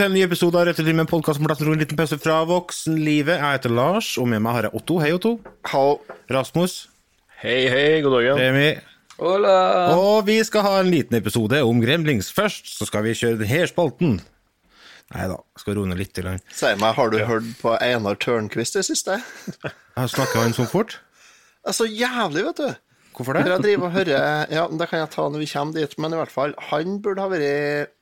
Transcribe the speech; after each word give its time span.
Til 0.00 0.06
en 0.08 0.14
ny 0.16 0.20
episode 0.24 0.56
av 0.56 0.64
slett 0.72 0.94
med 0.96 1.10
podkast 1.10 1.42
med 1.42 1.50
plass 1.50 1.58
til 1.60 1.68
en 1.68 1.76
liten 1.82 1.98
pause 1.98 2.16
fra 2.16 2.38
voksenlivet. 2.48 3.34
Jeg 3.36 3.58
heter 3.58 3.72
Lars, 3.76 4.06
og 4.16 4.30
med 4.32 4.40
meg 4.40 4.54
har 4.56 4.66
jeg 4.70 4.78
Otto. 4.78 4.94
Hei, 5.02 5.10
Otto. 5.12 5.32
Hallo. 5.68 5.98
Rasmus. 6.32 6.76
Hei, 7.42 7.66
hei, 7.68 7.98
god 8.00 8.14
dag. 8.14 8.28
Remi. 8.38 8.70
Hola. 9.18 9.56
Og 9.92 10.22
vi 10.24 10.38
skal 10.48 10.64
ha 10.64 10.70
en 10.80 10.88
liten 10.88 11.18
episode 11.18 11.60
om 11.68 11.82
Gremlings. 11.84 12.30
Først 12.32 12.70
så 12.78 12.88
skal 12.88 13.04
vi 13.04 13.12
kjøre 13.12 13.42
denne 13.42 13.66
spalten. 13.68 14.14
Nei 15.12 15.26
da, 15.28 15.36
skal 15.60 15.76
roe 15.76 15.90
ned 15.90 16.00
litt. 16.00 16.16
Si 16.48 16.70
meg, 16.80 16.96
har 16.96 17.12
du 17.12 17.18
hørt 17.28 17.50
på 17.60 17.74
Einar 17.76 18.16
Tørnquist 18.24 18.78
i 18.78 18.80
det 18.80 18.86
siste? 18.88 19.18
Jeg 19.98 20.14
Snakker 20.14 20.46
han 20.46 20.56
så 20.56 20.64
fort? 20.70 20.96
Så 21.76 21.84
jævlig, 21.84 22.46
vet 22.48 22.62
du. 22.62 22.70
Hvorfor 23.18 23.34
For 23.34 23.42
jeg 23.42 23.52
det? 23.52 23.64
driver 23.66 23.90
og 23.90 23.92
hører 23.98 24.48
Ja, 24.48 24.64
det 24.64 24.88
kan 24.88 25.02
jeg 25.02 25.12
ta 25.12 25.28
når 25.28 25.44
vi 25.44 25.50
kommer 25.52 25.76
dit, 25.76 25.98
men 26.00 26.16
i 26.16 26.22
hvert 26.22 26.32
fall, 26.32 26.56
han 26.70 27.02
burde 27.04 27.20
ha 27.20 27.28
vært 27.28 27.92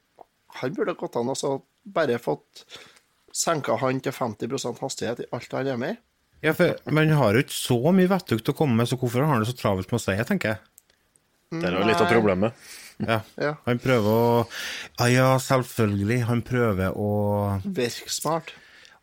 Han 0.62 0.76
burde 0.78 0.94
ha 0.94 1.00
gått 1.00 1.18
an 1.18 1.34
så 1.34 1.56
bare 1.94 2.18
fått 2.22 2.64
senka 3.34 3.76
han 3.80 4.00
til 4.02 4.12
50% 4.16 4.80
hastighet 4.82 5.20
i 5.24 5.28
alt 5.36 5.52
han 5.54 5.70
er 5.74 5.80
med 5.80 5.96
i. 5.96 6.00
Ja, 6.46 6.52
for 6.54 6.76
Man 6.94 7.10
har 7.18 7.34
jo 7.34 7.40
ikke 7.42 7.54
så 7.56 7.78
mye 7.94 8.10
vettugt 8.12 8.48
å 8.52 8.54
komme 8.54 8.76
med, 8.78 8.86
så 8.90 8.94
hvorfor 8.98 9.24
har 9.24 9.32
han 9.32 9.42
det 9.42 9.48
så 9.50 9.56
travelt 9.58 9.90
med 9.90 9.98
å 9.98 10.02
si 10.04 10.14
det, 10.14 10.26
tenker 10.28 10.52
jeg. 10.54 10.60
Det 11.50 11.64
er 11.66 11.74
jo 11.80 11.86
litt 11.88 12.02
av 12.04 12.10
problemet. 12.12 12.68
Ja. 13.02 13.16
Ja. 13.40 13.52
Han 13.66 13.78
prøver 13.82 14.06
å 14.10 14.46
Ja, 15.00 15.06
ja, 15.10 15.26
selvfølgelig. 15.42 16.20
Han 16.28 16.42
prøver 16.46 16.94
å 16.98 17.08
Virke 17.64 18.10
smart. 18.12 18.52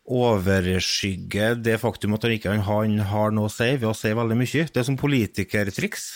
overskygge 0.06 1.54
det 1.64 1.78
faktum 1.82 2.14
at 2.16 2.22
han 2.26 2.34
ikke 2.36 2.52
han 2.62 2.98
har 3.10 3.32
noe 3.34 3.48
å 3.50 3.52
si 3.52 3.72
ved 3.76 3.88
å 3.90 3.94
si 3.96 4.12
veldig 4.16 4.36
mye. 4.38 4.66
Det 4.72 4.80
er 4.82 4.86
som 4.88 4.96
politikertriks. 5.00 6.06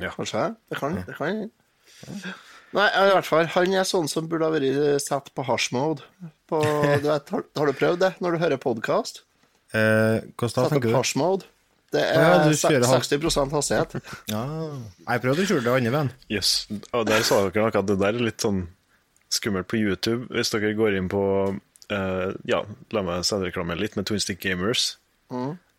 Kanskje? 0.00 0.48
Det 0.68 0.80
kan 0.80 0.96
det 1.06 1.14
kan. 1.16 1.44
Nei, 2.74 2.88
i 2.90 3.10
hvert 3.14 3.28
fall, 3.28 3.48
han 3.54 3.74
er 3.78 3.86
sånn 3.86 4.08
som 4.10 4.26
burde 4.30 4.48
ha 4.48 4.54
vært 4.54 5.02
satt 5.04 5.30
på 5.34 5.44
hasj-mode. 5.46 6.02
På, 6.50 6.60
du 7.02 7.08
vet, 7.08 7.30
har, 7.30 7.44
har 7.60 7.70
du 7.70 7.78
prøvd 7.78 8.02
det 8.02 8.12
når 8.24 8.34
du 8.34 8.42
hører 8.42 8.62
podkast? 8.62 9.22
Eh, 9.74 10.22
hva 10.34 10.48
da, 10.48 10.52
Satt 10.54 10.74
på 10.74 10.94
hasj-mode. 10.94 11.50
Det 11.94 12.02
er 12.10 12.40
du 12.42 12.56
kjører 12.58 12.88
60 12.90 13.52
hastighet. 13.54 13.92
Ja. 14.32 14.42
Jeg 15.06 15.22
prøvde 15.22 15.44
å 15.44 15.50
kjøre 15.50 15.62
det 15.66 15.74
andre 15.78 15.92
veien. 15.94 16.10
Jøss. 16.32 16.54
Og 16.90 17.04
der 17.06 17.22
sa 17.26 17.44
dere 17.44 17.68
nok 17.68 17.78
at 17.78 17.90
det 17.90 17.98
der 18.00 18.18
er 18.18 18.26
litt 18.30 18.42
sånn 18.42 18.64
skummelt 19.34 19.68
på 19.70 19.78
YouTube. 19.78 20.26
Hvis 20.34 20.50
dere 20.54 20.74
går 20.78 20.98
inn 20.98 21.10
på 21.12 21.22
uh, 21.54 22.28
Ja, 22.50 22.64
la 22.94 23.04
meg 23.06 23.26
selvreklame 23.28 23.78
litt 23.78 23.94
med 23.98 24.08
Twin 24.10 24.22
Stick 24.22 24.42
Gamers. 24.42 24.96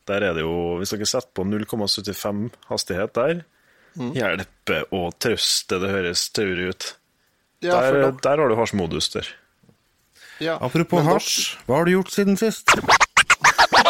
Der 0.06 0.24
er 0.24 0.36
det 0.38 0.46
jo 0.46 0.78
Hvis 0.80 0.94
dere 0.96 1.08
setter 1.10 1.32
på 1.36 1.46
0,75 1.48 2.48
hastighet 2.70 3.16
der, 3.18 3.44
hjelpe 3.96 4.82
og 4.92 5.14
trøste, 5.20 5.80
det 5.82 5.90
høres 5.90 6.30
taurig 6.36 6.70
ut. 6.74 6.88
Ja, 7.64 7.80
Der, 7.92 8.12
der 8.22 8.38
har 8.38 8.50
du 8.52 8.56
hasjmodus 8.60 9.10
der. 9.14 9.28
ja. 10.40 10.58
Apropos 10.60 11.00
Men 11.00 11.06
da- 11.08 11.14
hasj, 11.14 11.56
hva 11.66 11.78
har 11.80 11.86
du 11.86 11.92
gjort 11.96 12.12
siden 12.12 12.38
sist? 12.38 12.70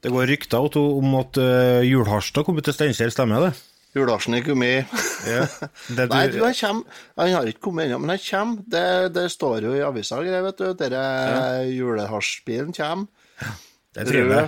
Det 0.00 0.12
går 0.12 0.30
rykter 0.30 0.64
Otto, 0.64 0.82
om 0.96 1.18
at 1.18 1.36
uh, 1.40 1.82
Julharstad 1.84 2.46
kom 2.46 2.56
til 2.64 2.76
Steinkjer, 2.76 3.12
stemmer 3.12 3.48
det? 3.48 3.50
Jularsen 3.96 4.36
er 4.38 4.44
gummi. 4.46 4.70
Ja. 5.26 5.44
Du, 5.90 5.98
Nei, 6.06 6.26
du, 6.30 6.38
han 6.44 6.54
kommer. 6.54 7.00
Han 7.18 7.32
har 7.34 7.50
ikke 7.50 7.64
kommet 7.66 7.88
ennå, 7.88 7.98
men 7.98 8.14
han 8.14 8.22
kommer. 8.22 8.62
Det, 8.70 8.84
det 9.16 9.26
står 9.34 9.66
jo 9.66 9.74
i 9.74 9.82
avisa, 9.84 10.20
greier, 10.22 10.44
vet 10.46 10.62
du. 10.62 10.68
Denne 10.78 11.04
julehasjbilen 11.68 12.72
kommer. 12.76 13.10
det 13.92 14.04
er 14.04 14.12
trivelig. 14.12 14.44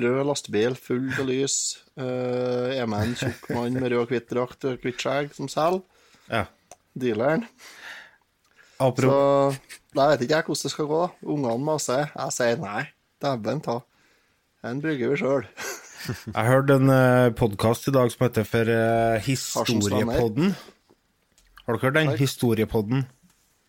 Rød, 0.00 0.20
lastebil, 0.28 0.76
full 0.78 1.08
av 1.18 1.26
lys. 1.26 1.56
Uh, 1.98 2.70
er 2.76 2.86
med 2.86 3.08
en 3.08 3.16
tjukk 3.18 3.50
mann 3.56 3.74
med 3.80 3.90
rød 3.90 4.04
og 4.04 4.12
hvitt 4.12 4.30
drakt 4.30 4.68
og 4.68 4.84
hvitt 4.84 5.02
skjegg 5.02 5.34
som 5.34 5.50
selger. 5.50 5.82
Ja. 6.30 6.44
Dealeren. 7.00 7.48
Så 8.78 9.16
da 9.96 10.06
vet 10.12 10.22
ikke 10.24 10.36
jeg 10.36 10.46
hvordan 10.46 10.62
det 10.68 10.72
skal 10.76 10.88
gå. 10.92 11.04
Ungene 11.26 11.64
maser. 11.64 12.12
Jeg 12.14 12.36
sier 12.36 12.60
nei. 12.62 12.84
Dæven 13.20 13.64
ta. 13.64 13.80
Den 14.60 14.80
bruker 14.84 15.12
vi 15.12 15.16
sjøl. 15.20 15.46
jeg 16.36 16.48
hørte 16.50 16.76
en 16.80 16.92
uh, 16.92 17.30
podkast 17.36 17.88
i 17.88 17.94
dag 17.96 18.10
som 18.12 18.26
heter 18.26 18.44
for 18.48 18.68
uh, 18.68 19.16
Historiepodden. 19.24 20.52
Har 21.64 21.76
dere 21.76 21.86
hørt 21.86 21.96
den? 21.96 22.12
Historiepodden. 22.20 23.06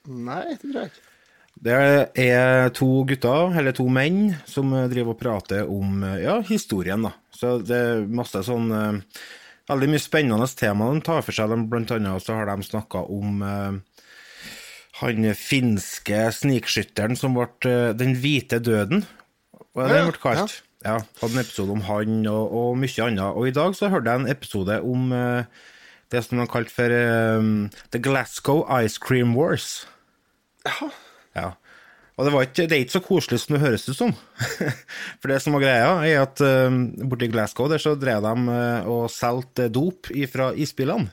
Nei, 0.09 0.44
det 0.50 0.59
tror 0.66 0.79
jeg 0.81 0.91
ikke. 0.91 1.07
Det 1.62 1.75
er 2.24 2.72
to 2.74 2.88
gutter, 3.06 3.53
eller 3.59 3.75
to 3.78 3.85
menn, 3.91 4.31
som 4.50 4.72
eh, 4.74 4.88
driver 4.90 5.13
og 5.13 5.19
prater 5.19 5.68
om 5.69 6.02
eh, 6.07 6.24
ja, 6.24 6.40
historien. 6.47 7.03
da. 7.06 7.12
Så 7.35 7.59
det 7.62 7.78
er 7.78 8.08
masse 8.09 8.41
sånn 8.47 8.72
eh, 8.73 9.22
Veldig 9.69 9.88
mye 9.94 10.02
spennende 10.02 10.47
tema 10.58 10.88
de 10.91 11.03
tar 11.06 11.22
for 11.23 11.38
seg. 11.38 11.53
Blant 11.69 11.94
annet 11.94 12.23
så 12.25 12.40
har 12.40 12.50
de 12.50 12.66
snakka 12.66 13.03
om 13.13 13.44
eh, 13.46 14.08
han 15.03 15.29
finske 15.38 16.23
snikskytteren 16.40 17.16
som 17.19 17.38
ble 17.38 17.47
eh, 17.69 17.94
Den 17.96 18.18
hvite 18.19 18.59
døden, 18.59 19.06
hva 19.72 19.85
er 19.85 19.94
det 19.94 20.02
han 20.02 20.12
ble 20.12 20.23
kalt? 20.23 20.58
Ja, 20.58 20.70
hadde 20.85 21.33
en 21.35 21.43
episode 21.43 21.75
om 21.75 21.83
han 21.85 22.25
og, 22.31 22.55
og 22.57 22.79
mye 22.81 23.05
annet. 23.05 23.37
Og 23.37 23.49
i 23.49 23.55
dag 23.55 23.75
så 23.77 23.91
hørte 23.93 24.09
jeg 24.09 24.23
en 24.23 24.31
episode 24.31 24.79
om 24.81 25.11
uh, 25.13 25.43
det 26.11 26.23
som 26.25 26.37
de 26.37 26.43
har 26.43 26.51
kalt 26.51 26.73
for 26.73 26.91
um, 27.39 27.69
The 27.93 28.01
Glasgow 28.01 28.65
Ice 28.81 28.99
Cream 29.01 29.35
Wars. 29.37 29.85
Ja. 31.37 31.53
Og 32.17 32.27
det, 32.27 32.33
var 32.33 32.45
ikke, 32.45 32.65
det 32.69 32.75
er 32.75 32.83
ikke 32.83 32.97
så 32.97 33.03
koselig 33.05 33.39
som 33.41 33.55
det 33.55 33.63
høres 33.63 33.87
ut 33.87 33.97
som. 33.97 34.11
For 35.23 35.31
det 35.31 35.39
som 35.41 35.55
var 35.55 35.63
greia, 35.63 35.93
er 36.05 36.25
at 36.25 36.41
um, 36.43 36.83
borte 37.09 37.25
i 37.25 37.31
Glasgow 37.31 37.69
der 37.71 37.81
så 37.81 37.95
drev 37.97 38.21
de 38.25 38.33
uh, 38.51 38.89
og 38.91 39.07
solgte 39.09 39.69
dop 39.73 40.11
fra 40.29 40.51
isbilene. 40.53 41.09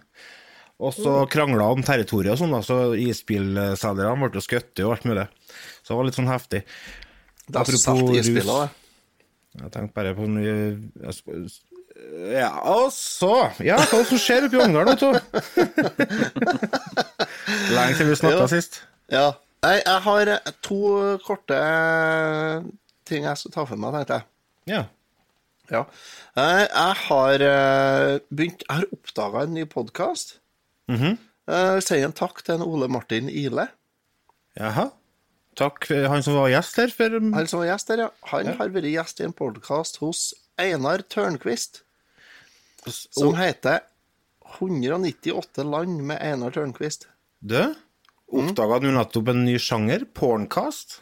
Og 0.78 0.92
så 0.94 1.24
krangla 1.26 1.64
om 1.74 1.80
territoriet 1.82 2.36
og 2.36 2.38
sånn, 2.38 2.52
da, 2.54 2.60
så 2.62 2.92
isbilselgerne 2.94 4.28
ble 4.30 4.42
skutt 4.44 4.78
og 4.84 4.92
alt 4.94 5.08
mulig. 5.10 5.24
Så 5.82 5.90
det 5.90 5.96
var 5.98 6.06
litt 6.06 6.18
sånn 6.18 6.30
heftig. 6.30 6.60
Det 7.48 7.64
er 7.64 8.28
spillet, 8.28 8.52
det. 8.52 8.87
Jeg 9.58 9.72
tenkte 9.74 9.94
bare 9.96 10.12
på 10.14 10.26
mye 10.30 10.76
Ja, 12.32 12.50
og 12.62 12.92
så 12.94 13.50
Ja, 13.64 13.76
hva 13.90 14.04
som 14.06 14.18
skjer 14.22 14.44
oppi 14.46 14.56
Ungdalen, 14.62 14.94
vet 14.94 15.02
du? 15.02 15.18
Lenge 17.74 17.96
til 17.98 18.06
vi 18.10 18.16
snakka 18.18 18.46
sist. 18.50 18.80
Ja. 19.12 19.30
Nei, 19.64 19.78
jeg 19.82 20.00
har 20.04 20.28
eh, 20.36 20.50
to 20.62 20.78
korte 21.24 21.56
ting 23.08 23.24
jeg 23.26 23.36
skal 23.40 23.52
ta 23.54 23.64
for 23.66 23.76
meg, 23.80 23.94
tenkte 23.96 24.18
jeg. 24.20 24.24
Ja. 24.70 24.82
Ja. 25.72 25.82
Eh, 26.38 26.64
Jeg 26.68 26.94
har 27.08 27.36
eh, 27.48 28.18
begynt 28.30 28.62
Jeg 28.62 28.74
har 28.76 28.86
oppdaga 28.94 29.36
en 29.48 29.54
ny 29.58 29.64
podkast. 29.68 30.36
Mhm. 30.88 31.16
Si 31.80 31.96
en 32.04 32.12
takk 32.12 32.42
til 32.44 32.54
en 32.58 32.62
Ole 32.66 32.88
Martin 32.92 33.28
Ile. 33.32 33.64
Jaha. 34.60 34.84
Takk, 35.58 35.88
han 35.90 36.22
som 36.22 36.36
var 36.38 36.52
gjest 36.52 36.76
her. 36.78 36.92
For, 36.94 37.18
Han 37.34 37.48
som 37.50 37.62
var 37.64 37.72
gjest 37.72 37.88
her, 37.90 38.04
ja. 38.04 38.08
Han 38.30 38.52
har 38.60 38.70
vært 38.74 38.90
gjest 38.92 39.20
i 39.22 39.26
en 39.26 39.34
podkast 39.34 39.98
hos 40.04 40.28
Einar 40.58 41.02
Tørnquist, 41.10 41.82
som 42.86 43.34
heter 43.38 43.82
198 44.60 45.66
land 45.66 46.04
med 46.08 46.22
Einar 46.22 46.54
Tørnquist. 46.54 47.08
du, 47.40 47.74
oppdaga 48.30 48.78
du 48.82 48.90
nettopp 48.94 49.34
en 49.34 49.44
ny 49.44 49.58
sjanger? 49.58 50.06
Porncast? 50.14 51.00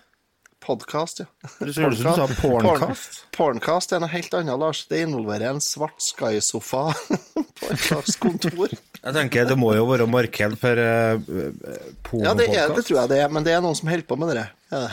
Podkast, 0.66 1.20
ja. 1.20 1.26
Som 1.60 1.92
du 1.92 2.00
sa 2.02 2.26
porncast. 2.40 3.20
Porncast 3.36 3.92
er 3.92 4.00
noe 4.02 4.10
helt 4.10 4.32
annet, 4.34 4.56
Lars. 4.58 4.86
Det 4.88 5.04
involverer 5.04 5.52
en 5.52 5.60
svart 5.62 6.00
Sky-sofa 6.02 6.88
på 7.60 7.68
et 7.70 7.84
slags 7.84 8.16
kontor. 8.18 8.72
Jeg 9.06 9.14
tenker 9.14 9.46
det 9.46 9.54
må 9.58 9.70
jo 9.76 9.84
være 9.86 10.06
marked 10.10 10.56
for 10.58 10.82
uh, 10.82 11.14
pornopodkast. 12.02 12.24
Ja, 12.26 12.32
det, 12.34 12.46
er, 12.50 12.72
det 12.74 12.82
tror 12.88 12.96
jeg 12.98 13.10
det 13.12 13.18
er, 13.22 13.28
men 13.30 13.46
det 13.46 13.52
er 13.54 13.60
noen 13.62 13.76
som 13.78 13.90
holder 13.92 14.06
på 14.08 14.18
med 14.18 14.32
det. 14.34 14.46
Det. 14.72 14.86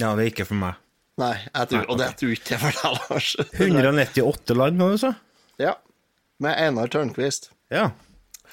Ja, 0.00 0.14
det 0.16 0.24
er 0.24 0.30
ikke 0.30 0.46
for 0.48 0.56
meg. 0.56 0.78
Nei, 1.18 1.34
jeg 1.42 1.68
tror, 1.72 1.84
og 1.90 1.98
det 1.98 2.08
tror 2.16 2.32
ikke 2.32 2.54
jeg 2.54 2.62
for 2.62 2.78
deg, 2.78 2.98
Lars. 3.10 3.30
198 3.66 4.56
land, 4.56 4.80
må 4.80 4.88
du 4.94 4.98
sa? 5.02 5.12
Ja. 5.60 5.74
Med 6.40 6.54
Einar 6.62 6.88
Tørnquist. 6.94 7.50
Ja. 7.74 7.90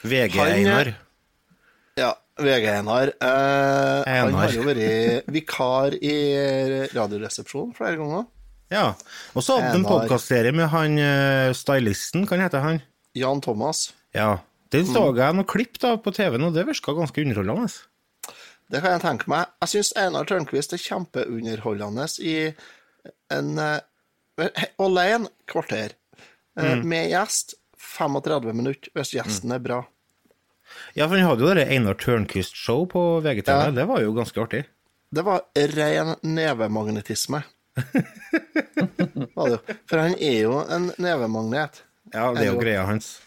VG 0.02 0.36
Han, 0.36 0.50
eh, 0.50 0.56
Einar. 0.58 0.92
Ja, 1.96 2.12
VG 2.42 2.66
Einar. 2.74 3.14
Eh, 3.14 4.10
han 4.10 4.36
har 4.36 4.56
jo 4.56 4.66
vært 4.66 5.30
vikar 5.32 5.96
i 6.02 6.16
Radioresepsjonen 6.92 7.76
flere 7.78 8.02
ganger. 8.02 8.26
Ja. 8.74 8.88
Og 9.38 9.46
så 9.46 9.60
hadde 9.60 9.78
han 9.78 9.86
podkastserie 9.88 10.52
med 10.58 10.72
han 10.74 10.98
eh, 11.00 11.54
stylisten, 11.56 12.26
kan 12.28 12.42
hete 12.42 12.64
han? 12.66 12.82
Jan 13.16 13.46
Thomas. 13.46 13.92
Ja. 14.18 14.40
Den 14.75 14.88
så 14.89 15.07
jeg 15.16 15.38
noen 15.38 15.48
klipp 15.50 15.80
da 15.81 15.95
på 16.01 16.13
TV-en, 16.16 16.48
og 16.48 16.56
det 16.56 16.68
virka 16.68 16.95
ganske 16.98 17.24
underholdende. 17.24 17.69
Det 18.72 18.81
kan 18.81 18.95
jeg 18.95 19.04
tenke 19.04 19.30
meg. 19.30 19.51
Jeg 19.62 19.74
syns 19.75 19.92
Einar 20.01 20.25
Tørnquist 20.30 20.74
er 20.74 20.81
kjempeunderholdende 20.81 22.07
i 22.25 22.38
en 23.33 23.60
eh, 23.62 24.63
Alene 24.81 25.30
kvarter. 25.50 25.94
Mm. 26.57 26.86
Med 26.88 27.12
gjest 27.12 27.57
35 27.77 28.56
minutter, 28.56 28.92
hvis 28.95 29.13
gjesten 29.16 29.54
er 29.54 29.62
bra. 29.63 29.83
Ja, 30.98 31.06
for 31.06 31.16
han 31.18 31.28
hadde 31.28 31.45
jo 31.45 31.54
det 31.56 31.68
Einar 31.69 31.98
Tørnquist-show 32.01 32.88
på 32.92 33.04
VGTV. 33.25 33.51
Ja. 33.54 33.74
Det 33.75 33.86
var 33.92 34.01
jo 34.01 34.16
ganske 34.16 34.42
artig. 34.42 34.63
Det 35.16 35.24
var 35.24 35.45
ren 35.75 36.16
nevemagnetisme. 36.25 37.44
For 39.36 40.00
han 40.00 40.16
er 40.16 40.38
jo 40.39 40.62
en 40.71 40.89
nevemagnet. 41.01 41.83
Ja, 42.13 42.30
det 42.36 42.45
er 42.45 42.51
jo 42.54 42.60
greia 42.62 42.86
hans. 42.88 43.18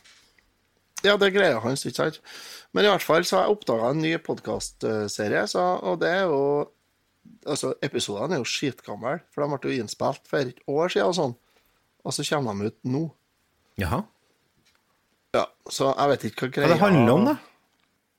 Ja, 1.07 1.15
det 1.15 1.29
er 1.29 1.35
greia 1.37 1.61
hans, 1.63 1.85
ikke 1.87 2.01
sant? 2.01 2.19
Men 2.75 2.87
i 2.87 2.91
hvert 2.91 3.05
fall 3.05 3.27
så 3.27 3.39
har 3.39 3.47
jeg 3.47 3.57
oppdaga 3.57 3.93
en 3.93 4.03
ny 4.03 4.17
podkastserie, 4.23 5.45
og 5.59 6.03
det 6.03 6.11
er 6.17 6.27
jo 6.31 6.43
Altså, 7.49 7.75
episodene 7.85 8.35
er 8.35 8.41
jo 8.41 8.49
skitgamle, 8.49 9.19
for 9.33 9.45
de 9.45 9.57
ble 9.61 9.71
jo 9.77 9.83
innspilt 9.85 10.25
for 10.29 10.41
et 10.41 10.59
år 10.69 10.91
siden 10.93 11.11
og 11.11 11.17
sånn. 11.17 11.35
Og 12.09 12.15
så 12.17 12.25
kommer 12.25 12.57
de 12.57 12.71
ut 12.73 12.79
nå. 12.89 13.03
Jaha. 13.81 14.01
Ja, 15.37 15.45
Så 15.71 15.91
jeg 15.93 16.11
vet 16.13 16.25
ikke 16.31 16.49
hva 16.49 16.49
Hva 16.49 16.55
greia 16.57 16.73
det 16.73 16.81
handler 16.81 17.13
om, 17.13 17.27
da? 17.29 17.35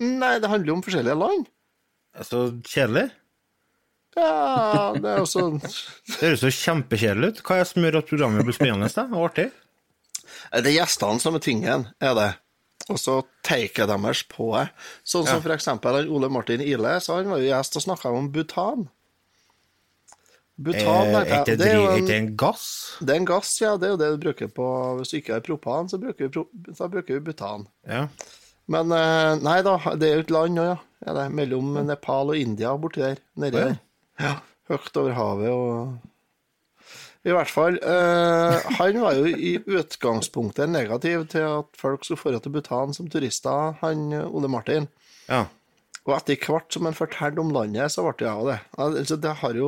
Nei, 0.05 0.33
det 0.39 0.51
handler 0.51 0.75
om 0.75 0.83
forskjellige 0.85 1.17
land. 1.19 1.49
Så 2.29 2.43
kjedelig? 2.69 3.07
Ja, 4.17 4.93
det 4.97 5.09
er 5.09 5.19
jo 5.21 5.27
sånn 5.29 5.59
Det 6.09 6.19
høres 6.21 6.45
jo 6.45 6.53
kjempekjedelig 6.53 7.33
ut. 7.33 7.41
Hva 7.45 7.57
er 7.57 7.63
det 7.65 7.71
som 7.71 7.85
gjør 7.85 7.99
at 8.01 8.09
programmet 8.09 8.47
blir 8.47 8.57
spennende 8.57 8.89
da, 8.93 9.05
og 9.09 9.27
artig? 9.29 9.49
Det 10.53 10.71
er 10.71 10.77
gjestene 10.79 11.21
som 11.21 11.37
er 11.37 11.43
tingen, 11.43 11.89
er 12.01 12.15
det. 12.17 12.29
Og 12.89 12.97
så 12.97 13.19
taket 13.45 13.88
deres 13.91 14.24
på 14.25 14.51
det. 14.57 14.69
Sånn 15.06 15.27
som 15.27 15.41
Ja. 15.45 15.56
eksempel 15.56 16.07
Ole 16.09 16.30
Martin 16.30 16.62
Ile, 16.62 16.95
så 17.00 17.18
han 17.19 17.30
var 17.30 17.38
jo 17.39 17.50
gjest 17.51 17.75
og 17.77 17.83
snakka 17.86 18.09
om 18.18 18.31
butan. 18.33 18.88
Butan, 20.59 21.13
Eh, 21.15 21.44
Er 21.47 21.56
Det 21.56 21.74
jo 21.74 21.86
en, 21.88 22.09
en 22.12 22.36
gass? 22.36 22.97
det 23.00 23.13
er 23.13 23.19
en 23.21 23.25
gass, 23.25 23.62
ja. 23.62 23.77
Det 23.77 23.88
er 23.88 23.91
jo 23.94 23.97
det 24.01 24.09
du 24.12 24.18
bruker 24.25 24.47
på 24.51 24.97
Hvis 25.00 25.12
du 25.13 25.18
ikke 25.21 25.33
har 25.38 25.41
propan, 25.45 25.88
så 25.88 25.97
bruker 26.01 26.27
vi, 26.27 26.44
da 26.75 26.88
bruker 26.88 27.13
vi 27.13 27.19
butan. 27.31 27.68
Ja. 27.88 28.07
Men 28.68 28.92
eh, 28.92 29.35
nei 29.39 29.62
da, 29.62 29.77
det 29.95 30.09
er 30.09 30.15
jo 30.18 30.25
et 30.25 30.31
land 30.35 30.59
òg, 30.59 30.80
ja. 31.07 31.30
Mellom 31.30 31.85
Nepal 31.88 32.30
og 32.33 32.35
India 32.38 32.74
borti 32.77 33.00
der. 33.06 33.18
Nedi 33.39 33.56
der. 33.56 33.80
Ja. 34.19 34.33
Høyt 34.69 34.97
over 35.00 35.13
havet 35.15 35.50
og 35.50 35.95
I 37.27 37.33
hvert 37.36 37.51
fall. 37.51 37.75
eh, 37.83 38.68
han 38.80 39.00
var 39.04 39.18
jo 39.19 39.25
i 39.27 39.57
utgangspunktet 39.60 40.69
negativ 40.71 41.25
til 41.33 41.44
at 41.60 41.80
folk 41.80 42.06
skulle 42.07 42.38
dra 42.38 42.39
til 42.45 42.54
Bhutan 42.56 42.94
som 42.95 43.10
turister, 43.12 43.75
han 43.81 44.12
eh, 44.13 44.27
Ole 44.27 44.48
Martin. 44.51 44.88
ja. 45.27 45.45
Og 46.07 46.16
etter 46.16 46.39
hvert 46.42 46.74
som 46.74 46.88
han 46.88 46.95
fortalte 46.98 47.42
om 47.44 47.51
landet, 47.54 47.92
så 47.92 48.01
ble 48.01 48.24
jeg 48.25 48.31
av 48.31 48.48
det. 48.48 48.56
Altså, 48.81 49.18
det 49.19 49.33
har 49.44 49.54
jo 49.54 49.68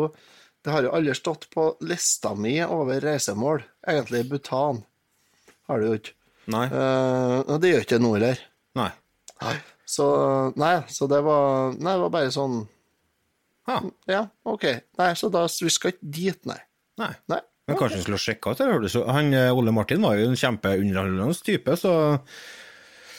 det 0.64 0.72
har 0.74 0.86
jo 0.88 0.94
aldri 0.96 1.14
stått 1.18 1.50
på 1.54 1.66
lista 1.86 2.32
mi 2.34 2.56
over 2.64 3.02
reisemål. 3.04 3.62
Egentlig 3.86 4.24
Bhutan 4.30 4.80
har 5.68 5.82
det 5.82 5.88
jo 5.90 6.00
ikke. 6.00 6.16
Nei. 6.56 6.64
Eh, 6.72 7.52
det 7.62 7.72
gjør 7.74 7.86
ikke 7.86 8.00
nå 8.02 8.14
heller. 8.16 8.42
Nei. 8.80 8.90
Så 9.86 10.08
nei, 10.56 10.76
så 10.88 11.08
det 11.12 11.20
var 11.26 11.74
Nei, 11.76 11.94
det 11.98 12.04
var 12.08 12.14
bare 12.14 12.32
sånn 12.34 12.60
Ja. 13.68 13.78
Ja, 14.10 14.22
OK. 14.48 14.66
Nei, 15.02 15.12
så 15.20 15.30
da 15.34 15.44
Vi 15.52 15.70
skal 15.74 15.94
ikke 15.94 16.12
dit, 16.16 16.46
nei. 16.50 16.58
Nei. 17.02 17.14
Nei. 17.32 17.42
Men 17.70 17.78
kanskje 17.80 18.00
vi 18.00 18.06
skulle 18.06 18.22
sjekke 18.22 18.54
ut 18.54 18.96
Han 19.14 19.34
eh, 19.38 19.52
Ole 19.56 19.72
Martin 19.72 20.02
var 20.04 20.18
jo 20.20 20.30
en 20.32 20.40
kjempeunderholdende 20.40 21.36
type, 21.46 21.76
så 21.80 21.94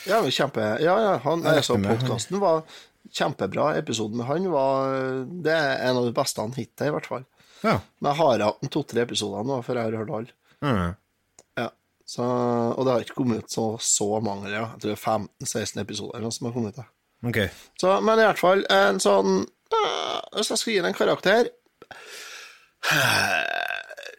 Ja, 0.09 0.23
kjempe 0.27 0.65
Ja, 0.83 0.97
ja, 1.01 1.13
han 1.25 1.45
altså, 1.47 1.79
Podkasten 1.81 2.41
var 2.43 2.65
kjempebra. 3.13 3.75
Episoden 3.77 4.21
med 4.21 4.27
han 4.27 4.49
var 4.51 4.97
Det 5.45 5.53
er 5.53 5.87
en 5.89 6.01
av 6.01 6.09
de 6.09 6.15
beste 6.17 6.43
han 6.43 6.55
hittil, 6.57 6.91
i 6.91 6.95
hvert 6.95 7.09
fall. 7.11 7.25
ja. 7.63 7.79
Men 8.01 8.13
jeg 8.13 8.21
har 8.23 8.45
hatt 8.47 8.71
to-tre 8.75 9.05
episoder 9.07 9.47
nå, 9.47 9.61
før 9.67 9.79
jeg 9.79 9.91
har 9.91 9.99
hørt 10.01 10.15
alle. 10.19 10.35
Mm. 10.63 10.95
Ja. 11.59 11.69
Så, 12.07 12.25
og 12.25 12.85
det 12.87 12.93
har 12.93 13.05
ikke 13.07 13.19
kommet 13.21 13.45
ut 13.45 13.55
så, 13.55 13.67
så 13.83 14.09
mange, 14.25 14.51
ja. 14.51 14.67
jeg 14.75 14.83
tror 14.83 14.91
det 14.93 14.99
er 14.99 15.05
15-16 15.47 15.83
episoder 15.85 16.29
som 16.35 16.49
har 16.49 16.55
kommet 16.57 16.75
ut. 16.75 16.83
da. 16.83 16.89
Ok. 17.29 17.39
Så, 17.79 17.95
men 18.03 18.19
i 18.19 18.27
hvert 18.27 18.43
fall 18.43 18.65
en 18.75 18.99
sånn 19.03 19.45
øh, 19.45 20.17
Hvis 20.35 20.51
jeg 20.51 20.59
skal 20.59 20.73
gi 20.73 20.81
den 20.81 20.91
en 20.91 20.97
karakter 20.99 21.51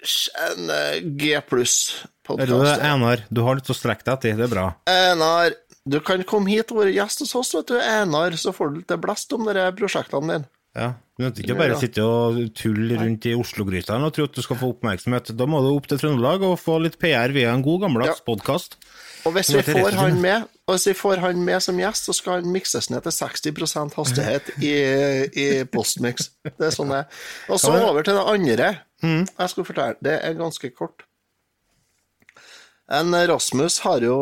En 0.03 0.71
G 1.17 1.33
pluss-podkast. 1.49 2.81
Einar? 2.83 3.23
Du 3.31 3.41
har 3.45 3.59
litt 3.59 3.69
å 3.71 3.75
strekke 3.77 4.03
deg 4.07 4.13
etter, 4.17 4.37
det 4.41 4.47
er 4.49 4.51
bra. 4.53 4.65
Einar, 4.89 5.55
du 5.85 5.99
kan 6.03 6.23
komme 6.27 6.51
hit 6.51 6.71
og 6.73 6.81
være 6.83 6.95
gjest 6.95 7.23
hos 7.25 7.35
oss, 7.39 7.53
vet 7.57 7.71
du, 7.71 7.77
Einar, 7.79 8.35
så 8.39 8.53
får 8.55 8.71
du 8.73 8.81
litt 8.81 8.93
blest 9.03 9.33
om 9.35 9.47
de 9.47 9.65
prosjektene 9.79 10.27
dine. 10.37 10.49
Ja, 10.73 10.93
Du 11.13 11.21
nytter 11.21 11.43
ikke 11.43 11.55
bare 11.59 11.75
å 11.75 11.79
sitte 11.79 12.01
og 12.01 12.37
tulle 12.57 12.95
rundt 12.97 13.27
i 13.29 13.35
Oslo-gryta 13.37 13.99
og 14.01 14.13
tro 14.15 14.23
at 14.25 14.33
du 14.33 14.41
skal 14.41 14.57
få 14.57 14.71
oppmerksomhet. 14.73 15.29
Da 15.37 15.45
må 15.45 15.59
du 15.61 15.67
opp 15.69 15.85
til 15.91 15.99
Trøndelag 16.01 16.41
og 16.47 16.55
få 16.57 16.79
litt 16.81 16.97
PR 16.97 17.29
via 17.35 17.51
en 17.53 17.61
god 17.61 17.83
gammeldags 17.85 18.17
Ja. 18.17 18.25
podkast. 18.25 18.79
Og 19.23 19.31
hvis 19.37 19.53
vi 19.55 19.61
får 19.63 19.95
han 19.95 20.19
med, 20.21 20.49
og 20.67 20.75
hvis 20.75 20.89
vi 20.89 20.93
får 20.99 21.21
han 21.23 21.39
med 21.45 21.63
som 21.63 21.79
gjest, 21.79 22.09
så 22.09 22.15
skal 22.17 22.41
han 22.41 22.51
mikses 22.51 22.89
ned 22.91 23.05
til 23.05 23.15
60% 23.15 23.95
hastighet 23.95 24.51
i, 24.59 24.73
i 25.39 25.47
postmix. 25.71 26.29
Det 26.43 26.67
er 26.67 26.75
sånn 26.75 26.91
det 26.91 27.03
er. 27.05 27.23
Og 27.47 27.61
så 27.61 27.71
over 27.77 28.03
til 28.03 28.19
det 28.19 28.27
andre. 28.35 28.69
Mm. 29.03 29.23
Jeg 29.27 29.53
skal 29.53 29.67
fortelle. 29.67 29.99
Det 30.03 30.17
er 30.19 30.39
ganske 30.39 30.71
kort. 30.75 31.05
En 32.91 33.15
Rasmus 33.15 33.79
har 33.85 34.03
jo 34.03 34.17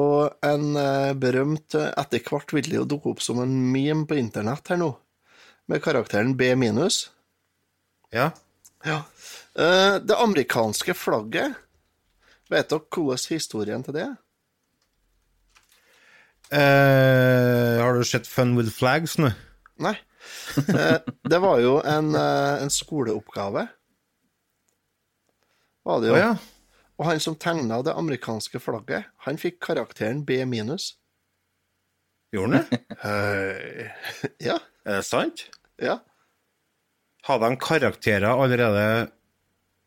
en 0.46 0.76
eh, 0.78 1.14
berømt 1.18 1.74
eh, 1.76 1.90
Etter 1.98 2.22
hvert 2.22 2.54
vil 2.54 2.68
det 2.70 2.78
jo 2.78 2.86
dukke 2.94 3.16
opp 3.16 3.24
som 3.26 3.42
en 3.42 3.56
meme 3.74 4.06
på 4.08 4.20
internett 4.22 4.70
her 4.70 4.78
nå, 4.78 4.92
med 5.66 5.82
karakteren 5.82 6.36
B 6.38 6.54
minus. 6.56 7.08
Ja. 8.14 8.30
Ja. 8.86 9.02
Eh, 9.58 9.98
det 10.06 10.18
amerikanske 10.18 10.94
flagget, 10.94 11.58
vet 12.54 12.70
dere 12.70 12.86
hvordan 12.86 13.26
historien 13.34 13.84
til 13.84 13.98
det 13.98 14.06
er? 14.06 14.16
Eh, 16.52 17.82
har 17.82 17.94
du 17.96 18.04
sett 18.04 18.28
Fun 18.28 18.58
with 18.58 18.74
Flags 18.76 19.18
nå? 19.22 19.32
Nei. 19.82 19.96
Uh, 20.68 21.00
det 21.32 21.40
var 21.42 21.62
jo 21.64 21.78
en, 21.88 22.12
uh, 22.16 22.60
en 22.62 22.72
skoleoppgave. 22.72 23.66
Var 25.88 26.02
det 26.04 26.12
jo. 26.12 26.18
jo. 26.18 26.20
ja. 26.20 26.34
Og 27.02 27.08
han 27.08 27.22
som 27.24 27.38
tegna 27.40 27.80
det 27.82 27.96
amerikanske 27.98 28.60
flagget, 28.62 29.08
han 29.26 29.40
fikk 29.42 29.58
karakteren 29.64 30.26
B 30.28 30.44
minus. 30.46 30.92
Gjorde 32.36 32.62
han 32.62 32.68
det? 32.70 32.82
Ja. 34.52 34.60
Er 34.86 35.00
det 35.00 35.08
sant? 35.08 35.48
Ja. 35.82 35.98
Hadde 37.26 37.50
han 37.50 37.60
karakterer 37.62 38.30
allerede 38.32 38.84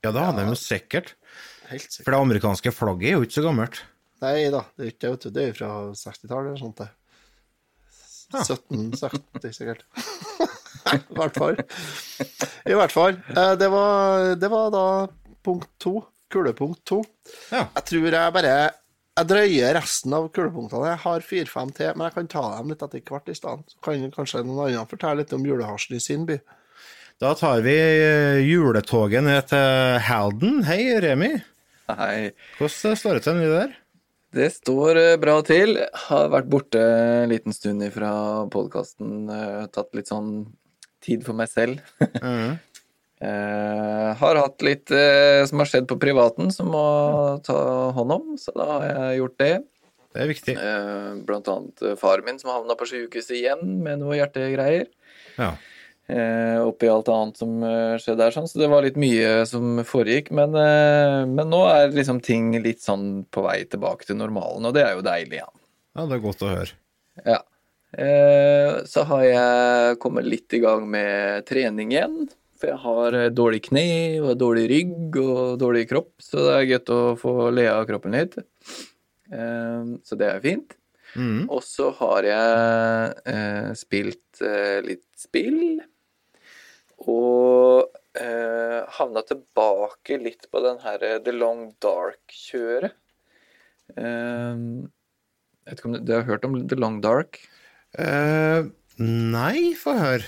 Ja, 0.04 0.10
det 0.10 0.20
hadde 0.20 0.42
han 0.42 0.52
jo 0.52 0.58
sikkert. 0.58 1.14
Sikkert. 1.68 2.02
For 2.02 2.12
det 2.12 2.20
amerikanske 2.20 2.72
flagget 2.74 3.12
er 3.12 3.16
jo 3.16 3.26
ikke 3.26 3.38
så 3.38 3.46
gammelt. 3.46 3.80
Nei 4.24 4.48
da, 4.54 4.64
det 4.78 4.86
er 4.86 4.92
ikke 4.92 5.02
det, 5.04 5.10
vet 5.14 5.24
du. 5.26 5.30
Det 5.36 5.42
er 5.44 5.50
jo 5.52 5.56
fra 5.60 5.70
60-tallet 6.00 6.50
eller 6.52 6.60
sånt. 6.62 6.80
det. 6.80 6.90
Ja. 8.34 8.40
1770, 8.40 9.52
sikkert. 9.54 9.84
I 10.94 11.16
hvert 11.16 11.36
fall. 11.38 11.58
I 12.68 12.74
hvert 12.76 12.92
fall. 12.94 13.18
Eh, 13.34 13.52
Det 13.60 13.68
var, 13.72 14.34
det 14.40 14.50
var 14.52 14.70
da 14.74 14.84
punkt 15.44 15.70
to. 15.82 15.98
Kulepunkt 16.32 16.80
to. 16.88 17.02
Ja. 17.52 17.66
Jeg 17.76 17.84
tror 17.90 18.06
jeg 18.16 18.32
bare 18.34 18.54
Jeg 19.14 19.28
drøyer 19.30 19.76
resten 19.76 20.14
av 20.16 20.24
kulepunktene. 20.34 20.88
Jeg 20.90 21.02
har 21.04 21.22
fire-fem 21.28 21.70
til, 21.76 21.92
men 21.94 22.08
jeg 22.08 22.14
kan 22.16 22.30
ta 22.32 22.42
dem 22.56 22.72
litt 22.72 22.82
etter 22.82 23.04
hvert 23.06 23.28
i 23.30 23.36
stedet. 23.38 23.70
Så 23.70 23.78
kan 23.86 24.08
kanskje 24.16 24.42
noen 24.42 24.64
andre 24.72 24.86
fortelle 24.90 25.20
litt 25.22 25.34
om 25.36 25.44
julehasjen 25.46 25.94
i 25.94 26.02
sin 26.02 26.24
by. 26.26 26.40
Da 27.22 27.30
tar 27.38 27.60
vi 27.62 27.76
eh, 27.78 28.40
juletoget 28.42 29.22
ned 29.22 29.46
til 29.52 30.00
Halden. 30.08 30.64
Hei, 30.66 30.80
Remi. 31.04 31.30
Hei. 31.92 32.32
Hvordan 32.58 32.98
står 32.98 33.20
det 33.20 33.26
til 33.28 33.38
nå 33.38 33.46
der? 33.52 33.76
Det 34.34 34.50
står 34.56 35.00
eh, 35.00 35.16
bra 35.22 35.38
til. 35.46 35.78
Har 36.08 36.30
vært 36.34 36.50
borte 36.52 36.82
en 36.82 37.32
liten 37.32 37.54
stund 37.56 37.84
ifra 37.86 38.12
podkasten. 38.52 39.26
Tatt 39.74 39.94
litt 39.96 40.10
sånn 40.10 40.46
tid 41.04 41.26
for 41.26 41.36
meg 41.38 41.52
selv. 41.52 41.82
Mm. 42.24 42.56
Eh, 43.24 44.08
har 44.18 44.36
hatt 44.36 44.62
litt 44.66 44.90
eh, 44.92 45.44
som 45.48 45.60
har 45.62 45.68
skjedd 45.70 45.86
på 45.88 45.96
privaten 46.02 46.50
som 46.52 46.68
må 46.74 46.82
ta 47.46 47.56
hånd 47.96 48.12
om, 48.12 48.34
så 48.40 48.52
da 48.56 48.66
har 48.68 48.84
jeg 48.88 49.20
gjort 49.20 49.36
det. 49.40 49.52
Det 50.14 50.22
er 50.22 50.30
viktig. 50.30 50.54
Eh, 50.58 51.12
blant 51.26 51.48
annet 51.50 51.84
eh, 51.86 51.94
faren 52.00 52.26
min 52.26 52.40
som 52.42 52.52
havna 52.52 52.76
på 52.78 52.88
sykehuset 52.90 53.38
igjen 53.38 53.62
med 53.86 54.02
noe 54.02 54.18
hjertegreier. 54.18 54.90
Ja. 55.38 55.54
Eh, 56.06 56.60
oppi 56.60 56.88
alt 56.92 57.08
annet 57.08 57.38
som 57.40 57.62
eh, 57.64 57.94
skjedde 57.96 58.20
der, 58.20 58.34
sånn. 58.34 58.48
så 58.50 58.58
det 58.60 58.68
var 58.68 58.84
litt 58.84 58.98
mye 59.00 59.46
som 59.48 59.80
foregikk. 59.88 60.28
Men, 60.36 60.52
eh, 60.60 61.22
men 61.30 61.48
nå 61.48 61.62
er 61.70 61.94
liksom 61.96 62.20
ting 62.24 62.52
litt 62.60 62.84
sånn 62.84 63.24
på 63.32 63.44
vei 63.46 63.62
tilbake 63.64 64.04
til 64.04 64.18
normalen, 64.20 64.68
og 64.68 64.76
det 64.76 64.84
er 64.84 64.98
jo 64.98 65.04
deilig 65.06 65.40
igjen. 65.40 65.60
ja, 65.96 66.04
det 66.04 66.16
er 66.18 66.24
godt 66.26 66.44
å 66.44 66.52
høre. 66.52 66.76
Ja. 67.24 67.40
Eh, 67.94 68.82
så 68.90 69.04
har 69.08 69.22
jeg 69.24 70.00
kommet 70.02 70.28
litt 70.28 70.52
i 70.52 70.60
gang 70.60 70.84
med 70.90 71.46
trening 71.48 71.94
igjen. 71.94 72.26
For 72.60 72.70
jeg 72.70 72.82
har 72.84 73.16
dårlig 73.34 73.62
kne 73.70 73.88
og 74.20 74.36
dårlig 74.38 74.68
rygg 74.70 75.16
og 75.22 75.56
dårlig 75.60 75.88
kropp, 75.90 76.12
så 76.22 76.44
det 76.44 76.52
er 76.58 76.68
godt 76.74 76.92
å 76.92 77.00
få 77.18 77.48
le 77.52 77.64
av 77.72 77.82
kroppen 77.88 78.14
litt. 78.14 78.36
Så 79.26 80.16
det 80.20 80.28
er 80.28 80.44
fint. 80.44 80.76
Mm. 81.18 81.50
Og 81.50 81.60
så 81.66 81.90
har 81.98 82.28
jeg 82.28 83.74
spilt 83.82 84.44
litt 84.86 85.04
spill. 85.18 85.82
Og 87.10 87.90
eh, 88.20 88.80
havna 88.98 89.22
tilbake 89.26 90.18
litt 90.22 90.44
på 90.52 90.58
den 90.64 90.78
her 90.84 90.98
eh, 91.04 91.20
The 91.24 91.34
Long 91.36 91.62
Dark-kjøret. 91.84 92.94
Eh, 93.96 94.54
jeg 95.64 95.72
vet 95.72 95.78
ikke 95.78 95.90
om 95.90 95.96
du, 95.96 96.00
du 96.04 96.12
har 96.16 96.28
hørt 96.28 96.46
om 96.48 96.54
The 96.68 96.78
Long 96.80 96.96
Dark? 97.04 97.32
Eh, 97.98 98.60
nei, 99.00 99.74
få 99.78 99.92
høre. 99.98 100.24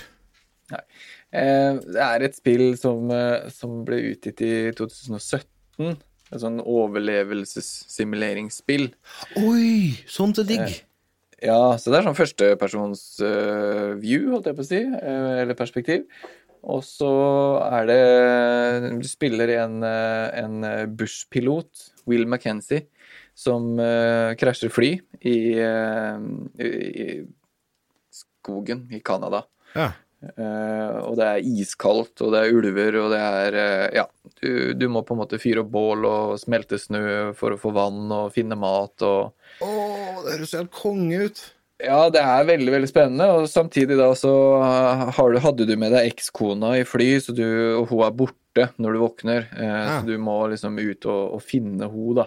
Eh, 0.71 1.73
det 1.83 2.01
er 2.03 2.21
et 2.25 2.35
spill 2.37 2.77
som, 2.79 3.11
eh, 3.11 3.49
som 3.53 3.85
ble 3.87 3.97
utgitt 4.13 4.41
i 4.45 4.71
2017. 4.77 5.97
Et 6.27 6.41
sånn 6.43 6.59
overlevelsessimuleringsspill. 6.59 8.85
Oi, 9.39 9.95
sånt 10.11 10.37
er 10.43 10.47
digg. 10.49 10.67
Ja, 11.37 11.77
så 11.77 11.85
det 11.93 11.97
er 11.99 12.05
sånn 12.07 12.17
førstepersons 12.17 13.01
uh, 13.21 13.93
view, 14.01 14.33
holdt 14.33 14.47
jeg 14.49 14.57
på 14.57 14.65
å 14.65 14.67
si, 14.67 14.81
uh, 14.89 15.35
eller 15.43 15.55
perspektiv. 15.55 16.01
Og 16.65 16.81
så 16.85 17.11
er 17.67 17.87
det 17.89 18.01
Du 19.01 19.07
spiller 19.07 19.53
en, 19.59 19.81
eh, 19.85 20.39
en 20.41 20.65
Bush-pilot, 20.97 21.91
Will 22.07 22.25
McKenzie, 22.27 22.87
som 23.37 23.75
uh, 23.77 24.33
krasjer 24.39 24.71
fly 24.73 24.95
i, 25.29 25.37
uh, 25.61 26.17
i, 26.57 27.21
skogen 28.09 28.87
i 28.89 29.01
Canada. 29.05 29.43
Ja. 29.75 29.91
Uh, 30.17 30.97
og 31.05 31.17
det 31.19 31.25
er 31.29 31.47
iskaldt, 31.61 32.23
og 32.25 32.31
det 32.33 32.39
er 32.41 32.55
ulver, 32.57 32.95
og 33.03 33.11
det 33.13 33.19
er 33.21 33.57
eh, 33.61 33.83
Ja, 33.99 34.07
du, 34.41 34.73
du 34.73 34.87
må 34.89 35.03
på 35.05 35.13
en 35.13 35.19
måte 35.21 35.37
fyre 35.37 35.61
opp 35.61 35.69
bål 35.75 36.07
og 36.09 36.39
smelte 36.41 36.79
snø 36.81 37.03
for 37.37 37.53
å 37.53 37.59
få 37.61 37.69
vann 37.75 38.09
og 38.09 38.31
finne 38.33 38.57
mat 38.57 39.05
og 39.05 39.61
Å, 39.61 39.69
det 40.25 40.33
høres 40.33 40.55
helt 40.57 40.73
konge 40.73 41.21
ut. 41.27 41.43
Ja, 41.83 42.07
det 42.09 42.21
er 42.23 42.45
veldig, 42.47 42.71
veldig 42.73 42.87
spennende, 42.89 43.27
og 43.37 43.43
samtidig 43.51 43.97
da 43.99 44.07
så 44.17 44.31
har 45.13 45.33
du, 45.33 45.37
hadde 45.43 45.67
du 45.69 45.75
med 45.77 45.91
deg 45.93 46.07
ekskona 46.09 46.71
i 46.79 46.85
fly, 46.89 47.09
så 47.21 47.35
du, 47.37 47.43
og 47.77 47.91
hun 47.91 48.01
er 48.07 48.15
borte 48.17 48.65
når 48.81 48.95
du 48.97 49.01
våkner, 49.03 49.45
eh, 49.53 49.67
Ja. 49.67 49.99
så 49.99 50.07
du 50.09 50.15
må 50.17 50.39
liksom 50.49 50.79
ut 50.81 51.05
og, 51.05 51.35
og 51.37 51.43
finne 51.45 51.85
henne, 51.85 52.15
da. 52.17 52.25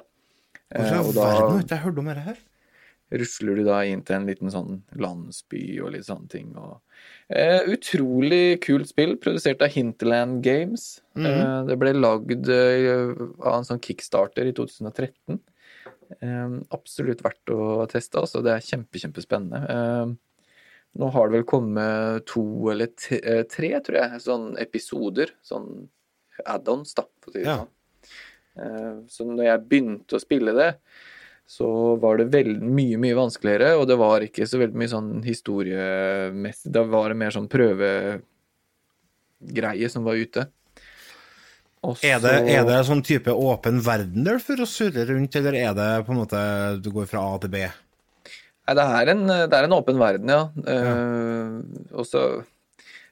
Eh, 0.71 1.01
og 1.03 1.11
da 1.17 1.33
jeg 1.67 1.83
hørte 1.83 1.99
om 1.99 2.13
det 2.13 2.17
her? 2.29 2.39
rusler 3.11 3.57
du 3.59 3.65
da 3.67 3.81
inn 3.91 4.05
til 4.07 4.15
en 4.21 4.27
liten 4.29 4.53
sånn 4.55 4.83
landsby 5.03 5.81
og 5.83 5.91
litt 5.97 6.07
sånne 6.07 6.29
ting. 6.31 6.53
Og, 6.55 6.77
eh, 7.35 7.65
utrolig 7.75 8.61
kult 8.63 8.87
spill, 8.87 9.17
produsert 9.19 9.63
av 9.67 9.73
Hinterland 9.75 10.45
Games. 10.45 11.01
eh, 11.19 11.65
det 11.67 11.77
ble 11.81 11.91
lagd 11.99 12.49
eh, 12.49 13.11
av 13.43 13.57
en 13.59 13.67
sånn 13.67 13.83
kickstarter 13.83 14.47
i 14.47 14.53
2013. 14.55 15.41
Eh, 16.19 16.49
absolutt 16.75 17.23
verdt 17.23 17.53
å 17.55 17.87
teste, 17.91 18.19
altså. 18.19 18.43
Det 18.43 18.51
er 18.57 18.65
kjempe, 18.67 18.99
kjempespennende. 18.99 19.61
Eh, 19.71 20.07
nå 20.99 21.11
har 21.15 21.29
det 21.29 21.39
vel 21.39 21.47
kommet 21.47 22.27
to 22.27 22.43
eller 22.73 22.91
tre, 22.99 23.21
eh, 23.23 23.43
tre 23.47 23.71
tror 23.81 23.97
jeg, 24.01 24.21
sånn 24.27 24.49
episoder. 24.59 25.31
Sånn 25.47 25.89
add-ons, 26.47 26.95
da, 26.95 27.05
for 27.21 27.31
å 27.31 27.33
si 27.35 27.39
det 27.43 27.47
Ja. 27.47 27.57
sånn. 27.59 27.69
Eh, 28.59 28.97
Så 29.09 29.25
når 29.27 29.45
jeg 29.45 29.69
begynte 29.69 30.17
å 30.19 30.21
spille 30.21 30.53
det, 30.57 30.77
så 31.47 31.99
var 31.99 32.17
det 32.19 32.31
veldig 32.31 32.61
mye, 32.63 32.97
mye 32.99 33.15
vanskeligere, 33.15 33.79
og 33.81 33.87
det 33.89 33.97
var 33.99 34.21
ikke 34.21 34.47
så 34.47 34.59
veldig 34.59 34.75
mye 34.75 34.89
sånn 34.89 35.23
historiemessig 35.25 36.71
Da 36.71 36.83
var 36.85 37.09
det 37.09 37.17
mer 37.17 37.31
sånn 37.31 37.49
prøvegreie 37.49 38.23
som 39.91 40.05
var 40.05 40.15
ute. 40.15 40.49
Og 41.87 42.03
Er 42.05 42.19
det, 42.21 42.33
er 42.53 42.67
det 42.69 42.81
sånn 42.85 43.01
type 43.05 43.33
åpen 43.33 43.79
verden 43.85 44.27
der 44.27 44.41
for 44.43 44.61
å 44.61 44.69
surre 44.69 45.07
rundt, 45.09 45.37
eller 45.39 45.57
er 45.57 45.77
det 45.77 45.89
på 46.05 46.13
en 46.13 46.21
måte 46.21 46.41
du 46.85 46.91
går 46.93 47.09
fra 47.09 47.23
A 47.25 47.39
til 47.41 47.53
B? 47.55 47.63
Nei, 47.65 48.75
det 48.77 48.85
er 49.01 49.13
en, 49.15 49.23
det 49.27 49.57
er 49.57 49.67
en 49.67 49.75
åpen 49.75 50.01
verden, 50.01 50.31
ja. 50.31 50.43
Eh, 50.75 51.55
og 51.97 52.07
så 52.07 52.25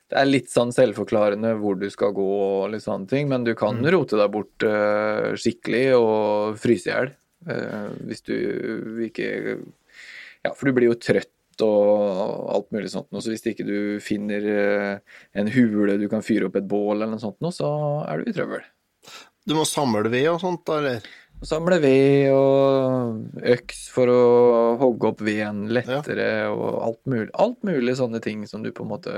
Det 0.09 0.17
er 0.21 0.29
litt 0.29 0.53
sånn 0.53 0.71
selvforklarende 0.73 1.55
hvor 1.61 1.81
du 1.81 1.89
skal 1.93 2.15
gå 2.17 2.27
og 2.27 2.71
litt 2.73 2.85
sånne 2.85 3.09
ting, 3.11 3.27
men 3.29 3.45
du 3.45 3.55
kan 3.59 3.81
rote 3.93 4.17
deg 4.17 4.31
bort 4.33 4.65
uh, 4.65 5.35
skikkelig 5.37 5.83
og 5.99 6.61
fryse 6.63 6.89
i 6.89 6.93
hjel 6.95 7.11
uh, 7.51 7.91
hvis 8.09 8.25
du 8.25 8.37
ikke 9.05 9.27
Ja, 10.47 10.55
for 10.55 10.65
du 10.65 10.73
blir 10.77 10.89
jo 10.89 10.97
trøtt 10.97 11.29
og 11.67 12.49
alt 12.55 12.69
mulig 12.75 12.91
sånt 12.93 13.09
noe, 13.13 13.23
så 13.25 13.33
hvis 13.33 13.45
ikke 13.51 13.67
du 13.67 13.79
finner 14.05 14.45
eh, 14.53 14.99
en 15.39 15.51
hule 15.55 15.99
du 16.01 16.09
kan 16.13 16.23
fyre 16.25 16.49
opp 16.49 16.57
et 16.61 16.69
bål 16.69 16.97
eller 16.97 17.15
noe 17.15 17.23
sånt 17.23 17.39
noe, 17.45 17.55
så 17.55 17.71
er 18.09 18.21
du 18.23 18.31
i 18.31 18.35
trøbbel. 18.37 18.67
Du 19.49 19.55
må 19.57 19.65
samle 19.69 20.11
ved 20.13 20.27
og 20.35 20.41
sånt, 20.43 20.65
da, 20.69 20.79
eller? 20.83 21.09
Samle 21.47 21.79
ved 21.81 22.33
og 22.35 23.43
øks 23.55 23.85
for 23.95 24.11
å 24.11 24.23
hogge 24.81 25.13
opp 25.13 25.21
veden 25.23 25.69
lettere 25.71 26.31
og 26.51 26.81
alt 26.83 27.01
mulig, 27.07 27.29
alt 27.39 27.61
mulig 27.65 27.95
sånne 28.01 28.21
ting 28.25 28.43
som 28.51 28.65
du 28.65 28.73
på 28.75 28.83
en 28.85 28.91
måte 28.91 29.15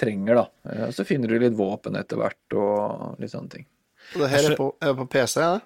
trenger, 0.00 0.40
da. 0.40 0.46
Eh, 0.72 0.90
Så 0.96 1.04
finner 1.04 1.28
du 1.28 1.38
litt 1.38 1.56
våpen 1.58 1.96
etter 2.00 2.16
hvert 2.16 2.56
og 2.56 3.20
litt 3.20 3.30
sånne 3.34 3.52
ting. 3.52 3.66
Og 4.16 4.22
det 4.24 4.30
her 4.32 4.48
er 4.50 4.56
på, 4.58 4.70
er 4.80 4.96
på 4.96 5.06
PC, 5.12 5.40
Ja? 5.44 5.58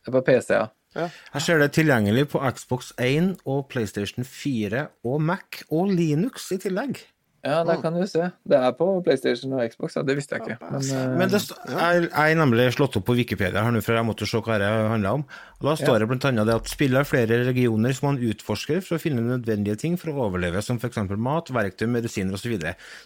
Det 0.00 0.08
er 0.08 0.14
på 0.16 0.22
PC, 0.24 0.54
ja. 0.56 0.68
Jeg 0.96 1.42
ser 1.44 1.60
det 1.62 1.70
tilgjengelig 1.76 2.26
på 2.32 2.40
Xbox 2.56 2.92
1 2.98 3.36
og 3.46 3.68
PlayStation 3.70 4.24
4 4.26 4.88
og 5.06 5.22
Mac 5.22 5.62
og 5.70 5.92
Linux 5.94 6.50
i 6.52 6.58
tillegg. 6.58 6.98
Ja, 7.40 7.62
der 7.64 7.78
kan 7.80 7.94
du 7.96 8.02
se. 8.04 8.26
Det 8.44 8.58
er 8.58 8.72
på 8.76 8.86
PlayStation 9.00 9.54
og 9.56 9.62
Xbox, 9.72 9.94
ja. 9.96 10.02
Det 10.04 10.12
visste 10.18 10.36
jeg 10.36 10.42
ikke. 10.44 10.56
Men, 10.74 10.82
eh, 10.92 11.14
Men 11.16 11.30
det 11.32 11.40
st 11.40 11.54
jeg, 11.72 12.02
jeg 12.10 12.32
er 12.34 12.36
nemlig 12.36 12.66
slått 12.76 12.98
opp 13.00 13.06
på 13.08 13.14
Wikipedia 13.16 13.62
her 13.64 13.72
nå, 13.72 13.80
for 13.80 13.96
jeg 13.96 14.04
måtte 14.04 14.28
se 14.28 14.42
hva 14.44 14.58
det 14.60 14.68
handla 14.68 15.14
om. 15.16 15.24
Og 15.60 15.64
Da 15.70 15.74
står 15.80 16.00
det 16.02 16.08
blant 16.10 16.26
annet 16.28 16.46
det 16.50 16.54
at 16.58 16.68
spillet 16.68 17.00
har 17.00 17.08
flere 17.08 17.40
regioner 17.46 17.96
som 17.96 18.10
man 18.10 18.20
utforsker 18.20 18.82
for 18.84 18.98
å 18.98 19.00
finne 19.00 19.24
nødvendige 19.24 19.78
ting 19.80 19.96
for 19.96 20.12
å 20.12 20.28
overleve, 20.28 20.60
som 20.60 20.76
f.eks. 20.76 21.00
mat, 21.16 21.48
verktøy, 21.48 21.88
medisiner 21.88 22.36
osv. 22.36 22.58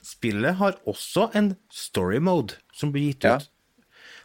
Spillet 0.02 0.58
har 0.58 0.80
også 0.84 1.30
en 1.38 1.54
story 1.70 2.18
mode 2.18 2.58
som 2.74 2.90
blir 2.90 3.12
gitt 3.12 3.22
Ja. 3.22 3.36
ut. 3.36 3.48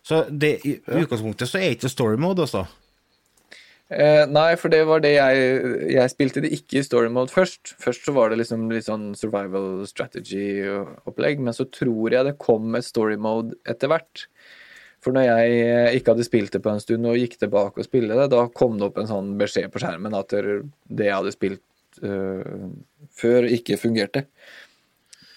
Så 0.02 0.26
det, 0.32 0.66
i 0.66 0.80
utgangspunktet 0.88 1.46
så 1.46 1.60
er 1.62 1.76
ikke 1.76 1.90
story 1.92 2.18
mode, 2.18 2.42
altså. 2.42 2.66
Eh, 3.90 4.24
nei, 4.30 4.54
for 4.62 4.70
det 4.70 4.84
var 4.86 5.02
det 5.02 5.16
jeg 5.16 5.46
Jeg 5.96 6.12
spilte 6.12 6.44
det 6.46 6.52
ikke 6.54 6.78
i 6.78 6.86
story 6.86 7.10
mode 7.10 7.34
først. 7.34 7.74
Først 7.82 8.06
så 8.06 8.14
var 8.14 8.30
det 8.30 8.38
liksom 8.44 8.68
litt 8.70 8.86
sånn 8.86 9.16
survival 9.18 9.82
strategy-opplegg, 9.90 11.42
men 11.42 11.56
så 11.58 11.66
tror 11.66 12.14
jeg 12.14 12.28
det 12.28 12.38
kom 12.42 12.78
et 12.78 12.86
story 12.86 13.18
mode 13.18 13.58
etter 13.66 13.90
hvert. 13.90 14.28
For 15.02 15.16
når 15.16 15.26
jeg 15.26 15.58
eh, 15.64 15.98
ikke 15.98 16.14
hadde 16.14 16.28
spilt 16.28 16.54
det 16.54 16.62
på 16.62 16.74
en 16.74 16.84
stund 16.84 17.08
og 17.10 17.18
gikk 17.18 17.40
tilbake 17.40 17.82
og 17.82 17.88
spilte 17.88 18.20
det, 18.20 18.30
da 18.36 18.46
kom 18.54 18.78
det 18.78 18.90
opp 18.90 19.00
en 19.00 19.10
sånn 19.10 19.34
beskjed 19.40 19.72
på 19.74 19.82
skjermen 19.82 20.18
at 20.18 20.36
det 20.36 21.08
jeg 21.08 21.16
hadde 21.16 21.34
spilt 21.34 22.02
uh, 22.04 22.68
før, 23.16 23.48
ikke 23.48 23.80
fungerte. 23.80 24.26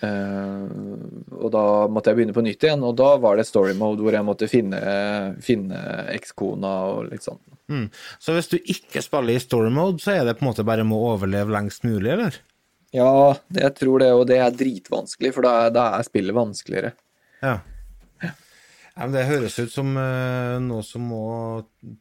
Eh, 0.03 0.63
og 1.39 1.51
da 1.55 1.65
måtte 1.91 2.11
jeg 2.11 2.19
begynne 2.19 2.35
på 2.35 2.43
nytt 2.45 2.65
igjen, 2.67 2.83
og 2.87 2.97
da 2.99 3.15
var 3.23 3.39
det 3.39 3.47
story 3.47 3.75
mode 3.79 4.03
hvor 4.03 4.15
jeg 4.17 4.27
måtte 4.27 4.49
finne, 4.51 4.81
finne 5.45 5.83
ekskona 6.15 6.73
og 6.91 7.11
litt 7.13 7.27
sånn. 7.27 7.41
Mm. 7.73 7.85
Så 8.21 8.35
hvis 8.37 8.51
du 8.51 8.57
ikke 8.59 9.03
spiller 9.05 9.37
i 9.37 9.43
story 9.43 9.71
mode, 9.75 10.03
så 10.03 10.17
er 10.17 10.25
det 10.27 10.37
på 10.39 10.45
en 10.45 10.51
måte 10.51 10.67
bare 10.67 10.87
med 10.87 10.99
å 10.99 11.13
overleve 11.15 11.55
lengst 11.55 11.87
mulig, 11.87 12.11
eller? 12.17 12.39
Ja, 12.93 13.35
det, 13.49 13.63
jeg 13.63 13.77
tror 13.79 14.03
det, 14.03 14.11
og 14.13 14.27
det 14.29 14.41
er 14.43 14.57
dritvanskelig, 14.57 15.33
for 15.37 15.47
da, 15.47 15.55
da 15.73 15.87
er 15.97 16.09
spillet 16.09 16.37
vanskeligere. 16.37 16.93
Ja. 17.43 17.61
ja 18.27 18.33
men 18.99 19.15
det 19.15 19.29
høres 19.31 19.61
ut 19.63 19.73
som 19.73 19.95
eh, 19.97 20.57
noe 20.63 20.83
som 20.87 21.07
må 21.13 21.27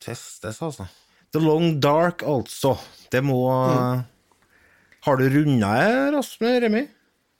testes, 0.02 0.60
altså. 0.60 0.90
The 1.32 1.40
Long 1.40 1.78
Dark, 1.80 2.26
altså. 2.28 2.74
Det 3.12 3.22
må 3.24 3.46
Har 5.06 5.22
du 5.22 5.30
runda 5.32 5.70
det, 5.78 5.94
Rasmus 6.18 6.58
Remi? 6.66 6.84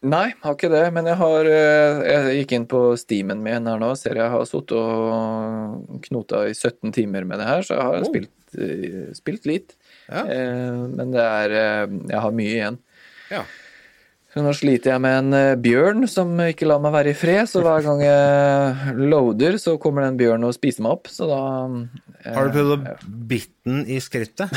Nei, 0.02 0.32
har 0.42 0.56
ikke 0.58 0.70
det, 0.74 0.86
men 0.96 1.06
jeg 1.06 1.18
har 1.20 1.46
eh, 1.46 2.00
Jeg 2.10 2.38
gikk 2.40 2.54
inn 2.58 2.64
på 2.66 2.80
steamen 2.98 3.44
min 3.46 3.68
her 3.70 3.78
nå, 3.82 3.92
ser 4.00 4.18
jeg 4.18 4.32
har 4.34 4.46
sittet 4.50 4.74
og 4.74 6.00
knota 6.08 6.48
i 6.50 6.56
17 6.58 6.90
timer 6.96 7.28
med 7.30 7.38
det 7.38 7.46
her, 7.46 7.62
så 7.68 7.76
jeg 7.78 7.86
har 7.86 8.00
Oh. 8.02 8.08
spilt, 8.10 8.32
eh, 8.58 9.12
spilt 9.14 9.46
litt. 9.46 9.76
Ja. 10.10 10.24
Eh, 10.26 10.80
men 10.98 11.12
det 11.14 11.22
er 11.22 11.54
Jeg 12.10 12.20
har 12.20 12.32
mye 12.34 12.50
igjen. 12.56 12.80
Ja. 13.30 13.44
Så 14.34 14.42
nå 14.42 14.54
sliter 14.56 14.94
jeg 14.96 15.02
med 15.04 15.18
en 15.36 15.62
bjørn 15.62 16.08
som 16.10 16.34
ikke 16.40 16.66
lar 16.66 16.80
meg 16.80 16.94
være 16.96 17.12
i 17.12 17.14
fred, 17.20 17.46
så 17.52 17.62
hver 17.62 17.84
gang 17.84 18.00
jeg 18.02 18.96
loader, 19.12 19.58
så 19.60 19.78
kommer 19.78 20.02
den 20.08 20.18
bjørnen 20.18 20.48
og 20.48 20.54
spiser 20.56 20.82
meg 20.82 20.94
opp, 20.98 21.08
så 21.12 21.28
da 21.28 21.42
Har 22.34 22.48
du 22.48 22.56
prøvd 22.58 22.74
å 22.78 22.98
bite 23.28 23.52
den 23.68 23.86
i 23.92 24.00
skrittet? 24.00 24.50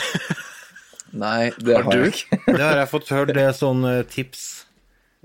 Nei, 1.12 1.50
det 1.60 1.74
har, 1.76 1.82
Har 1.84 1.92
du? 1.92 2.04
jeg 2.06 2.14
ikke. 2.14 2.38
Det 2.46 2.60
har 2.64 2.76
jeg 2.80 2.88
fått 2.90 3.08
hørt, 3.10 3.34
det 3.34 3.42
er 3.44 3.52
sånn 3.52 3.84
tips. 4.10 4.63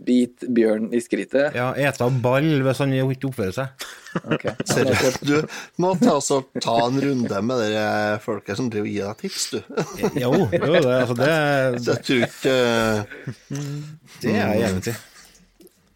Bit 0.05 0.45
bjørn 0.55 0.89
i 0.95 1.01
skrittet. 1.03 1.55
Ja, 1.57 1.71
ete 1.75 2.07
ball 2.23 2.47
hvis 2.63 2.79
han 2.83 2.93
ikke 2.95 3.29
oppfører 3.29 3.55
seg. 3.55 3.87
Okay. 4.33 4.55
Du 5.21 5.35
må 5.81 5.91
ta, 5.99 6.15
altså, 6.15 6.39
ta 6.63 6.77
en 6.87 6.97
runde 7.03 7.41
med 7.45 7.61
de 7.61 7.83
folket 8.23 8.57
som 8.57 8.69
driver 8.71 8.87
og 8.87 8.95
gir 8.95 9.05
deg 9.09 9.19
tips, 9.25 9.45
du. 9.53 9.59
Jo, 10.23 10.31
jo 10.47 10.71
det, 10.79 10.95
altså 10.95 11.17
det, 11.19 11.29
det 11.77 11.93
jeg 11.93 12.05
tror 12.07 12.25
ikke 12.29 12.55
det 14.23 14.33
er 14.33 14.39
jeg 14.39 14.69
enig 14.69 14.93
i. 14.93 14.97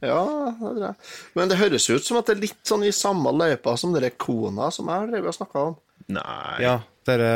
Ja, 0.04 0.20
det 0.60 0.60
tror 0.60 0.84
jeg. 0.84 0.96
Men 1.40 1.52
det 1.52 1.60
høres 1.62 1.90
ut 1.90 2.06
som 2.06 2.20
at 2.20 2.28
det 2.28 2.36
er 2.36 2.44
litt 2.44 2.64
sånn 2.68 2.84
i 2.84 2.94
samme 2.96 3.32
løypa 3.34 3.78
som 3.80 3.96
dere 3.96 4.12
kona 4.20 4.68
som 4.74 4.92
jeg 4.92 5.06
har 5.06 5.12
drevet 5.14 5.32
og 5.32 5.38
snakka 5.40 5.68
om. 5.72 5.78
Nei. 6.12 6.56
Ja, 6.60 6.78
dere, 7.08 7.30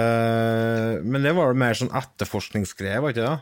men 1.08 1.24
det 1.24 1.32
var 1.38 1.54
jo 1.54 1.62
mer 1.64 1.78
sånn 1.80 1.94
etterforskningsgreie, 1.96 3.00
var 3.04 3.16
ikke 3.16 3.24
det? 3.24 3.38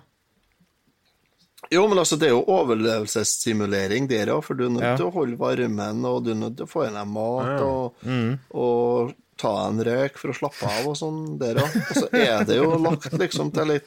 Jo, 1.72 1.88
men 1.88 1.98
altså, 1.98 2.18
det 2.20 2.28
er 2.30 2.34
jo 2.36 2.46
overlevelsessimulering 2.46 4.08
der 4.10 4.30
òg, 4.36 4.44
for 4.46 4.54
du 4.60 4.66
er 4.68 4.70
nødt 4.76 4.84
Ja. 4.84 4.96
til 4.98 5.08
å 5.08 5.14
holde 5.14 5.38
varmen, 5.40 6.06
og 6.06 6.24
du 6.26 6.32
er 6.32 6.36
nødt 6.36 6.58
til 6.58 6.66
å 6.66 6.70
få 6.70 6.86
i 6.88 6.92
deg 6.94 7.08
mat, 7.08 7.62
og, 7.62 7.94
Mm. 8.06 8.40
og 8.54 9.14
ta 9.38 9.68
en 9.68 9.80
røyk 9.84 10.18
for 10.18 10.30
å 10.30 10.36
slappe 10.38 10.64
av 10.70 10.88
og 10.88 10.96
sånn 10.96 11.38
der 11.40 11.56
òg. 11.56 11.76
Og 11.76 11.96
så 11.96 12.08
er 12.14 12.44
det 12.46 12.56
jo 12.58 12.78
lagt 12.78 13.12
liksom 13.14 13.52
til 13.54 13.66
litt 13.68 13.84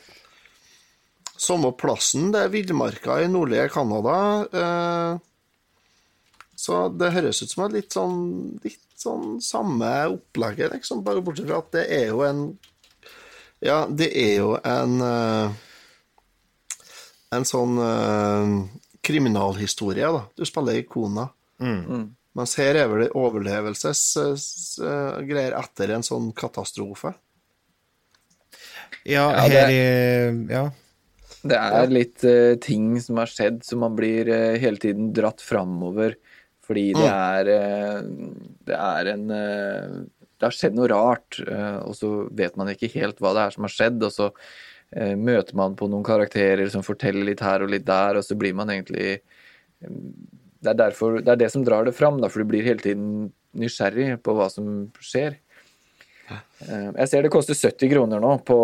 samme 1.39 1.71
plassen, 1.79 2.33
det 2.33 2.43
er 2.45 2.49
villmarka 2.49 3.23
i 3.23 3.29
nordlige 3.29 3.71
Canada. 3.71 4.49
Eh, 4.53 5.19
så 6.57 6.89
det 6.99 7.13
høres 7.15 7.43
ut 7.43 7.49
som 7.51 7.65
et 7.67 7.73
litt 7.79 7.91
sånn, 7.95 8.61
litt 8.65 8.81
sånn 8.99 9.41
samme 9.41 9.87
opplegget, 10.19 10.73
liksom, 10.75 11.05
bare 11.05 11.23
bortsett 11.23 11.47
fra 11.47 11.59
at 11.59 11.71
det 11.73 11.87
er 11.91 12.07
jo 12.09 12.23
en 12.23 12.59
Ja, 13.61 13.87
det 13.87 14.13
er 14.15 14.37
jo 14.39 14.53
en 14.65 15.01
eh, 15.03 15.51
en 17.35 17.45
sånn 17.49 17.79
uh, 17.79 18.65
kriminalhistorie, 19.05 20.09
da. 20.15 20.23
Du 20.37 20.45
spiller 20.49 20.75
ikona. 20.81 21.25
Mens 22.39 22.53
her 22.61 22.75
er 22.79 22.87
vel 22.91 23.01
det 23.07 23.15
overlevelsesgreier 23.19 25.53
etter 25.59 25.89
en 25.97 26.05
sånn 26.07 26.27
katastrofe. 26.37 27.11
Ja, 29.05 29.31
Ja, 29.33 29.41
her 29.43 29.49
det- 29.49 29.71
i 29.73 29.75
Ja. 30.53 30.71
Det 31.49 31.55
er 31.57 31.87
litt 31.87 32.25
uh, 32.27 32.55
ting 32.57 33.01
som 33.01 33.17
har 33.17 33.27
skjedd, 33.31 33.63
som 33.65 33.79
man 33.79 33.95
blir 33.97 34.29
uh, 34.29 34.59
hele 34.59 34.77
tiden 34.77 35.13
dratt 35.15 35.41
framover. 35.41 36.15
Fordi 36.69 36.93
det 36.93 37.09
er 37.09 37.49
eh, 37.49 38.03
Det 38.67 38.77
er 38.77 39.07
en 39.15 39.31
eh, 39.33 39.89
Det 40.37 40.45
har 40.45 40.53
skjedd 40.53 40.75
noe 40.77 40.85
rart, 40.91 41.39
eh, 41.41 41.79
og 41.81 41.95
så 41.97 42.11
vet 42.37 42.59
man 42.61 42.69
ikke 42.69 42.91
helt 42.93 43.17
hva 43.25 43.31
det 43.33 43.41
er 43.47 43.51
som 43.55 43.65
har 43.65 43.73
skjedd. 43.73 43.97
Og 44.05 44.13
så 44.13 44.27
eh, 44.29 44.37
møter 45.21 45.55
man 45.59 45.75
på 45.77 45.89
noen 45.91 46.05
karakterer 46.07 46.71
som 46.73 46.83
forteller 46.87 47.25
litt 47.29 47.41
her 47.45 47.61
og 47.65 47.69
litt 47.75 47.85
der, 47.89 48.17
og 48.17 48.25
så 48.25 48.37
blir 48.39 48.55
man 48.57 48.71
egentlig 48.73 49.19
eh, 49.19 49.91
Det 50.61 50.71
er 50.73 50.79
derfor 50.81 51.21
Det 51.21 51.29
er 51.35 51.37
det 51.45 51.51
som 51.53 51.65
drar 51.67 51.85
det 51.85 51.95
fram, 51.95 52.21
da, 52.23 52.29
for 52.33 52.41
du 52.43 52.49
blir 52.51 52.65
hele 52.65 52.81
tiden 52.81 53.29
nysgjerrig 53.59 54.19
på 54.23 54.35
hva 54.37 54.49
som 54.53 54.89
skjer. 55.01 55.37
Eh, 56.31 56.91
Jeg 56.99 57.09
ser 57.09 57.23
det 57.23 57.31
koster 57.33 57.55
70 57.57 57.93
kroner 57.93 58.21
nå 58.21 58.33
på, 58.49 58.59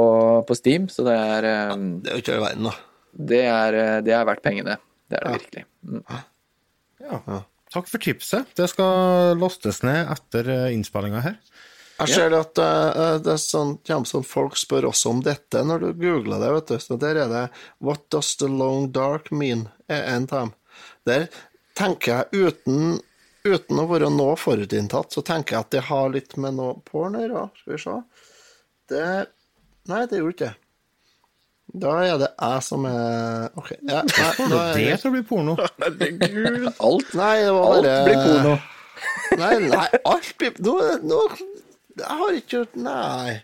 på 0.49 0.57
Steam, 0.59 0.89
så 0.93 1.05
det 1.07 1.15
er 1.17 1.49
ja, 1.49 1.77
Det 1.77 2.11
er 2.11 2.19
jo 2.19 2.23
ikke 2.25 2.35
all 2.39 2.47
verden, 2.49 2.69
da. 2.71 2.75
det 3.33 3.43
er, 3.49 3.75
eh, 3.85 4.01
det 4.05 4.13
er 4.17 4.25
verdt 4.29 4.43
pengene. 4.45 4.79
Det 5.09 5.19
er 5.21 5.25
det 5.25 5.33
Ja. 5.33 5.39
virkelig. 5.39 5.65
Mm. 5.85 6.05
ja. 7.05 7.43
Takk 7.75 7.89
for 7.91 7.99
tipset. 7.99 8.47
Det 8.55 8.69
skal 8.71 9.37
lastes 9.41 9.83
ned 9.83 10.09
etter 10.15 10.49
innspillinga 10.73 11.21
her. 11.25 11.39
Jeg 11.95 12.11
ser 12.11 12.33
det 12.33 12.41
at 12.43 12.59
uh, 12.59 13.17
det 13.23 13.33
er 13.37 13.41
sånn, 13.41 13.77
kommer 13.87 14.09
sånn 14.11 14.27
folk 14.27 14.57
spør 14.59 14.89
også 14.91 15.13
om 15.15 15.21
dette 15.23 15.63
når 15.63 15.85
du 15.85 15.89
googler 16.03 16.43
det, 16.43 16.51
vet 16.57 16.73
du. 16.73 16.77
Så 16.83 16.99
der 16.99 17.21
er 17.23 17.31
det 17.31 17.45
'What 17.79 18.09
does 18.11 18.35
the 18.41 18.51
long 18.51 18.91
dark 18.93 19.31
mean?' 19.31 19.69
en 19.89 20.27
time. 20.27 20.53
Der 21.07 21.29
tenker 21.79 22.25
jeg 22.33 22.49
uten, 22.49 22.99
uten 23.45 23.79
å 23.79 23.87
være 23.87 24.11
noe 24.11 24.35
forutinntatt, 24.41 25.13
så 25.13 25.23
tenker 25.23 25.57
jeg 25.57 25.67
at 25.67 25.71
det 25.71 25.87
har 25.91 26.11
litt 26.11 26.37
med 26.41 26.59
noe 26.59 26.81
porn 26.89 27.15
å 27.19 27.23
gjøre. 27.23 27.47
Skal 27.61 27.77
vi 27.77 27.81
se. 27.85 27.97
Det 28.91 29.09
Nei, 29.85 30.07
det 30.09 30.17
gjorde 30.17 30.33
ikke 30.33 30.47
det. 30.49 30.55
Da 31.75 31.91
er 32.05 32.19
det 32.21 32.29
jeg 32.31 32.63
som 32.65 32.85
er 32.89 33.51
OK. 33.59 33.71
Ja, 33.83 34.01
nei, 34.07 34.47
da 34.49 34.61
er 34.71 34.79
Det 34.79 35.01
som 35.03 35.13
blir 35.13 35.25
porno. 35.29 35.57
Alt, 36.89 37.15
Nei, 37.19 37.35
det 37.43 37.53
var 37.53 37.75
alt 37.75 37.91
blir 38.07 38.21
porno. 38.21 38.55
Nei, 39.41 39.53
nei, 39.67 39.87
alt 40.07 40.31
blir 40.39 40.61
Nå, 40.65 40.75
nå 41.03 41.21
Jeg 42.01 42.21
har 42.21 42.39
ikke 42.39 42.57
gjort 42.59 42.79
Nei. 42.85 43.35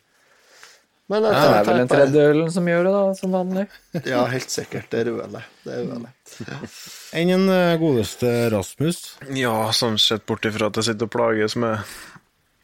Men 1.10 1.26
jeg 1.26 1.34
Det 1.34 1.46
er 1.50 1.64
vel 1.66 1.80
den 1.80 1.90
tredje 1.90 2.24
ølen 2.30 2.50
som 2.54 2.68
gjør 2.70 2.84
det, 2.86 2.90
da, 2.94 3.02
som 3.18 3.32
vanlig. 3.34 3.64
Ja, 4.06 4.20
helt 4.30 4.52
sikkert. 4.52 4.86
Det 4.92 5.00
er 5.00 5.08
rødølet. 5.10 5.48
Det 5.64 5.72
er 5.74 5.80
rødølet. 5.82 6.76
Enn 7.18 7.32
den 7.32 7.50
eh, 7.50 7.74
godeste 7.82 8.30
Rasmus. 8.54 9.00
Ja, 9.34 9.54
sånn 9.74 9.98
sett 9.98 10.22
bort 10.30 10.46
ifra 10.46 10.70
at 10.70 10.78
jeg 10.78 10.92
sitter 10.92 11.10
og 11.10 11.14
plages 11.16 11.56
med 11.58 11.82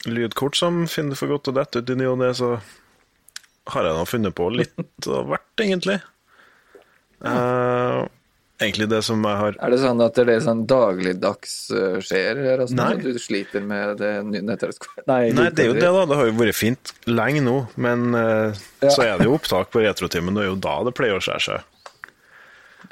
lydkort 0.06 0.54
som 0.54 0.84
finner 0.90 1.18
for 1.18 1.34
godt 1.34 1.50
å 1.50 1.56
dette 1.56 1.82
ut 1.82 1.90
i 1.90 1.98
ny 1.98 2.06
og 2.06 2.20
ne, 2.22 2.30
så 2.38 2.52
har 3.74 3.88
jeg 3.88 3.98
nå 3.98 4.04
funnet 4.06 4.36
på 4.38 4.46
litt 4.54 5.10
av 5.10 5.26
hvert, 5.32 5.50
egentlig. 5.64 5.98
Eh, 7.26 8.00
egentlig 8.60 8.88
det 8.88 9.02
som 9.04 9.22
jeg 9.26 9.36
har 9.40 9.56
Er 9.60 9.72
det 9.74 9.78
sånn 9.82 10.00
at 10.04 10.16
det 10.18 10.34
er 10.36 10.40
sånn 10.44 10.62
dagligdags 10.70 11.54
uh, 11.74 11.98
skjer, 12.04 12.40
Altså, 12.56 12.76
Nei. 12.78 12.88
At 12.96 13.04
du 13.04 13.18
sliter 13.20 13.64
med 13.64 13.96
det 14.00 14.12
nettverket? 14.32 15.04
Nei, 15.06 15.20
Nei, 15.36 15.48
det 15.50 15.66
er 15.66 15.70
jo 15.72 15.78
det, 15.78 15.90
da. 15.98 16.04
Det 16.08 16.18
har 16.20 16.30
jo 16.30 16.36
vært 16.40 16.56
fint 16.58 16.92
lenge 17.10 17.42
nå, 17.44 17.56
men 17.76 18.14
eh, 18.16 18.66
Ja. 18.82 18.90
så 18.92 19.02
er 19.06 19.18
det 19.18 19.26
jo 19.28 19.36
opptak 19.36 19.70
på 19.74 19.82
Retrotimen, 19.84 20.34
og 20.36 20.40
det 20.40 20.46
er 20.46 20.52
jo 20.54 20.60
da 20.68 20.76
det 20.88 20.94
pleier 20.96 21.18
å 21.18 21.24
skjære 21.24 21.44
seg. 21.48 21.64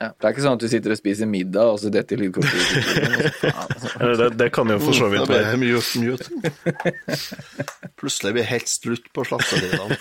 Ja, 0.00 0.11
det 0.11 0.26
er 0.26 0.35
ikke 0.35 0.44
sånn 0.44 0.57
at 0.59 0.64
du 0.64 0.68
sitter 0.70 0.94
og 0.94 0.98
spiser 0.98 1.28
middag, 1.30 1.70
og 1.74 1.78
så 1.83 1.90
detter 1.92 2.18
lydkortet 2.18 3.46
altså. 3.52 3.92
Det, 4.20 4.28
det 4.40 4.48
kan 4.54 4.72
jo 4.72 4.78
for 4.83 4.96
så 4.96 5.09
vidt 5.12 5.28
være. 5.30 5.54
mute, 5.61 6.02
mute. 6.02 7.88
Plutselig 8.00 8.35
blir 8.37 8.48
helt 8.48 8.70
slutt 8.70 9.07
på 9.14 9.26
slakteriene. 9.28 9.98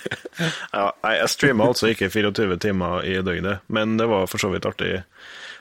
Ja, 0.73 0.87
jeg 1.13 1.29
streamer 1.29 1.69
altså 1.71 1.91
ikke 1.93 2.09
24 2.09 2.57
timer 2.63 3.05
i 3.05 3.19
døgnet, 3.25 3.63
men 3.67 3.97
det 3.99 4.09
var 4.09 4.25
for 4.31 4.41
så 4.41 4.49
vidt 4.53 4.65
artig 4.69 5.03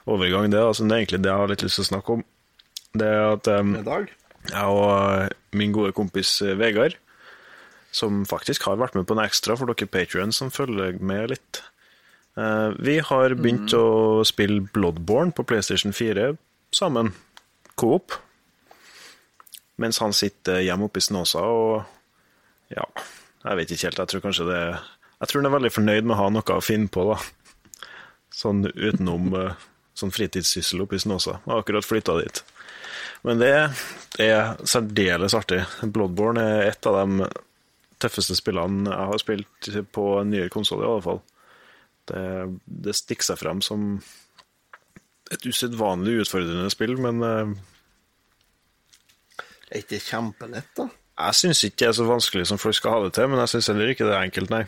overgang, 0.09 0.51
det. 0.53 0.63
Altså, 0.63 0.87
det 0.89 0.97
er 0.97 1.05
egentlig 1.05 1.23
det 1.23 1.33
jeg 1.33 1.43
har 1.43 1.53
litt 1.53 1.65
lyst 1.67 1.81
til 1.81 1.87
å 1.87 1.91
snakke 1.93 2.19
om. 2.19 2.27
Det 2.99 3.09
er 3.09 3.23
at 3.35 3.49
um, 3.61 3.77
jeg 4.51 4.65
og 4.67 5.57
min 5.57 5.73
gode 5.75 5.93
kompis 5.97 6.35
eh, 6.45 6.57
Vegard, 6.59 6.97
som 7.93 8.25
faktisk 8.29 8.65
har 8.67 8.81
vært 8.81 8.97
med 8.97 9.07
på 9.09 9.17
en 9.17 9.23
ekstra 9.25 9.57
for 9.59 9.71
dere 9.71 9.89
Patrions 9.89 10.41
som 10.41 10.53
følger 10.53 10.99
med 11.05 11.35
litt, 11.35 11.63
vi 12.33 12.95
har 13.05 13.35
begynt 13.37 13.75
å 13.77 14.23
spille 14.25 14.65
Bloodborne 14.73 15.35
på 15.37 15.45
PlayStation 15.45 15.93
4 15.93 16.31
sammen, 16.73 17.11
Coop, 17.77 18.15
mens 19.83 20.01
han 20.01 20.15
sitter 20.17 20.63
hjemme 20.65 20.89
oppe 20.89 21.03
i 21.03 21.05
Snåsa 21.05 21.43
og 21.45 21.83
ja, 22.73 22.87
jeg 23.43 23.59
vet 23.59 23.75
ikke 23.75 23.91
helt. 23.91 24.01
Jeg 24.01 24.13
tror 24.13 24.25
kanskje 24.25 24.49
det 24.49 24.63
Jeg 24.63 25.29
tror 25.31 25.43
han 25.43 25.51
er 25.51 25.57
veldig 25.57 25.73
fornøyd 25.75 26.07
med 26.07 26.17
å 26.17 26.21
ha 26.23 26.31
noe 26.35 26.57
å 26.57 26.65
finne 26.65 26.91
på, 26.91 27.05
da. 27.13 27.19
Sånn 28.35 28.65
utenom 28.67 29.29
eh, 29.39 29.61
sånn 29.95 30.11
fritidssyssel 30.11 30.83
oppe 30.83 30.97
i 30.99 31.03
Snåsa. 31.03 31.37
Jeg 31.45 31.53
har 31.53 31.63
akkurat 31.63 31.87
flytta 31.87 32.17
dit. 32.19 32.41
Men 33.23 33.39
det 33.39 33.53
er 34.19 34.57
særdeles 34.67 35.37
artig. 35.39 35.61
Bloodborne 35.95 36.43
er 36.43 36.73
et 36.73 36.89
av 36.91 36.99
de 36.99 37.29
tøffeste 38.03 38.35
spillene 38.35 38.91
jeg 38.91 39.11
har 39.13 39.23
spilt 39.23 39.71
på 39.95 40.07
nyere 40.27 40.51
konsoll, 40.51 40.83
i 40.83 40.89
alle 40.89 41.05
fall. 41.05 41.23
Det, 42.11 42.23
det 42.67 42.95
stikker 42.99 43.25
seg 43.31 43.39
frem 43.39 43.61
som 43.63 43.85
et 45.33 45.45
usedvanlig 45.49 46.19
utfordrende 46.25 46.71
spill, 46.73 46.97
men 47.01 47.23
eh, 47.23 47.53
Er 49.71 49.81
ikke 49.81 49.95
det 49.95 50.03
kjempelett, 50.09 50.73
da? 50.77 50.89
jeg 51.23 51.37
syns 51.39 51.61
ikke 51.69 51.85
det 51.85 51.89
er 51.93 51.95
så 52.01 52.05
vanskelig 52.09 52.47
som 52.49 52.59
folk 52.59 52.75
skal 52.75 52.95
ha 52.97 53.03
det 53.05 53.13
til, 53.15 53.29
men 53.31 53.39
jeg 53.45 53.53
syns 53.53 53.69
heller 53.71 53.93
ikke 53.93 54.09
det 54.09 54.15
er 54.17 54.27
enkelt, 54.27 54.51
nei. 54.53 54.63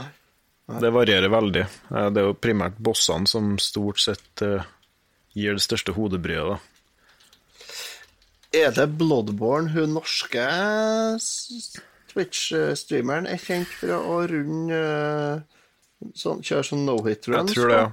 Nei. 0.00 0.80
Det 0.82 0.90
varierer 0.94 1.30
veldig. 1.32 1.62
Eh, 1.92 2.08
Det 2.10 2.20
er 2.22 2.28
jo 2.30 2.34
primært 2.38 2.76
bossene 2.82 3.26
som 3.30 3.54
stort 3.62 4.00
sett 4.02 4.42
eh, 4.46 4.64
gir 5.36 5.56
det 5.56 5.64
største 5.64 5.94
hodebryet, 5.96 6.54
da. 6.54 6.58
Er 8.52 8.74
det 8.76 8.88
Bloodborne 9.00 9.70
hun 9.72 9.94
norske 9.96 10.42
Twitch-streameren 12.12 13.24
er 13.30 13.40
kjent 13.40 13.70
for 13.78 13.94
å 13.96 14.18
runde 14.28 14.76
eh, 14.76 15.61
sånn, 16.14 16.42
Kjøre 16.42 16.64
sånn 16.66 16.84
no-hit 16.86 17.26
Jeg 17.30 17.46
tror 17.54 17.68
det, 17.72 17.78
ja. 17.78 17.90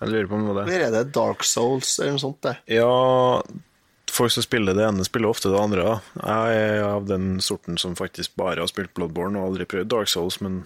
Jeg 0.00 0.08
lurer 0.12 0.28
på 0.30 0.34
om 0.38 0.44
det 0.46 0.54
var 0.54 0.64
det. 0.68 0.74
Eller 0.74 0.86
er 0.86 0.90
det 1.04 1.12
Dark 1.12 1.42
Souls 1.44 1.98
eller 1.98 2.12
noe 2.14 2.22
sånt? 2.22 2.40
det? 2.46 2.56
Ja, 2.70 3.42
folk 4.14 4.30
som 4.30 4.42
spiller 4.46 4.74
det 4.78 4.84
ene, 4.86 5.04
spiller 5.04 5.28
ofte 5.32 5.50
det 5.50 5.58
andre. 5.60 5.82
da. 5.82 5.96
Jeg 6.22 6.60
er 6.78 6.82
av 6.86 7.06
den 7.10 7.40
sorten 7.42 7.78
som 7.78 7.96
faktisk 7.98 8.36
bare 8.38 8.60
har 8.62 8.70
spilt 8.70 8.94
Bloodborne 8.94 9.36
og 9.38 9.50
aldri 9.52 9.66
prøvd 9.66 9.88
Dark 9.90 10.08
Souls, 10.12 10.40
men 10.40 10.64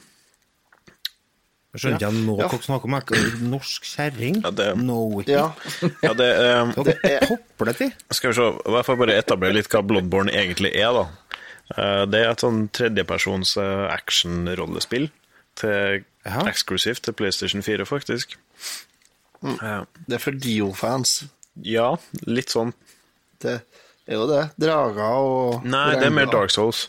Jeg 1.73 1.81
skjønner, 1.81 2.13
nå 2.13 2.35
Ja. 2.37 2.49
hva 2.49 2.59
dere 2.59 2.67
snakker 2.67 2.85
om. 2.85 3.51
Norsk 3.51 3.83
kjerring? 3.89 4.43
Ja, 4.45 4.51
det- 4.51 4.77
No. 4.77 5.23
Ja. 5.27 5.55
ja, 6.03 6.13
det 6.13 6.27
er 6.37 6.67
Dere 6.85 7.39
popler 7.57 7.73
til. 7.79 7.93
Skal 8.13 8.31
vi 8.31 8.35
se, 8.37 8.43
jeg 8.77 8.85
får 8.85 8.99
bare 9.01 9.17
etablere 9.17 9.55
litt 9.55 9.69
hva 9.73 9.81
Bloodborne 9.81 10.29
egentlig 10.31 10.75
er, 10.77 10.93
da. 10.93 11.09
Eh, 11.79 12.05
Det 12.05 12.21
er 12.21 12.31
et 12.31 12.41
sånn 12.45 12.69
tredjepersons 12.71 13.57
eh, 13.57 13.89
action-rollespill. 13.97 15.09
Til 15.57 16.05
Ja. 16.25 16.45
Eksklusivt 16.47 17.03
til 17.07 17.15
PlayStation 17.19 17.63
4, 17.63 17.87
faktisk. 17.89 18.37
Eh, 19.43 19.83
Det 20.07 20.15
er 20.15 20.23
for 20.23 20.31
Dio-fans. 20.39 21.25
Ja, 21.67 21.97
litt 22.27 22.53
sånn. 22.55 22.73
Det 23.43 23.59
er 24.07 24.15
jo 24.15 24.27
det. 24.31 24.45
Drager 24.63 25.17
og 25.19 25.65
Nei, 25.67 25.97
det 25.99 26.07
er 26.09 26.15
mer. 26.15 26.31
Dark 26.31 26.51
Souls. 26.55 26.87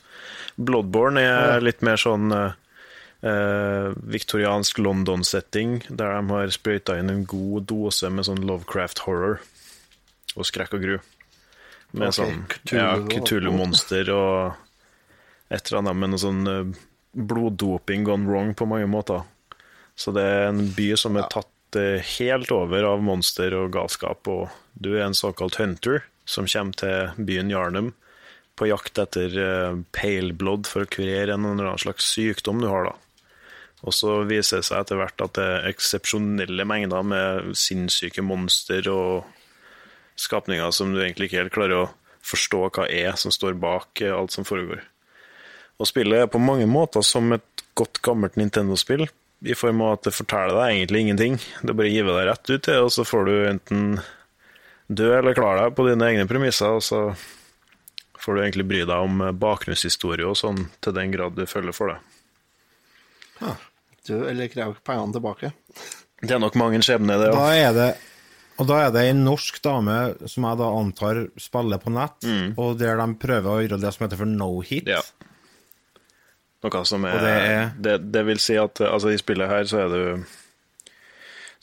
Bloodborne 0.55 1.17
er 1.19 1.63
litt 1.65 1.81
mer 1.81 1.97
sånn 1.97 2.29
eh, 2.31 3.89
viktoriansk 4.13 4.77
London-setting, 4.77 5.81
der 5.89 6.13
de 6.19 6.29
har 6.29 6.53
sprøyta 6.53 6.99
inn 6.99 7.09
en 7.09 7.25
god 7.25 7.65
dose 7.71 8.09
med 8.13 8.27
sånn 8.29 8.45
Lovecraft 8.45 9.03
horror 9.07 9.41
og 10.37 10.45
skrekk 10.49 10.77
og 10.77 10.85
gru. 10.85 10.95
Med 11.93 12.09
okay, 12.09 12.17
sånn 12.19 12.45
Cthulhu 12.49 12.79
ja, 12.81 12.93
Cthulhu-monster 13.17 14.09
og 14.13 14.53
et 15.53 15.67
eller 15.67 15.81
annet 15.83 15.99
med 16.01 16.13
noe 16.13 16.21
sånn 16.21 16.41
eh, 16.49 16.83
bloddoping 17.13 18.03
gone 18.07 18.29
wrong 18.29 18.53
på 18.57 18.67
mange 18.69 18.89
måter. 18.89 19.23
Så 19.95 20.13
det 20.15 20.23
er 20.25 20.47
en 20.49 20.63
by 20.73 20.93
som 20.97 21.17
er 21.17 21.29
tatt 21.31 21.49
helt 22.17 22.51
over 22.53 22.85
av 22.85 23.01
monster 23.01 23.53
og 23.57 23.71
galskap, 23.73 24.27
og 24.29 24.49
du 24.73 24.91
er 24.95 25.07
en 25.07 25.17
såkalt 25.17 25.57
hunter 25.61 26.03
som 26.29 26.45
kommer 26.49 26.77
til 26.77 27.25
byen 27.25 27.49
Jarnum 27.49 27.93
på 28.55 28.67
jakt 28.69 28.99
etter 29.01 29.33
uh, 29.33 29.79
pale 29.95 30.33
blood 30.37 30.69
for 30.69 30.85
å 30.85 30.89
kurere 30.89 31.33
en 31.33 31.47
eller 31.47 31.71
annen 31.71 31.81
slags 31.81 32.11
sykdom 32.13 32.61
du 32.61 32.69
har, 32.69 32.91
da. 32.91 32.93
Og 33.83 33.95
så 33.95 34.21
viser 34.29 34.61
det 34.61 34.67
seg 34.69 34.83
etter 34.83 34.99
hvert 34.99 35.23
at 35.25 35.33
det 35.35 35.45
er 35.45 35.65
eksepsjonelle 35.73 36.65
mengder 36.67 37.03
med 37.03 37.49
sinnssyke 37.59 38.23
monster 38.23 38.87
og 38.91 39.25
skapninger 40.19 40.71
som 40.71 40.93
du 40.93 41.01
egentlig 41.01 41.27
ikke 41.27 41.41
helt 41.41 41.55
klarer 41.55 41.81
å 41.81 41.91
forstå 42.23 42.61
hva 42.69 42.87
er 42.87 43.17
som 43.19 43.33
står 43.33 43.57
bak 43.59 43.99
eh, 44.05 44.13
alt 44.15 44.31
som 44.31 44.47
foregår. 44.47 44.85
Og 45.83 45.89
spillet 45.89 46.23
er 46.23 46.31
på 46.31 46.39
mange 46.39 46.67
måter 46.69 47.03
som 47.03 47.27
et 47.35 47.63
godt, 47.75 47.99
gammelt 48.05 48.37
Nintendo-spill, 48.39 49.03
i 49.43 49.55
form 49.59 49.81
av 49.83 49.97
at 49.97 50.05
det 50.07 50.13
forteller 50.15 50.55
deg 50.55 50.77
egentlig 50.77 51.01
ingenting. 51.03 51.33
Det 51.67 51.75
bare 51.75 51.91
giver 51.91 52.15
deg 52.21 52.29
rett 52.29 52.51
ut 52.53 52.69
og 52.77 52.91
så 52.95 53.03
får 53.03 53.25
du 53.27 53.33
enten 53.49 53.81
dø 54.93 55.09
eller 55.17 55.35
klare 55.35 55.65
deg 55.65 55.75
på 55.75 55.87
dine 55.89 56.07
egne 56.13 56.27
premisser, 56.29 56.77
og 56.77 56.83
så 56.85 57.01
får 58.23 58.37
du 58.37 58.41
egentlig 58.45 58.67
bry 58.69 58.83
deg 58.87 58.95
om 59.09 59.23
bakgrunnshistorie 59.41 60.27
og 60.29 60.37
sånn, 60.39 60.69
til 60.79 60.95
den 60.95 61.11
grad 61.11 61.35
du 61.35 61.43
følger 61.49 61.75
for 61.75 61.91
det. 61.91 61.99
Ja. 63.41 63.55
Du 64.07 64.15
eller 64.27 64.47
krever 64.51 64.79
pengene 64.85 65.15
tilbake. 65.15 65.51
Det 66.23 66.31
er 66.37 66.39
nok 66.43 66.55
mange 66.59 66.79
skjebner, 66.83 67.19
det. 67.19 67.31
Da 67.35 67.51
er 67.59 67.75
det 67.75 67.91
og 68.61 68.67
da 68.69 68.75
er 68.85 68.91
det 68.93 69.01
ei 69.09 69.13
norsk 69.17 69.55
dame 69.65 69.93
som 70.29 70.45
jeg 70.45 70.57
da 70.59 70.65
antar 70.77 71.23
spiller 71.41 71.79
på 71.81 71.89
nett, 71.91 72.19
Mm. 72.21 72.51
og 72.61 72.77
der 72.77 72.99
de 73.01 73.07
prøver 73.17 73.49
å 73.49 73.61
gjøre 73.63 73.79
det 73.81 73.91
som 73.95 74.03
heter 74.05 74.19
for 74.21 74.29
no 74.29 74.59
hit. 74.61 74.85
Ja. 74.87 75.01
Noe 76.63 76.85
som 76.87 77.03
er, 77.05 77.17
det 77.19 77.31
er- 77.33 77.71
det, 77.83 78.11
det 78.13 78.25
vil 78.25 78.39
si 78.39 78.55
at 78.55 78.79
altså, 78.87 79.09
i 79.11 79.17
spillet 79.19 79.49
her 79.51 79.63
så 79.67 79.81
er 79.83 79.89
du 79.91 80.25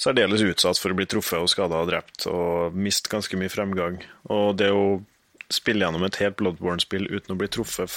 særdeles 0.00 0.42
utsatt 0.44 0.78
for 0.80 0.92
å 0.92 0.96
bli 0.96 1.06
truffet 1.08 1.40
og 1.40 1.48
skada 1.52 1.80
og 1.82 1.88
drept, 1.90 2.26
og 2.30 2.76
miste 2.76 3.10
ganske 3.12 3.36
mye 3.40 3.52
fremgang. 3.52 3.98
Og 4.32 4.54
det 4.60 4.70
å 4.72 5.00
spille 5.52 5.84
gjennom 5.84 6.04
et 6.06 6.16
helt 6.22 6.36
Bloodborne-spill 6.38 7.08
uten 7.10 7.34
å 7.34 7.38
bli 7.40 7.48
truffet, 7.52 7.90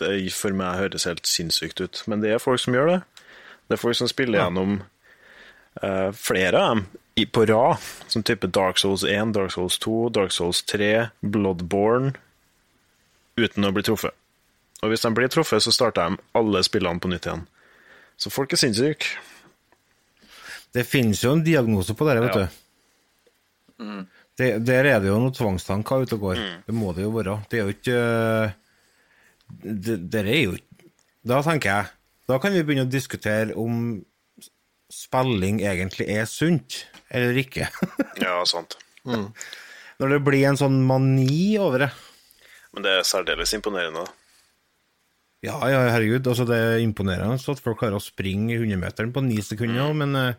det 0.00 0.32
for 0.34 0.54
meg 0.56 0.78
høres 0.80 1.04
helt 1.06 1.26
sinnssykt 1.28 1.82
ut. 1.84 2.02
Men 2.10 2.22
det 2.24 2.32
er 2.34 2.42
folk 2.42 2.62
som 2.62 2.74
gjør 2.74 2.94
det. 2.94 3.00
Det 3.68 3.76
er 3.76 3.82
folk 3.82 3.98
som 3.98 4.08
spiller 4.10 4.40
gjennom 4.46 4.78
uh, 5.82 6.10
flere 6.16 6.58
av 6.62 6.70
dem 6.76 6.86
i- 7.20 7.26
på 7.26 7.44
rad, 7.50 7.76
som 8.08 8.22
type 8.22 8.46
Dark 8.50 8.78
Souls 8.78 9.04
1, 9.04 9.34
Dark 9.36 9.52
Souls 9.52 9.76
2, 9.78 10.08
Dark 10.16 10.32
Souls 10.32 10.62
3, 10.62 11.10
Bloodborne, 11.22 12.14
uten 13.36 13.64
å 13.68 13.72
bli 13.74 13.82
truffet. 13.86 14.14
Og 14.82 14.92
hvis 14.92 15.02
de 15.02 15.10
blir 15.14 15.28
truffet, 15.32 15.62
så 15.64 15.72
starter 15.74 16.12
de 16.14 16.22
alle 16.38 16.60
spillene 16.66 17.00
på 17.02 17.10
nytt 17.10 17.26
igjen. 17.26 17.46
Så 18.18 18.30
folk 18.30 18.52
er 18.54 18.60
sinnssyke. 18.60 19.06
Det 20.74 20.84
finnes 20.86 21.22
jo 21.24 21.32
en 21.34 21.42
diagnose 21.46 21.94
på 21.96 22.06
dette, 22.06 22.22
vet 22.26 22.36
Ja. 22.36 22.46
du. 22.46 24.06
Det, 24.38 24.48
der 24.66 24.86
er 24.86 25.00
det 25.02 25.08
jo 25.10 25.18
noen 25.18 25.34
tvangstanker 25.34 26.02
ute 26.04 26.14
og 26.14 26.20
går. 26.28 26.40
Det 26.66 26.74
må 26.74 26.92
det 26.94 27.02
jo 27.02 27.10
være. 27.14 27.36
Det 27.50 27.58
er 27.58 27.64
jo 27.64 27.74
ikke 27.74 27.94
øh, 27.94 28.50
det, 29.64 29.96
det 30.12 30.20
er 30.28 30.42
jo 30.44 30.56
Da 31.26 31.40
tenker 31.42 31.70
jeg 31.72 31.86
Da 32.28 32.38
kan 32.38 32.52
vi 32.54 32.62
begynne 32.62 32.84
å 32.86 32.90
diskutere 32.92 33.54
om 33.58 33.96
spilling 34.92 35.58
egentlig 35.66 36.06
er 36.14 36.24
sunt, 36.30 36.84
eller 37.10 37.34
ikke. 37.42 37.66
Ja, 38.22 38.38
sant. 38.48 38.76
Når 39.04 40.08
det 40.14 40.20
blir 40.26 40.46
en 40.48 40.56
sånn 40.60 40.78
mani 40.86 41.56
over 41.58 41.78
det. 41.86 41.90
Men 42.74 42.84
det 42.86 42.92
er 42.98 43.06
særdeles 43.08 43.52
imponerende. 43.56 44.04
da. 44.06 44.12
Ja, 45.44 45.54
ja, 45.70 45.82
herregud. 45.94 46.26
Altså, 46.26 46.44
det 46.48 46.56
er 46.58 46.80
imponerende 46.82 47.36
at 47.38 47.60
folk 47.62 47.78
klarer 47.78 47.98
å 48.00 48.02
springe 48.02 48.56
100-meteren 48.58 49.12
på 49.14 49.22
ni 49.22 49.38
sekunder, 49.44 49.92
men 49.94 50.16
øh, 50.18 50.32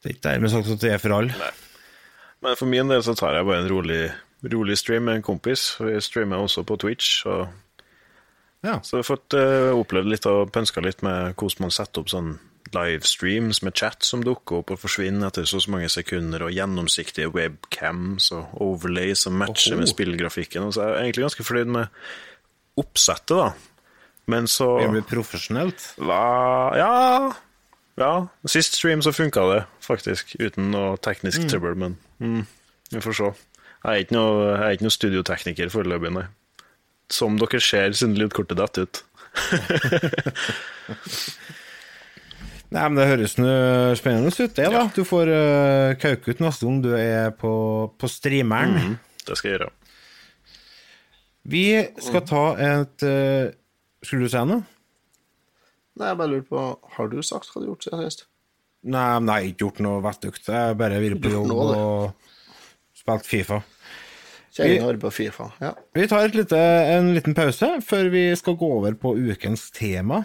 det 0.00 0.08
er 0.08 0.14
ikke 0.16 0.28
dermed 0.30 0.52
sagt 0.54 0.70
at 0.72 0.80
det 0.80 0.92
er 0.94 1.02
for 1.02 1.16
alle. 1.18 1.34
Nei. 1.36 1.50
Men 2.42 2.56
for 2.58 2.66
min 2.66 2.88
del 2.90 3.02
så 3.06 3.12
tar 3.14 3.36
jeg 3.36 3.46
bare 3.46 3.60
en 3.62 3.68
rolig, 3.70 4.00
rolig 4.50 4.78
stream 4.80 5.04
med 5.06 5.20
en 5.20 5.26
kompis. 5.26 5.66
Vi 5.78 5.92
streamer 6.02 6.40
også 6.42 6.64
på 6.66 6.78
Twitch. 6.80 7.20
Og 7.30 7.44
Ja. 8.64 8.78
så 8.82 8.96
jeg 8.96 9.04
har 9.04 9.10
fått 9.10 9.36
uh, 9.38 9.76
opplevd 9.78 10.08
litt 10.10 10.26
og 10.30 10.50
pønska 10.54 10.82
litt 10.82 11.04
med 11.06 11.34
hvordan 11.36 11.66
man 11.68 11.74
setter 11.74 12.02
opp 12.02 12.10
sånn 12.10 12.32
livestreams 12.72 13.60
med 13.66 13.74
chat 13.76 14.02
som 14.06 14.22
dukker 14.24 14.62
opp 14.62 14.70
og 14.72 14.78
forsvinner 14.80 15.28
etter 15.28 15.44
så, 15.46 15.60
så 15.60 15.70
mange 15.74 15.90
sekunder, 15.92 16.46
og 16.46 16.54
gjennomsiktige 16.56 17.28
webcams 17.34 18.30
og 18.32 18.54
overlays 18.64 19.26
som 19.26 19.34
matcher 19.38 19.74
Oho. 19.76 19.82
med 19.82 19.90
spillgrafikken. 19.92 20.66
Og 20.66 20.74
så 20.74 20.82
er 20.86 20.94
jeg 20.96 21.10
egentlig 21.10 21.26
ganske 21.28 21.46
fornøyd 21.46 21.74
med 21.78 21.86
oppsettet, 22.80 23.34
da. 23.36 23.52
Men 24.30 24.46
så 24.46 24.76
Det 24.94 25.02
profesjonelt. 25.10 25.82
hva 25.98 26.22
Ja. 26.78 27.32
ja. 27.98 28.12
Sist 28.46 28.74
stream 28.78 29.02
så 29.02 29.10
funka 29.12 29.42
det, 29.54 29.64
faktisk. 29.82 30.36
Uten 30.40 30.70
noe 30.70 30.96
teknisk 31.02 31.42
trøbbel, 31.50 31.74
men 31.76 31.96
mm, 32.20 32.46
vi 32.92 33.00
får 33.02 33.12
se. 33.18 33.32
Jeg 33.82 33.90
er 33.90 33.96
ikke 34.04 34.14
noe, 34.14 34.52
er 34.56 34.70
ikke 34.76 34.84
noe 34.86 34.94
studiotekniker 34.94 35.68
foreløpig, 35.74 36.12
nei. 36.14 36.26
Som 37.12 37.34
dere 37.40 37.58
ser, 37.60 37.90
siden 37.98 38.14
lydkortet 38.16 38.56
detter 38.60 38.82
ut. 38.86 39.02
Nei, 42.72 42.86
men 42.88 42.96
Det 42.96 43.04
høres 43.10 43.34
noe 43.36 43.92
spennende 44.00 44.30
ut, 44.32 44.54
det. 44.56 44.64
da. 44.72 44.86
Du 44.96 45.02
får 45.04 45.28
uh, 45.28 45.92
kauke 46.00 46.32
ut 46.32 46.38
neste 46.40 46.64
gang 46.64 46.78
du 46.84 46.94
er 46.96 47.28
på, 47.36 47.50
på 48.00 48.08
streameren. 48.08 48.72
Mm, 48.72 48.94
det 49.28 49.36
skal 49.36 49.50
jeg 49.50 49.58
gjøre. 49.58 49.68
Vi 51.42 51.66
skal 51.98 52.22
ta 52.28 52.42
et 52.62 53.02
uh, 53.02 53.50
Skulle 54.02 54.28
du 54.28 54.30
si 54.30 54.42
noe? 54.46 54.62
Nei, 55.98 56.08
jeg 56.08 56.18
bare 56.20 56.30
lurer 56.30 56.44
på 56.48 56.66
Har 56.96 57.10
du 57.10 57.18
sagt 57.26 57.50
hva 57.50 57.60
du 57.60 57.66
har 57.66 57.72
gjort 57.72 57.88
siden 57.88 58.04
sist? 58.06 58.28
Nei, 58.82 59.08
nei, 59.22 59.34
har 59.38 59.48
ikke 59.48 59.66
gjort 59.68 59.82
noe 59.84 60.02
vettugt. 60.02 60.48
Jeg 60.48 60.58
har 60.58 60.78
bare 60.78 60.98
vært 60.98 61.20
på 61.22 61.30
jobb 61.30 61.50
noe, 61.52 61.66
og 61.78 62.98
spilt 62.98 63.28
Fifa. 63.28 63.60
Arbeider 64.58 64.98
på 65.04 65.12
Fifa. 65.14 65.46
Ja. 65.62 65.70
Vi 65.94 66.06
tar 66.10 66.34
lite, 66.34 66.58
en 66.96 67.12
liten 67.14 67.36
pause 67.38 67.68
før 67.86 68.10
vi 68.10 68.24
skal 68.36 68.56
gå 68.58 68.72
over 68.80 68.96
på 68.98 69.14
ukens 69.14 69.68
tema. 69.70 70.24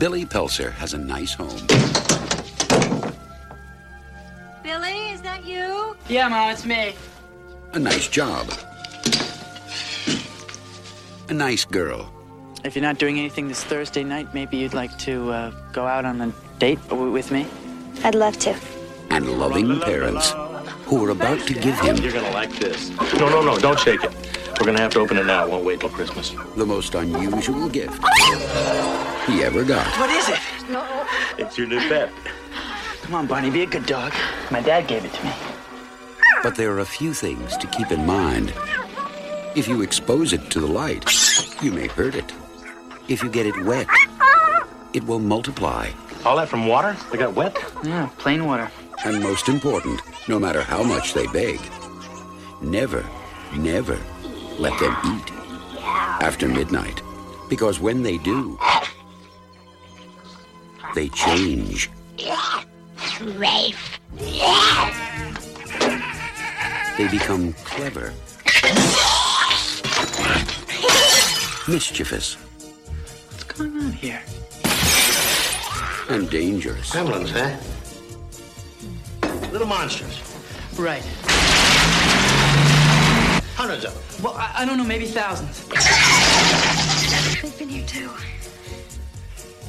Billy 0.00 0.24
Pelser 0.24 0.72
has 0.72 0.94
a 0.94 0.98
nice 0.98 1.34
home, 1.34 1.60
Billy, 4.62 5.10
is 5.12 5.20
that 5.20 5.44
you? 5.44 5.94
Yeah, 6.08 6.26
Mom, 6.28 6.50
it's 6.50 6.64
me. 6.64 6.94
a 7.74 7.78
nice 7.78 8.08
job, 8.08 8.50
a 11.28 11.34
nice 11.34 11.66
girl, 11.66 12.10
If 12.64 12.74
you're 12.74 12.82
not 12.82 12.96
doing 12.98 13.18
anything 13.18 13.48
this 13.48 13.62
Thursday 13.62 14.02
night, 14.02 14.32
maybe 14.32 14.56
you'd 14.56 14.72
like 14.72 14.96
to 15.00 15.30
uh, 15.32 15.50
go 15.72 15.86
out 15.86 16.06
on 16.06 16.20
a 16.22 16.32
date 16.58 16.78
with 16.90 17.30
me? 17.30 17.46
I'd 18.02 18.14
love 18.14 18.38
to. 18.38 18.56
and 19.10 19.28
loving 19.38 19.80
parents 19.80 20.32
who 20.86 21.04
are 21.04 21.10
about 21.10 21.40
to 21.46 21.52
give 21.52 21.78
him 21.80 21.96
You're 21.98 22.12
gonna 22.12 22.30
like 22.30 22.52
this. 22.58 22.88
No, 23.18 23.28
no, 23.28 23.42
no, 23.42 23.58
don't 23.58 23.78
shake 23.78 24.02
it. 24.02 24.12
We're 24.60 24.66
gonna 24.66 24.80
have 24.80 24.92
to 24.92 25.00
open 25.00 25.16
it 25.16 25.24
now. 25.24 25.46
It 25.46 25.50
won't 25.50 25.64
wait 25.64 25.80
till 25.80 25.88
Christmas. 25.88 26.34
the 26.54 26.66
most 26.66 26.94
unusual 26.94 27.66
gift 27.70 28.04
he 29.26 29.42
ever 29.42 29.64
got. 29.64 29.86
What 29.98 30.10
is 30.10 30.28
it? 30.28 30.38
No. 30.68 31.06
It's 31.38 31.56
your 31.56 31.66
new 31.66 31.78
pet. 31.88 32.10
Come 33.00 33.14
on, 33.14 33.26
Barney, 33.26 33.48
be 33.48 33.62
a 33.62 33.66
good 33.66 33.86
dog. 33.86 34.12
My 34.50 34.60
dad 34.60 34.86
gave 34.86 35.06
it 35.06 35.14
to 35.14 35.24
me. 35.24 35.32
But 36.42 36.56
there 36.56 36.70
are 36.72 36.80
a 36.80 36.84
few 36.84 37.14
things 37.14 37.56
to 37.56 37.66
keep 37.68 37.90
in 37.90 38.04
mind. 38.04 38.52
If 39.56 39.66
you 39.66 39.80
expose 39.80 40.34
it 40.34 40.50
to 40.50 40.60
the 40.60 40.66
light, 40.66 41.10
you 41.62 41.72
may 41.72 41.86
hurt 41.86 42.14
it. 42.14 42.30
If 43.08 43.22
you 43.22 43.30
get 43.30 43.46
it 43.46 43.64
wet, 43.64 43.86
it 44.92 45.06
will 45.06 45.20
multiply. 45.20 45.88
All 46.26 46.36
that 46.36 46.50
from 46.50 46.66
water? 46.66 46.94
They 47.10 47.16
got 47.16 47.32
wet? 47.32 47.56
Yeah, 47.82 48.10
plain 48.18 48.44
water. 48.44 48.70
And 49.06 49.22
most 49.22 49.48
important, 49.48 50.02
no 50.28 50.38
matter 50.38 50.60
how 50.60 50.82
much 50.82 51.14
they 51.14 51.26
beg, 51.28 51.58
never, 52.60 53.06
never 53.56 53.98
let 54.60 54.78
them 54.78 54.94
eat 55.06 55.32
after 56.22 56.46
midnight. 56.46 57.00
Because 57.48 57.80
when 57.80 58.02
they 58.02 58.18
do, 58.18 58.58
They 60.94 61.08
change. 61.10 61.88
Rafe. 63.36 64.00
They 66.98 67.08
become 67.08 67.52
clever. 67.64 68.12
Mischievous. 71.68 72.34
What's 72.34 73.44
going 73.44 73.76
on 73.76 73.92
here? 73.92 74.20
And 76.08 76.28
dangerous. 76.28 76.90
Gremlins, 76.90 77.30
huh? 77.30 77.56
Little 79.52 79.68
monsters. 79.68 80.20
Right. 80.76 81.04
Hundreds 83.60 83.84
of 83.84 83.92
them. 83.92 84.24
Well, 84.24 84.32
I, 84.38 84.62
I 84.62 84.64
don't 84.64 84.78
know, 84.78 84.84
maybe 84.84 85.04
thousands. 85.04 85.68
They've 87.42 87.58
been 87.58 87.68
here 87.68 87.86
too. 87.86 88.08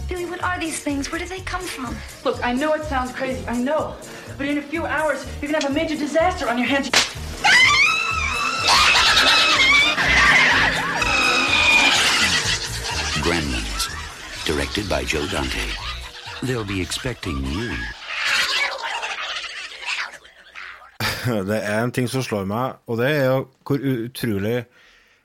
Billy, 0.07 0.23
what 0.23 0.41
are 0.41 0.57
these 0.57 0.79
things? 0.79 1.11
Where 1.11 1.19
do 1.19 1.25
they 1.25 1.41
come 1.41 1.59
from? 1.59 1.93
Look, 2.23 2.41
I 2.41 2.53
know 2.53 2.71
it 2.71 2.85
sounds 2.85 3.11
crazy, 3.11 3.45
I 3.47 3.57
know. 3.57 3.97
But 4.37 4.47
in 4.47 4.59
a 4.59 4.61
few 4.61 4.85
hours, 4.85 5.25
you're 5.41 5.51
gonna 5.51 5.61
have 5.61 5.71
a 5.71 5.73
major 5.73 5.97
disaster 5.97 6.47
on 6.47 6.57
your 6.57 6.67
hands. 6.67 6.89
Gremlins. 13.19 14.45
Directed 14.45 14.87
by 14.87 15.03
Joe 15.03 15.27
Dante. 15.27 15.67
They'll 16.43 16.63
be 16.63 16.79
expecting 16.79 17.43
you. 17.43 17.75
Det 21.49 21.59
er 21.59 21.81
en 21.83 21.93
ting 21.95 22.07
som 22.11 22.23
slår 22.25 22.47
meg, 22.49 22.79
og 22.87 22.99
det 23.01 23.09
er 23.11 23.25
jo 23.29 23.41
hvor 23.67 23.83
utrolig 23.93 24.57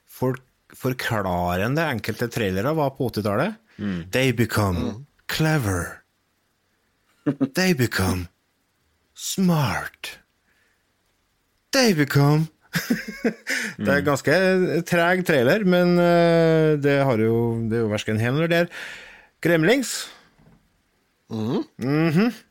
folk 0.06 0.42
forklarende 0.76 1.84
enkelte 1.88 2.28
trailere 2.32 2.74
var 2.76 2.90
på 2.96 3.08
80-tallet. 3.08 3.56
They 4.12 4.32
become 4.32 5.06
clever. 5.28 6.02
They 7.54 7.72
become 7.74 8.28
smart. 9.14 10.18
They 11.72 11.94
become 11.94 12.48
Det 13.80 13.88
er 13.88 14.02
ganske 14.04 14.34
treg 14.88 15.22
trailer, 15.28 15.64
men 15.64 15.96
eh, 16.02 16.74
det, 16.80 16.98
har 17.08 17.20
jo, 17.22 17.38
det 17.70 17.78
er 17.78 17.84
jo 17.86 17.92
verken 17.92 18.20
her 18.20 18.34
eller 18.34 18.52
der. 18.52 18.68
Gremlings. 19.44 19.94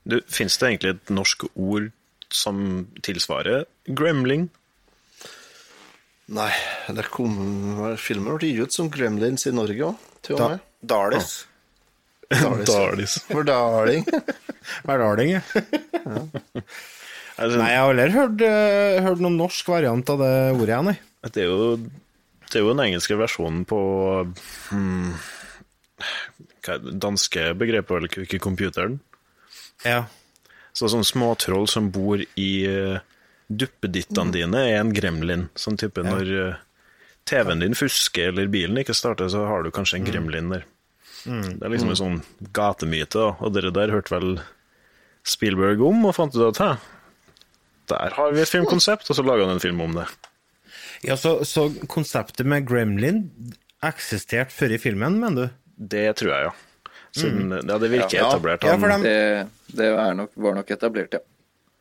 Du, 0.09 0.17
Fins 0.27 0.57
det 0.57 0.71
egentlig 0.71 0.95
et 0.95 1.13
norsk 1.13 1.45
ord 1.53 1.91
som 2.35 2.85
tilsvarer 3.05 3.65
gremling? 3.87 4.49
Nei, 6.35 6.51
det 6.97 7.05
kom 7.13 7.35
filmer 8.01 8.39
ble 8.39 8.49
gitt 8.49 8.71
ut 8.71 8.75
som 8.75 8.87
Gremlins 8.89 9.45
i 9.45 9.53
Norge 9.53 9.91
òg, 9.91 10.07
til 10.25 10.37
og 10.37 10.41
Da, 10.41 10.47
med. 10.55 10.63
Dalis. 10.81 11.35
Dalis. 12.65 13.19
Darling? 13.29 14.07
Verdalling. 14.07 14.07
Verdalling, 14.89 15.35
ja. 15.35 15.43
Altså, 17.35 17.59
Nei, 17.59 17.71
jeg 17.73 17.79
har 17.81 17.91
aldri 17.91 18.11
hørt, 18.15 18.41
eh, 18.47 19.03
hørt 19.03 19.21
noen 19.23 19.37
norsk 19.37 19.67
variant 19.67 20.09
av 20.13 20.21
det 20.23 20.35
ordet, 20.55 20.71
jeg, 20.71 20.85
nei. 20.87 20.95
Det 21.35 21.41
er 21.43 21.49
jo, 21.49 21.75
det 22.47 22.55
er 22.55 22.63
jo 22.63 22.69
den 22.71 22.83
engelske 22.85 23.17
versjonen 23.19 23.65
på 23.67 23.79
hmm, 24.69 25.09
hva 26.63 26.77
er 26.77 26.85
det, 26.85 26.93
danske 27.03 27.49
begrepet, 27.59 27.91
vel 27.91 28.25
ikke 28.25 28.39
computeren. 28.43 29.01
Ja. 29.83 30.05
Så 30.75 30.89
sånne 30.91 31.07
småtroll 31.07 31.69
som 31.71 31.87
bor 31.93 32.19
i 32.19 32.51
uh, 32.67 32.99
duppedittene 33.47 34.35
dine, 34.35 34.63
er 34.67 34.81
en 34.81 34.93
gremlin. 34.95 35.47
Sånn 35.55 35.79
type 35.79 36.03
når 36.03 36.31
uh, 36.35 36.57
TV-en 37.29 37.63
din 37.63 37.77
fusker 37.77 38.33
eller 38.33 38.51
bilen 38.51 38.81
ikke 38.81 38.95
starter, 38.97 39.31
så 39.31 39.45
har 39.47 39.63
du 39.63 39.71
kanskje 39.73 40.01
en 40.01 40.09
gremlin 40.09 40.51
der. 40.51 40.65
Det 41.25 41.63
er 41.65 41.71
liksom 41.73 41.89
en 41.89 41.97
sånn 41.97 42.19
gatemyte, 42.53 43.31
og 43.41 43.55
dere 43.55 43.71
der 43.73 43.93
hørte 43.95 44.13
vel 44.13 44.35
Spielberg 45.25 45.81
om, 45.81 46.03
og 46.05 46.13
fant 46.19 46.35
ut 46.37 46.43
at 46.51 46.61
hæ, 46.61 46.67
der 47.89 48.13
har 48.17 48.33
vi 48.33 48.43
et 48.43 48.51
filmkonsept, 48.51 49.09
og 49.09 49.17
så 49.17 49.25
laga 49.25 49.47
han 49.47 49.55
en 49.55 49.63
film 49.63 49.81
om 49.81 49.97
det. 49.97 50.05
Ja, 51.05 51.17
så, 51.17 51.39
så 51.45 51.67
konseptet 51.91 52.45
med 52.49 52.65
Gremlin 52.69 53.25
eksisterte 53.85 54.53
før 54.53 54.75
i 54.77 54.81
filmen, 54.81 55.19
mener 55.21 55.35
du? 55.49 55.59
Det 55.95 56.07
tror 56.21 56.31
jeg, 56.31 56.47
ja. 56.47 56.53
Siden, 57.15 57.51
ja, 57.55 57.77
det 57.79 57.89
virker 57.93 58.17
Ja. 58.17 58.27
etablert. 58.29 58.63
Ja, 58.67 58.75
dem- 58.77 59.03
Det, 59.05 59.47
det 59.77 59.85
er 59.93 60.13
nok, 60.17 60.31
var 60.35 60.55
nok 60.57 60.71
etablert, 60.75 61.13
ja. 61.15 61.19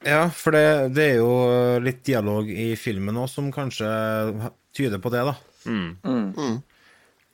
Ja, 0.05 0.29
for 0.31 0.53
det, 0.53 0.93
det 0.95 1.05
er 1.13 1.17
jo 1.17 1.81
litt 1.81 2.03
dialog 2.05 2.49
i 2.51 2.75
filmen 2.77 3.17
òg 3.17 3.29
som 3.33 3.51
kanskje 3.53 3.89
tyder 4.77 5.01
på 5.01 5.11
det, 5.11 5.25
da. 5.25 5.35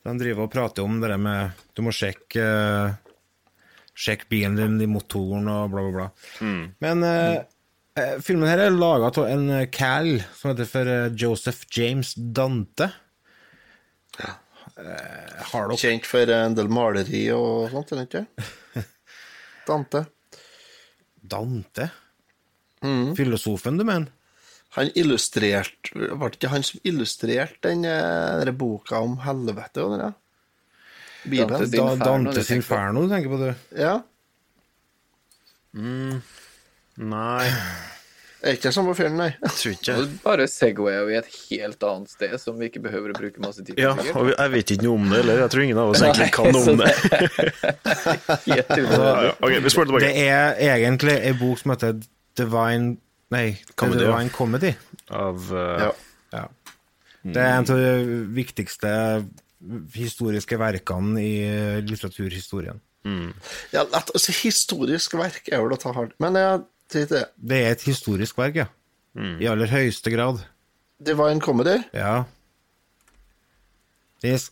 De 0.01 0.13
driver 0.17 0.47
og 0.47 0.53
prater 0.53 0.87
om 0.87 1.01
det 1.03 1.11
der 1.13 1.19
med 1.21 1.51
Du 1.77 1.83
må 1.85 1.93
sjekke 1.93 2.45
Sjekk 4.01 4.29
bilen 4.31 4.55
din 4.57 4.79
i 4.81 4.87
motoren 4.89 5.49
og 5.51 5.73
bla, 5.75 5.83
bla, 5.83 5.91
bla. 5.93 6.07
Men 6.81 7.03
eh, 7.05 7.43
eh, 8.01 8.15
filmen 8.25 8.49
her 8.49 8.63
er 8.65 8.71
laga 8.73 9.11
av 9.11 9.27
en 9.29 9.43
eh, 9.59 9.67
Cal 9.69 10.23
som 10.39 10.53
heter 10.55 10.65
for 10.71 10.89
eh, 10.89 11.11
Joseph 11.21 11.67
James 11.75 12.15
Dante. 12.17 12.87
Eh, 14.17 14.25
dere 14.25 14.39
Kjent 15.81 16.07
for 16.09 16.33
en 16.35 16.55
del 16.57 16.71
maleri 16.73 17.27
og 17.35 17.71
sånt, 17.73 17.93
eller 17.93 18.07
ikke? 18.09 18.25
Dante. 19.69 20.05
Dante? 21.21 21.91
Filosofen, 23.17 23.77
du 23.77 23.85
mener? 23.85 24.09
Han 24.79 24.89
illustrerte 24.97 25.91
Var 25.93 26.31
det 26.31 26.39
ikke 26.39 26.53
han 26.53 26.63
som 26.65 26.81
illustrerte 26.87 27.69
den 27.69 27.83
den 27.83 28.57
boka 28.57 29.01
om 29.03 29.19
helvete 29.25 29.83
og 29.85 29.97
det 29.97 30.05
der? 30.05 30.15
Bibelen? 31.25 31.51
Dantes 31.51 31.71
Da, 31.75 31.83
Inferno, 31.83 32.05
Dantes. 32.05 32.51
Inferno 32.55 33.03
du 33.05 33.13
tenker 33.13 33.33
på, 33.35 33.41
du? 33.43 33.51
Ja. 33.77 33.97
Nei, 37.01 37.51
Er 38.41 38.55
ikke 38.57 38.71
det 38.71 38.73
samme 38.73 38.95
film, 38.97 39.19
nei? 39.21 39.29
tror 39.45 39.75
ikke 39.75 39.95
bare 40.25 40.47
segwayer 40.49 41.05
vi 41.09 41.17
et 41.19 41.27
helt 41.51 41.83
annet 41.85 42.13
sted 42.15 42.37
som 42.41 42.57
vi 42.61 42.71
ikke 42.71 42.81
behøver 42.87 43.13
å 43.13 43.19
bruke 43.19 43.43
masse 43.45 43.61
tid 43.61 43.77
på. 43.77 43.83
Ja, 43.85 43.93
og 44.17 44.31
jeg 44.33 44.53
vet 44.55 44.73
ikke 44.77 44.87
noe 44.87 44.97
om 44.97 45.11
det 45.11 45.19
heller. 45.21 45.43
Jeg 45.43 45.53
tror 45.53 45.65
ingen 45.67 45.81
av 45.83 45.93
oss 45.93 46.05
egentlig 46.07 46.31
kan 46.39 46.49
noe 46.57 46.73
om 46.73 46.81
det. 46.81 46.95
Helt 48.47 48.73
Ja, 48.73 48.79
unødvendig. 48.79 49.29
ja. 49.29 49.35
Ok, 49.45 49.57
vi 49.67 49.75
spør 49.75 49.93
Det 50.07 50.13
er 50.25 50.65
egentlig 50.71 51.19
ei 51.21 51.35
bok 51.43 51.61
som 51.61 51.75
heter 51.75 52.01
Divine 52.41 52.97
Nei, 53.31 53.45
Comedy. 53.79 54.03
Divine 54.07 54.33
Comedy. 54.35 54.73
Av 55.15 55.53
uh... 55.53 55.85
Ja. 55.85 55.93
Ja. 56.35 56.47
Det 57.21 57.37
er 57.45 57.53
en 57.61 57.69
av 57.69 57.79
de 57.85 58.21
viktigste 58.35 58.91
historiske 59.95 60.57
verkene 60.59 61.21
i 61.21 61.33
litteraturhistorien. 61.85 62.81
Ja, 63.73 63.85
altså, 63.85 64.33
historisk 64.43 65.15
verk 65.21 65.49
er 65.53 65.63
vel 65.63 65.73
å 65.73 65.79
ta 65.81 65.93
hardt 65.97 66.13
Men 66.21 66.37
jeg 66.37 66.59
det. 66.93 67.25
Det 67.37 67.59
er 67.65 67.75
et 67.75 67.87
historisk 67.87 68.39
verk, 68.41 68.61
ja. 68.63 68.69
I 69.17 69.49
aller 69.51 69.71
høyeste 69.71 70.13
grad. 70.13 70.43
Divine 71.03 71.41
Comedy. 71.43 71.79
Ja. 71.97 72.25
Det 74.21 74.35
er, 74.37 74.45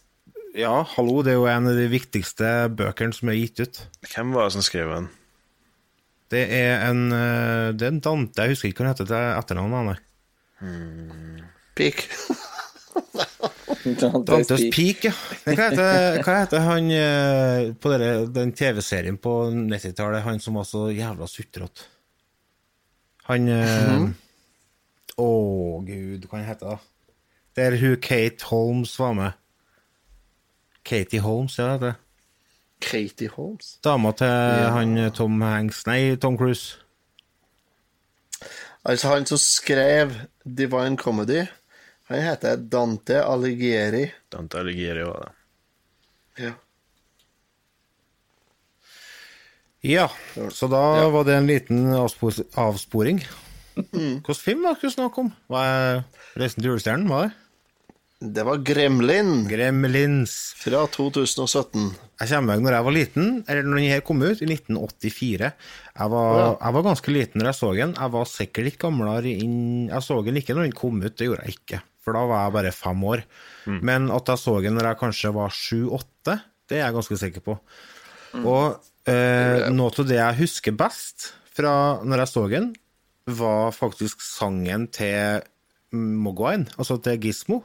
ja, 0.57 0.75
hallo, 0.97 1.21
det 1.23 1.35
er 1.35 1.39
jo 1.39 1.49
en 1.51 1.69
av 1.71 1.77
de 1.77 1.87
viktigste 1.93 2.51
bøkene 2.75 3.15
som 3.15 3.31
er 3.31 3.39
gitt 3.39 3.61
ut. 3.61 3.81
Hvem 4.09 4.33
var 4.35 4.49
det 4.49 4.57
som 4.57 4.65
skrev 4.65 4.95
den? 4.95 5.09
Det 6.29 6.43
er 6.53 6.83
en 6.91 7.07
eh, 7.13 7.71
Det 7.73 7.87
er 7.87 7.93
en 7.95 8.03
Dante, 8.05 8.45
jeg 8.45 8.53
husker 8.57 8.69
ikke 8.69 8.83
hva 8.85 8.89
han 8.89 8.97
heter 8.97 9.09
til 9.09 9.29
etternavn. 9.39 9.93
nei. 9.93 11.45
Peak. 11.79 12.03
Dantes 14.27 14.65
Peak, 14.75 15.05
ja. 15.07 15.13
Hva 15.45 15.55
heter, 15.69 16.19
hva 16.25 16.35
heter 16.43 16.65
han 16.65 16.91
eh, 16.93 17.71
på 17.79 17.93
dere, 17.93 18.27
den 18.35 18.53
TV-serien 18.57 19.21
på 19.23 19.37
90-tallet, 19.55 20.25
han 20.27 20.43
som 20.43 20.59
var 20.59 20.67
så 20.69 20.89
jævla 20.93 21.29
sutrete? 21.31 21.87
Han 23.29 23.49
eh, 23.53 24.09
Å, 25.19 25.31
gud, 25.85 26.27
hva 26.29 26.39
han 26.41 26.49
heter 26.49 26.75
da? 26.75 26.79
Der 27.59 27.77
hun 27.81 27.97
Kate 28.01 28.47
Holmes 28.49 28.93
var 29.01 29.17
med. 29.19 29.39
Katie 30.89 31.21
Holmes, 31.21 31.59
ja, 31.59 31.65
det 31.65 31.73
heter 31.73 31.87
det. 31.87 31.97
Katie 32.81 33.29
Holmes. 33.35 33.73
Dama 33.85 34.13
til 34.17 34.69
han 34.73 34.97
eh, 34.97 35.11
Tom 35.13 35.41
Hanks 35.43 35.83
Nei, 35.89 36.17
Tom 36.23 36.39
Cruise. 36.39 36.79
Altså, 38.87 39.11
han 39.11 39.27
som 39.27 39.41
skrev 39.43 40.15
Divine 40.45 40.97
Comedy, 40.97 41.43
han 42.09 42.23
heter 42.25 42.57
Dante 42.57 43.19
Alighieri. 43.25 44.07
Dante 44.33 44.63
Alighieri 44.63 45.05
var 45.05 45.27
det. 45.27 45.35
Ja. 46.47 46.55
Ja, 49.89 50.09
så 50.53 50.69
da 50.71 50.83
var 51.13 51.25
det 51.29 51.37
en 51.39 51.49
liten 51.49 51.87
avspor 51.97 52.37
avsporing. 52.61 53.23
Hvilken 53.79 54.37
film 54.37 54.65
var 54.67 54.75
det 54.77 54.89
du 54.89 54.93
snakket 54.95 55.23
om? 55.23 55.29
Hva 55.49 55.61
er 55.65 56.01
Reisen 56.39 56.61
til 56.63 56.73
julestjernen, 56.73 57.09
var 57.11 57.29
det? 57.29 57.37
Det 58.35 58.43
var 58.43 58.59
Gremlin 58.67 59.45
Gremlins. 59.47 60.33
fra 60.59 60.81
2017. 60.91 61.85
Jeg 62.19 62.29
kommer 62.33 62.49
meg 62.57 62.65
når 62.65 62.75
jeg 62.75 62.87
var 62.89 62.95
liten, 62.97 63.29
eller 63.47 63.63
når 63.63 63.79
den 63.79 63.93
her 63.93 64.01
kom 64.03 64.23
ut, 64.27 64.43
i 64.43 64.49
1984. 64.51 65.53
Jeg 65.95 66.11
var, 66.11 66.33
Ja. 66.39 66.49
jeg 66.67 66.75
var 66.75 66.83
ganske 66.89 67.15
liten 67.15 67.39
når 67.41 67.47
jeg 67.53 67.59
så 67.61 67.71
den. 67.79 67.95
Jeg 67.95 68.11
var 68.17 68.25
sikkert 68.27 68.65
litt 68.67 68.79
gamlere 68.79 69.31
inn 69.39 69.89
Jeg 69.89 70.03
så 70.03 70.19
den 70.27 70.35
ikke 70.43 70.55
når 70.59 70.67
den 70.67 70.73
kom 70.73 70.99
ut, 71.01 71.15
det 71.17 71.29
gjorde 71.31 71.47
jeg 71.47 71.55
ikke. 71.63 71.81
For 72.03 72.13
da 72.13 72.27
var 72.27 72.45
jeg 72.45 72.53
bare 72.59 72.73
fem 72.75 73.05
år. 73.05 73.23
Men 73.67 74.11
at 74.11 74.27
jeg 74.27 74.39
så 74.43 74.63
den 74.63 74.75
når 74.75 74.91
jeg 74.91 74.99
kanskje 74.99 75.33
var 75.35 75.51
sju-åtte, 75.55 76.41
det 76.69 76.79
er 76.79 76.87
jeg 76.91 76.95
ganske 76.99 77.19
sikker 77.23 77.41
på. 77.47 77.59
Og 78.45 78.81
Eh, 79.09 79.69
noe 79.73 79.89
av 79.95 80.07
det 80.09 80.19
jeg 80.19 80.39
husker 80.43 80.75
best 80.77 81.31
fra 81.57 81.73
når 82.05 82.25
jeg 82.25 82.31
så 82.35 82.45
den, 82.53 82.69
var 83.29 83.73
faktisk 83.77 84.21
sangen 84.25 84.87
til 84.93 85.43
Mogwine, 85.93 86.69
altså 86.77 86.99
til 87.03 87.19
Gismo. 87.23 87.63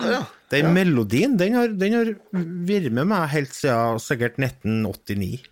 Ja, 0.00 0.22
Den 0.48 0.70
melodien 0.72 1.34
den 1.36 1.56
har, 1.58 1.68
den 1.68 1.92
har 1.98 2.12
vært 2.32 2.92
med 2.94 3.08
meg 3.10 3.26
helt 3.34 3.52
siden 3.52 3.98
sikkert 4.00 4.38
1989. 4.40 5.42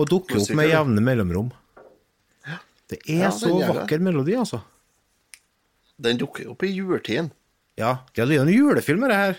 Og 0.00 0.08
dukker 0.08 0.40
opp 0.40 0.54
med 0.56 0.70
jevne 0.70 1.04
mellomrom. 1.04 1.50
Det 2.88 2.98
er 3.08 3.26
Ja, 3.26 3.30
så 3.32 3.50
vakker 3.60 3.98
det. 3.98 4.04
melodi, 4.04 4.34
altså. 4.36 4.62
Den 6.00 6.18
dukker 6.20 6.48
opp 6.52 6.62
i 6.64 6.72
juletiden. 6.72 7.30
Ja, 7.76 7.98
ja 8.16 8.24
det 8.26 8.34
er 8.34 8.40
jo 8.40 8.46
en 8.46 8.52
julefilm, 8.54 9.04
det 9.08 9.16
her. 9.16 9.36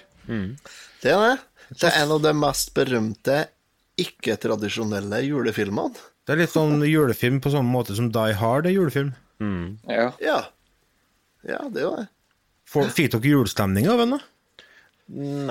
Det 1.03 1.11
er 1.11 1.19
det. 1.25 1.39
Det 1.73 1.89
er 1.89 1.99
en 2.03 2.13
av 2.15 2.21
de 2.21 2.33
mest 2.37 2.73
berømte 2.73 3.37
ikke-tradisjonelle 4.01 5.19
julefilmene. 5.25 5.93
Det 6.25 6.33
er 6.33 6.39
litt 6.39 6.53
sånn 6.53 6.79
julefilm 6.87 7.41
på 7.43 7.51
samme 7.51 7.69
måte 7.73 7.95
som 7.97 8.07
Die 8.15 8.33
Hard 8.39 8.65
er 8.69 8.75
julefilm. 8.77 9.11
Ja. 9.89 10.11
Ja. 10.23 10.37
Ja, 11.43 11.59
det 11.67 11.81
er 11.81 11.87
jo 11.89 11.95
det. 11.97 12.07
Får- 12.71 12.89
Fikk 12.95 13.11
dere 13.17 13.27
julestemning 13.33 13.89
av 13.91 13.99
den, 13.99 14.15
da? 14.15 14.19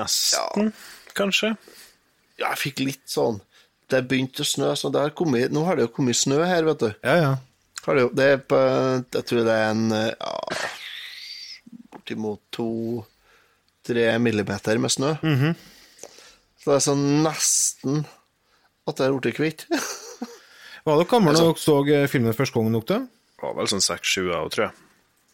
Nesten, 0.00 0.72
kanskje. 1.14 1.50
Ja, 2.40 2.48
jeg 2.54 2.58
fikk 2.62 2.80
litt 2.86 3.02
sånn 3.12 3.36
Det 3.92 4.00
begynte 4.08 4.40
å 4.40 4.48
snø, 4.48 4.70
så 4.80 4.88
det 4.90 5.02
har 5.02 5.10
kommet, 5.12 5.52
nå 5.52 5.66
har 5.66 5.76
det 5.76 5.84
jo 5.84 5.90
kommet 5.92 6.16
snø 6.16 6.38
her, 6.48 6.64
vet 6.64 6.80
du. 6.80 6.88
Ja, 7.04 7.16
ja. 7.20 7.32
Har 7.84 7.98
det, 7.98 8.06
det 8.16 8.24
er 8.32 8.38
på 8.48 8.56
Jeg 9.12 9.26
tror 9.28 9.44
det 9.44 9.52
er 9.58 9.68
en 9.74 9.90
ja, 9.92 10.32
bortimot 11.92 12.40
to-tre 12.56 14.06
millimeter 14.18 14.78
med 14.80 14.90
snø. 14.94 15.12
Så 16.62 16.70
det 16.70 16.76
er 16.78 16.84
sånn 16.86 17.04
nesten 17.26 18.04
at 18.88 18.98
det 18.98 19.06
er 19.06 19.16
blitt 19.18 19.36
kvitt. 19.38 19.66
Var 20.86 20.98
dere 20.98 21.08
gamle 21.10 21.34
da 21.36 21.44
dere 21.46 21.60
så 21.62 21.76
eh, 21.86 22.08
filmen 22.10 22.34
første 22.34 22.58
gangen? 22.58 22.80
Det 22.82 22.98
var 23.42 23.54
vel 23.58 23.68
sånn 23.70 23.84
seks-sju 23.84 24.24
år, 24.34 24.48
tror 24.54 24.64
jeg. 24.68 24.74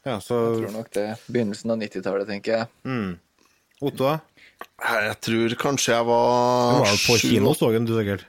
Ja, 0.08 0.16
så 0.24 0.37
Jeg 0.52 0.62
tror 0.62 0.74
nok 0.78 0.90
det. 0.96 1.06
Begynnelsen 1.28 1.72
av 1.74 1.80
90-tallet, 1.82 2.28
tenker 2.30 2.54
jeg. 2.58 2.68
mm. 2.88 3.14
Otto, 3.78 4.08
da? 4.08 4.16
Jeg 4.82 5.16
tror 5.22 5.52
kanskje 5.61 5.92
jeg 5.94 6.06
var 6.08 6.72
Du 6.74 6.78
var 6.82 6.88
var 6.88 7.02
på 7.04 7.16
kino, 7.22 7.52
så 7.54 7.68
du 7.87 7.92
sikkert. 7.94 8.24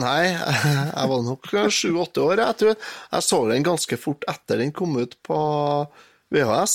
Nei, 0.00 0.30
jeg 0.96 1.10
var 1.12 1.22
nok 1.26 1.46
sju-åtte 1.74 2.24
år. 2.24 2.42
Jeg 2.42 2.56
tror 2.60 2.72
jeg 2.74 3.26
så 3.26 3.38
den 3.50 3.66
ganske 3.66 3.98
fort 4.00 4.26
etter 4.30 4.58
den 4.62 4.72
kom 4.74 4.96
ut 4.98 5.14
på 5.26 5.38
VHS, 6.34 6.74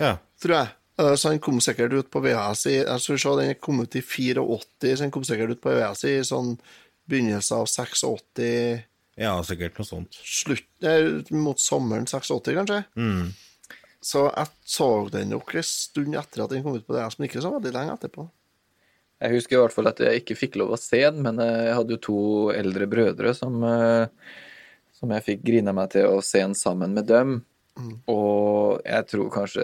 Ja. 0.00 0.14
tror 0.42 0.56
jeg. 0.58 0.72
Eh, 1.00 1.14
Så 1.14 1.30
den 1.30 1.40
kom 1.40 1.60
sikkert 1.60 1.92
ut 1.92 2.10
på 2.10 2.20
VHS 2.20 2.66
i 2.66 2.76
Jeg 2.82 3.00
skal 3.00 3.18
se, 3.18 3.34
den 3.40 3.54
kom 3.60 3.80
ut 3.80 3.96
i 3.96 4.02
84, 4.02 4.96
så 4.96 5.04
den 5.04 5.12
kom 5.14 5.24
sikkert 5.24 5.56
ut 5.56 5.62
på 5.64 5.72
VHS 5.72 6.04
i 6.04 6.16
sånn 6.26 6.56
begynnelsen 7.08 7.58
av 7.58 7.66
86 7.66 8.84
ja, 9.20 9.32
sikkert 9.44 9.76
noe 9.76 9.86
sånt. 9.86 10.16
Slutt 10.24 10.86
mot 11.36 11.60
sommeren 11.60 12.06
86, 12.08 12.54
kanskje. 12.56 12.78
Mm. 12.96 13.32
Så 14.02 14.24
jeg 14.26 14.48
så 14.66 14.88
den 15.12 15.34
nok 15.34 15.52
en 15.54 15.66
stund 15.66 16.16
etter 16.18 16.42
at 16.44 16.54
den 16.54 16.64
kom 16.64 16.78
ut 16.78 16.86
på 16.86 16.96
VHS, 16.96 17.18
men 17.18 17.28
ikke 17.28 17.42
så 17.44 17.52
veldig 17.52 17.74
lenge 17.76 17.98
etterpå. 17.98 18.24
Jeg 19.22 19.36
husker 19.36 19.54
i 19.58 19.60
hvert 19.60 19.74
fall 19.76 19.90
at 19.92 20.00
jeg 20.02 20.22
ikke 20.22 20.38
fikk 20.38 20.56
lov 20.58 20.72
å 20.74 20.80
se 20.80 20.98
den, 21.04 21.20
men 21.22 21.38
jeg 21.38 21.76
hadde 21.76 21.94
jo 21.94 22.02
to 22.08 22.22
eldre 22.56 22.88
brødre 22.90 23.34
som, 23.38 23.60
eh, 23.62 24.08
som 24.98 25.12
jeg 25.14 25.26
fikk 25.28 25.44
grina 25.46 25.74
meg 25.76 25.92
til 25.94 26.08
å 26.08 26.22
se 26.24 26.40
den 26.42 26.56
sammen 26.58 26.96
med 26.96 27.06
dem. 27.06 27.44
Og 28.12 28.82
jeg 28.84 29.06
tror 29.08 29.28
kanskje 29.32 29.62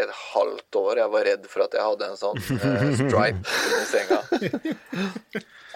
et 0.00 0.12
halvt 0.32 0.78
år 0.80 1.00
jeg 1.02 1.12
var 1.12 1.26
redd 1.28 1.42
for 1.52 1.64
at 1.66 1.74
jeg 1.76 1.84
hadde 1.84 2.06
en 2.08 2.18
sånn 2.18 2.38
eh, 2.56 2.86
stripe 2.96 3.56
i 3.76 3.82
senga. 3.90 4.20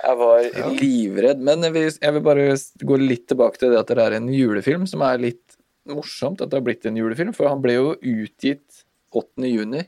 Jeg 0.04 0.16
var 0.20 0.48
livredd. 0.80 1.42
Men 1.44 1.66
jeg 1.68 1.74
vil, 1.76 1.90
jeg 1.92 2.16
vil 2.16 2.24
bare 2.24 2.46
gå 2.88 2.98
litt 3.02 3.26
tilbake 3.30 3.60
til 3.60 3.74
det 3.74 3.82
at 3.82 3.92
det 3.92 4.06
er 4.06 4.16
en 4.18 4.30
julefilm, 4.32 4.88
som 4.90 5.04
er 5.06 5.20
litt 5.22 5.58
morsomt 5.88 6.40
at 6.40 6.48
det 6.50 6.58
har 6.58 6.64
blitt 6.64 6.88
en 6.88 6.96
julefilm, 6.96 7.34
for 7.36 7.50
han 7.52 7.60
ble 7.64 7.76
jo 7.76 7.92
utgitt 8.00 8.84
8. 9.12 9.44
juni. 9.48 9.84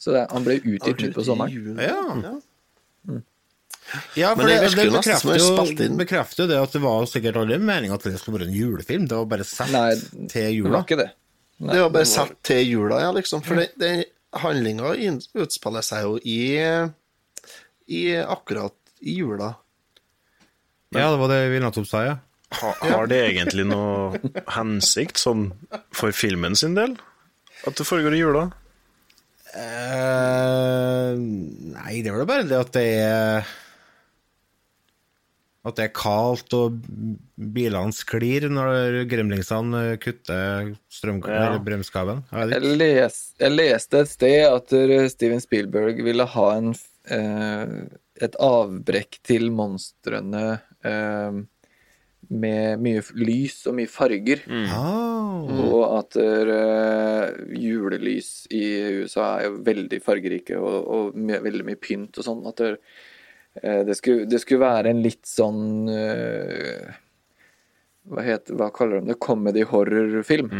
Så 0.00 0.14
det, 0.14 0.24
han 0.30 0.46
ble 0.46 0.60
utgitt 0.62 1.02
midt 1.02 1.18
på 1.18 1.26
sommeren. 1.26 1.74
Ja. 1.82 1.98
Ja, 2.22 2.36
for 3.90 4.36
Men 4.38 4.46
det 4.46 4.54
det, 4.54 4.60
virker 4.62 4.76
det 4.76 4.86
jo 4.86 4.94
nesten 4.94 5.18
som 5.18 5.30
bekrefter, 5.30 5.34
det 5.34 5.40
er 5.40 5.84
jo, 5.84 5.86
inn. 5.86 5.98
bekrefter 5.98 6.44
jo 6.44 6.48
det 6.50 6.60
at 6.60 6.76
det 6.76 6.82
var 6.84 7.08
sikkert 7.10 7.40
aldri 7.40 7.58
meninga 7.58 7.96
at 7.98 8.06
det 8.06 8.20
skulle 8.20 8.38
være 8.38 8.48
en 8.50 8.56
julefilm. 8.56 9.08
Det 9.10 9.18
var 9.18 9.28
bare 9.32 9.46
satt 9.48 9.72
Nei, 9.74 9.90
til 10.30 10.46
Det 10.46 10.46
jula. 10.54 10.72
var 10.76 10.86
ikke 10.86 11.00
det. 11.00 11.10
Nei, 11.60 11.74
det 11.74 11.82
var 11.82 11.92
bare 11.96 12.06
det 12.06 12.12
satt 12.14 12.36
til 12.46 12.62
jula, 12.64 13.00
ja, 13.02 13.10
liksom. 13.16 13.42
For 13.44 13.60
det, 13.60 13.68
det, 13.80 13.92
handlinga 14.40 14.94
utspiller 15.42 15.82
seg 15.82 16.04
jo 16.06 16.12
i, 16.22 16.40
i 17.90 18.02
akkurat 18.22 18.76
i 19.02 19.16
jula. 19.18 19.54
Ja, 20.94 21.10
det 21.10 21.18
var 21.18 21.32
det 21.32 21.40
vi 21.50 21.62
nettopp 21.62 21.88
sa, 21.90 22.04
ja. 22.06 22.16
Ha, 22.60 22.70
har 22.82 23.10
det 23.10 23.18
egentlig 23.28 23.66
noe 23.70 24.18
hensikt, 24.56 25.20
sånn 25.22 25.50
for 25.94 26.14
filmen 26.14 26.56
sin 26.58 26.74
del? 26.78 26.96
At 27.66 27.78
det 27.78 27.86
foregår 27.86 28.16
i 28.16 28.22
jula? 28.22 28.48
Uh, 29.50 31.18
nei, 31.18 32.00
det 32.02 32.12
var 32.12 32.22
da 32.22 32.26
bare 32.28 32.46
det 32.46 32.58
at 32.58 32.72
det 32.74 32.86
er 33.02 33.50
At 35.60 35.76
det 35.76 35.90
er 35.90 35.92
kaldt 35.92 36.54
og 36.56 36.78
bilene 37.36 37.92
sklir 37.92 38.46
når 38.48 39.02
gremlingsene 39.10 39.98
kutter. 40.00 40.70
Ja. 41.28 41.50
eller 41.50 41.60
bremskabelen. 41.64 42.22
Jeg 42.32 42.76
les, 42.80 43.18
jeg 43.40 43.56
leste 43.56 44.00
et 44.00 44.12
sted 44.12 44.40
at 44.48 44.72
eh, 44.76 45.04
Steven 45.12 45.42
Spielberg 45.44 46.00
ville 46.04 46.24
ha 46.32 46.46
en, 46.56 46.72
eh, 47.12 47.74
et 48.24 48.40
avbrekk 48.40 49.20
til 49.28 49.50
monstrene 49.52 50.44
eh, 50.84 51.40
med 52.30 52.82
mye 52.84 53.04
lys 53.20 53.60
og 53.68 53.76
mye 53.76 53.90
farger. 53.90 54.44
Ah. 54.70 55.44
Og 55.44 55.84
at 55.98 56.18
eh, 56.20 57.36
julelys 57.60 58.46
i 58.54 58.64
USA 59.02 59.32
er 59.38 59.48
jo 59.48 59.62
veldig 59.66 60.00
fargerike 60.04 60.56
og, 60.56 60.76
og 60.80 61.20
my, 61.20 61.40
veldig 61.44 61.68
mye 61.68 61.80
pynt 61.80 62.20
og 62.20 62.28
sånn. 62.28 62.44
At 62.48 62.62
det, 62.62 62.74
det, 63.54 63.96
skulle, 63.98 64.28
det 64.30 64.38
skulle 64.42 64.62
være 64.62 64.92
en 64.92 65.02
litt 65.02 65.26
sånn 65.26 65.88
eh, 65.90 67.00
hva, 68.10 68.22
heter, 68.24 68.56
hva 68.58 68.70
kaller 68.74 69.00
de 69.00 69.12
det? 69.12 69.18
Comedy 69.22 69.64
horror-film. 69.66 70.52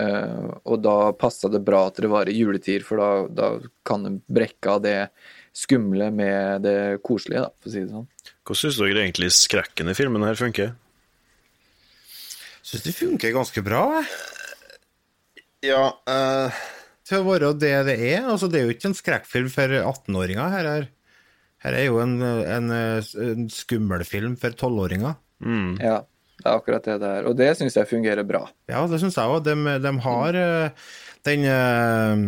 Eh, 0.00 0.48
og 0.64 0.80
da 0.80 1.12
passa 1.18 1.50
det 1.52 1.62
bra 1.64 1.84
at 1.90 2.00
det 2.00 2.10
var 2.10 2.30
i 2.30 2.36
juletid, 2.38 2.84
for 2.86 3.00
da, 3.00 3.10
da 3.28 3.50
kan 3.86 4.06
en 4.08 4.20
brekke 4.26 4.76
av 4.76 4.82
det 4.84 4.98
skumle 5.56 6.10
med 6.14 6.64
det 6.64 7.00
koselige, 7.04 7.44
da, 7.44 7.52
for 7.60 7.70
å 7.70 7.74
si 7.74 7.82
det 7.84 7.92
sånn. 7.92 8.08
Hvordan 8.46 8.60
syns 8.62 8.80
dere 8.80 9.04
egentlig 9.04 9.32
skrekken 9.36 9.92
i 9.92 9.96
filmen 9.98 10.24
her 10.26 10.38
funker? 10.38 10.74
Syns 12.64 12.84
det 12.86 12.94
funker 12.96 13.34
ganske 13.34 13.64
bra, 13.66 13.86
jeg. 13.98 14.12
Ja, 15.70 15.90
uh... 16.08 16.60
Til 17.10 17.24
å 17.24 17.26
være 17.26 17.50
det 17.58 17.74
det 17.88 17.96
er. 18.06 18.22
Altså, 18.30 18.46
det 18.46 18.60
er 18.60 18.68
jo 18.68 18.74
ikke 18.76 18.92
en 18.92 18.96
skrekkfilm 18.96 19.48
for 19.50 19.72
18-åringer. 19.74 20.52
Her 20.52 20.68
er, 20.70 20.84
her 21.64 21.76
er 21.76 21.84
jo 21.90 21.98
en, 22.00 22.14
en, 22.24 22.70
en 22.72 23.48
skummelfilm 23.52 24.36
for 24.40 24.54
tolvåringer. 24.56 25.16
Mm. 25.44 25.74
Ja, 25.82 25.98
det 26.40 26.46
er 26.48 26.54
akkurat 26.56 26.86
det 26.88 26.98
det 27.02 27.10
er. 27.20 27.26
Og 27.28 27.34
det 27.36 27.50
syns 27.58 27.76
jeg 27.76 27.88
fungerer 27.90 28.24
bra. 28.28 28.46
Ja, 28.70 28.86
det 28.88 29.00
syns 29.02 29.18
jeg 29.20 29.28
òg. 29.28 29.42
De, 29.44 29.56
de 29.84 29.92
har 30.06 30.38
eh, 30.40 30.86
den 31.28 31.44
eh, 31.44 32.22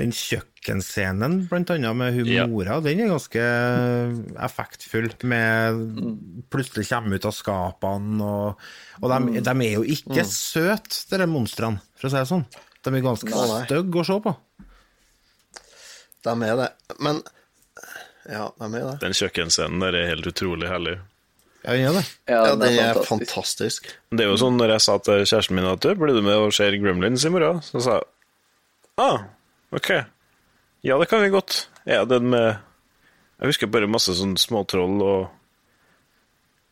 Den 0.00 0.14
kjøkkenscenen, 0.16 1.34
blant 1.50 1.68
annet, 1.74 1.96
med 1.98 2.14
hun 2.16 2.28
Ja. 2.32 2.46
mora, 2.48 2.78
den 2.80 3.02
er 3.04 3.10
ganske 3.10 3.42
effektfull. 4.46 5.10
Med 5.28 5.82
Plutselig 6.48 6.86
kommer 6.88 7.18
ut 7.20 7.26
av 7.28 7.34
skapene, 7.36 8.24
og, 8.24 8.62
og 9.02 9.12
de, 9.12 9.42
de 9.44 9.54
er 9.66 9.74
jo 9.74 9.82
ikke 9.84 10.24
søte, 10.24 11.18
de 11.20 11.26
monstrene, 11.28 11.82
for 12.00 12.08
å 12.08 12.12
si 12.14 12.16
det 12.22 12.30
sånn. 12.32 12.46
De 12.80 12.94
er 12.96 13.04
ganske 13.04 13.42
stygge 13.66 14.00
å 14.00 14.06
se 14.08 14.16
på. 14.24 14.32
de 16.24 16.34
er 16.48 16.56
det. 16.62 16.70
Men 17.04 17.20
Ja, 18.28 18.50
det 18.58 18.68
er 18.68 18.84
det. 18.84 18.98
Den 19.04 19.16
kjøkkenscenen 19.16 19.82
der 19.84 19.96
er 19.96 20.10
helt 20.12 20.28
utrolig 20.28 20.68
herlig. 20.70 20.98
Ja, 21.64 21.74
den 21.76 21.86
er 21.88 21.98
det. 21.98 22.04
Ja, 22.28 22.40
den 22.52 22.62
den 22.62 22.78
er 22.84 23.02
fantastisk. 23.04 23.90
Det 24.12 24.24
er 24.24 24.30
jo 24.32 24.38
sånn 24.40 24.56
når 24.60 24.76
jeg 24.76 24.84
sa 24.86 24.96
til 25.04 25.24
kjæresten 25.24 25.58
min 25.58 25.68
at 25.68 25.82
du, 25.84 25.92
blir 25.98 26.16
du 26.16 26.22
med 26.24 26.38
og 26.40 26.54
ser 26.56 26.76
Gremlins 26.80 27.26
i 27.28 27.32
morgen? 27.32 27.60
Så 27.64 27.82
sa 27.84 27.98
jeg 27.98 28.08
ah, 29.00 29.26
ok. 29.76 29.90
Ja, 30.84 30.96
det 31.00 31.08
kan 31.10 31.22
vi 31.24 31.32
godt. 31.32 31.66
Ja, 31.88 32.04
den 32.08 32.30
med 32.32 32.48
Jeg 33.40 33.52
husker 33.52 33.70
bare 33.72 33.88
masse 33.88 34.12
sånn 34.16 34.36
småtroll 34.40 35.00
og 35.04 35.20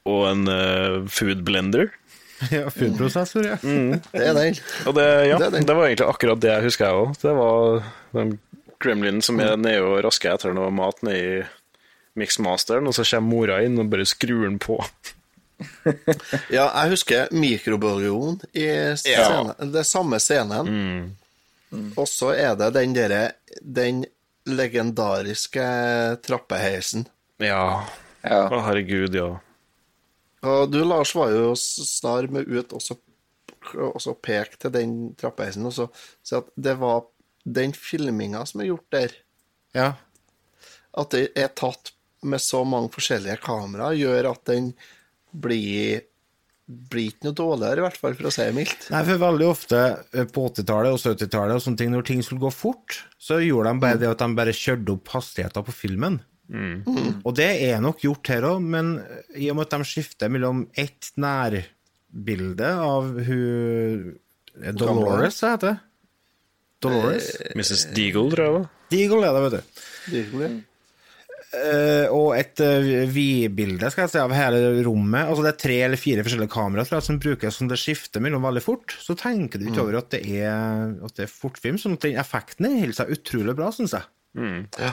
og 0.09 0.23
en 0.25 0.49
uh, 0.49 1.09
food 1.13 1.45
blender. 1.45 1.91
Ja, 2.55 2.69
Foodprosessor, 2.71 3.43
ja. 3.43 3.57
Det 3.59 4.21
er 4.23 4.37
den. 4.37 4.59
Og 4.87 4.95
det, 4.95 5.07
ja, 5.27 5.41
Det 5.43 5.49
er 5.49 5.65
det, 5.67 5.75
var 5.75 5.89
egentlig 5.89 6.07
akkurat 6.07 6.39
det 6.39 6.53
jeg 6.53 6.67
husker 6.69 6.87
jeg 6.87 7.01
òg. 7.01 7.17
Det 7.19 7.33
var 7.35 7.81
den 8.15 8.31
gremlinen 8.83 9.23
som 9.25 9.41
er 9.43 9.57
nede 9.61 9.85
og 9.85 10.03
rasker 10.07 10.35
etter 10.35 10.55
noe 10.57 10.71
mat 10.75 11.03
nedi 11.07 11.45
mixmasteren, 12.19 12.87
og 12.89 12.97
så 12.97 13.05
kommer 13.07 13.31
mora 13.31 13.61
inn 13.63 13.79
og 13.79 13.91
bare 13.93 14.09
skrur 14.09 14.49
den 14.49 14.61
på. 14.63 14.81
Ja, 16.55 16.69
jeg 16.69 16.93
husker 16.93 17.33
mikrobølgeovn 17.35 18.37
i 18.55 18.69
scenen, 19.01 19.57
det 19.75 19.83
samme 19.89 20.21
scenen. 20.23 20.69
Og 21.99 22.07
så 22.07 22.31
er 22.39 22.55
det 22.57 22.69
den 22.77 22.95
derre 22.95 23.25
Den 23.61 24.05
legendariske 24.47 25.65
trappeheisen 26.25 27.09
Ja. 27.43 27.85
Ja. 28.23 28.45
Å, 28.47 28.63
herregud, 28.69 29.19
ja. 29.19 29.29
Og 30.47 30.71
du, 30.71 30.79
Lars, 30.87 31.13
var 31.19 31.35
jo 31.35 31.53
snar 31.59 32.31
med 32.33 32.47
ut 32.47 32.73
og 32.75 32.83
så, 32.83 32.97
så 33.99 34.15
peke 34.15 34.59
til 34.63 34.75
den 34.75 34.97
trappeheisen 35.19 35.67
og 35.69 35.75
så 35.75 35.87
si 36.23 36.39
at 36.39 36.49
det 36.55 36.79
var 36.81 37.03
den 37.47 37.73
filminga 37.77 38.45
som 38.47 38.61
er 38.65 38.71
gjort 38.73 38.89
der, 38.91 39.13
Ja. 39.75 39.93
at 40.99 41.11
det 41.11 41.29
er 41.37 41.49
tatt 41.49 41.93
med 42.23 42.41
så 42.43 42.65
mange 42.67 42.91
forskjellige 42.91 43.39
kameraer, 43.45 43.95
gjør 43.99 44.31
at 44.33 44.45
den 44.51 44.73
blir 45.33 46.03
blir 46.69 47.07
ikke 47.09 47.25
noe 47.25 47.33
dårligere, 47.33 47.81
i 47.81 47.85
hvert 47.87 47.97
fall, 47.97 48.13
for 48.13 48.29
å 48.29 48.31
si 48.35 48.43
det 48.45 48.53
mildt. 48.53 48.91
Nei, 48.93 48.99
for 49.09 49.17
veldig 49.23 49.47
ofte 49.49 49.79
eh, 50.13 50.27
på 50.29 50.43
80-tallet 50.51 50.93
og 50.93 50.99
70-tallet 51.01 51.57
og 51.57 51.63
sånne 51.65 51.81
ting, 51.81 51.91
når 51.95 52.05
ting 52.05 52.21
skulle 52.21 52.43
gå 52.43 52.51
fort, 52.53 52.99
så 53.17 53.39
gjorde 53.41 53.73
de 53.73 53.81
bare 53.81 53.97
det 54.03 54.11
at 54.11 54.21
de 54.21 54.37
bare 54.37 54.53
kjørte 54.53 54.93
opp 54.93 55.09
hastigheten 55.15 55.65
på 55.65 55.73
filmen. 55.73 56.19
Og 57.25 57.33
det 57.37 57.49
er 57.71 57.81
nok 57.81 58.05
gjort 58.05 58.29
her 58.29 58.45
òg, 58.51 58.61
men 58.61 58.99
i 59.37 59.49
og 59.49 59.57
med 59.57 59.65
at 59.65 59.79
de 59.79 59.89
skifter 59.89 60.29
mellom 60.29 60.67
ett 60.77 61.09
nærbilde 61.17 62.69
av 62.85 63.17
hun 63.17 64.19
eh, 64.61 64.73
Dolores, 64.77 65.41
heter 65.41 65.71
det? 65.73 65.77
Dolores? 66.85 67.31
Mrs. 67.59 67.89
Deagle, 67.97 68.31
tror 68.33 68.45
jeg 68.45 68.51
det 68.53 68.57
var. 68.59 68.67
Deagle 68.93 69.29
er 69.29 69.37
det, 69.37 69.45
vet 69.45 69.55
du. 69.55 69.85
Deagle, 70.15 70.49
ja. 70.49 70.57
Uh, 71.49 72.11
og 72.13 72.35
et 72.37 72.61
uh, 72.61 73.09
vidbilde 73.09 73.89
skal 73.89 74.05
jeg 74.05 74.13
si, 74.13 74.19
av 74.21 74.35
hele 74.37 74.83
rommet. 74.85 75.31
Altså 75.31 75.47
Det 75.47 75.53
er 75.55 75.61
tre 75.63 75.77
eller 75.87 76.01
fire 76.01 76.25
forskjellige 76.27 76.53
kameraer 76.53 76.85
tror 76.85 76.99
jeg, 76.99 77.07
som 77.07 77.21
brukes 77.25 77.57
som 77.57 77.71
det 77.71 77.79
skifter 77.81 78.21
mellom 78.21 78.45
veldig 78.45 78.61
fort. 78.61 78.93
Så 79.01 79.17
tenker 79.17 79.61
du 79.61 79.71
ikke 79.71 79.87
over 79.87 80.03
at 80.03 80.11
det 80.13 80.21
er, 80.29 80.93
at 81.09 81.17
det 81.17 81.25
er 81.25 81.33
fortfilm. 81.33 81.81
sånn 81.81 81.97
at 81.97 82.05
den 82.05 82.21
effekten 82.21 82.69
holder 82.69 82.99
seg 83.01 83.15
utrolig 83.17 83.57
bra, 83.57 83.71
syns 83.73 83.97
jeg. 83.97 84.11
Ja. 84.77 84.93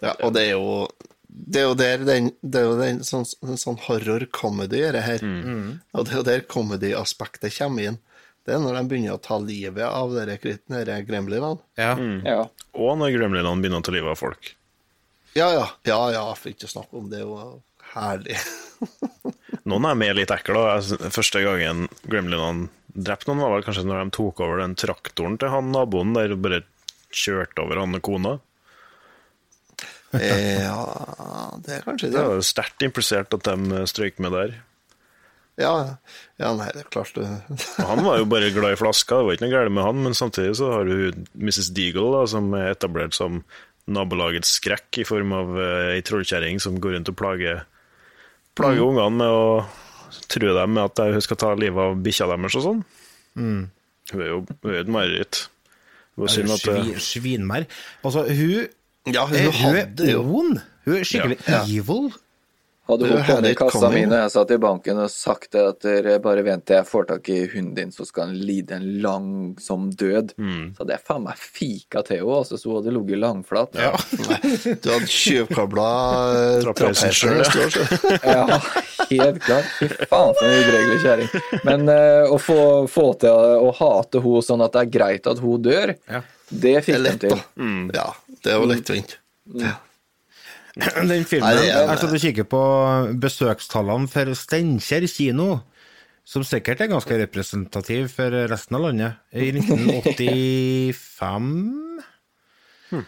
ja. 0.00 0.14
Og 0.24 0.32
det 0.32 0.46
er 0.46 0.56
jo 0.56 0.80
det 1.28 1.60
er 1.60 1.66
jo 1.66 1.76
der 1.76 2.04
den, 2.08 2.30
det 2.40 2.62
er 2.62 2.64
jo 2.64 2.76
den 2.80 3.02
sånn, 3.04 3.26
sånn 3.28 3.76
horror-comedy 3.84 4.80
dette 4.80 5.04
her. 5.04 5.20
her. 5.20 5.74
Og 5.92 6.06
det 6.06 6.14
er 6.14 6.22
jo 6.22 6.28
der 6.30 6.46
comedy-aspektet 6.48 7.52
kommer 7.58 7.90
inn. 7.90 7.98
Det 8.46 8.54
er 8.54 8.60
når 8.62 8.76
de 8.78 8.82
begynner 8.90 9.16
å 9.16 9.22
ta 9.22 9.36
livet 9.42 9.82
av 9.86 10.12
dere, 10.14 10.36
dere 10.70 11.00
gremlinene. 11.08 11.58
Ja. 11.80 11.96
ja. 12.22 12.44
Og 12.78 12.92
når 13.00 13.16
gremlinene 13.16 13.58
begynner 13.62 13.82
å 13.82 13.86
ta 13.88 13.94
livet 13.94 14.12
av 14.14 14.20
folk. 14.20 14.52
Ja, 15.36 15.48
ja. 15.52 15.64
Ja, 15.88 15.98
ja, 16.14 16.22
for 16.38 16.52
ikke 16.52 16.68
å 16.68 16.72
snakke 16.76 17.00
om 17.00 17.10
det. 17.10 17.24
Det 17.24 17.26
var 17.28 17.56
herlig. 17.96 18.38
Noen 19.68 19.88
er 19.90 19.98
med 19.98 20.14
litt 20.20 20.30
ekle. 20.30 20.62
Første 21.10 21.42
gangen 21.42 21.88
gremlinene 22.06 22.68
drepte 22.96 23.28
noen, 23.28 23.42
var 23.42 23.56
vel 23.56 23.66
kanskje 23.66 23.84
når 23.84 24.04
de 24.06 24.14
tok 24.16 24.40
over 24.46 24.62
den 24.62 24.76
traktoren 24.78 25.34
til 25.42 25.50
han 25.52 25.72
naboen 25.74 26.14
der 26.16 26.32
og 26.32 26.44
bare 26.46 26.62
kjørte 27.12 27.64
over 27.66 27.82
han 27.82 27.98
og 27.98 28.04
kona. 28.06 28.36
Ja, 30.16 30.78
det 31.60 31.74
er 31.80 31.82
kanskje 31.84 32.08
Det 32.08 32.16
det. 32.16 32.24
var 32.30 32.44
sterkt 32.46 32.84
implisert 32.86 33.34
at 33.36 33.48
de 33.50 33.82
strøyk 33.90 34.22
med 34.22 34.32
der. 34.32 34.54
Ja, 35.56 35.96
ja 36.36 36.50
nei, 36.58 36.66
det 36.74 36.82
er 36.84 36.90
klart 36.92 37.14
det. 37.16 37.24
Han 37.80 38.02
var 38.04 38.18
jo 38.20 38.26
bare 38.28 38.50
glad 38.52 38.74
i 38.74 38.80
flaska, 38.80 39.22
det 39.22 39.24
var 39.28 39.36
ikke 39.38 39.46
noe 39.46 39.54
galt 39.54 39.72
med 39.72 39.86
han, 39.86 40.02
men 40.04 40.16
samtidig 40.18 40.56
så 40.58 40.68
har 40.74 40.84
du 40.84 41.12
Mrs. 41.40 41.70
Deagle, 41.76 42.10
da, 42.12 42.26
som 42.28 42.50
er 42.58 42.74
etablert 42.74 43.16
som 43.16 43.38
nabolagets 43.88 44.50
skrekk 44.58 44.98
i 45.00 45.06
form 45.08 45.32
av 45.32 45.54
eh, 45.62 45.94
ei 45.96 46.02
trollkjerring 46.04 46.60
som 46.60 46.76
går 46.82 46.96
rundt 46.98 47.08
og 47.12 47.16
plager, 47.16 47.62
plager 48.58 48.82
Mm. 48.82 48.88
ungene 48.90 49.16
med 49.22 49.28
å 49.30 49.66
true 50.28 50.52
dem 50.56 50.74
med 50.76 50.84
at 50.90 51.02
hun 51.14 51.20
skal 51.24 51.36
ta 51.40 51.54
livet 51.54 51.78
av 51.88 51.96
bikkja 52.04 52.26
deres 52.34 52.56
og 52.60 52.64
sånn. 52.66 52.84
Mm. 53.36 53.62
Hun 54.12 54.20
er 54.22 54.28
jo 54.32 54.38
hun 54.50 54.72
er 54.74 54.80
et 54.82 54.90
mareritt. 54.92 55.40
Det 56.16 56.24
Er 56.24 56.32
synd 56.32 56.52
at 56.54 56.68
eh, 56.72 56.82
svi, 56.84 57.00
svinmer. 57.06 57.66
Altså, 58.04 58.26
hun 58.28 58.68
Ja, 59.12 59.24
hun 59.30 59.38
hun, 59.38 59.52
hun 59.62 59.76
er 60.08 60.18
ond. 60.20 60.60
Hun 60.84 60.96
er 61.00 61.04
skikkelig 61.06 61.38
Ja. 61.48 61.62
evil. 61.64 62.10
Hadde 62.86 63.08
hun 63.10 63.22
kommet 63.26 63.50
i 63.50 63.56
kassa 63.58 63.88
mi 63.90 64.04
når 64.06 64.20
jeg 64.20 64.32
satt 64.36 64.52
i 64.54 64.58
banken 64.62 65.00
og 65.02 65.10
sagt 65.10 65.48
det 65.56 65.62
at 65.72 65.80
dere 65.82 66.18
bare 66.22 66.44
vent 66.46 66.62
til 66.68 66.76
jeg 66.78 66.86
får 66.86 67.08
tak 67.08 67.30
i 67.34 67.38
hunden 67.50 67.72
din, 67.74 67.90
så 67.94 68.06
skal 68.06 68.28
han 68.28 68.36
lide 68.46 68.76
en 68.76 68.84
langsom 69.02 69.88
død, 69.98 70.34
så 70.36 70.82
hadde 70.84 70.94
jeg 70.94 71.02
faen 71.08 71.24
meg 71.24 71.40
fika 71.40 72.04
til 72.06 72.20
henne, 72.20 72.36
altså, 72.38 72.60
så 72.60 72.70
hun 72.70 72.78
hadde 72.78 72.94
ligget 72.94 73.20
langflat. 73.24 73.74
Ja. 73.80 73.90
du 74.84 74.90
hadde 74.92 75.10
tjuvkabla 75.10 75.88
eh, 76.36 76.60
Trappeheisen 76.62 77.16
selv, 77.18 77.40
neste 77.42 77.64
år, 77.64 77.74
så. 77.74 78.12
Ja, 78.36 78.60
helt 79.10 79.42
klart. 79.42 79.72
Fy 79.80 79.88
faen, 80.10 80.36
for 80.38 80.46
en 80.46 80.56
udregelig 80.60 81.00
kjerring. 81.02 81.34
Men 81.66 81.90
uh, 81.90 82.34
å 82.34 82.38
få, 82.42 82.60
få 82.90 83.08
til 83.22 83.34
å 83.66 83.72
hate 83.80 84.22
henne 84.22 84.44
sånn 84.46 84.62
at 84.66 84.76
det 84.76 84.84
er 84.86 84.92
greit 84.98 85.26
at 85.30 85.42
hun 85.42 85.66
dør, 85.66 85.96
Ja. 86.10 86.22
det 86.50 86.76
er 86.78 86.86
fikk 86.86 87.02
de 87.08 87.16
til. 87.26 87.42
Mm. 87.58 87.90
Ja, 87.96 88.12
det 88.46 88.60
var 88.60 88.70
lettvint. 88.70 89.18
Mm. 89.50 89.66
Ja. 89.66 89.74
Den 90.76 91.24
filmen 91.24 91.54
Nei, 91.56 91.70
ja, 91.70 91.86
Jeg 91.88 91.98
satt 92.02 92.12
og 92.12 92.20
kikket 92.20 92.48
på 92.52 92.58
besøkstallene 93.22 94.10
for 94.12 94.28
Steinkjer 94.36 95.06
kino, 95.08 95.46
som 96.26 96.44
sikkert 96.44 96.82
er 96.84 96.90
ganske 96.92 97.16
representativ 97.22 98.10
for 98.12 98.34
resten 98.50 98.76
av 98.76 98.84
landet. 98.88 99.16
I 99.32 99.48
1985 99.56 102.02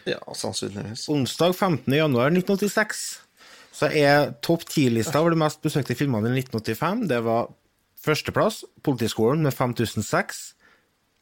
ja, 0.09 0.19
sannsynligvis. 0.35 1.05
Onsdag 1.13 1.53
15. 1.55 1.93
januar 1.95 2.33
1986 2.33 3.03
så 3.79 3.87
er 3.95 4.33
topp 4.43 4.65
10-lista 4.67 5.21
over 5.21 5.37
de 5.37 5.39
mest 5.39 5.61
besøkte 5.63 5.95
filmene 5.95 6.33
i 6.33 6.41
1985. 6.41 7.05
Det 7.13 7.21
var 7.27 7.53
førsteplass, 8.03 8.65
Politiskolen 8.83 9.45
med 9.47 9.55
5006 9.55 10.41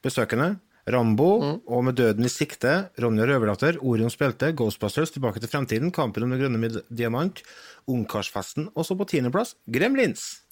besøkende. 0.06 0.54
Rambo 0.86 1.60
og 1.66 1.84
Med 1.84 1.96
døden 1.98 2.24
i 2.24 2.30
sikte, 2.30 2.90
Ronja 3.02 3.24
Røverdatter, 3.26 3.78
Orion 3.82 4.10
spilte, 4.12 4.52
Ghostbusters, 4.54 5.10
Tilbake 5.10 5.40
til 5.42 5.50
fremtiden, 5.50 5.90
Kampen 5.94 6.22
om 6.22 6.30
den 6.30 6.38
grønne 6.40 6.82
diamant, 6.94 7.42
Ungkarsfesten, 7.90 8.68
og 8.74 8.86
så 8.86 8.94
på 8.98 9.06
tiendeplass 9.10 9.56
Gremlins. 9.70 10.42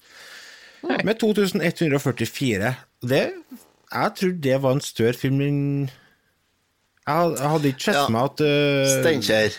Med 1.04 1.16
2144. 1.22 2.74
Det, 3.02 3.22
jeg 3.94 4.14
tror 4.18 4.32
det 4.48 4.56
var 4.62 4.74
en 4.76 4.82
større 4.84 5.16
film 5.16 5.40
enn 5.40 5.60
Jeg 7.04 7.30
jeg 7.38 7.48
hadde 7.52 7.70
ikke 7.70 7.84
sett 7.84 7.94
Ja. 8.00 8.08
meg 8.08 8.24
at 8.30 8.40
uh, 8.40 8.90
Steinkjer. 9.00 9.56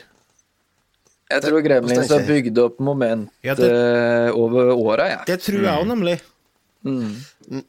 Jeg 1.31 1.41
tror 1.41 1.61
Gremlins 1.65 2.11
har 2.13 2.25
bygd 2.27 2.57
opp 2.61 2.79
moment 2.79 3.29
Ja, 3.43 3.55
det- 3.57 3.71
eh, 3.71 4.29
over 4.37 4.73
åra, 4.75 5.07
jeg. 5.09 5.19
Det 5.27 5.39
tror 5.41 5.61
jeg 5.63 5.73
òg, 5.79 5.87
nemlig. 5.89 6.19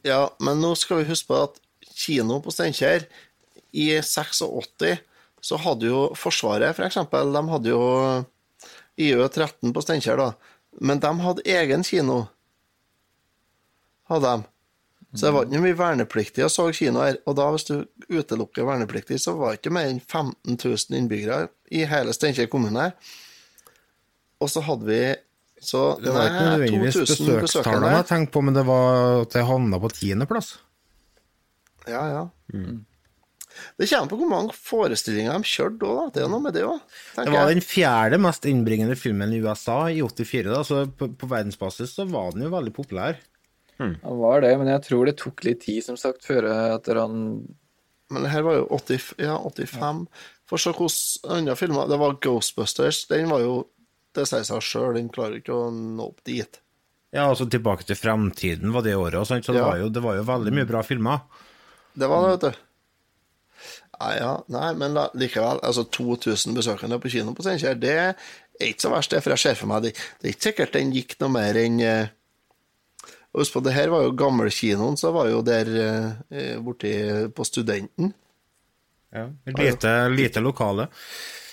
Ja, 0.05 0.29
men 0.39 0.59
nå 0.61 0.75
skal 0.77 0.97
vi 1.01 1.07
huske 1.09 1.27
på 1.31 1.39
at 1.47 1.57
kino 1.97 2.39
på 2.43 2.53
Steinkjer 2.53 3.07
i 3.73 3.89
86 4.01 4.99
så 5.47 5.57
hadde 5.61 5.89
jo 5.89 6.01
Forsvaret, 6.17 6.75
for 6.75 6.87
eksempel, 6.87 7.31
de 7.33 7.43
hadde 7.51 7.71
jo 7.71 7.83
IØ-13 8.97 9.73
på 9.73 9.83
Steinkjer, 9.85 10.19
da. 10.19 10.31
Men 10.81 11.01
de 11.01 11.11
hadde 11.23 11.45
egen 11.45 11.85
kino. 11.85 12.23
Hadde 14.09 14.33
de. 14.33 14.47
Så 15.17 15.27
det 15.27 15.33
var 15.33 15.45
ikke 15.47 15.61
mye 15.63 15.77
vernepliktige 15.77 16.45
og 16.45 16.51
så 16.51 16.65
kino 16.75 17.01
her. 17.01 17.21
Og 17.29 17.37
da, 17.39 17.45
hvis 17.53 17.67
du 17.69 17.75
utelukker 18.11 18.67
vernepliktige, 18.67 19.21
så 19.21 19.33
var 19.37 19.53
det 19.53 19.61
ikke 19.61 19.73
mer 19.77 19.87
enn 19.89 20.01
15 20.03 20.57
000 20.57 20.99
innbyggere 20.99 21.47
i 21.73 21.85
hele 21.89 22.13
Steinkjer 22.13 22.49
kommune. 22.51 22.89
Og 24.43 24.51
så 24.51 24.61
hadde 24.65 24.89
vi 24.89 25.01
så 25.57 25.95
Det 25.97 26.11
var 26.13 26.27
ikke 26.27 26.41
nei, 26.43 26.49
nødvendigvis 26.53 26.97
2000 26.99 27.39
besøkstallene 27.41 27.95
jeg 27.95 28.05
tenkte 28.11 28.33
på, 28.35 28.43
men 28.45 28.53
det 28.53 28.61
var 28.67 29.23
at 29.23 29.31
det 29.33 29.45
havna 29.47 29.79
på 29.81 29.89
tiendeplass. 29.89 30.51
Ja, 31.87 32.03
ja. 32.11 32.23
Det 33.77 33.87
kommer 33.89 34.09
på 34.11 34.17
hvor 34.19 34.29
mange 34.29 34.53
forestillinger 34.53 35.37
de 35.39 35.49
kjørte 35.49 35.87
òg. 35.89 36.11
Det 36.13 36.23
er 36.23 36.29
noe 36.29 36.43
med 36.43 36.53
det 36.53 36.65
òg, 36.67 36.81
Det 37.15 37.31
var 37.33 37.49
den 37.49 37.63
fjerde 37.65 38.19
mest 38.21 38.45
innbringende 38.45 38.97
filmen 38.99 39.33
i 39.33 39.39
USA 39.41 39.87
i 39.89 40.01
84, 40.03 40.51
da, 40.51 40.59
så 40.67 40.83
på, 40.91 41.09
på 41.17 41.29
verdensbasis 41.31 41.95
så 41.97 42.05
var 42.09 42.35
den 42.35 42.45
jo 42.45 42.51
veldig 42.53 42.73
populær. 42.75 43.17
Han 43.79 43.97
var 44.17 44.41
det, 44.41 44.55
men 44.57 44.69
jeg 44.71 44.83
tror 44.87 45.05
det 45.05 45.17
tok 45.21 45.43
litt 45.45 45.61
tid, 45.65 45.83
som 45.85 45.97
sagt, 45.97 46.25
før 46.25 46.47
etter 46.49 46.97
han 46.97 47.17
Men 48.09 48.23
det 48.23 48.31
her 48.31 48.41
var 48.45 48.55
jo 48.57 48.67
80, 48.73 49.09
ja, 49.21 49.35
85. 49.37 50.05
For 50.47 50.57
se 50.63 50.71
hvordan 50.73 51.35
andre 51.37 51.55
filmer 51.59 51.89
Det 51.91 51.97
var 51.99 52.15
Ghostbusters. 52.23 53.03
Den 53.11 53.27
var 53.29 53.43
jo 53.43 53.67
Det 54.15 54.23
sier 54.25 54.45
seg 54.47 54.63
sjøl, 54.65 54.95
den 54.95 55.09
klarer 55.13 55.37
ikke 55.41 55.53
å 55.53 55.67
nå 55.69 56.07
opp 56.07 56.23
dit. 56.25 56.57
Ja, 57.13 57.27
altså 57.29 57.45
Tilbake 57.51 57.85
til 57.85 57.99
fremtiden 57.99 58.73
var 58.73 58.81
det 58.85 58.95
året, 58.97 59.19
og 59.21 59.27
sånt, 59.29 59.45
så 59.45 59.53
det, 59.53 59.61
Ja. 59.61 59.67
var 59.69 59.77
jo, 59.77 59.89
det 59.93 60.01
var 60.01 60.15
jo 60.17 60.23
veldig 60.25 60.53
mye 60.57 60.67
bra 60.67 60.81
filmer. 60.81 61.19
Det 61.97 62.09
var 62.09 62.23
det, 62.23 62.33
vet 62.33 62.45
du. 62.45 62.63
Nei, 63.97 64.11
ja, 64.19 64.33
nei, 64.53 64.67
men 64.77 64.97
da, 64.97 65.07
likevel. 65.17 65.61
Altså 65.65 65.87
2000 65.89 66.57
besøkende 66.57 66.99
på 67.01 67.09
kino 67.13 67.33
på 67.33 67.45
Steinkjer, 67.45 67.79
det 67.81 67.95
er 67.97 68.67
ikke 68.67 68.85
så 68.85 68.91
verst, 68.93 69.13
det. 69.13 69.23
For 69.25 69.33
jeg 69.33 69.43
ser 69.43 69.57
for 69.57 69.71
meg 69.71 69.87
det, 69.87 69.95
det 70.21 70.29
er 70.29 70.35
ikke 70.35 70.49
sikkert 70.51 70.77
den 70.77 70.93
gikk 70.93 71.17
noe 71.23 71.33
mer 71.33 71.59
enn 71.63 71.81
eh, 71.83 72.13
Husk 73.37 73.53
på, 73.53 73.61
det 73.61 73.73
her 73.75 73.91
var 73.91 74.01
jo 74.01 74.13
gammelkinoen, 74.17 74.95
så 74.97 75.11
var 75.13 75.27
jo 75.29 75.43
der 75.45 75.67
eh, 75.77 76.53
borti 76.63 76.93
på 77.35 77.45
Studenten. 77.45 78.07
Ja. 79.13 79.27
Lite, 79.51 79.91
lite 80.09 80.41
lokale. 80.41 80.87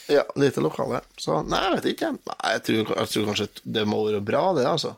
Ja, 0.08 0.22
lite 0.40 0.62
lokale. 0.64 1.02
Så 1.20 1.42
nei, 1.44 1.60
jeg 1.66 1.74
vet 1.74 1.90
ikke. 1.92 2.10
Nei, 2.30 2.54
jeg 2.54 2.62
tror, 2.68 2.94
jeg 2.94 3.12
tror 3.12 3.28
kanskje 3.28 3.48
det 3.76 3.84
må 3.90 4.00
være 4.06 4.22
bra, 4.24 4.46
det, 4.56 4.64
altså. 4.70 4.94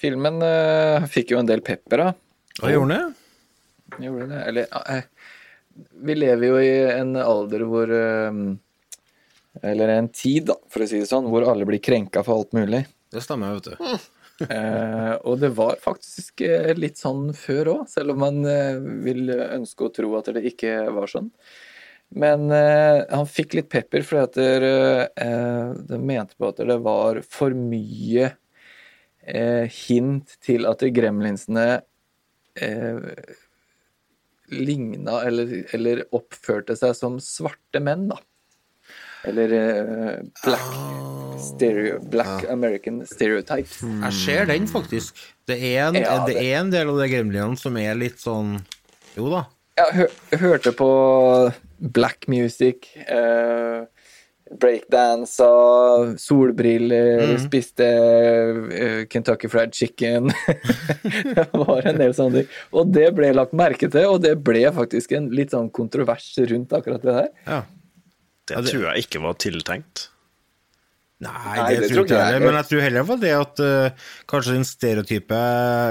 Filmen 0.00 0.42
uh, 0.42 1.06
fikk 1.12 1.34
jo 1.34 1.40
en 1.42 1.50
del 1.50 1.62
pepper, 1.62 2.02
da. 2.02 2.12
Hva 2.60 2.74
gjorde 2.74 2.96
den? 2.96 3.16
Gjorde 3.98 4.28
det? 4.30 4.42
Eller 4.50 4.66
eh, 4.94 5.02
Vi 6.06 6.14
lever 6.14 6.46
jo 6.46 6.60
i 6.62 6.70
en 6.92 7.16
alder 7.16 7.64
hvor 7.68 7.92
eh, 7.96 8.38
Eller 9.72 9.94
en 9.96 10.08
tid, 10.08 10.46
da, 10.52 10.56
for 10.70 10.84
å 10.84 10.88
si 10.90 11.02
det 11.02 11.10
sånn, 11.10 11.28
hvor 11.32 11.48
alle 11.50 11.66
blir 11.68 11.82
krenka 11.82 12.22
for 12.26 12.40
alt 12.40 12.54
mulig. 12.56 12.84
Det 13.10 13.22
stemmer, 13.24 13.58
vet 13.58 13.72
du. 13.74 13.98
Eh, 14.40 15.14
og 15.28 15.34
det 15.42 15.50
var 15.52 15.74
faktisk 15.82 16.40
eh, 16.46 16.70
litt 16.72 16.96
sånn 16.96 17.34
før 17.36 17.68
òg, 17.74 17.80
selv 17.92 18.14
om 18.14 18.22
man 18.22 18.38
eh, 18.48 18.78
vil 19.04 19.28
ønske 19.28 19.84
å 19.84 19.90
tro 19.92 20.14
at 20.16 20.30
det 20.32 20.40
ikke 20.48 20.86
var 20.96 21.10
sånn. 21.12 21.26
Men 22.16 22.50
eh, 22.50 23.04
han 23.10 23.28
fikk 23.28 23.58
litt 23.58 23.68
pepper 23.70 24.06
fordi 24.06 24.22
at 24.24 24.38
eh, 24.40 25.74
de 25.92 25.98
mente 26.00 26.38
på 26.40 26.48
at 26.48 26.62
det 26.66 26.78
var 26.82 27.20
for 27.22 27.52
mye 27.54 28.32
eh, 29.22 29.68
hint 29.70 30.34
til 30.42 30.66
at 30.66 30.82
gremlinsene 30.88 31.68
eh, 32.56 32.98
ligna 34.50 35.20
eller, 35.26 35.64
eller 35.74 36.02
oppførte 36.16 36.76
seg 36.78 36.94
som 36.98 37.18
svarte 37.22 37.80
menn, 37.82 38.08
da. 38.10 38.18
Eller 39.28 39.52
uh, 39.52 40.22
black, 40.44 40.70
stereo, 41.44 41.98
black 42.10 42.46
American 42.50 43.02
stereotypes. 43.06 43.82
Jeg 43.84 44.12
ser 44.16 44.46
den, 44.48 44.66
faktisk. 44.70 45.18
Det 45.46 45.58
er 45.74 45.88
en, 45.90 45.98
Ja, 46.00 46.14
det 46.26 46.34
det- 46.38 46.44
er 46.46 46.60
en 46.62 46.70
del 46.72 46.88
av 46.88 46.96
de 47.02 47.08
gremlinene 47.12 47.58
som 47.60 47.76
er 47.76 47.94
litt 48.00 48.16
sånn 48.22 48.58
Jo 49.16 49.28
da. 49.32 49.42
Jeg 49.76 49.94
hør, 49.96 50.10
hørte 50.40 50.72
på 50.76 50.88
black 51.80 52.26
music, 52.28 52.88
eh, 53.08 53.84
breakdansa, 54.50 55.46
solbriller, 56.18 57.20
Mm. 57.30 57.38
spiste 57.44 57.86
eh, 57.86 59.06
Kentucky 59.06 59.48
Fried 59.48 59.74
Chicken. 59.74 60.32
det 61.36 61.46
var 61.54 61.86
en 61.86 62.00
del 62.00 62.14
sånne 62.16 62.40
ting. 62.42 62.48
Og 62.74 62.90
det 62.92 63.10
ble 63.14 63.30
lagt 63.36 63.54
merke 63.56 63.90
til, 63.90 64.08
og 64.10 64.22
det 64.24 64.34
ble 64.42 64.64
faktisk 64.74 65.12
en 65.16 65.30
litt 65.30 65.54
sånn 65.54 65.70
kontrovers 65.70 66.32
rundt 66.50 66.72
akkurat 66.76 67.04
det 67.06 67.14
der. 67.20 67.28
Ja. 67.46 67.60
Det 68.50 68.64
tror 68.66 68.88
jeg 68.88 69.04
ikke 69.06 69.22
var 69.22 69.36
tiltenkt. 69.38 70.08
Nei, 71.20 71.30
Nei, 71.30 71.68
det, 71.76 71.80
det 71.84 71.88
tror 71.90 71.94
tror 71.94 72.06
ikke 72.06 72.16
jeg 72.16 72.26
heller. 72.32 72.44
Men 72.46 72.56
jeg 72.58 72.68
tror 72.70 72.80
heller 72.86 73.04
var 73.10 73.18
det 73.20 73.32
at 73.36 73.60
uh, 73.62 74.06
kanskje 74.32 74.54
den 74.56 74.64
stereotype 74.66 75.40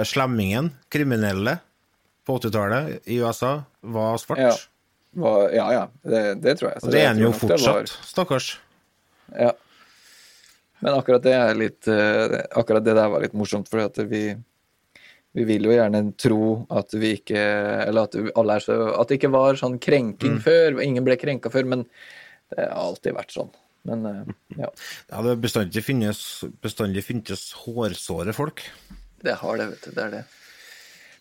slemmingen, 0.09 0.71
kriminelle, 0.91 1.59
på 2.27 2.35
80-tallet 2.41 3.07
i 3.09 3.19
USA, 3.23 3.51
var 3.81 4.17
svart. 4.21 4.41
Ja, 4.41 4.51
var, 5.17 5.49
ja, 5.55 5.65
ja 5.73 5.85
det, 6.03 6.21
det 6.43 6.57
tror 6.59 6.71
jeg. 6.73 6.81
Så 6.81 6.87
Og 6.89 6.93
det 6.93 7.01
er 7.01 7.07
han 7.13 7.23
jo 7.23 7.31
fortsatt, 7.33 7.93
stakkars. 8.05 8.51
Ja. 9.33 9.53
Men 10.79 10.95
akkurat 10.95 11.23
det 11.25 11.35
litt 11.59 11.87
eh, 11.91 12.37
Akkurat 12.57 12.85
det 12.85 12.95
der 12.95 13.09
var 13.11 13.21
litt 13.21 13.35
morsomt, 13.37 13.67
for 13.69 14.05
vi 14.09 14.37
vi 15.37 15.43
vil 15.45 15.67
jo 15.67 15.73
gjerne 15.75 15.99
tro 16.17 16.65
at 16.73 16.93
vi 16.97 17.11
ikke 17.19 17.37
Eller 17.85 18.07
at 18.07 18.15
alle 18.39 18.55
er 18.57 18.63
så 18.65 18.77
At 18.97 19.11
det 19.11 19.19
ikke 19.19 19.29
var 19.35 19.59
sånn 19.59 19.77
krenking 19.81 20.39
Mm. 20.39 20.41
før. 20.41 20.79
Ingen 20.81 21.05
ble 21.05 21.17
krenka 21.21 21.51
før, 21.53 21.67
men 21.69 21.83
det 22.49 22.65
har 22.65 22.81
alltid 22.81 23.13
vært 23.13 23.35
sånn. 23.35 23.51
Men 23.85 24.07
ja. 24.57 24.65
ja. 24.65 25.21
Det 25.21 25.35
bestandig 25.43 25.83
finnes, 25.85 26.43
bestandig 26.63 27.03
finnes 27.05 27.43
hårsåre 27.61 28.33
folk. 28.33 28.63
Det 29.21 29.35
har 29.37 29.59
det, 29.61 29.67
vet 29.69 29.85
du. 29.85 29.91
Det 29.93 30.03
er 30.07 30.11
det. 30.17 30.23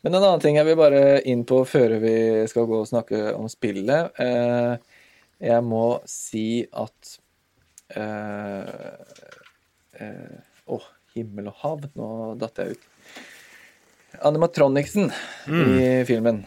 Men 0.03 0.15
en 0.15 0.23
annen 0.23 0.41
ting 0.43 0.57
jeg 0.59 0.67
vil 0.69 0.77
bare 0.79 1.01
inn 1.27 1.43
på 1.49 1.63
før 1.67 1.97
vi 2.03 2.13
skal 2.51 2.69
gå 2.71 2.83
og 2.85 2.89
snakke 2.91 3.33
om 3.35 3.49
spillet. 3.51 4.15
Eh, 4.23 4.77
jeg 5.49 5.65
må 5.67 5.85
si 6.09 6.63
at 6.71 7.15
eh, 7.95 8.93
eh, 9.99 10.37
Å, 10.69 10.79
himmel 11.17 11.49
og 11.51 11.61
hav, 11.65 11.87
nå 11.99 12.09
datt 12.39 12.61
jeg 12.63 12.77
ut. 12.77 12.87
Animatronicsen 14.29 15.11
i 15.49 16.05
filmen, 16.09 16.43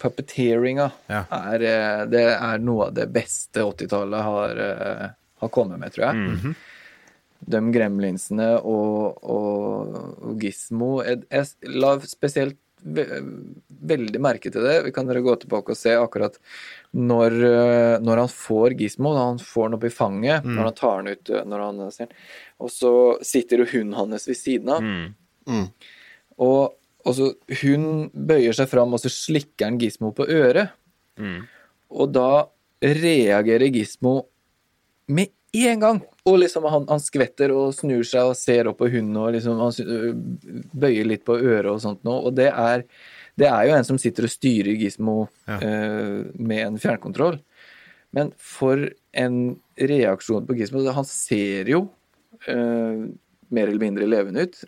puppeteeringa, 0.00 0.88
Ja. 1.12 1.24
er, 1.52 1.64
det 2.10 2.24
er 2.34 2.58
noe 2.62 2.88
av 2.88 2.94
det 2.96 3.06
beste 3.14 3.62
80-tallet 3.66 4.22
har, 4.26 4.60
har 5.42 5.52
kommet 5.54 5.78
med, 5.82 5.92
tror 5.94 6.08
jeg 6.10 6.54
de 7.40 7.60
gremlinsene 7.72 8.50
og, 8.58 9.22
og, 9.24 9.94
og 10.20 10.34
Gizmo 10.42 11.00
Jeg, 11.06 11.22
jeg 11.30 11.76
la 11.80 11.94
spesielt 12.04 12.58
ve 12.80 13.04
veldig 13.68 14.20
merke 14.20 14.48
til 14.52 14.64
det. 14.64 14.78
Vi 14.86 14.92
kan 14.92 15.08
dere 15.08 15.20
gå 15.24 15.34
tilbake 15.40 15.72
og 15.74 15.76
se 15.78 15.92
akkurat 15.96 16.36
når, 16.96 17.34
eh, 17.44 17.96
når 18.00 18.22
han 18.22 18.30
får 18.32 18.74
Gizmo, 18.78 19.12
når 19.12 19.26
han 19.26 19.40
får 19.44 19.68
den 19.68 19.76
opp 19.76 19.84
i 19.84 19.92
fanget, 19.92 20.44
når 20.56 20.64
han 20.70 20.76
tar 20.78 21.02
den 21.02 21.12
ut 21.12 21.30
eh, 21.30 21.44
når 21.44 21.64
han 21.64 21.82
ser 21.92 22.08
den. 22.08 22.16
Og 22.60 22.72
så 22.72 22.92
sitter 23.24 23.58
jo 23.62 23.68
hunden 23.72 23.96
hans 23.98 24.28
ved 24.28 24.36
siden 24.38 24.72
av. 24.72 24.80
Og, 26.40 26.74
og 27.04 27.16
så 27.16 27.30
hun 27.62 28.10
bøyer 28.14 28.56
seg 28.56 28.68
fram, 28.72 28.92
og 28.96 29.00
så 29.00 29.12
slikker 29.12 29.68
han 29.68 29.80
Gizmo 29.80 30.12
på 30.16 30.24
øret. 30.28 30.72
Og 31.90 32.12
da 32.14 32.46
reagerer 32.80 33.68
Gizmo 33.74 34.22
med 35.08 35.32
en 35.52 35.80
gang. 35.82 36.02
Og 36.28 36.36
liksom 36.42 36.66
han, 36.68 36.86
han 36.90 37.00
skvetter 37.00 37.52
og 37.54 37.72
snur 37.76 38.04
seg 38.06 38.32
og 38.32 38.38
ser 38.38 38.68
opp 38.68 38.80
på 38.82 38.90
hunden 38.92 39.16
og 39.20 39.32
liksom 39.34 39.60
han 39.62 39.76
øh, 39.84 40.10
bøyer 40.76 41.08
litt 41.08 41.24
på 41.26 41.38
øret 41.38 41.70
og 41.72 41.80
sånt 41.82 42.02
nå. 42.06 42.16
Og 42.28 42.34
det 42.36 42.50
er, 42.50 42.84
det 43.40 43.48
er 43.48 43.68
jo 43.68 43.76
en 43.76 43.88
som 43.88 44.00
sitter 44.00 44.28
og 44.28 44.34
styrer 44.34 44.76
Gizmo 44.80 45.16
eh, 45.48 46.20
med 46.36 46.64
en 46.66 46.78
fjernkontroll. 46.82 47.40
Men 48.16 48.34
for 48.42 48.88
en 49.16 49.40
reaksjon 49.78 50.46
på 50.48 50.56
Gizmo 50.58 50.82
Han 50.92 51.06
ser 51.06 51.68
jo 51.70 51.84
eh, 52.50 53.06
mer 53.50 53.70
eller 53.70 53.82
mindre 53.82 54.08
levende 54.10 54.44
ut. 54.44 54.62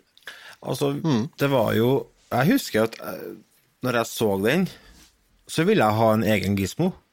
Altså, 0.63 0.93
det 1.39 1.49
var 1.51 1.73
jo 1.75 1.89
Jeg 2.31 2.53
husker 2.55 2.85
at 2.87 2.95
når 3.83 3.97
jeg 3.99 4.07
så 4.07 4.29
den, 4.39 4.63
så 5.51 5.65
ville 5.67 5.83
jeg 5.83 5.99
ha 5.99 6.13
en 6.15 6.23
egen 6.23 6.55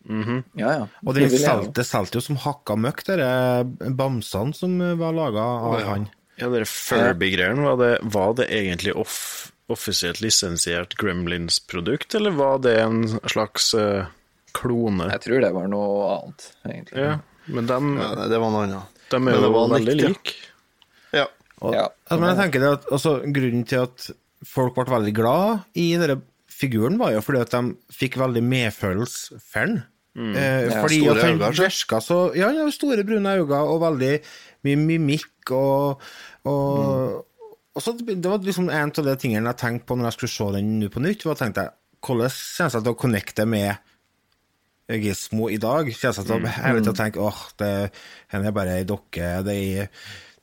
Gizmo. 0.07 0.42
Ja, 0.57 0.70
ja. 0.72 0.86
Og 1.07 1.14
Det 1.14 1.28
salte 1.40 1.72
det 1.76 1.84
solgte 1.86 2.16
jo 2.18 2.20
som 2.24 2.36
hakka 2.36 2.76
møkk, 2.76 3.03
de 3.05 3.90
bamsene 3.94 4.55
som 4.57 4.78
var 4.98 5.12
laga 5.12 5.40
av 5.44 5.80
han. 5.84 6.09
Ja, 6.40 6.48
det 6.48 6.62
Furby-greiene, 6.68 7.61
var, 7.62 7.76
det- 7.76 8.01
var 8.03 8.34
det 8.34 8.48
egentlig 8.48 8.94
off 8.96 9.53
offisielt 9.70 10.20
lisensiert 10.20 10.96
Gremlins-produkt, 10.98 12.14
eller 12.18 12.30
var 12.34 12.59
det 12.59 12.72
en 12.80 13.05
slags 13.30 13.68
uh, 13.74 14.07
klone? 14.53 15.07
Jeg 15.12 15.20
tror 15.22 15.40
det 15.44 15.53
var 15.55 15.68
noe 15.70 16.09
annet, 16.16 16.46
egentlig. 16.66 17.05
Ja, 17.05 17.12
men 17.46 17.66
dem, 17.68 17.92
Ja, 18.01 18.26
det 18.26 18.40
var 18.42 18.51
noe 18.51 18.64
annet. 18.66 18.82
de 19.12 19.16
er 19.20 19.30
det 19.30 19.44
jo 19.46 19.53
var 19.55 19.68
veldig 19.76 19.94
like. 20.01 20.34
Ja. 21.14 21.26
Og, 21.61 21.74
Ja. 21.76 21.84
altså, 22.09 22.18
men 22.20 22.28
jeg 22.32 22.38
tenker 22.40 22.61
det 22.64 22.72
at 22.80 22.90
altså, 22.90 23.14
Grunnen 23.36 23.64
til 23.68 23.78
at 23.84 24.11
folk 24.48 24.74
ble 24.74 24.84
veldig 24.90 25.14
glad 25.14 25.62
i 25.76 25.86
denne 26.01 26.20
figuren, 26.61 26.98
var 27.00 27.14
jo 27.16 27.22
fordi 27.24 27.40
at 27.42 27.54
de 27.56 27.62
fikk 27.96 28.18
veldig 28.20 28.42
medfølelse 28.44 29.40
for 29.40 29.66
den. 29.66 29.80
Eh, 30.16 30.68
Ja, 30.68 30.80
fordi 30.82 31.00
store 31.04 31.16
at 31.16 31.24
han 31.24 31.38
virka 31.38 32.00
så 32.02 32.16
Ja, 32.36 32.48
han 32.50 32.56
har 32.58 32.70
store, 32.74 33.04
brune 33.06 33.30
øyne 33.40 33.61
og 33.62 33.80
veldig 33.80 34.14
mye 34.66 34.76
mimikk 34.76 35.52
og, 35.56 36.00
og 36.44 37.26
og 37.70 37.82
så 37.84 37.92
Det 37.96 38.18
var 38.26 38.42
liksom 38.42 38.66
en 38.68 38.90
av 38.90 39.04
de 39.06 39.14
tingene 39.16 39.46
jeg 39.52 39.56
tenkte 39.62 39.86
på 39.86 39.94
når 39.96 40.08
jeg 40.11 40.16
skulle 40.18 40.34
se 40.34 40.48
den 40.58 40.72
nå 40.80 40.88
på 40.90 41.00
nytt. 41.00 41.22
var 41.24 41.38
tenkte 41.38 41.62
jeg, 41.62 41.70
Hvordan 42.02 42.30
kjennes 42.34 42.72
det 42.74 42.82
til 42.82 42.92
å 42.92 42.98
connecte 42.98 43.46
med 43.46 43.76
Gismo 44.90 45.46
i 45.52 45.58
dag? 45.62 45.86
Kjennes 45.94 46.18
det 46.18 46.26
til 46.26 46.34
å 46.40 46.50
jeg 46.50 46.74
vet, 46.76 46.88
å 46.90 46.96
tenke 46.98 47.22
åh, 47.22 47.40
det 47.62 47.70
henne 48.32 48.50
er 48.50 48.56
bare 48.56 48.74
ei 48.80 48.84
dokke. 48.88 49.28
Det, 49.46 49.54
er- 49.54 49.88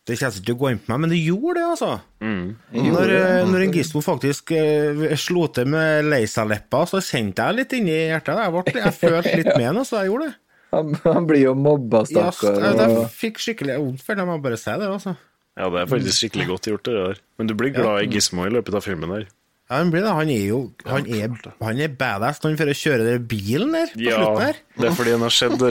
det 0.08 0.16
kjennes 0.18 0.38
ikke 0.40 0.46
til 0.48 0.56
å 0.56 0.60
gå 0.62 0.70
inn 0.72 0.80
på 0.80 0.92
meg, 0.94 1.00
men 1.04 1.12
det 1.12 1.18
gjorde 1.20 1.54
det, 1.60 1.66
altså. 1.68 1.90
Når, 2.24 3.14
eh, 3.18 3.46
når 3.52 3.64
en 3.66 3.74
Gizmo 3.76 4.02
faktisk 4.06 4.54
uh, 4.56 5.06
slo 5.20 5.48
til 5.52 5.68
med 5.74 6.08
Leisa-leppa, 6.08 6.86
så 6.88 7.02
kjente 7.04 7.44
jeg 7.44 7.58
litt 7.60 7.76
inni 7.76 7.96
hjertet. 8.08 8.40
Jeg, 8.40 8.54
ble, 8.56 8.82
jeg 8.86 8.96
følte 9.02 9.34
litt 9.42 9.50
med 9.60 9.66
ham, 9.68 9.82
så 9.88 10.02
Jeg 10.06 10.14
gjorde 10.14 10.30
det. 10.30 10.36
Han, 10.76 10.94
han 11.04 11.28
blir 11.30 11.42
jo 11.46 11.54
mobba, 11.56 12.02
Ja, 12.12 12.28
stakkar. 12.32 12.58
jeg, 12.66 12.80
jeg 12.84 13.10
fikk 13.20 13.38
skikkelig 13.44 13.78
vondt 13.84 14.02
for 14.04 14.16
det, 14.16 14.24
jeg 14.26 14.32
må 14.32 14.40
bare 14.44 14.60
si 14.60 14.72
det. 14.80 14.90
altså. 14.96 15.14
Ja, 15.58 15.70
det 15.74 15.80
er 15.84 15.88
faktisk 15.90 16.20
skikkelig 16.22 16.48
godt 16.54 16.68
gjort, 16.72 16.84
det 16.88 16.96
der. 16.98 17.22
Men 17.40 17.48
du 17.50 17.54
blir 17.60 17.72
glad 17.76 18.04
i 18.04 18.10
Gizmo 18.14 18.44
i 18.48 18.52
løpet 18.54 18.76
av 18.80 18.84
filmen 18.86 19.12
her. 19.16 19.28
Ja, 19.68 19.82
Han 19.82 19.90
blir 19.92 20.04
det. 20.06 20.12
Han 20.16 20.30
er 20.32 20.44
jo 20.48 20.60
han 20.88 21.08
er, 21.12 21.32
han 21.60 21.80
er 21.84 21.96
badass 22.00 22.38
når 22.44 22.54
han 22.54 22.60
får 22.62 22.70
kjøre 22.80 23.08
den 23.10 23.26
bilen 23.28 23.74
der 23.76 23.90
på 23.92 24.04
Ja, 24.06 24.20
slutten 24.22 24.44
her. 24.46 24.60
det 24.80 24.88
er 24.92 24.96
fordi 25.00 25.16
han 25.18 25.26
har 25.26 25.34
sett 25.36 25.66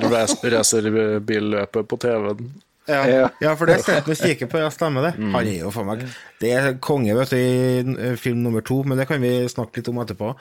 racerbilløpet 0.56 1.88
på 1.88 1.98
TV-en. 2.02 2.50
Ja, 2.86 3.00
Ja. 3.10 3.28
ja 3.42 3.54
for 3.58 3.66
det 3.66 3.80
han 3.86 4.06
og 4.06 4.16
kikker 4.20 4.46
på, 4.50 4.58
ja, 4.62 4.68
stemmer 4.70 5.08
det. 5.08 5.14
Han 5.18 5.34
er 5.46 5.58
jo 5.64 5.70
for 5.74 5.84
meg 5.88 6.04
Det 6.40 6.52
er 6.54 6.74
konge, 6.78 7.14
vet 7.18 7.30
du, 7.32 7.36
i 7.36 8.16
film 8.20 8.42
nummer 8.44 8.62
to, 8.62 8.82
men 8.86 8.98
det 8.98 9.08
kan 9.08 9.20
vi 9.20 9.32
snakke 9.50 9.80
litt 9.80 9.88
om 9.90 9.98
etterpå. 10.04 10.34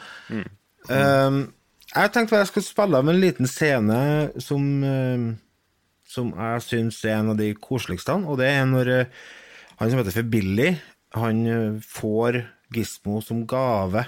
Um, 0.89 1.39
jeg 1.95 2.11
tenkte 2.13 2.37
jeg 2.37 2.49
skulle 2.51 2.67
spille 2.67 2.99
av 2.99 3.09
en 3.09 3.17
liten 3.21 3.47
scene 3.49 3.97
som 4.43 4.61
um, 4.83 5.23
Som 6.05 6.29
jeg 6.37 6.61
syns 6.61 6.99
er 7.05 7.17
en 7.17 7.31
av 7.33 7.39
de 7.39 7.49
koseligste, 7.57 8.13
og 8.13 8.37
det 8.39 8.51
er 8.51 8.65
når 8.69 8.91
eh, 8.93 9.05
han 9.79 9.89
som 9.89 9.99
heter 9.99 10.13
for 10.15 10.29
Billy, 10.31 10.69
han 11.17 11.41
eh, 11.49 11.79
får 11.81 12.37
Gizmo 12.71 13.17
som 13.25 13.41
gave. 13.49 14.05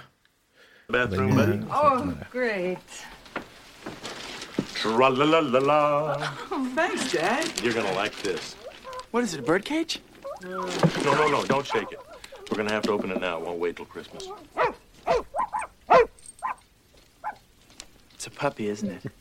Bedre, 0.93 1.25
buddy. 1.33 1.57
Oh, 1.73 2.05
great. 2.31 3.01
Tra-la-la-la-la. 4.95 6.33
Oh, 6.51 6.71
thanks, 6.73 7.11
Dad. 7.11 7.61
You're 7.61 7.73
gonna 7.73 7.91
like 7.93 8.15
this. 8.21 8.55
What 9.11 9.23
is 9.23 9.33
it, 9.33 9.41
a 9.41 9.43
birdcage? 9.43 9.99
No, 10.43 10.65
no, 11.03 11.27
no, 11.27 11.43
don't 11.45 11.65
shake 11.65 11.91
it. 11.91 11.99
We're 12.49 12.57
gonna 12.57 12.71
have 12.71 12.83
to 12.83 12.91
open 12.91 13.11
it 13.11 13.19
now. 13.19 13.37
It 13.37 13.45
won't 13.45 13.59
wait 13.59 13.75
till 13.75 13.85
Christmas. 13.85 14.29
It's 18.13 18.27
a 18.27 18.31
puppy, 18.31 18.69
isn't 18.69 18.89
it? 18.89 19.11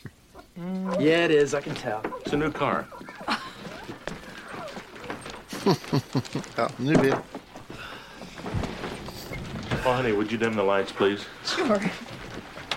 yeah, 1.01 1.25
it 1.25 1.31
is. 1.31 1.53
I 1.53 1.61
can 1.61 1.75
tell. 1.75 2.03
It's 2.21 2.33
a 2.33 2.37
new 2.37 2.53
car. 2.53 2.87
ja, 6.57 6.69
ny 6.79 6.95
bil. 6.97 7.25
Oh, 9.85 9.93
honey, 9.93 10.13
would 10.13 10.31
you 10.31 10.39
dim 10.39 10.55
the 10.55 10.63
lights, 10.63 10.93
please? 10.93 11.25
Sure. 11.45 11.81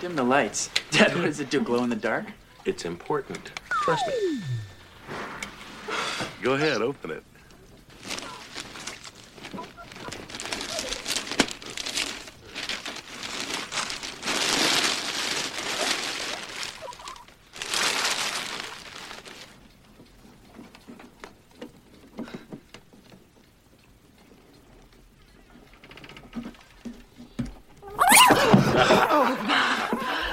Dim 0.00 0.16
the 0.16 0.24
lights. 0.24 0.70
Dad, 0.90 1.14
what 1.14 1.24
does 1.24 1.40
it 1.40 1.50
do? 1.50 1.60
Glow 1.60 1.84
in 1.84 1.90
the 1.90 1.96
dark? 1.96 2.26
It's 2.64 2.84
important. 2.84 3.52
Trust 3.70 4.06
me. 4.06 4.42
Go 6.42 6.52
ahead, 6.52 6.82
open 6.82 7.10
it. 7.10 7.24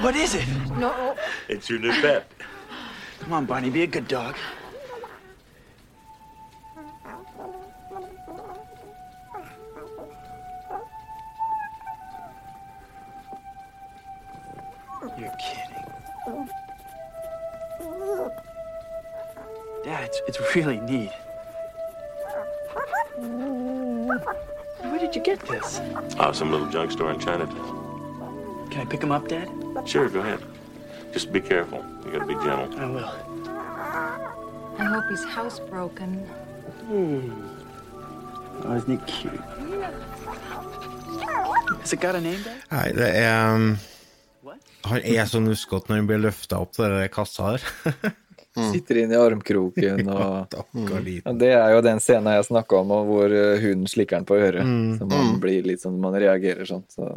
What 0.01 0.15
is 0.15 0.35
it? 0.35 0.47
No. 0.77 1.17
It's 1.57 1.71
your 1.71 1.79
new 1.79 1.89
pet. 1.89 2.29
Come 3.19 3.33
on, 3.33 3.47
Barney, 3.47 3.71
be 3.71 3.81
a 3.81 3.87
good 3.87 4.07
dog. 4.07 4.35
You're 15.17 15.35
kidding. 15.39 16.49
Dad, 19.83 20.03
it's, 20.03 20.21
it's 20.27 20.55
really 20.55 20.79
neat. 20.81 21.09
Where 23.15 24.99
did 24.99 25.15
you 25.15 25.23
get 25.23 25.39
this? 25.39 25.81
Oh, 26.19 26.31
some 26.33 26.51
little 26.51 26.69
junk 26.69 26.91
store 26.91 27.11
in 27.11 27.19
Chinatown. 27.19 28.67
Can 28.69 28.81
I 28.81 28.85
pick 28.85 29.01
him 29.01 29.11
up, 29.11 29.27
Dad? 29.27 29.49
Sure, 29.85 30.07
go 30.07 30.19
ahead. 30.19 30.39
Just 31.17 31.31
be 31.33 31.41
careful. 31.41 31.83
You 32.05 32.11
gotta 32.11 32.25
be 32.27 32.35
gentle. 32.45 32.79
I 32.79 32.85
will. 32.85 33.09
I 34.77 34.83
hope 34.85 35.05
he's 35.09 35.23
housebroken. 35.25 36.11
Oh, 36.91 38.75
isn't 38.77 38.91
he 38.91 38.97
cute? 39.07 39.41
Has 41.81 41.93
it 41.93 41.99
got 42.01 42.13
a 42.13 42.21
name, 42.21 42.37
Dad? 42.45 42.61
Nei, 42.69 42.91
det 42.93 43.09
er 43.23 43.55
um, 43.55 43.65
Han 44.85 45.01
er 45.01 45.25
så 45.25 45.41
nuskete 45.41 45.89
når 45.89 46.03
han 46.03 46.07
blir 46.11 46.21
løfta 46.21 46.61
opp 46.61 46.77
til 46.77 46.85
den 46.85 47.09
kassa 47.17 47.55
her. 47.55 47.65
Sitter 48.75 49.01
inn 49.01 49.11
i 49.13 49.17
armkroken 49.17 50.05
og 50.13 50.53
Ja, 50.53 51.33
Det 51.33 51.49
er 51.55 51.73
jo 51.73 51.81
den 51.85 51.99
scenen 52.01 52.29
jeg 52.37 52.45
snakka 52.51 52.77
om, 52.83 52.93
og 52.93 53.09
hvor 53.09 53.33
eh, 53.41 53.57
hunden 53.65 53.89
slikker 53.89 54.19
den 54.21 54.29
på 54.29 54.37
øret. 54.37 54.61
Mm. 54.65 54.99
Så 55.01 55.09
man 55.09 55.31
Mm. 55.33 55.39
blir 55.41 55.65
litt 55.65 55.81
sånn, 55.81 55.97
man 56.01 56.13
reagerer 56.13 56.65
sånn. 56.69 56.85
Så 56.93 57.09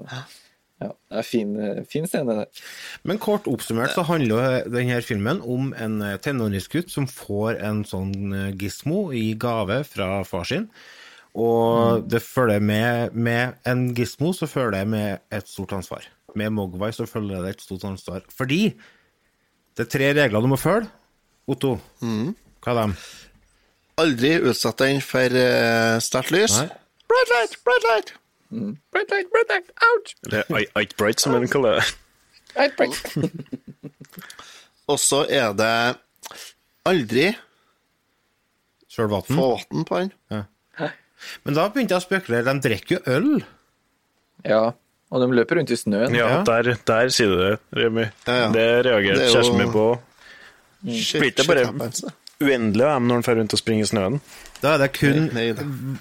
ja, 0.81 0.91
det 1.13 1.19
er 1.21 1.27
fin, 1.29 1.51
eh, 1.61 1.83
fin 1.89 2.07
scene 2.09 2.37
der. 2.39 2.63
Men 3.05 3.21
kort 3.21 3.49
oppsummert 3.51 3.93
så 3.93 4.05
handler 4.09 4.65
denne 4.73 5.01
filmen 5.05 5.43
om 5.45 5.75
en 5.77 6.01
eh, 6.07 6.17
tenåringsgutt 6.25 6.93
som 6.93 7.09
får 7.11 7.61
en 7.61 7.85
sånn 7.89 8.15
gismo 8.57 8.61
gizmo 8.61 9.03
i 9.13 9.35
gave 9.41 9.83
fra 9.85 10.23
far 10.25 10.49
sin. 10.49 10.71
Og 11.39 12.09
det 12.11 12.23
følger 12.25 12.63
med, 12.65 13.15
med 13.15 13.61
en 13.69 13.91
gizmo 13.95 14.33
så 14.35 14.49
følger 14.51 14.81
det 14.81 14.87
med 14.89 15.21
et 15.31 15.49
stort 15.49 15.73
ansvar. 15.77 16.09
Med 16.35 16.51
Mogwai 16.57 16.91
så 16.95 17.07
følger 17.07 17.45
det 17.45 17.55
et 17.55 17.63
stort 17.63 17.85
ansvar. 17.85 18.25
Fordi 18.35 18.73
det 19.77 19.87
er 19.87 19.91
tre 19.91 20.13
regler 20.23 20.43
du 20.43 20.51
må 20.51 20.59
følge. 20.59 20.89
Otto, 21.51 21.77
hva 22.01 22.73
er 22.73 22.81
dem? 22.81 22.97
Aldri 24.01 24.37
utsett 24.39 24.79
den 24.81 25.01
for 25.03 25.35
uh, 25.35 25.99
sterkt 26.03 26.33
lys. 26.35 26.57
Nei. 26.61 26.69
Bright 27.11 27.33
light, 27.35 27.57
bright 27.67 27.87
light. 27.89 28.13
Bright 28.51 29.11
light, 29.15 29.29
bright 29.31 29.49
light, 29.53 29.69
ouch! 29.87 30.15
Eller 30.27 30.67
Ike 30.83 30.97
Bright, 30.99 31.21
som 31.23 31.35
en 31.39 31.47
kaller 31.49 31.79
det. 31.79 31.85
Bright, 32.55 32.77
bright. 32.77 33.15
Og 34.91 34.99
så 34.99 35.21
er 35.31 35.53
det 35.55 35.73
aldri 36.91 37.29
Sjøl 38.91 39.07
vann? 39.13 39.23
få 39.29 39.47
vann 39.71 39.85
på 39.87 40.01
den. 40.01 40.11
Ja. 40.35 40.43
Men 41.45 41.55
da 41.55 41.69
begynte 41.71 41.95
jeg 41.95 42.01
å 42.03 42.07
spekulere. 42.09 42.49
De 42.49 42.65
drikker 42.65 42.97
jo 42.97 43.15
øl. 43.15 43.29
Ja, 44.49 44.63
og 45.13 45.21
de 45.23 45.29
løper 45.37 45.61
rundt 45.61 45.71
i 45.71 45.77
snøen. 45.79 46.15
Ja, 46.17 46.41
der, 46.49 46.73
der 46.89 47.11
sier 47.15 47.31
du 47.31 47.37
det, 47.43 47.53
Remi. 47.77 48.07
Det 48.25 48.37
ja. 48.41 48.49
Det 48.55 48.65
reagerte 48.89 49.27
jo- 49.29 49.35
kjæresten 49.37 49.59
min 49.61 49.73
på. 49.75 49.85
Blir 50.81 51.35
det 51.37 51.47
bare 51.47 51.67
uendelig 52.41 52.87
av 52.89 52.95
dem 52.97 53.07
når 53.11 53.19
han 53.21 53.27
får 53.27 53.37
rundt 53.43 53.55
og 53.55 53.61
springer 53.61 53.85
i 53.85 53.91
snøen? 53.91 54.17
Da 54.63 54.75
er 54.75 54.83
det 54.87 54.91
kun 54.97 55.29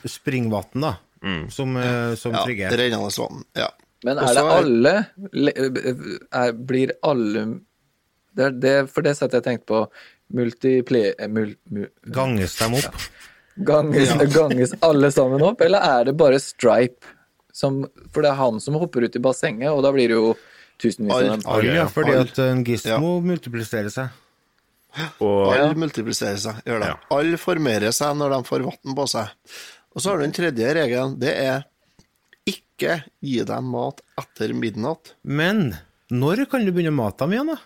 springvann 0.07 0.85
da, 0.87 0.93
som, 1.51 1.77
eh, 1.77 2.15
som 2.15 2.33
Ja, 2.33 2.43
trigger. 2.45 2.71
rennende 2.77 3.11
vann. 3.19 3.43
Ja. 3.57 3.69
Men 4.03 4.17
er 4.23 4.33
det 4.33 4.43
alle 4.47 4.91
er, 6.31 6.51
Blir 6.55 6.93
alle 7.03 7.41
det 8.37 8.45
er 8.45 8.51
det, 8.63 8.75
For 8.93 9.03
det 9.03 9.17
setter 9.17 9.41
jeg 9.41 9.47
tenkt 9.49 9.65
på. 9.67 9.81
Multiple... 10.31 11.01
eh, 11.19 11.27
Mul, 11.27 11.55
mul, 11.73 11.89
Ganges 12.15 12.55
dem 12.59 12.77
opp. 12.79 12.95
ganges, 13.65 14.13
ganges 14.31 14.73
alle 14.85 15.09
sammen 15.11 15.41
opp, 15.43 15.59
eller 15.65 15.79
er 15.83 16.05
det 16.07 16.13
bare 16.19 16.39
Stripe 16.39 17.03
som 17.51 17.81
For 18.13 18.21
det 18.23 18.29
er 18.31 18.37
han 18.39 18.61
som 18.63 18.77
hopper 18.79 19.03
ut 19.09 19.15
i 19.17 19.19
bassenget, 19.19 19.67
og 19.73 19.83
da 19.83 19.91
blir 19.91 20.07
det 20.13 20.15
jo 20.15 20.29
tusenvis 20.79 21.11
av 21.17 21.25
dem. 21.25 21.41
Alle, 21.51 21.73
ja, 21.75 21.87
fordi 21.91 22.13
all. 22.15 22.27
at 22.29 22.37
en 22.45 22.63
gizmo 22.63 23.17
multipliserer 23.25 23.91
seg. 23.91 24.13
Og 25.21 25.51
Alle 25.53 25.75
multipliserer 25.77 26.39
seg, 26.39 26.61
gjør 26.65 26.79
det. 26.85 26.93
Alle 27.13 27.37
formerer 27.41 27.91
seg 27.93 28.15
når 28.17 28.37
de 28.37 28.39
får 28.47 28.63
vann 28.69 28.95
på 28.95 29.05
seg. 29.11 29.33
Og 29.95 30.01
så 30.03 30.11
har 30.11 30.19
du 30.19 30.25
den 30.27 30.35
tredje 30.35 30.73
regelen. 30.77 31.17
Det 31.21 31.33
er 31.33 31.65
ikke 32.49 33.01
gi 33.25 33.41
dem 33.47 33.73
mat 33.73 34.01
etter 34.19 34.53
midnatt. 34.57 35.13
Men 35.23 35.73
når 36.09 36.45
kan 36.51 36.65
du 36.65 36.71
begynne 36.73 36.93
å 36.93 36.99
mate 36.99 37.25
dem 37.25 37.35
igjen, 37.35 37.51
da? 37.53 37.59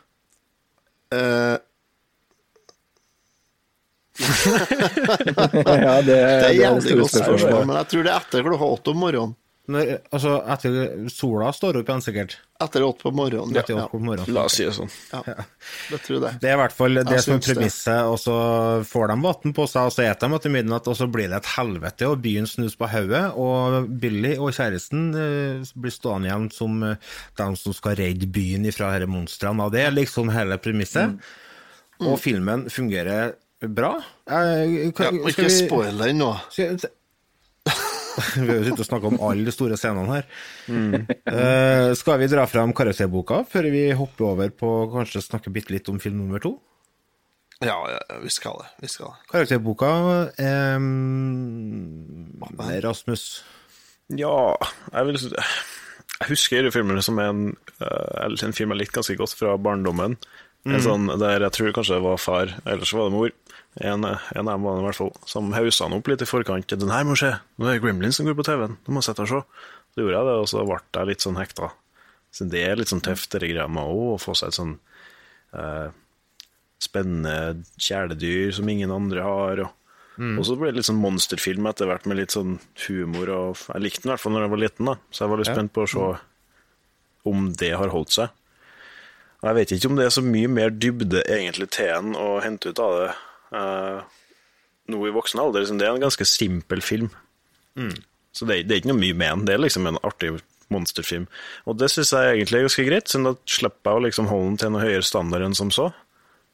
Eh, 1.14 1.58
ja, 4.24 5.96
det, 6.06 6.06
det 6.06 6.18
er 6.18 6.44
et 6.46 6.60
jævlig 6.60 6.98
godt 7.00 7.16
spørsmål. 7.16 7.64
men 7.66 7.78
jeg 7.80 7.90
tror 7.94 8.06
det 8.06 8.12
er 8.14 8.20
etter 8.20 8.46
klokka 8.46 8.68
åtte 8.76 8.94
om 8.94 9.00
morgenen. 9.02 9.34
Når, 9.72 9.90
altså, 10.12 10.32
etter 10.52 11.06
sola 11.08 11.54
står 11.56 11.78
opp 11.80 11.88
igjen, 11.88 12.02
sikkert. 12.04 12.34
Etter 12.64 12.84
åtte 12.84 13.06
på 13.06 13.12
morgenen. 13.16 13.56
Etter 13.56 13.78
åtte 13.80 13.94
på 13.94 14.00
morgenen. 14.04 14.34
La 14.36 14.42
oss 14.50 14.58
si 14.60 14.66
det 14.68 14.74
sånn. 14.76 14.90
Ja, 15.14 15.22
det 15.94 16.00
tror 16.04 16.18
jeg. 16.26 16.40
Det 16.42 16.50
er 16.50 16.58
i 16.58 16.60
hvert 16.60 16.74
fall 16.76 16.98
det 17.00 17.04
Jeg 17.16 17.24
som 17.24 17.38
er 17.38 17.46
premisset, 17.46 18.00
og 18.12 18.18
så 18.20 18.34
får 18.90 19.06
de 19.14 19.16
vann 19.24 19.54
på 19.56 19.68
seg, 19.72 19.88
og 19.88 19.94
så 19.96 20.02
spiser 20.04 20.20
de 20.20 20.36
etter 20.36 20.52
midnatt, 20.52 20.90
og 20.92 20.98
så 21.00 21.08
blir 21.14 21.32
det 21.32 21.38
et 21.40 21.48
helvete, 21.54 22.10
og 22.12 22.20
byen 22.26 22.50
snus 22.52 22.76
på 22.76 22.90
hodet, 22.92 23.22
og 23.40 23.88
Billy 24.04 24.34
og 24.36 24.52
kjæresten 24.58 25.06
eh, 25.16 25.72
blir 25.80 25.96
stående 25.96 26.28
igjen 26.28 26.50
som 26.52 26.84
eh, 26.90 27.14
de 27.40 27.48
som 27.62 27.78
skal 27.78 27.96
redde 28.02 28.28
byen 28.36 28.68
ifra 28.68 28.90
disse 28.98 29.08
monstrene, 29.16 29.64
og 29.64 29.72
det 29.78 29.86
er 29.86 29.96
liksom 29.96 30.34
hele 30.36 30.58
premisset. 30.60 31.16
Og 32.04 32.18
filmen 32.20 32.66
fungerer 32.74 33.32
bra. 33.64 33.94
Jeg, 34.28 34.76
Ja, 34.76 34.92
kan, 34.92 35.22
skal 35.32 35.48
ikke 35.48 35.56
spoil 35.56 36.04
den 36.04 36.20
nå. 36.20 36.34
skal- 36.52 36.84
Vi 38.44 38.48
har 38.48 38.58
jo 38.60 38.66
sittet 38.68 38.84
og 38.84 38.90
snakka 38.90 39.10
om 39.10 39.18
alle 39.30 39.46
de 39.48 39.54
store 39.56 39.78
scenene 39.80 40.18
her. 40.20 40.28
Eh, 40.70 41.94
skal 41.98 42.20
vi 42.22 42.28
dra 42.32 42.46
fram 42.50 42.74
karakterboka 42.78 43.42
før 43.50 43.70
vi 43.74 43.88
hopper 43.98 44.28
over 44.34 44.54
på 44.54 44.70
kanskje 44.94 45.24
snakke 45.26 45.54
bitte 45.54 45.74
litt 45.74 45.90
om 45.90 46.00
film 46.04 46.20
nummer 46.22 46.42
to? 46.44 46.56
Ja, 47.64 47.78
ja, 47.88 48.00
vi 48.20 48.30
skal 48.34 48.58
det. 48.60 48.70
Vi 48.84 48.90
skal 48.92 49.14
det. 49.14 49.28
Karakterboka 49.32 49.90
um, 50.84 52.34
Rasmus. 52.84 53.44
Ja, 54.20 54.56
jeg 54.92 55.06
vil 55.08 55.20
Jeg 55.24 56.30
husker 56.30 56.60
denne 56.62 56.74
filmen 56.76 57.02
som 57.04 57.20
en, 57.20 57.46
eh, 57.82 58.26
en 58.44 58.54
film 58.56 58.74
jeg 58.76 58.82
likte 58.84 59.00
ganske 59.00 59.16
godt 59.20 59.34
fra 59.40 59.56
barndommen. 59.58 60.18
En 60.66 60.78
Mm. 60.78 60.84
sånn, 60.86 61.20
der 61.20 61.42
jeg 61.44 61.52
tror 61.52 61.74
kanskje 61.76 61.96
det 61.98 62.04
var 62.06 62.18
far, 62.18 62.48
ellers 62.66 62.94
var 62.94 63.10
det 63.10 63.12
mor. 63.12 63.30
En, 63.82 64.04
en 64.06 64.48
av 64.48 64.54
dem 64.54 64.62
var 64.64 64.80
i 64.80 64.84
hvert 64.86 64.96
fall, 65.00 65.12
som 65.26 65.52
haussa 65.54 65.86
han 65.88 65.94
opp 65.98 66.08
litt 66.08 66.22
i 66.22 66.26
forkant. 66.30 66.68
'Den 66.68 66.92
her 66.94 67.04
må 67.04 67.16
skje! 67.18 67.40
Nå 67.58 67.66
er 67.68 67.74
det 67.80 67.82
Gremlins 67.82 68.16
som 68.20 68.26
går 68.28 68.36
på 68.38 68.46
TV-en! 68.46 68.78
Du 68.86 68.92
må 68.94 69.02
sette 69.02 69.22
og 69.26 69.28
se!' 69.32 69.44
Så 69.94 70.02
gjorde 70.02 70.18
jeg 70.18 70.26
det, 70.26 70.36
og 70.42 70.48
så 70.50 70.66
ble 70.66 70.78
jeg 70.94 71.08
litt 71.08 71.22
sånn 71.22 71.38
hekta. 71.38 71.72
Så 72.34 72.50
det 72.50 72.64
er 72.66 72.76
litt 72.76 72.88
sånn 72.90 73.02
tøft, 73.06 73.30
det 73.32 73.50
greia 73.50 73.68
med 73.70 73.84
å 73.86 74.18
få 74.22 74.34
seg 74.36 74.48
et 74.50 74.58
sånn 74.58 74.80
eh, 75.54 75.90
spennende 76.82 77.64
kjæledyr 77.78 78.52
som 78.58 78.70
ingen 78.70 78.92
andre 78.92 79.22
har. 79.22 79.60
og 79.68 79.72
Mm. 80.14 80.38
og 80.38 80.46
så 80.46 80.56
ble 80.56 80.68
det 80.70 80.76
litt 80.78 80.86
sånn 80.86 81.02
monsterfilm 81.02 81.66
etter 81.66 81.88
hvert, 81.90 82.06
med 82.06 82.18
litt 82.18 82.30
sånn 82.30 82.60
humor. 82.88 83.30
og 83.30 83.58
Jeg 83.74 83.82
likte 83.82 84.02
den 84.04 84.12
i 84.12 84.14
hvert 84.14 84.20
fall 84.22 84.32
når 84.34 84.42
jeg 84.44 84.50
var 84.52 84.58
liten, 84.62 84.86
da. 84.86 84.96
så 85.12 85.18
jeg 85.26 85.30
var 85.30 85.38
litt 85.38 85.48
Ja. 85.48 85.54
spent 85.56 85.74
på 85.74 85.82
å 85.82 85.90
se 85.90 86.20
om 87.26 87.54
det 87.54 87.72
har 87.74 87.88
holdt 87.90 88.10
seg. 88.12 88.30
Og 89.42 89.44
Jeg 89.50 89.56
vet 89.56 89.72
ikke 89.72 89.90
om 89.90 89.96
det 89.96 90.06
er 90.06 90.10
så 90.10 90.22
mye 90.24 90.48
mer 90.48 90.70
dybde 90.70 91.24
egentlig 91.28 91.70
til 91.72 91.88
en 91.90 92.14
å 92.14 92.42
hente 92.44 92.70
ut 92.70 92.80
av 92.80 93.00
det 93.00 93.16
nå 93.54 95.02
i 95.08 95.14
voksen 95.16 95.40
alder. 95.44 95.64
Liksom, 95.64 95.80
det 95.80 95.88
er 95.88 95.96
en 95.98 96.04
ganske 96.08 96.26
simpel 96.28 96.82
film. 96.84 97.10
Så 98.34 98.48
det, 98.50 98.56
er- 98.60 98.64
det 98.68 98.72
er 98.76 98.82
ikke 98.82 98.92
noe 98.94 99.02
mye 99.04 99.18
med 99.18 99.30
den. 99.30 99.46
Det 99.48 99.54
er 99.56 99.64
liksom 99.64 99.88
en 99.90 100.00
artig 100.04 100.34
monsterfilm. 100.74 101.28
Og 101.70 101.78
det 101.78 101.92
syns 101.94 102.12
jeg 102.16 102.38
egentlig 102.40 102.60
er 102.60 102.68
ganske 102.68 102.86
greit, 102.88 103.10
siden 103.12 103.28
da 103.30 103.36
slipper 103.46 103.92
jeg 103.94 104.00
å 104.02 104.06
liksom 104.08 104.30
holde 104.32 104.48
den 104.54 104.58
til 104.64 104.74
noe 104.74 104.82
høyere 104.86 105.06
standard 105.06 105.46
enn 105.46 105.58
som 105.58 105.70
så. 105.74 105.92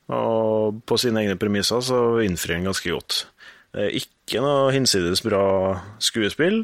Og 0.09 0.79
på 0.89 0.97
sine 0.99 1.21
egne 1.23 1.37
premisser 1.39 1.83
så 1.85 1.99
innfrir 2.25 2.57
den 2.57 2.67
ganske 2.67 2.91
godt. 2.91 3.19
Eh, 3.77 3.91
Ikke 4.01 4.41
noe 4.43 4.71
hinsides 4.73 5.21
bra 5.23 5.43
skuespill. 6.01 6.63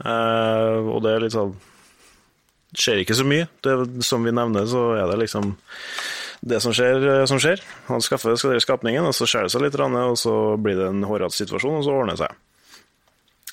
Eh, 0.00 0.78
og 0.88 1.02
det 1.04 1.12
er 1.12 1.20
litt 1.26 1.34
sånn 1.36 1.50
Det 2.72 2.78
skjer 2.80 3.00
ikke 3.02 3.16
så 3.18 3.24
mye. 3.26 3.48
Det, 3.66 3.74
som 4.06 4.22
vi 4.24 4.30
nevner, 4.32 4.64
så 4.70 4.94
er 4.96 5.06
det 5.10 5.18
liksom 5.26 5.52
det 6.40 6.60
som 6.64 6.74
skjer, 6.76 7.02
eh, 7.08 7.26
som 7.28 7.40
skjer. 7.42 7.62
Han 7.90 8.02
skaffer 8.04 8.36
skal 8.36 8.54
dere 8.54 8.64
skapningen, 8.64 9.04
og 9.04 9.14
så 9.16 9.28
skjer 9.28 9.46
det 9.46 9.52
seg 9.52 9.64
litt, 9.66 9.76
og 9.76 10.16
så 10.18 10.34
blir 10.56 10.78
det 10.78 10.88
en 10.88 11.04
hårete 11.04 11.36
situasjon, 11.36 11.80
og 11.80 11.84
så 11.84 11.96
ordner 11.96 12.16
det 12.16 12.24
seg. 12.24 12.32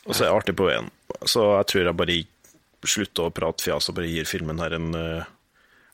Og 0.07 0.15
så 0.15 0.23
er 0.23 0.29
det 0.29 0.37
artig 0.37 0.55
på 0.55 0.69
veien. 0.69 0.89
Så 1.27 1.43
jeg 1.57 1.67
tror 1.71 1.83
jeg 1.83 1.99
bare 1.99 2.17
slutter 2.87 3.27
å 3.27 3.33
prate 3.35 3.65
fjas 3.65 3.89
og 3.89 3.97
bare 3.97 4.07
gir 4.07 4.27
filmen 4.29 4.61
her 4.61 4.77
en 4.77 4.93
uh, 4.95 5.27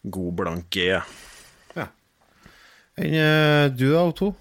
god 0.03 0.33
blank 0.37 0.67
G. 0.69 0.91
Enn 2.93 3.15
uh, 3.17 3.71
du 3.73 3.87
da, 3.89 4.03
Otto? 4.05 4.33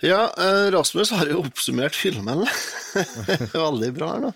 Ja, 0.00 0.32
eh, 0.32 0.70
Rasmus 0.72 1.12
har 1.12 1.28
jo 1.28 1.42
oppsummert 1.44 1.94
filmen 1.94 2.46
veldig 3.52 3.90
bra 3.92 4.14
her 4.14 4.22
nå. 4.24 4.30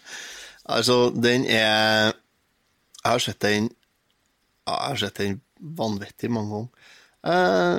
Altså, 0.65 1.09
den 1.11 1.47
er 1.49 2.12
Jeg 2.12 3.09
har 3.09 3.23
sett 3.25 3.41
den 3.41 3.71
Jeg 3.71 4.77
har 4.77 5.01
sett 5.01 5.19
den 5.21 5.41
vanvittig 5.65 6.31
mange 6.33 6.55
ganger. 6.55 6.93
Eh, 7.25 7.77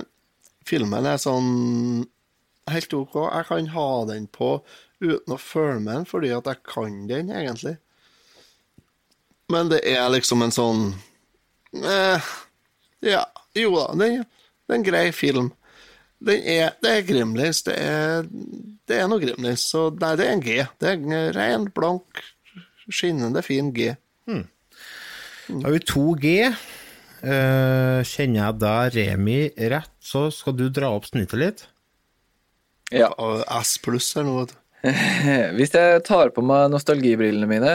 filmen 0.66 1.06
er 1.06 1.22
sånn 1.22 2.06
helt 2.72 2.94
OK. 2.98 3.18
Jeg 3.28 3.48
kan 3.50 3.72
ha 3.76 3.90
den 4.10 4.30
på 4.34 4.58
uten 5.04 5.36
å 5.36 5.42
følge 5.42 5.82
med 5.84 5.92
den, 5.94 6.08
fordi 6.10 6.32
at 6.34 6.48
jeg 6.50 6.64
kan 6.66 7.04
den, 7.10 7.30
egentlig. 7.34 7.76
Men 9.54 9.70
det 9.70 9.84
er 9.86 10.08
liksom 10.10 10.42
en 10.42 10.54
sånn 10.56 10.88
eh, 11.78 12.32
Ja, 13.06 13.22
jo 13.54 13.76
da, 13.76 13.92
det 14.00 14.08
er 14.16 14.80
en 14.80 14.86
grei 14.88 15.10
film. 15.14 15.52
Er, 16.26 16.72
det 16.82 16.90
er 16.90 17.04
Grimlis. 17.06 17.62
Det 17.68 17.76
er, 17.78 18.26
det 18.90 18.98
er 18.98 19.10
noe 19.12 19.22
Grimlis. 19.22 19.68
Så 19.70 19.92
nei, 20.00 20.16
det 20.18 20.26
er 20.26 20.34
en 20.34 20.42
G. 20.42 20.56
Det 20.82 20.90
er 20.90 20.98
en 20.98 21.36
ren, 21.36 21.68
blank, 21.76 22.24
skinnende 22.90 23.44
fin 23.46 23.70
G. 23.76 23.92
Da 25.48 25.68
har 25.68 25.76
vi 25.76 25.84
2G. 25.86 26.34
Eh, 26.48 26.66
kjenner 27.22 28.40
jeg 28.40 28.60
deg, 28.62 28.98
Remi, 28.98 29.40
rett, 29.72 29.94
så 30.04 30.28
skal 30.34 30.58
du 30.58 30.68
dra 30.74 30.92
opp 30.96 31.08
snittet 31.10 31.40
litt. 31.40 31.66
Ja. 32.94 33.10
S 33.62 33.78
pluss 33.82 34.12
eller 34.16 34.28
noe, 34.30 34.44
vet 34.44 34.54
du. 34.54 34.62
Hvis 35.58 35.74
jeg 35.74 36.04
tar 36.06 36.32
på 36.36 36.44
meg 36.46 36.70
nostalgibrillene 36.74 37.50
mine, 37.50 37.74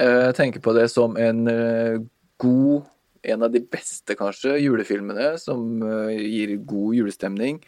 eh, 0.00 0.30
tenker 0.36 0.62
på 0.64 0.74
det 0.76 0.86
som 0.92 1.18
en 1.20 1.46
eh, 1.50 2.00
god 2.40 2.88
En 3.20 3.42
av 3.44 3.50
de 3.52 3.60
beste, 3.60 4.14
kanskje, 4.16 4.54
julefilmene 4.64 5.34
som 5.36 5.82
eh, 5.84 6.14
gir 6.24 6.54
god 6.64 6.94
julestemning. 6.96 7.58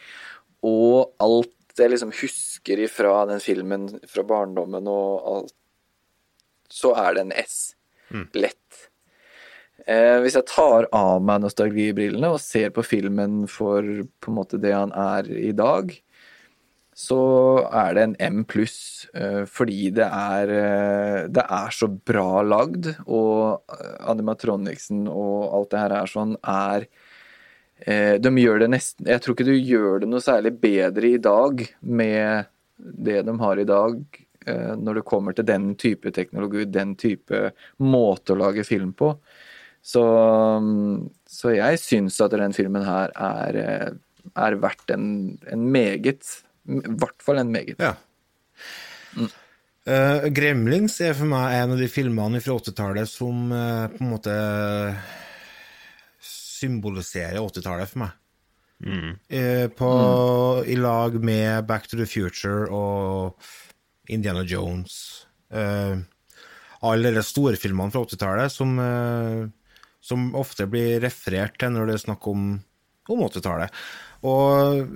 Og 0.64 1.10
alt 1.20 1.76
jeg 1.76 1.92
liksom 1.92 2.14
husker 2.16 2.80
ifra 2.80 3.26
den 3.28 3.42
filmen 3.44 3.84
fra 4.08 4.24
barndommen 4.24 4.88
og 4.88 5.28
alt, 5.28 5.52
så 6.72 6.94
er 6.96 7.18
det 7.18 7.26
en 7.26 7.36
S. 7.36 7.58
Lett. 8.32 8.61
Eh, 9.86 10.18
hvis 10.22 10.36
jeg 10.38 10.46
tar 10.46 10.86
av 10.94 11.22
meg 11.24 11.42
nostalgibrillene 11.42 12.30
og 12.30 12.42
ser 12.42 12.70
på 12.74 12.84
filmen 12.86 13.44
for 13.50 13.82
på 13.82 14.30
en 14.30 14.36
måte 14.36 14.60
det 14.62 14.74
han 14.76 14.92
er 14.94 15.26
i 15.34 15.50
dag, 15.56 15.90
så 16.94 17.18
er 17.72 17.94
det 17.96 18.02
en 18.04 18.16
M 18.20 18.42
pluss, 18.44 19.08
eh, 19.14 19.42
fordi 19.48 19.90
det 19.96 20.06
er, 20.06 20.50
eh, 20.52 21.28
det 21.28 21.44
er 21.48 21.70
så 21.72 21.88
bra 21.88 22.42
lagd, 22.44 22.92
og 23.06 23.62
eh, 23.72 23.96
animatronicsen 24.12 25.06
og 25.08 25.54
alt 25.56 25.70
det 25.72 25.80
her 25.80 25.96
er 26.02 26.12
sånn, 26.12 26.36
er 26.44 26.86
eh, 27.86 28.18
De 28.18 28.30
gjør 28.30 28.60
det 28.60 28.70
nesten 28.70 29.08
Jeg 29.08 29.22
tror 29.22 29.34
ikke 29.34 29.48
du 29.48 29.56
gjør 29.56 30.02
det 30.02 30.08
noe 30.12 30.20
særlig 30.22 30.52
bedre 30.60 31.14
i 31.14 31.18
dag 31.18 31.64
med 31.80 32.46
det 32.76 33.22
de 33.24 33.38
har 33.40 33.58
i 33.58 33.64
dag, 33.64 33.96
eh, 34.46 34.74
når 34.76 35.00
det 35.00 35.08
kommer 35.08 35.32
til 35.32 35.48
den 35.48 35.74
type 35.74 36.12
teknologi, 36.12 36.66
den 36.66 36.94
type 36.94 37.52
måte 37.78 38.34
å 38.34 38.40
lage 38.44 38.66
film 38.68 38.92
på. 38.92 39.16
Så, 39.82 40.02
mm, 40.62 41.10
så 41.26 41.56
jeg 41.56 41.80
syns 41.82 42.20
at 42.22 42.34
den 42.38 42.54
filmen 42.54 42.84
her 42.86 43.10
er, 43.18 43.58
eh, 43.58 44.30
er 44.38 44.58
verdt 44.62 44.94
en, 44.94 45.06
en 45.50 45.64
meget 45.74 46.22
I 46.70 46.78
hvert 46.86 47.24
fall 47.24 47.42
en 47.42 47.50
meget. 47.50 47.80
Ja. 47.82 47.96
Eh, 49.82 50.28
Gremlings 50.30 51.00
er 51.02 51.16
for 51.18 51.26
meg 51.26 51.56
en 51.58 51.74
av 51.74 51.80
de 51.80 51.88
filmene 51.90 52.38
fra 52.42 52.54
80-tallet 52.60 53.10
som 53.10 53.48
uh, 53.50 53.90
på 53.90 54.04
en 54.04 54.12
måte 54.12 54.34
symboliserer 56.22 57.40
80-tallet 57.42 57.90
for 57.90 58.04
meg. 58.04 58.18
Eh, 59.28 59.66
på, 59.70 59.90
I 60.66 60.76
lag 60.78 61.18
med 61.22 61.66
Back 61.66 61.88
to 61.90 61.98
the 61.98 62.06
Future 62.06 62.68
og 62.70 63.42
Indiana 64.10 64.42
Jones. 64.46 65.26
Uh, 65.50 65.98
alle 66.86 67.12
de 67.14 67.26
storfilmene 67.26 67.90
fra 67.94 68.06
80-tallet 68.06 68.54
som, 68.54 68.78
som 70.02 70.32
ofte 70.38 70.66
blir 70.70 71.00
referert 71.04 71.58
til 71.60 71.74
når 71.74 71.88
det 71.88 71.98
er 71.98 72.06
snakk 72.06 72.26
om, 72.30 72.46
om 73.12 73.26
80-tallet. 73.28 73.82
Og 74.26 74.88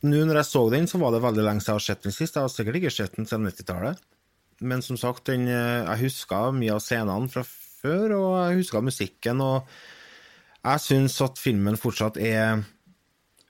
nå 0.00 0.22
når 0.24 0.40
jeg 0.40 0.48
så 0.48 0.64
den, 0.72 0.88
så 0.88 0.98
var 1.00 1.14
det 1.14 1.22
veldig 1.22 1.44
lenge 1.44 1.62
siden 1.62 1.74
jeg 1.74 1.78
har 1.78 1.86
sett 1.86 2.06
den 2.06 2.16
sist. 2.16 2.36
Jeg 2.36 2.46
har 2.46 2.52
sikkert 2.52 2.80
ikke 2.80 2.94
sett 2.94 3.16
den 3.18 3.28
siden 3.28 3.48
90-tallet. 3.50 4.02
Men 4.60 4.84
som 4.84 4.98
sagt, 5.00 5.26
den, 5.30 5.46
eh, 5.48 5.86
jeg 5.86 6.06
huska 6.06 6.50
mye 6.56 6.74
av 6.76 6.82
scenene 6.84 7.30
fra 7.32 7.44
før, 7.46 8.14
og 8.16 8.28
jeg 8.36 8.60
huska 8.60 8.82
musikken. 8.84 9.40
Og 9.44 9.68
jeg 10.60 10.84
syns 10.84 11.16
at 11.24 11.40
filmen 11.40 11.80
fortsatt 11.80 12.20
er 12.20 12.62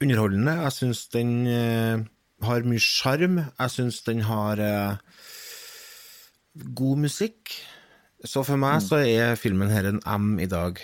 underholdende. 0.00 0.56
Jeg 0.66 0.76
syns 0.76 1.04
den 1.14 1.34
eh, 1.50 2.04
har 2.46 2.66
mye 2.68 2.82
sjarm. 2.82 3.42
Jeg 3.46 3.74
syns 3.74 4.02
den 4.06 4.24
har 4.28 4.62
eh, 4.62 5.20
god 6.54 7.06
musikk. 7.06 7.54
Så 8.24 8.42
for 8.44 8.60
meg 8.60 8.82
så 8.84 9.00
er 9.00 9.38
filmen 9.40 9.70
her 9.72 9.88
en 9.88 10.02
M 10.04 10.34
i 10.42 10.48
dag. 10.50 10.80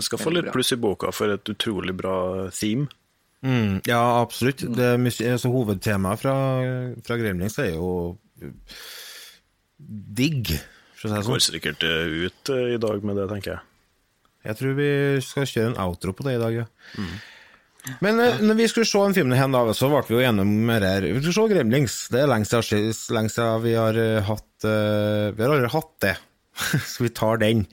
Det 0.00 0.06
skal 0.06 0.20
få 0.22 0.32
litt 0.32 0.48
pluss 0.54 0.72
i 0.72 0.78
boka 0.80 1.10
for 1.12 1.34
et 1.34 1.48
utrolig 1.52 1.92
bra 1.92 2.48
theme. 2.56 2.88
Mm, 3.44 3.80
ja, 3.88 4.00
absolutt. 4.20 4.62
Det, 4.76 4.86
er 4.96 5.32
altså, 5.34 5.50
hovedtemaet 5.52 6.22
fra, 6.22 6.34
fra 7.04 7.18
Gremlings 7.20 7.58
er 7.60 7.74
jo 7.74 7.90
digg, 9.80 10.54
for 10.96 11.08
å 11.08 11.10
si 11.10 11.16
det 11.16 11.26
Går 11.26 11.42
sånn. 11.42 11.44
sikkert 11.56 11.84
eh, 11.88 12.14
ut 12.28 12.52
eh, 12.52 12.72
i 12.76 12.80
dag 12.80 13.04
med 13.04 13.20
det, 13.20 13.26
tenker 13.32 13.54
jeg. 13.54 13.66
Jeg 14.48 14.56
tror 14.56 14.76
vi 14.78 14.90
skal 15.24 15.48
kjøre 15.48 15.70
en 15.72 15.78
outro 15.84 16.14
på 16.16 16.24
det 16.24 16.36
i 16.38 16.40
dag, 16.40 16.58
ja. 16.62 16.66
Men 18.04 18.20
eh, 18.20 18.40
når 18.44 18.58
vi 18.58 18.66
skulle 18.70 18.88
se 18.88 19.00
en 19.02 19.14
film 19.16 19.32
igjen, 19.34 19.54
da, 19.54 19.62
så 19.76 19.88
ble 19.92 20.02
vi 20.08 20.16
jo 20.18 20.24
gjennom 20.24 20.50
her. 20.74 21.06
Vi 21.06 21.22
skulle 21.22 21.36
se 21.36 21.46
Gremlings. 21.54 21.96
Det 22.12 22.22
er 22.22 22.30
lenge 22.30 22.48
siden, 22.50 22.92
lenge 23.16 23.32
siden 23.32 23.64
vi 23.64 23.76
har 23.78 24.00
eh, 24.00 24.20
hatt 24.26 24.68
eh, 24.68 25.30
Vi 25.36 25.44
har 25.44 25.54
aldri 25.56 25.72
hatt 25.72 25.92
det. 26.04 26.14
så 26.92 27.06
vi 27.06 27.12
tar 27.16 27.40
den. 27.40 27.64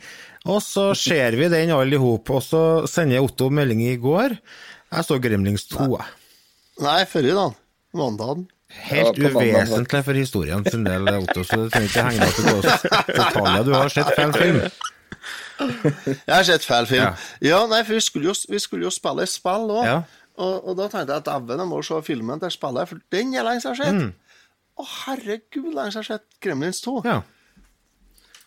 Og 0.48 0.62
så 0.64 0.90
ser 0.96 1.36
vi 1.36 1.50
den 1.52 1.74
alle 1.76 1.98
i 1.98 2.02
hop, 2.02 2.30
og 2.32 2.44
så 2.46 2.62
sender 2.88 3.26
Otto 3.26 3.50
melding 3.52 3.84
i 3.90 3.98
går. 4.00 4.38
Jeg 4.94 5.08
så 5.08 5.18
Gremlings 5.20 5.68
2. 5.74 5.90
Nei, 5.92 6.06
Nei, 6.86 7.02
forrige 7.10 7.36
dag. 7.36 7.58
Mandagen. 7.98 8.46
Helt 8.68 9.18
Ja, 9.18 9.32
uvesentlig 9.32 10.02
for 10.04 10.20
historien 10.20 10.64
sin 10.68 10.84
del, 10.84 11.08
Otto, 11.08 11.44
så 11.48 11.64
du 11.64 11.70
trenger 11.72 11.88
ikke 11.88 12.04
henge 12.04 12.20
deg 12.20 12.30
opp 12.30 12.40
i 12.40 12.54
oss 12.54 12.84
detaljer. 13.08 13.64
Du 13.64 13.72
har 13.76 13.92
sett 13.92 14.12
feil 14.16 14.34
film. 14.36 14.60
Jeg 15.60 16.34
har 16.34 16.44
sett 16.48 16.66
feil 16.68 16.86
film. 16.90 17.02
Ja. 17.04 17.14
Ja, 17.42 17.60
nei, 17.70 17.82
for 17.88 17.98
vi 17.98 18.02
skulle 18.06 18.30
jo, 18.30 18.36
vi 18.52 18.60
skulle 18.62 18.86
jo 18.88 18.92
spille 18.94 19.26
et 19.26 19.32
spill 19.34 19.70
òg. 19.74 19.84
Ja. 19.88 19.98
Og, 20.38 20.68
og 20.70 20.76
da 20.78 20.86
tenkte 20.92 21.16
jeg 21.16 21.24
at 21.24 21.26
dæven, 21.26 21.64
jeg 21.64 21.70
må 21.72 21.80
se 21.86 21.98
filmen 22.06 22.42
til 22.44 22.52
spillet, 22.54 22.90
for 22.92 23.02
den 23.16 23.32
er 23.34 23.48
lenge 23.48 23.64
siden 23.64 23.74
jeg 23.74 23.80
har 23.80 23.88
sett. 23.88 24.02
Mm. 24.04 24.44
Å, 24.78 24.86
herregud, 25.06 25.72
lenge 25.74 25.94
siden 25.96 26.04
jeg 26.04 26.04
har 26.04 26.10
sett 26.12 26.40
Gremlins 26.46 26.84
2. 26.86 26.94
Ja. 27.10 27.18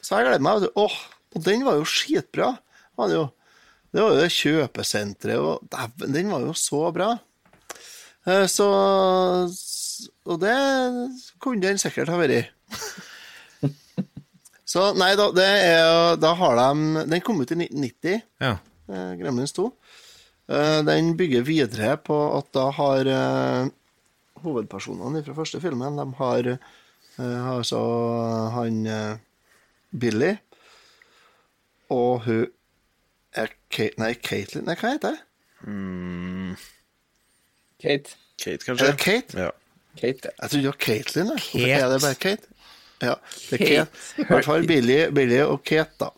Så 0.00 0.20
jeg 0.20 0.28
gleder 0.28 0.44
meg. 0.46 0.68
Åh, 0.78 0.98
og 1.34 1.44
den 1.48 1.64
var 1.66 1.80
jo 1.80 1.88
skitbra. 1.90 2.52
Var 3.00 3.11
det, 3.11 3.16
jo. 3.18 3.24
det 3.90 4.04
var 4.04 4.14
jo 4.14 4.20
det 4.22 4.30
kjøpesenteret, 4.36 5.42
og 5.42 5.66
dæven, 5.74 6.14
den 6.14 6.30
var 6.30 6.46
jo 6.46 6.54
så 6.58 6.84
bra. 6.94 7.11
Eh, 8.28 8.46
Så 8.52 8.66
Og 10.30 10.38
det 10.40 10.54
kunne 11.42 11.62
den 11.64 11.78
sikkert 11.80 12.08
ha 12.12 12.16
vært. 12.20 12.52
Så 14.71 14.85
nei, 14.95 15.12
da, 15.18 15.25
det 15.35 15.47
er, 15.47 16.16
da 16.23 16.31
har 16.39 16.59
de 16.61 17.05
Den 17.11 17.23
kom 17.27 17.41
ut 17.43 17.51
i 17.51 17.57
1990, 17.59 18.21
Ja. 18.45 18.53
eh, 18.89 19.12
Gremlins 19.18 19.55
2. 19.57 19.64
Eh, 20.51 20.83
Den 20.87 21.16
bygger 21.18 21.43
videre 21.47 21.97
på 22.07 22.18
at 22.39 22.53
da 22.55 22.68
har 22.77 23.11
eh, 23.11 23.71
hovedpersonene 24.45 25.25
fra 25.27 25.35
første 25.37 25.61
filmen 25.62 25.99
De 25.99 26.07
har 26.21 26.53
eh, 26.55 27.51
altså 27.57 27.81
han 28.55 28.79
eh, 28.87 29.16
Billy 29.91 30.37
og 31.91 32.23
hun 32.29 32.47
er 33.35 33.51
Kate, 33.75 33.99
Nei, 33.99 34.12
Katelyn 34.14 34.68
Nei, 34.71 34.77
hva 34.79 34.93
heter 34.95 35.16
det? 35.16 35.21
Kate. 37.81 38.14
Kate, 38.41 38.64
kanskje. 38.64 38.87
Er 38.87 38.93
det 38.95 39.01
Kate? 39.03 39.39
Ja. 39.39 39.51
Kate. 39.99 40.31
Jeg 40.31 40.51
trodde 40.51 40.62
det 40.62 40.71
var 40.71 40.79
Katelyn. 40.87 41.31
Hvorfor. 41.35 41.66
Er 41.66 41.89
det 41.93 42.01
bare 42.05 42.18
Kate? 42.23 42.47
Ja, 43.01 43.14
det 43.48 43.59
er 43.59 43.62
Kate. 43.64 44.01
I 44.20 44.26
hvert 44.28 44.48
fall 44.48 44.66
Billy, 44.68 44.98
Billy 45.16 45.38
og 45.44 45.62
Kate, 45.64 45.96
da. 46.01 46.11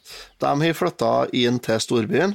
De 0.43 0.55
har 0.65 0.79
flytta 0.79 1.13
inn 1.39 1.61
til 1.63 1.83
storbyen. 1.83 2.35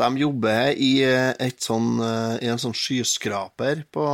De 0.00 0.08
jobber 0.16 0.74
i, 0.80 0.92
eh, 1.04 1.32
et 1.40 1.60
sånn, 1.60 2.00
eh, 2.00 2.36
i 2.44 2.48
en 2.48 2.60
sånn 2.60 2.76
skyskraper 2.76 3.84
på, 3.92 4.04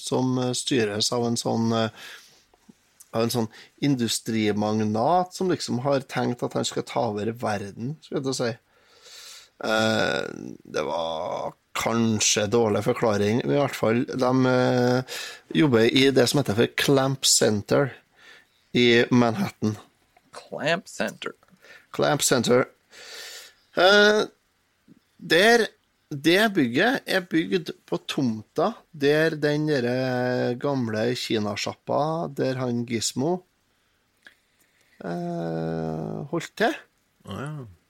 som 0.00 0.38
styres 0.56 1.12
av 1.12 1.26
en 1.28 1.36
sånn 1.36 1.72
eh, 1.76 2.04
av 3.14 3.22
en 3.22 3.30
sånn 3.30 3.50
industrimagnat 3.86 5.36
som 5.36 5.50
liksom 5.52 5.78
har 5.84 6.02
tenkt 6.10 6.42
at 6.42 6.56
han 6.58 6.66
skal 6.66 6.86
ta 6.88 7.04
over 7.12 7.30
verden, 7.38 7.94
skal 8.02 8.18
jeg 8.18 8.24
til 8.24 8.32
å 8.32 8.38
si. 8.40 8.50
Eh, 9.64 10.22
det 10.74 10.82
var 10.88 11.54
kanskje 11.74 12.46
dårlig 12.50 12.84
forklaring, 12.86 13.42
men 13.44 13.56
i 13.56 13.60
hvert 13.60 13.76
fall 13.76 14.04
de 14.06 14.32
eh, 14.50 15.18
jobber 15.62 15.88
i 15.90 16.08
det 16.14 16.26
som 16.30 16.40
heter 16.40 16.58
for 16.58 16.74
Clamp 16.80 17.26
Center 17.26 17.92
i 18.74 19.04
Manhattan. 19.10 19.76
Clamp 20.34 20.88
Center. 20.90 21.32
Clamp 21.94 22.22
Center. 22.22 22.66
Uh, 23.74 24.26
der 25.18 25.66
det 26.14 26.52
bygget 26.54 27.02
er 27.10 27.24
bygd 27.26 27.72
på 27.86 27.98
tomta 28.06 28.68
der 28.92 29.34
den 29.34 29.66
der 29.66 30.54
gamle 30.62 31.14
kinasjappa 31.18 32.28
der 32.36 32.60
han 32.60 32.84
Gismo 32.86 33.32
uh, 35.04 36.22
holdt 36.30 36.52
til. 36.56 36.76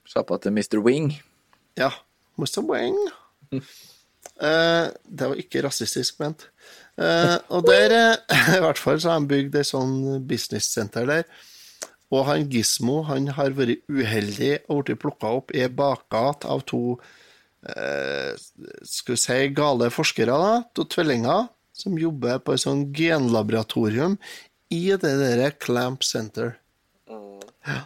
Sjappa 0.09 0.39
til 0.39 0.53
Mr. 0.53 0.79
Wing. 0.85 1.13
Ja. 1.77 1.91
Mr. 2.37 2.63
Wing. 2.65 2.97
Eh, 3.53 4.87
det 5.05 5.31
var 5.31 5.41
ikke 5.41 5.63
rasistisk 5.67 6.21
ment. 6.23 6.49
Uh, 6.95 7.41
og 7.51 7.67
der, 7.67 7.91
uh, 8.31 8.55
i 8.57 8.63
hvert 8.63 8.79
fall, 8.79 9.01
så 9.03 9.11
har 9.11 9.19
han 9.19 9.29
bygd 9.31 9.57
et 9.59 9.67
sånn 9.67 10.23
business-senter 10.29 11.09
der. 11.11 11.25
Og 12.15 12.27
han 12.29 12.47
Gismo 12.51 13.01
han 13.09 13.27
har 13.35 13.57
vært 13.57 13.83
uheldig 13.91 14.53
og 14.71 14.85
blitt 14.87 15.03
plukka 15.03 15.33
opp 15.41 15.55
i 15.55 15.67
bakgate 15.67 16.51
av 16.51 16.63
to 16.69 17.01
skal 17.65 19.15
vi 19.15 19.17
si 19.17 19.37
gale 19.57 19.87
forskere, 19.89 20.35
da, 20.37 20.57
to 20.77 20.85
tvillinger, 20.85 21.47
som 21.73 21.97
jobber 21.97 22.43
på 22.45 22.53
et 22.53 22.61
sånn 22.61 22.83
genlaboratorium 22.93 24.19
i 24.69 24.83
det 25.01 25.15
der 25.23 25.57
Clamp 25.57 26.05
Center. 26.05 26.59
Ja. 27.65 27.79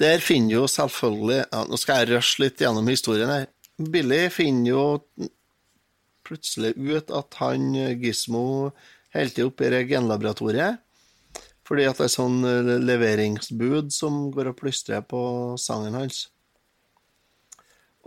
Der 0.00 0.22
finner 0.24 0.54
jo 0.54 0.68
selvfølgelig 0.70 1.42
ja, 1.42 1.64
Nå 1.68 1.78
skal 1.80 2.00
jeg 2.00 2.14
rushe 2.14 2.40
litt 2.44 2.62
gjennom 2.62 2.88
historien 2.88 3.30
her. 3.32 3.46
Billy 3.76 4.26
finner 4.32 4.70
jo 4.70 4.84
plutselig 6.24 6.72
ut 6.76 7.10
at 7.16 7.36
han 7.40 7.72
Gismo 8.00 8.44
holder 9.14 9.34
til 9.34 9.50
oppe 9.50 9.68
i 9.68 9.84
genlaboratoriet. 9.88 10.80
Fordi 11.66 11.86
at 11.86 12.00
det 12.00 12.08
er 12.08 12.12
sånn 12.12 12.40
eh, 12.46 12.74
leveringsbud 12.82 13.92
som 13.94 14.24
går 14.34 14.50
og 14.50 14.58
plystrer 14.58 15.04
på 15.06 15.20
sangen 15.60 15.94
hans. 15.94 16.24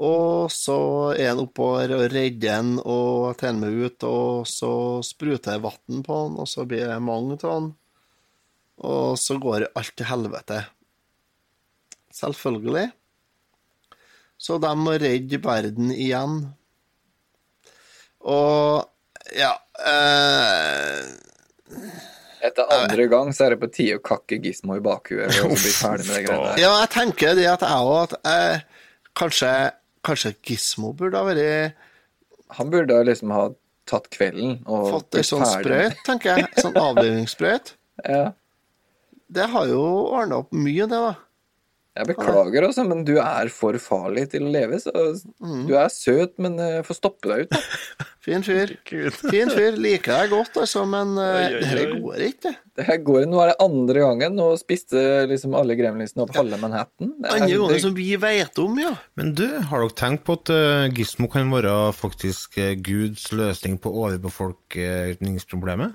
Og 0.03 0.49
så 0.51 0.75
er 1.13 1.29
han 1.29 1.43
oppover 1.43 1.93
og 1.95 2.07
redder 2.11 2.57
han 2.57 2.73
og 2.81 3.37
tar 3.39 3.53
med 3.55 3.77
ut, 3.77 4.03
og 4.09 4.49
så 4.49 4.99
spruter 5.05 5.55
det 5.55 5.63
vann 5.63 6.01
på 6.03 6.19
han, 6.23 6.39
og 6.41 6.49
så 6.49 6.65
blir 6.67 6.89
det 6.89 6.99
mange 7.05 7.37
av 7.39 7.53
han. 7.53 7.69
Og 8.83 9.19
så 9.21 9.37
går 9.39 9.69
alt 9.77 9.93
til 9.95 10.09
helvete. 10.09 10.63
Selvfølgelig. 12.13 12.91
Så 14.37 14.57
de 14.61 14.71
må 14.77 14.95
redde 15.01 15.39
verden 15.43 15.91
igjen. 15.93 16.41
Og 18.23 18.89
ja 19.35 19.51
eh, 19.83 21.07
Etter 22.43 22.69
andre 22.75 23.07
gang 23.11 23.31
så 23.35 23.45
er 23.47 23.53
det 23.53 23.61
på 23.61 23.69
tide 23.71 23.97
å 23.99 24.03
kakke 24.03 24.37
Gismo 24.43 24.75
i 24.77 24.83
bakhuet 24.83 25.31
og 25.43 25.55
bli 25.55 25.71
ferdig 25.71 26.07
med 26.09 26.17
det 26.17 26.23
greiene 26.25 26.49
der. 26.51 26.61
Ja, 26.61 26.71
jeg 26.81 26.91
tenker 26.91 27.35
det 27.39 27.47
at 27.51 27.63
jeg 27.63 27.87
òg 27.87 27.99
at 28.01 28.15
jeg, 28.27 28.61
kanskje, 29.19 29.51
kanskje 30.03 30.33
Gismo 30.43 30.91
burde 30.99 31.19
ha 31.19 31.27
vært 31.27 31.83
Han 32.59 32.71
burde 32.73 32.99
liksom 33.07 33.31
ha 33.35 33.45
tatt 33.89 34.09
kvelden 34.11 34.57
og 34.67 34.89
Fått 34.91 35.19
ei 35.19 35.25
sånn 35.27 35.45
sprøyt, 35.47 35.99
tenker 36.07 36.37
jeg. 36.37 36.49
Sånn 36.61 36.79
avlivningssprøyt. 36.79 37.75
Ja. 38.03 38.33
Det 39.33 39.45
har 39.53 39.67
jo 39.69 39.81
ordna 40.17 40.39
opp 40.41 40.49
mye, 40.57 40.87
det, 40.89 40.97
da. 40.97 41.11
Jeg 41.93 42.07
beklager, 42.09 42.65
altså, 42.65 42.81
men 42.89 43.03
du 43.05 43.19
er 43.21 43.49
for 43.53 43.77
farlig 43.77 44.23
til 44.31 44.47
å 44.47 44.53
leve. 44.53 44.79
Så 44.81 44.91
Mm. 45.43 45.67
Du 45.67 45.73
er 45.77 45.89
søt, 45.91 46.39
men 46.41 46.55
uh, 46.59 46.81
får 46.85 46.95
stoppe 46.97 47.27
deg 47.29 47.39
ut, 47.43 47.49
da. 47.51 47.59
Fin 48.23 48.43
fyr. 48.45 48.71
Fin 48.87 49.49
fyr. 49.51 49.75
Liker 49.75 50.13
deg 50.15 50.29
godt, 50.31 50.55
altså, 50.63 50.85
men 50.89 51.17
uh, 51.19 51.23
Oi, 51.35 51.59
oi, 51.59 51.73
det 51.75 51.85
går 51.91 52.19
ikke. 52.29 52.53
Det 52.73 52.83
her 52.87 52.97
går, 53.03 53.25
Nå 53.29 53.41
er 53.43 53.47
det 53.51 53.57
andre 53.65 53.99
gangen. 54.05 54.31
Nå 54.39 54.45
spiste 54.61 55.27
liksom 55.29 55.53
alle 55.59 55.75
gremlinsene 55.77 56.23
opp 56.23 56.33
halve 56.37 56.57
Manhattan. 56.61 57.11
Andre 57.19 57.51
gangen 57.51 57.83
som 57.83 57.93
vi 57.97 58.15
vet 58.21 58.57
om, 58.63 58.73
ja. 58.81 58.93
Men 59.19 59.35
du, 59.37 59.47
har 59.69 59.77
dere 59.83 59.97
tenkt 59.99 60.23
på 60.25 60.31
at 60.39 60.47
uh, 60.55 60.87
Gizmo 60.95 61.27
kan 61.31 61.51
være 61.53 61.75
faktisk 61.99 62.57
uh, 62.63 62.73
Guds 62.79 63.23
løsning 63.35 63.77
på 63.83 63.91
overbefolkningsproblemet? 64.05 65.91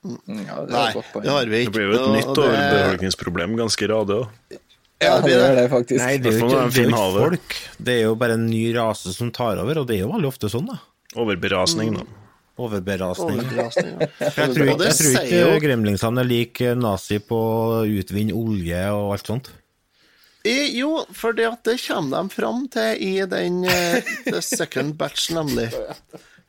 Ja, 0.00 0.64
det 0.64 0.72
Nei, 0.72 0.92
det 0.96 1.28
har 1.28 1.44
vi 1.50 1.58
ikke. 1.60 1.72
Det 1.72 1.76
blir 1.76 1.88
jo 1.88 1.96
et 1.98 2.14
nytt 2.14 2.32
overbefolkningsproblem 2.32 3.56
ganske 3.58 3.84
radig 3.90 4.14
òg. 4.22 4.59
Ja, 5.00 5.14
det 5.24 5.32
gjør 5.32 5.54
det 5.56 5.66
faktisk. 5.72 6.00
Nei, 6.04 6.16
det 6.20 6.32
er 6.34 6.38
jo 6.38 6.48
ikke, 6.50 6.82
er 6.84 6.96
havet. 6.96 7.20
folk. 7.24 7.54
Det 7.80 7.92
er 7.96 8.02
jo 8.04 8.14
bare 8.20 8.34
en 8.36 8.46
ny 8.50 8.62
rase 8.76 9.14
som 9.16 9.30
tar 9.32 9.60
over, 9.62 9.80
og 9.80 9.86
det 9.88 9.96
er 9.96 10.02
jo 10.04 10.10
veldig 10.12 10.28
ofte 10.28 10.50
sånn, 10.52 10.66
da. 10.68 10.76
Overberasning, 11.20 11.94
da. 11.96 12.04
Overberasning. 12.60 13.38
Overberasning, 13.40 13.94
ja. 13.96 14.08
Jeg 14.36 14.52
tror, 14.52 14.68
jeg 14.68 14.96
tror 14.98 15.16
ikke 15.22 15.38
jo- 15.40 15.62
gremlingsene 15.64 16.20
er 16.20 16.28
lik 16.28 16.60
nazi 16.76 17.16
på 17.24 17.38
å 17.40 17.80
utvinne 17.88 18.36
olje 18.36 18.82
og 18.92 19.14
alt 19.16 19.30
sånt. 19.32 19.48
I, 20.44 20.56
Jo, 20.78 21.02
for 21.12 21.32
det 21.36 21.48
det 21.68 21.78
kommer 21.86 22.20
de 22.22 22.32
fram 22.36 22.62
til 22.72 23.00
i 23.04 23.14
den 23.28 23.58
uh, 23.64 24.12
the 24.28 24.40
second 24.44 24.94
batch, 25.00 25.30
nemlig. 25.36 25.70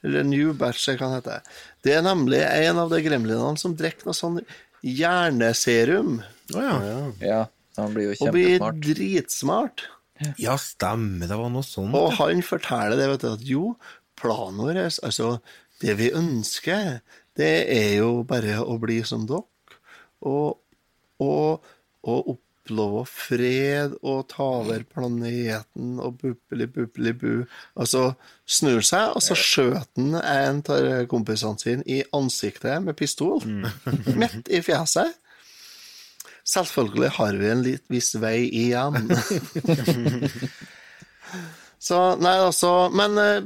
Eller 0.04 0.24
new 0.28 0.52
batch, 0.58 0.86
det 0.90 0.98
kan 1.00 1.12
hete. 1.16 1.40
Det 1.84 1.96
er 1.98 2.04
nemlig 2.06 2.40
en 2.44 2.80
av 2.84 2.92
de 2.92 3.00
gremlinene 3.04 3.60
som 3.60 3.76
drikker 3.78 4.08
noe 4.12 4.16
sånn 4.18 4.40
hjerneserum. 4.84 6.20
Å 6.56 6.64
ja. 6.64 6.78
Ja, 7.24 7.42
han 7.78 7.96
blir 7.96 8.12
jo 8.12 8.28
Og 8.28 8.36
blir 8.36 8.60
dritsmart. 8.60 9.86
Ja, 10.38 10.58
stemmer, 10.62 11.30
det 11.30 11.38
var 11.40 11.50
noe 11.54 11.66
sånt. 11.66 11.96
Og 11.98 12.14
han 12.20 12.44
forteller 12.46 13.00
det, 13.00 13.10
vet 13.14 13.24
du, 13.24 13.30
at 13.32 13.48
jo, 13.48 13.64
planen 14.20 14.62
vår, 14.62 14.84
altså, 15.02 15.34
det 15.82 15.98
vi 15.98 16.12
ønsker, 16.14 17.00
det 17.40 17.54
er 17.74 17.96
jo 18.02 18.22
bare 18.28 18.60
å 18.62 18.78
bli 18.82 19.02
som 19.08 19.26
dere, 19.30 19.48
og, 20.22 20.60
og, 21.24 21.72
og 22.06 22.34
oppleve 22.36 23.06
fred 23.10 23.96
og 24.06 24.28
ta 24.30 24.46
over 24.60 24.84
planeten 24.86 25.96
og 25.98 26.20
buppeli 26.22 26.68
buppeli 26.70 27.14
bu. 27.18 27.32
Altså, 27.74 28.12
snur 28.46 28.86
seg, 28.86 29.16
og 29.16 29.26
så 29.26 29.38
skjøt 29.38 29.98
han 29.98 30.20
en 30.22 30.62
av 30.70 31.08
kompisene 31.10 31.58
sine 31.58 31.88
i 31.90 32.04
ansiktet 32.14 32.84
med 32.86 32.98
pistol, 33.00 33.42
midt 34.22 34.52
i 34.52 34.62
fjeset. 34.62 35.18
Selvfølgelig 36.48 37.12
har 37.18 37.38
vi 37.38 37.50
en 37.52 37.64
litt 37.66 37.84
viss 37.92 38.16
vei 38.20 38.50
igjen. 38.50 39.10
Så, 41.82 41.98
nei, 42.22 42.36
altså, 42.38 42.90
men 42.94 43.18
eh, 43.18 43.46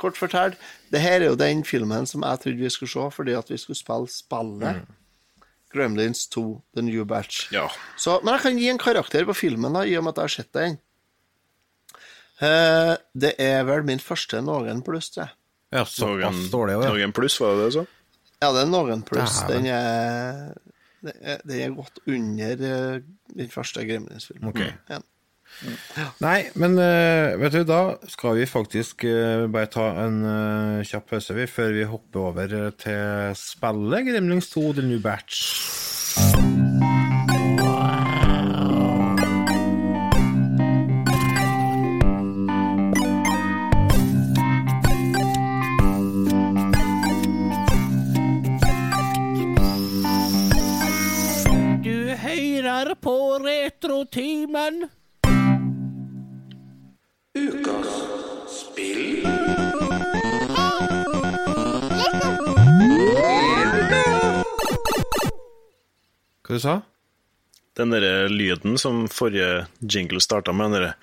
kort 0.00 0.16
fortalt, 0.16 0.60
det 0.92 1.02
her 1.02 1.20
er 1.20 1.30
jo 1.30 1.40
den 1.40 1.64
filmen 1.66 2.06
som 2.08 2.24
jeg 2.24 2.40
trodde 2.42 2.62
vi 2.62 2.70
skulle 2.72 2.92
se 2.92 3.08
fordi 3.12 3.34
at 3.36 3.50
vi 3.52 3.58
skulle 3.60 3.78
spille 3.78 4.08
spillet. 4.12 4.86
Gremlins 5.74 6.24
2, 6.32 6.44
The 6.76 6.84
New 6.86 7.04
Batch. 7.04 7.50
Ja. 7.52 7.66
Så, 8.00 8.20
men 8.24 8.36
jeg 8.36 8.44
kan 8.46 8.60
gi 8.60 8.68
en 8.72 8.80
karakter 8.80 9.26
på 9.28 9.36
filmen, 9.36 9.74
da, 9.76 9.84
i 9.84 9.96
og 9.98 10.06
med 10.06 10.14
at 10.14 10.22
jeg 10.22 10.30
har 10.30 10.34
sett 10.36 10.52
den. 10.56 10.78
Eh, 12.40 12.94
det 13.16 13.34
er 13.42 13.64
vel 13.68 13.84
min 13.88 14.00
første 14.02 14.40
noen 14.44 14.82
pluss, 14.86 15.10
tror 15.12 15.26
jeg. 15.26 15.36
Ja, 15.74 15.82
såpass 15.88 16.46
dårlig 16.52 16.78
òg, 16.78 16.86
ja. 16.86 16.94
Noen 16.94 17.14
pluss, 17.16 17.36
var 17.42 17.56
det 17.56 17.64
det 17.64 17.68
du 17.68 17.76
sa? 17.80 17.84
Ja, 18.44 18.50
det 18.54 18.62
er 18.62 18.70
noen 18.70 19.02
pluss. 19.08 19.40
Den 19.48 19.66
er, 19.72 20.54
det 21.06 21.16
er, 21.22 21.44
er 21.66 21.76
godt 21.76 22.00
under 22.06 22.64
eh, 22.70 23.04
den 23.36 23.52
første 23.52 23.84
Gremlins-filmen. 23.86 24.48
Ok. 24.48 24.62
Ja. 24.90 25.02
Nei, 26.20 26.40
men 26.58 26.74
eh, 26.82 27.36
vet 27.40 27.54
du, 27.54 27.62
da 27.68 27.80
skal 28.10 28.36
vi 28.40 28.48
faktisk 28.50 29.06
eh, 29.08 29.46
bare 29.52 29.70
ta 29.72 29.86
en 30.04 30.18
kjapp 30.84 31.08
pause 31.14 31.36
vi, 31.38 31.46
før 31.50 31.72
vi 31.76 31.86
hopper 31.88 32.28
over 32.32 32.58
til 32.82 33.38
spillet 33.38 34.10
Gremlings 34.10 34.50
2 34.54 34.68
The 34.80 34.88
New 34.90 35.00
Batch. 35.02 36.45
Retrotimen. 53.96 54.88
Ukas 57.34 57.86
spill. 58.50 59.24
Hva 66.44 66.52
du 66.52 66.60
sa 66.60 66.74
Den 67.76 67.90
derre 67.90 68.28
lyden 68.28 68.76
som 68.78 69.08
forrige 69.08 69.64
jingle 69.80 70.20
starta 70.20 70.52
med, 70.52 70.76
den 70.76 70.76
derre 70.76 70.94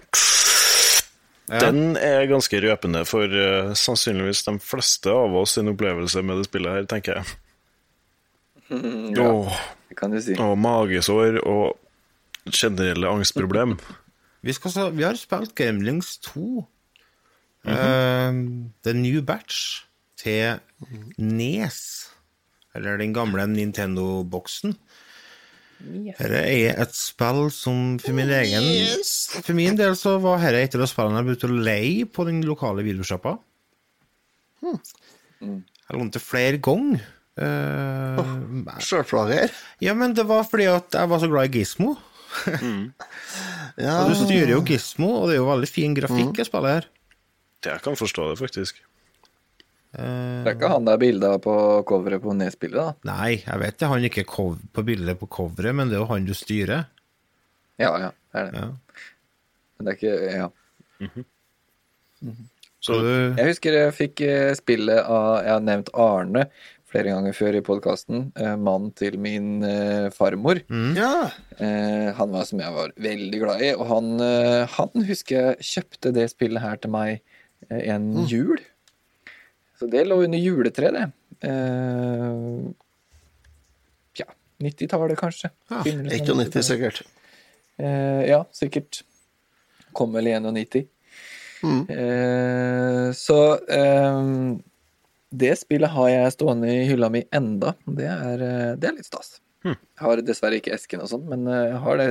Den 1.65 1.97
er 1.97 2.29
ganske 2.29 2.61
røpende 2.61 3.05
for 3.09 3.25
uh, 3.25 3.73
sannsynligvis 3.73 4.45
de 4.45 4.59
fleste 4.61 5.09
av 5.09 5.33
oss 5.41 5.57
sin 5.57 5.73
opplevelse 5.73 6.21
med 6.21 6.43
det 6.43 6.45
spillet 6.51 6.77
her, 6.77 6.85
tenker 6.85 7.17
jeg. 7.17 7.25
Mm, 8.69 9.15
ja, 9.17 9.31
Åh, 9.31 9.63
det 9.89 9.97
kan 9.97 10.13
du 10.13 10.21
si. 10.21 10.37
og 10.37 10.53
magesår 10.61 11.41
og 11.41 11.79
generelle 12.51 13.09
angstproblem. 13.09 13.77
Vi, 14.43 14.53
skal, 14.53 14.71
så- 14.71 14.89
vi 14.91 15.03
har 15.03 15.15
spilt 15.15 15.55
Gremlings 15.55 16.17
2. 16.17 16.67
Mm 17.63 17.73
-hmm. 17.73 18.65
uh, 18.65 18.69
The 18.83 18.93
New 18.93 19.21
Batch 19.21 19.85
til 20.17 20.59
Nes. 21.17 22.09
Eller 22.75 22.97
den 22.97 23.13
gamle 23.13 23.47
Nintendo-boksen. 23.47 24.75
Dette 25.83 26.39
er 26.47 26.77
et 26.81 26.95
spill 26.95 27.49
som 27.51 27.99
for 27.99 28.15
min 28.15 28.29
egen 28.29 28.63
For 29.43 29.53
min 29.53 29.75
del 29.77 29.97
så 29.99 30.15
var 30.23 30.39
dette 30.39 30.61
et 30.63 30.75
av 30.75 30.81
de 30.81 30.87
spillene 30.87 31.19
jeg 31.19 31.27
begynte 31.27 31.49
å 31.49 31.63
leie 31.67 32.05
på 32.05 32.25
den 32.25 32.39
lokale 32.47 32.85
videosjappa. 32.85 33.35
Jeg 35.43 35.99
lånte 35.99 36.21
flere 36.23 36.61
ganger. 36.63 37.03
Uh, 37.33 38.61
Sjølplager? 38.79 39.51
Ja, 39.81 39.95
men 39.97 40.13
det 40.13 40.27
var 40.29 40.45
fordi 40.45 40.69
at 40.69 40.93
jeg 40.93 41.09
var 41.09 41.19
så 41.19 41.29
glad 41.31 41.49
i 41.49 41.55
Gizmo. 42.45 42.91
Ja. 43.83 44.03
Du 44.05 44.13
styrer 44.13 44.51
jo 44.53 44.61
Gizmo, 44.67 45.09
og 45.21 45.29
det 45.29 45.37
er 45.37 45.41
jo 45.41 45.47
veldig 45.49 45.69
fin 45.69 45.93
grafikk 45.97 46.37
jeg 46.37 46.49
spiller 46.49 46.75
her. 46.77 46.89
Jeg 47.65 47.81
kan 47.81 47.95
forstå 47.97 48.27
det, 48.29 48.39
faktisk. 48.41 48.81
Eh, 49.93 50.43
Det 50.43 50.51
er 50.51 50.55
ikke 50.57 50.69
han 50.73 50.85
der 50.85 51.27
av 51.29 51.39
på 51.41 51.55
coveret 51.89 52.21
på 52.21 52.33
nedspillet, 52.37 52.75
da? 52.75 52.93
Nei, 53.13 53.43
jeg 53.45 53.59
vet 53.61 53.77
det. 53.79 53.87
Han 53.89 54.01
er 54.01 54.09
ikke 54.09 54.25
cov 54.29 54.57
på 54.73 54.83
bildet 54.85 55.19
på 55.19 55.29
coveret, 55.29 55.75
men 55.75 55.89
det 55.89 55.97
er 55.97 56.03
jo 56.03 56.09
han 56.11 56.25
du 56.25 56.33
styrer. 56.37 56.85
Ja, 57.81 57.91
ja, 57.97 58.09
det 58.33 58.41
er 58.41 58.51
det. 58.51 58.61
Ja. 58.61 58.99
Men 59.77 59.85
det 59.85 59.93
er 59.93 59.97
ikke 59.97 60.33
Ja. 60.33 60.49
Så 62.83 62.99
du 62.99 63.09
Jeg 63.37 63.47
husker 63.47 63.75
jeg 63.75 63.93
fikk 63.95 64.21
eh, 64.27 64.53
spillet 64.55 64.99
av 65.03 65.43
Jeg 65.43 65.51
har 65.53 65.63
nevnt 65.63 65.89
Arne 65.95 66.45
flere 66.93 67.09
ganger 67.13 67.33
før 67.33 67.57
i 67.57 67.63
podkasten. 67.65 68.27
Mannen 68.61 68.91
til 68.97 69.17
min 69.21 69.63
eh, 69.65 70.09
farmor. 70.13 70.61
Ja. 70.97 71.31
Eh, 71.57 72.11
han 72.17 72.33
var 72.33 72.45
som 72.49 72.61
jeg 72.61 72.75
var 72.75 72.93
veldig 73.01 73.39
glad 73.41 73.63
i, 73.65 73.71
og 73.73 73.87
han, 73.89 74.11
eh, 74.21 74.61
han 74.75 75.07
husker 75.07 75.39
jeg 75.39 75.67
kjøpte 75.71 76.13
det 76.15 76.27
spillet 76.33 76.61
her 76.63 76.77
til 76.83 76.93
meg 76.93 77.17
eh, 77.69 77.81
en 77.95 78.11
jul. 78.29 78.61
Så 79.79 79.89
det 79.89 80.05
lå 80.07 80.21
under 80.27 80.39
juletreet, 80.39 80.93
det. 80.99 81.49
Eh, 81.49 82.71
ja, 84.21 84.29
90-tallet 84.63 85.19
kanskje. 85.19 85.49
Ja, 85.73 85.81
av 85.81 85.89
91 85.89 86.61
sikkert. 86.63 87.01
Eh, 87.81 88.21
ja, 88.29 88.43
sikkert. 88.53 89.01
Kom 89.97 90.13
vel 90.13 90.29
i 90.29 90.37
91. 90.37 90.85
Eh, 91.63 93.11
så 93.15 93.39
eh, 93.71 94.21
det 95.33 95.55
spillet 95.57 95.89
har 95.93 96.09
jeg 96.11 96.35
stående 96.35 96.69
i 96.69 96.83
hylla 96.89 97.09
mi 97.13 97.23
enda. 97.33 97.73
Det 97.85 98.05
er, 98.09 98.43
eh, 98.45 98.73
det 98.79 98.89
er 98.89 98.97
litt 98.99 99.09
stas. 99.09 99.39
Jeg 99.63 100.03
har 100.03 100.19
dessverre 100.27 100.57
ikke 100.59 100.73
esken 100.75 101.01
og 101.05 101.07
sånn, 101.09 101.23
men 101.31 101.47
eh, 101.47 101.69
jeg 101.71 101.79
har 101.85 101.99
det 102.01 102.07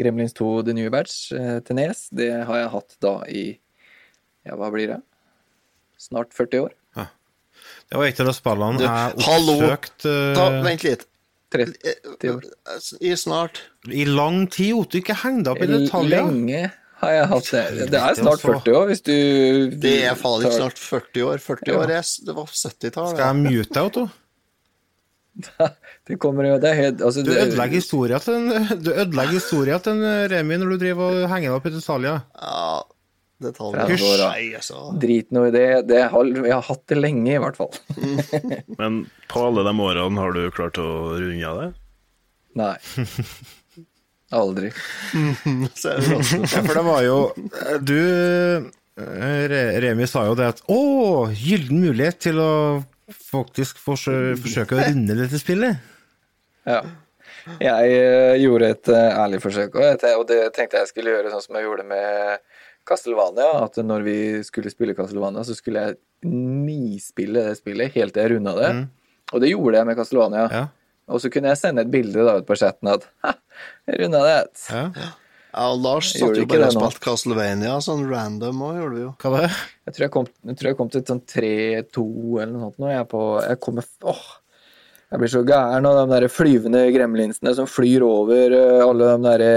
Gremlins 0.00 0.34
2 0.36 0.48
The 0.66 0.74
New 0.76 0.90
Batch 0.92 1.30
eh, 1.36 1.60
til 1.64 1.78
Nes. 1.78 2.08
Det 2.10 2.30
har 2.48 2.64
jeg 2.64 2.72
hatt 2.74 2.98
da 3.04 3.14
i 3.30 3.44
Ja, 4.46 4.56
hva 4.56 4.70
blir 4.72 4.90
det? 4.94 4.98
Snart 6.00 6.34
40 6.36 6.66
år. 6.66 6.74
Det 7.88 7.96
var 7.96 8.06
et 8.06 8.20
av 8.20 8.28
de 8.28 8.34
spillene 8.36 8.84
jeg 8.84 9.28
oppsøkte 9.28 10.12
Ta, 10.36 10.48
vent 10.64 10.84
litt. 10.84 11.06
30 11.54 12.34
år. 12.34 12.44
I 13.00 13.14
snart 13.16 13.62
i 13.88 14.04
lang 14.04 14.42
tid. 14.52 14.74
Otto. 14.76 15.00
Ikke 15.00 15.16
ikke 15.16 15.32
deg 15.46 15.54
opp 15.54 15.64
i 15.64 15.68
detaljer. 15.72 16.28
Lenge 16.28 16.62
har 17.00 17.12
jeg 17.14 17.26
hatt 17.32 17.50
det. 17.54 17.64
Det 17.92 18.00
er 18.00 18.16
snart 18.18 18.40
altså. 18.40 18.54
40 18.58 18.78
år, 18.78 18.86
hvis 18.90 19.04
du 19.06 19.14
Det 19.82 19.92
er 20.08 20.16
faen 20.18 20.42
ikke 20.42 20.56
snart 20.56 20.80
40 20.82 21.28
år. 21.28 21.42
40 21.44 21.78
år 21.78 21.92
er, 21.98 22.08
det 22.26 22.34
var 22.34 22.50
70-tallet. 22.50 23.12
Skal 23.14 23.24
jeg 23.26 23.38
mute 23.44 23.70
deg, 23.76 23.84
Otto? 23.84 24.08
Det 26.08 26.16
kommer 26.18 26.48
jo 26.48 26.58
Det 26.58 26.70
er 26.70 26.78
helt 26.78 27.02
altså, 27.04 27.22
Du 27.22 27.30
ødelegger 27.30 27.78
historia 27.78 28.18
til 28.22 28.38
en, 28.38 28.48
du 28.84 28.90
ødelegger 28.90 29.36
historien 29.36 29.82
til 29.84 29.98
en 29.98 30.06
eh, 30.08 30.28
Remi 30.32 30.58
når 30.58 30.72
du 30.74 30.78
driver 30.82 31.18
og 31.18 31.28
henger 31.30 31.50
deg 31.50 31.58
opp 31.58 31.68
i 31.68 31.74
detaljer. 31.74 32.22
Ja, 32.34 32.70
detaljer. 33.46 33.92
30 33.92 34.08
år, 34.08 34.22
da. 34.22 34.30
Altså. 34.58 34.80
Drit 35.04 35.30
nå 35.36 35.44
i 35.48 35.52
det. 35.54 35.66
det 35.90 36.02
har, 36.10 36.32
jeg 36.32 36.54
har 36.56 36.66
hatt 36.66 36.84
det 36.90 36.98
lenge, 36.98 37.30
i 37.36 37.42
hvert 37.44 37.60
fall. 37.60 37.70
Men 38.80 39.04
på 39.30 39.44
alle 39.50 39.66
de 39.68 39.76
årene 39.86 40.24
har 40.24 40.34
du 40.34 40.42
klart 40.54 40.80
å 40.82 40.88
runde 41.14 41.52
av 41.52 41.62
det? 41.62 41.70
Nei. 42.58 42.74
Aldri. 44.34 44.70
Så 45.80 45.94
det 45.96 46.12
også. 46.18 46.42
Ja, 46.52 46.62
for 46.62 46.74
det 46.76 46.84
var 46.84 47.02
jo 47.06 47.18
Du, 47.80 47.98
eh, 49.00 49.80
Remi, 49.80 50.06
sa 50.10 50.26
jo 50.28 50.36
det 50.36 50.50
at 50.52 50.62
Å, 50.68 50.80
gyllen 51.32 51.84
mulighet 51.86 52.20
til 52.28 52.40
å 52.42 52.52
faktisk 53.08 53.78
forsø 53.80 54.34
forsøke 54.36 54.76
å 54.76 54.82
runde 54.84 55.14
dette 55.16 55.38
spillet. 55.40 55.78
Ja. 56.68 56.82
Jeg 57.56 57.92
eh, 57.96 58.34
gjorde 58.42 58.68
et 58.74 58.90
eh, 58.92 59.14
ærlig 59.16 59.40
forsøk, 59.40 59.78
og, 59.80 60.24
det 60.28 60.40
tenkte 60.52 60.82
jeg 60.82 60.90
skulle 60.90 61.14
gjøre 61.14 61.32
sånn 61.32 61.46
som 61.46 61.56
jeg 61.56 61.64
gjorde 61.64 61.86
med 61.88 62.42
Castlevania. 62.88 63.62
At 63.64 63.80
når 63.80 64.04
vi 64.04 64.18
skulle 64.44 64.72
spille 64.72 64.96
Castlevania, 64.98 65.46
så 65.48 65.56
skulle 65.56 65.86
jeg 65.86 65.98
nispille 66.28 67.46
det 67.46 67.56
spillet 67.62 67.96
helt 67.96 68.12
til 68.12 68.26
jeg 68.26 68.34
runda 68.34 68.54
det. 68.58 68.72
Og 69.32 69.40
det 69.40 69.54
gjorde 69.54 69.80
jeg 69.80 69.88
med 69.88 69.96
Castlevania. 69.96 70.44
Ja. 70.52 70.66
Og 71.08 71.22
så 71.22 71.30
kunne 71.32 71.52
jeg 71.52 71.60
sende 71.60 71.84
et 71.84 71.92
bilde 71.92 72.26
da 72.26 72.38
ut 72.40 72.48
på 72.48 72.56
chatten 72.58 72.90
at 72.92 73.06
ha, 73.24 73.34
runda 74.00 74.20
det. 74.26 74.38
Ja. 74.68 74.84
Ja, 75.48 75.70
og 75.72 75.80
Lars 75.80 76.10
satt 76.12 76.36
jo 76.36 76.44
ikke 76.44 76.58
bare 76.58 76.68
og 76.68 76.74
spilte 76.76 77.02
Castlevania, 77.02 77.78
sånn 77.82 78.04
random 78.10 78.60
òg, 78.66 78.74
gjorde 78.82 78.94
vi 78.94 79.00
jo. 79.00 79.12
Hva 79.22 79.30
var 79.32 79.46
det? 79.46 79.54
Jeg 79.88 79.94
tror 79.94 80.04
jeg 80.04 80.12
kom, 80.14 80.28
jeg 80.50 80.58
tror 80.58 80.68
jeg 80.68 80.78
kom 80.78 80.90
til 80.92 81.04
sånn 81.08 81.22
3-2 81.32 82.04
eller 82.42 82.52
noe 82.52 82.66
sånt 82.66 82.82
nå. 82.84 82.90
Jeg, 82.92 83.08
på, 83.14 83.22
jeg 83.46 83.60
kommer 83.64 83.88
Åh! 84.12 84.26
Jeg 85.08 85.22
blir 85.22 85.32
så 85.32 85.40
gæren 85.48 85.88
av 85.88 85.96
de 85.96 86.04
der 86.12 86.26
flyvende 86.28 86.82
gremlinsene 86.92 87.54
som 87.56 87.68
flyr 87.70 88.04
over 88.04 88.52
eh, 88.52 88.82
alle 88.84 89.06
de 89.08 89.24
derre 89.24 89.52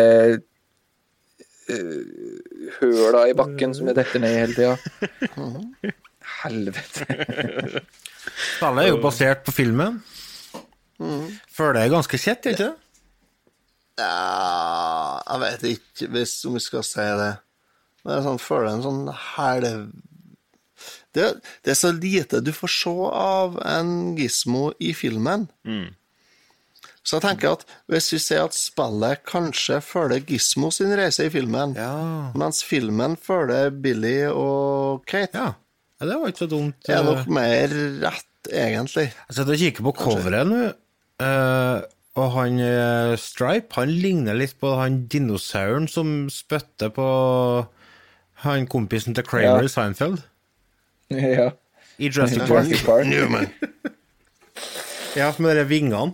uh, 1.76 2.78
høla 2.78 3.26
i 3.28 3.36
bakken 3.36 3.76
som 3.76 3.89
jeg 3.91 3.97
detter 3.99 4.24
ned 4.24 4.32
i 4.32 4.39
hele 4.39 4.56
tida. 4.56 5.91
Helvete. 6.41 7.04
Alle 8.64 8.86
er 8.86 8.93
jo 8.93 9.02
basert 9.04 9.43
på 9.43 9.52
filmen. 9.60 9.99
Føler 11.52 11.78
det 11.78 11.84
er 11.86 11.93
ganske 11.95 12.20
kjett, 12.22 12.52
ikke 12.52 12.68
det? 12.68 12.74
Ja, 13.99 15.22
jeg 15.28 15.41
vet 15.43 15.66
ikke 15.76 16.12
hvis, 16.16 16.36
om 16.47 16.58
vi 16.58 16.64
skal 16.64 16.86
si 16.88 17.08
det. 17.22 17.34
Men 18.02 18.16
jeg 18.16 18.26
sånn, 18.26 18.41
føler 18.41 18.72
en 18.72 18.86
sånn 18.86 19.02
helv... 19.36 19.89
det, 21.14 21.28
det 21.62 21.74
er 21.74 21.78
så 21.78 21.91
lite 21.93 22.41
du 22.41 22.54
får 22.56 22.72
se 22.74 22.93
av 23.22 23.60
en 23.68 23.91
gismo 24.18 24.72
i 24.82 24.93
filmen. 24.97 25.49
Så 27.02 27.18
jeg 27.18 27.26
tenker 27.26 27.56
at 27.56 27.64
hvis 27.89 28.12
vi 28.14 28.20
sier 28.22 28.43
at 28.45 28.56
spillet 28.56 29.24
kanskje 29.26 29.80
følger 29.82 30.22
Gismo 30.28 30.70
sin 30.74 30.93
reise 30.97 31.26
i 31.26 31.32
filmen, 31.34 31.74
mens 32.38 32.62
filmen 32.66 33.18
følger 33.18 33.72
Billy 33.74 34.20
og 34.30 35.02
Kate, 35.10 35.34
Ja. 35.34 35.47
ja 35.97 36.10
det 36.10 36.20
var 36.22 36.30
ikke 36.30 36.45
så 36.45 36.52
dumt. 36.52 36.78
Det 36.86 36.93
er 36.93 37.02
eh. 37.02 37.10
nok 37.10 37.32
mer 37.34 37.74
rett, 38.06 38.52
egentlig. 38.52 39.08
Jeg 39.10 39.38
sitter 39.38 39.58
og 39.58 39.64
kikker 39.64 39.88
på 39.89 39.95
coveret 39.97 40.49
nå, 40.49 40.62
eh, 41.22 41.82
og 42.20 42.34
han 42.36 42.58
uh, 42.60 43.14
Stripe 43.20 43.78
han 43.78 43.94
ligner 44.04 44.36
litt 44.36 44.58
på 44.60 44.74
han 44.76 45.06
dinosauren 45.12 45.88
som 45.88 46.26
spytter 46.34 46.92
på 46.92 47.06
han 48.44 48.68
kompisen 48.68 49.16
til 49.16 49.28
Kramer 49.28 49.62
Ja. 49.62 49.70
i 49.70 49.72
Seinfeld. 49.72 50.20
ja. 51.38 51.52
I 52.02 52.10
Jurassic 52.10 52.42
Jurassic 52.42 52.84
Park. 52.84 53.06
Park. 53.06 53.08
Newman. 53.12 53.48
Ja, 55.16 55.30
med 55.38 55.60
de 55.60 55.66
vingene. 55.70 56.14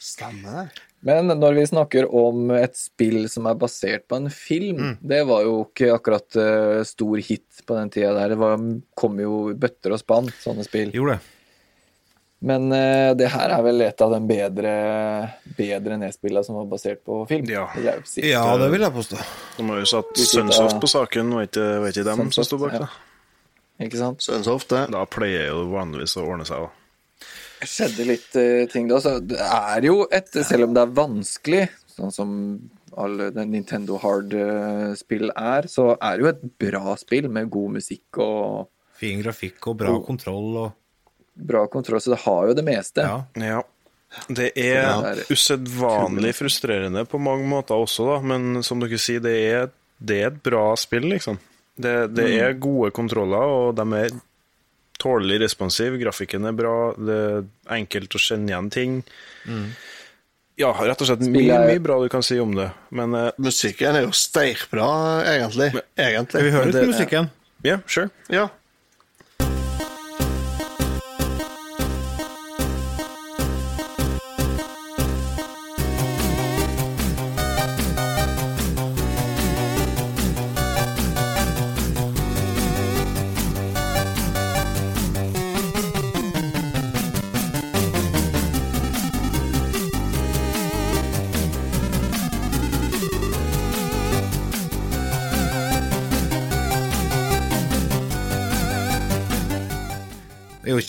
Stemmer 0.00 0.62
det. 0.64 0.86
Men 1.06 1.32
når 1.32 1.54
vi 1.56 1.62
snakker 1.70 2.10
om 2.12 2.50
et 2.52 2.74
spill 2.76 3.22
som 3.32 3.46
er 3.48 3.56
basert 3.56 4.04
på 4.10 4.18
en 4.20 4.28
film, 4.32 4.98
det 5.00 5.22
var 5.28 5.46
jo 5.46 5.62
ikke 5.64 5.94
akkurat 5.94 6.36
uh, 6.36 6.80
stor 6.84 7.22
hit 7.24 7.62
på 7.64 7.78
den 7.78 7.92
tida 7.94 8.10
der. 8.18 8.34
Det 8.34 8.40
var, 8.42 8.60
kom 9.00 9.16
jo 9.22 9.46
bøtter 9.56 9.96
og 9.96 10.02
spann, 10.02 10.28
sånne 10.42 10.66
spill. 10.66 10.92
Gjorde 10.96 11.16
det. 11.16 11.39
Men 12.40 12.72
uh, 12.72 13.12
det 13.20 13.28
her 13.34 13.52
er 13.52 13.62
vel 13.64 13.82
et 13.84 14.00
av 14.00 14.14
de 14.14 14.18
bedre, 14.24 14.72
bedre 15.58 15.98
nedspillene 16.00 16.44
som 16.46 16.56
var 16.56 16.70
basert 16.70 17.02
på 17.04 17.20
film. 17.28 17.44
Ja. 17.52 17.66
si. 18.08 18.24
Ja, 18.30 18.46
det 18.60 18.70
vil 18.72 18.86
jeg 18.86 18.94
påstå. 18.94 19.20
De 19.58 19.66
har 19.68 19.82
jo 19.82 19.90
satt 19.90 20.22
Sunsoft 20.24 20.80
på 20.80 20.88
saken, 20.88 21.34
var 21.36 21.50
ikke, 21.50 21.66
var 21.84 21.92
ikke 21.92 22.06
dem 22.08 22.32
som 22.32 22.48
sto 22.48 22.60
bak 22.62 22.78
ja. 22.78 22.86
det? 22.86 22.90
Ikke 23.86 24.00
sant? 24.00 24.24
Sunsoft, 24.24 24.72
det. 24.72 24.86
Da 24.96 25.04
pleier 25.08 25.50
jo 25.50 25.66
vanligvis 25.74 26.16
å 26.16 26.24
ordne 26.24 26.48
seg, 26.48 26.64
da. 26.64 27.28
Det 27.60 27.68
skjedde 27.68 28.08
litt 28.08 28.40
uh, 28.40 28.64
ting 28.72 28.88
da. 28.88 29.04
Så 29.04 29.18
det 29.20 29.40
er 29.44 29.90
jo 29.90 30.02
et, 30.08 30.32
selv 30.40 30.70
om 30.70 30.76
det 30.76 30.86
er 30.86 30.96
vanskelig, 30.96 31.64
sånn 31.92 32.14
som 32.14 32.36
alle 32.98 33.30
Nintendo 33.44 34.00
Hard-spill 34.00 35.28
er, 35.36 35.68
så 35.70 35.92
er 35.94 36.16
det 36.16 36.24
jo 36.24 36.32
et 36.32 36.44
bra 36.64 36.96
spill 36.98 37.28
med 37.32 37.52
god 37.52 37.76
musikk 37.76 38.18
og 38.24 38.70
Fin 39.00 39.22
grafikk 39.22 39.70
og 39.70 39.78
bra 39.80 39.92
og, 39.96 40.02
kontroll 40.04 40.56
og 40.60 40.79
bra 41.46 41.66
kontroll, 41.72 42.00
så 42.02 42.14
det 42.14 42.22
har 42.24 42.48
jo 42.50 42.56
det 42.58 42.64
meste. 42.66 43.04
Ja. 43.06 43.20
Ja. 43.40 43.60
Det 44.26 44.48
er 44.58 45.20
usedvanlig 45.30 46.32
frustrerende 46.34 47.04
på 47.06 47.20
mange 47.22 47.46
måter 47.46 47.78
også, 47.78 48.08
da. 48.08 48.16
Men 48.32 48.64
som 48.66 48.82
dere 48.82 48.98
sier, 48.98 49.22
det 49.22 49.36
er 49.52 49.70
det 50.00 50.16
er 50.16 50.30
et 50.30 50.42
bra 50.42 50.64
spill, 50.80 51.10
liksom. 51.12 51.38
Det, 51.80 51.94
det 52.16 52.26
er 52.40 52.56
gode 52.60 52.90
kontroller, 52.96 53.52
og 53.52 53.74
de 53.76 53.84
er 53.98 54.14
tålelig 55.00 55.40
responsive. 55.44 56.00
Grafikken 56.00 56.48
er 56.48 56.56
bra, 56.56 56.74
det 56.96 57.18
er 57.20 57.42
enkelt 57.76 58.16
å 58.16 58.20
kjenne 58.20 58.52
igjen 58.52 58.70
ting. 58.72 59.00
Ja, 60.60 60.72
rett 60.76 61.00
og 61.04 61.08
slett 61.08 61.24
mye, 61.24 61.58
mye 61.64 61.82
bra 61.84 61.98
du 62.02 62.08
kan 62.12 62.24
si 62.24 62.36
om 62.40 62.52
det, 62.56 62.68
men 62.96 63.16
uh, 63.16 63.28
Musikken 63.40 63.96
er 63.96 64.04
jo 64.04 64.16
steikbra, 64.16 64.88
egentlig. 65.30 65.70
egentlig. 65.96 66.42
Vi 66.48 66.52
hører 66.56 66.72
litt 66.74 66.90
musikken? 66.92 67.30
Ja, 67.64 67.78
sure. 67.88 68.10
Ja. 68.32 68.48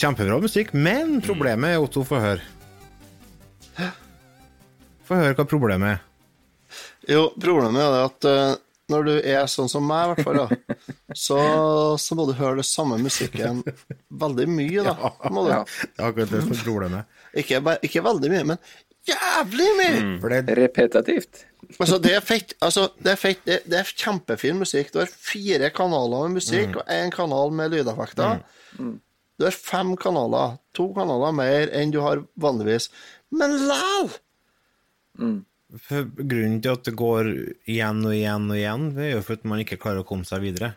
Kjempebra 0.02 0.40
musikk, 0.42 0.72
men 0.74 1.20
problemet 1.22 1.76
er 1.76 1.82
Otto, 1.82 2.02
få 2.06 2.18
høre. 2.22 2.42
Få 5.06 5.18
høre 5.18 5.36
hva 5.38 5.46
problemet 5.46 5.94
er. 5.96 6.02
Jo, 7.10 7.26
problemet 7.42 7.82
er 7.82 7.96
at 8.00 8.28
uh, 8.30 8.54
når 8.92 9.06
du 9.06 9.12
er 9.16 9.48
sånn 9.50 9.70
som 9.70 9.84
meg, 9.86 10.04
i 10.04 10.12
hvert 10.12 10.26
fall, 10.26 10.40
da, 10.42 10.76
så, 11.24 11.38
så 12.00 12.18
må 12.18 12.26
du 12.28 12.34
høre 12.38 12.60
det 12.60 12.66
samme 12.68 12.98
musikken 13.02 13.62
veldig 14.22 14.46
mye, 14.50 14.86
da. 14.86 15.12
Må 15.34 15.46
du. 15.46 15.52
Ja, 15.54 15.60
det 15.64 15.92
er 15.92 16.08
akkurat 16.08 16.34
det 16.34 16.42
som 16.44 16.56
er 16.56 16.64
problemet. 16.66 17.20
Ikke, 17.42 17.62
ikke 17.86 18.02
veldig 18.04 18.32
mye, 18.32 18.42
men 18.52 18.60
jævlig 19.08 19.70
mye! 19.78 20.02
For 20.22 20.34
det, 20.34 20.58
Repetativt. 20.58 21.46
Altså, 21.78 22.00
det 22.02 22.16
er 22.18 22.26
fett. 22.26 22.56
Altså, 22.62 22.88
det 22.98 23.14
er, 23.14 23.20
fett. 23.20 23.40
Det, 23.46 23.62
det 23.70 23.78
er 23.80 23.94
kjempefin 24.04 24.58
musikk. 24.60 24.92
Du 24.92 25.00
har 25.00 25.10
fire 25.10 25.70
kanaler 25.74 26.26
med 26.26 26.42
musikk 26.42 26.76
og 26.82 26.92
én 26.92 27.14
kanal 27.14 27.54
med 27.54 27.72
lydeffekter. 27.72 28.42
Du 29.42 29.48
har 29.48 29.56
fem 29.56 29.96
kanaler. 29.98 30.58
To 30.78 30.92
kanaler 30.94 31.34
mer 31.34 31.72
enn 31.74 31.94
du 31.94 31.98
har 32.04 32.22
vanligvis. 32.40 32.90
Men 33.34 33.56
læl! 33.68 34.12
Mm. 35.18 35.40
grunnen 36.16 36.60
til 36.62 36.72
at 36.72 36.86
det 36.86 36.94
går 36.96 37.28
igjen 37.68 38.00
og 38.04 38.14
igjen 38.14 38.46
og 38.48 38.56
igjen, 38.56 38.86
det 38.96 39.04
er 39.04 39.10
jo 39.14 39.24
for 39.26 39.40
at 39.40 39.44
man 39.48 39.60
ikke 39.60 39.80
klarer 39.80 40.02
å 40.02 40.08
komme 40.08 40.28
seg 40.28 40.42
videre. 40.44 40.72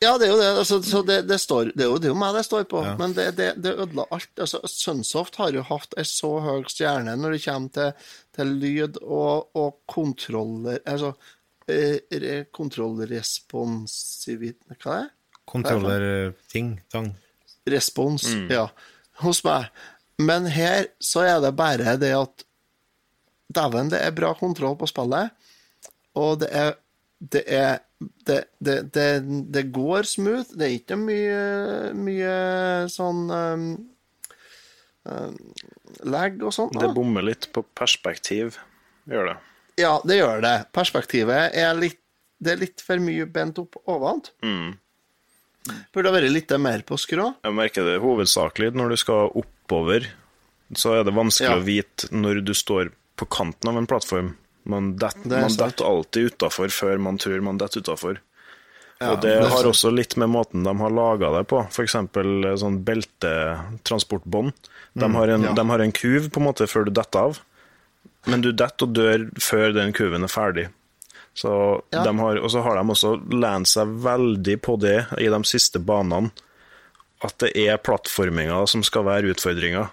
Ja, 0.00 0.16
det 0.16 0.24
er 0.26 0.30
jo 0.32 0.40
det. 0.40 0.58
Altså, 0.62 0.76
så 0.84 1.02
det, 1.04 1.18
det, 1.28 1.38
står, 1.40 1.64
det, 1.74 1.84
er 1.84 1.88
jo, 1.90 1.98
det 2.00 2.06
er 2.08 2.12
jo 2.14 2.22
meg 2.22 2.34
det 2.36 2.44
står 2.46 2.64
på. 2.70 2.78
Ja. 2.86 2.92
Men 3.00 3.10
det, 3.16 3.26
det, 3.36 3.48
det 3.60 3.72
ødela 3.74 4.04
alt. 4.14 4.32
Altså, 4.40 4.58
Sunsoft 4.68 5.34
har 5.40 5.50
jo 5.52 5.62
hatt 5.68 5.92
ei 6.00 6.06
så 6.08 6.32
høy 6.44 6.62
stjerne 6.72 7.12
når 7.20 7.30
det 7.36 7.44
kommer 7.44 7.70
til, 7.76 7.90
til 8.36 8.48
lyd 8.62 8.94
og, 9.02 9.36
og 9.58 9.70
kontroller 9.90 10.76
Altså 10.88 11.10
eh, 11.68 11.98
kontrollresponsivitet 12.48 14.78
Hva 14.78 14.92
er 14.96 15.00
det? 15.04 15.10
Kontroller-ting, 15.52 16.68
tang. 16.92 17.08
Respons, 17.68 18.26
ja, 18.50 18.68
hos 19.22 19.42
meg. 19.46 19.68
Men 20.22 20.46
her 20.52 20.88
så 21.02 21.24
er 21.26 21.40
det 21.42 21.54
bare 21.58 21.96
det 22.00 22.14
at 22.16 22.46
Dæven, 23.52 23.90
det 23.92 24.00
er 24.00 24.14
bra 24.16 24.30
kontroll 24.38 24.78
på 24.80 24.88
spillet, 24.88 25.32
og 26.16 26.40
det 26.40 26.48
er 26.56 26.72
Det 27.22 27.44
er 27.46 27.78
det, 28.26 28.44
det, 28.58 29.22
det, 29.54 29.62
går 29.70 30.02
smooth. 30.02 30.56
Det 30.58 30.64
er 30.66 30.72
ikke 30.74 30.96
mye, 30.98 31.92
mye 31.94 32.32
sånn 32.90 33.30
um, 33.30 33.66
um, 35.06 35.36
lag 36.10 36.42
og 36.42 36.50
sånt. 36.50 36.74
det 36.82 36.90
bommer 36.96 37.22
litt 37.22 37.46
på 37.54 37.62
perspektiv, 37.78 38.58
gjør 39.06 39.30
det. 39.30 39.36
Ja, 39.84 39.92
det 40.02 40.18
gjør 40.18 40.42
det. 40.42 40.56
Perspektivet 40.74 41.54
er 41.54 41.78
litt 41.78 42.00
Det 42.42 42.56
er 42.56 42.58
litt 42.58 42.82
for 42.82 42.98
mye 42.98 43.22
bent 43.30 43.60
opp 43.62 43.76
ovent. 43.86 44.32
Mm. 44.42 44.72
Burde 45.94 46.10
ha 46.10 46.16
vært 46.20 46.32
litt 46.32 46.50
mer 46.58 46.82
på 46.82 46.96
skrå. 46.98 47.34
Jeg 47.44 47.54
merker 47.54 47.84
det 47.86 48.00
hovedsakelig 48.02 48.72
når 48.74 48.88
du 48.90 48.96
skal 48.96 49.30
oppover, 49.38 50.08
så 50.74 50.98
er 51.00 51.04
det 51.04 51.14
vanskelig 51.14 51.50
Ja. 51.50 51.56
å 51.60 51.64
vite 51.64 52.08
når 52.10 52.44
du 52.44 52.52
står 52.54 52.90
på 53.16 53.26
kanten 53.28 53.68
av 53.70 53.76
en 53.78 53.86
plattform. 53.86 54.34
Man 54.64 54.96
detter 54.96 55.28
Det 55.28 55.80
alltid 55.82 56.32
utafor 56.32 56.68
før 56.70 56.98
man 57.00 57.18
tror 57.18 57.40
man 57.42 57.58
detter 57.58 57.80
utafor. 57.82 58.18
Ja, 59.00 59.12
og 59.12 59.20
det, 59.22 59.32
har 59.50 59.64
også 59.66 59.90
litt 59.94 60.16
med 60.16 60.28
måten 60.30 60.62
de 60.62 60.74
har 60.78 60.90
laga 60.90 61.30
det 61.36 61.48
på. 61.48 61.66
F.eks. 61.68 61.92
sånn 62.62 62.84
beltetransportbånd. 62.84 64.52
De, 64.94 65.06
Mm, 65.08 65.14
har 65.14 65.28
en- 65.28 65.42
ja. 65.42 65.52
de 65.54 65.68
har 65.68 65.80
en 65.80 65.92
kuv 65.92 66.30
på 66.30 66.36
en 66.40 66.46
måte 66.46 66.66
før 66.68 66.84
du 66.84 66.90
detter 66.92 67.18
av, 67.18 67.40
men 68.26 68.40
du 68.40 68.52
detter 68.52 68.82
og 68.86 68.92
dør 68.94 69.30
før 69.40 69.72
den 69.74 69.92
kuven 69.92 70.22
er 70.22 70.28
ferdig. 70.28 70.68
Så 71.34 71.82
Ja. 71.92 72.04
de 72.04 72.18
har, 72.18 72.36
og 72.44 72.50
så 72.52 72.62
har 72.62 72.76
de 72.76 72.84
også 72.92 73.14
lent 73.32 73.66
seg 73.70 73.88
veldig 74.04 74.60
på 74.60 74.78
det 74.80 75.06
i 75.18 75.28
de 75.32 75.42
siste 75.48 75.80
banene, 75.80 76.30
at 77.24 77.38
det 77.38 77.52
er 77.56 77.78
plattforminga 77.78 78.66
som 78.68 78.82
skal 78.82 79.04
være 79.04 79.32
utfordringa. 79.32 79.88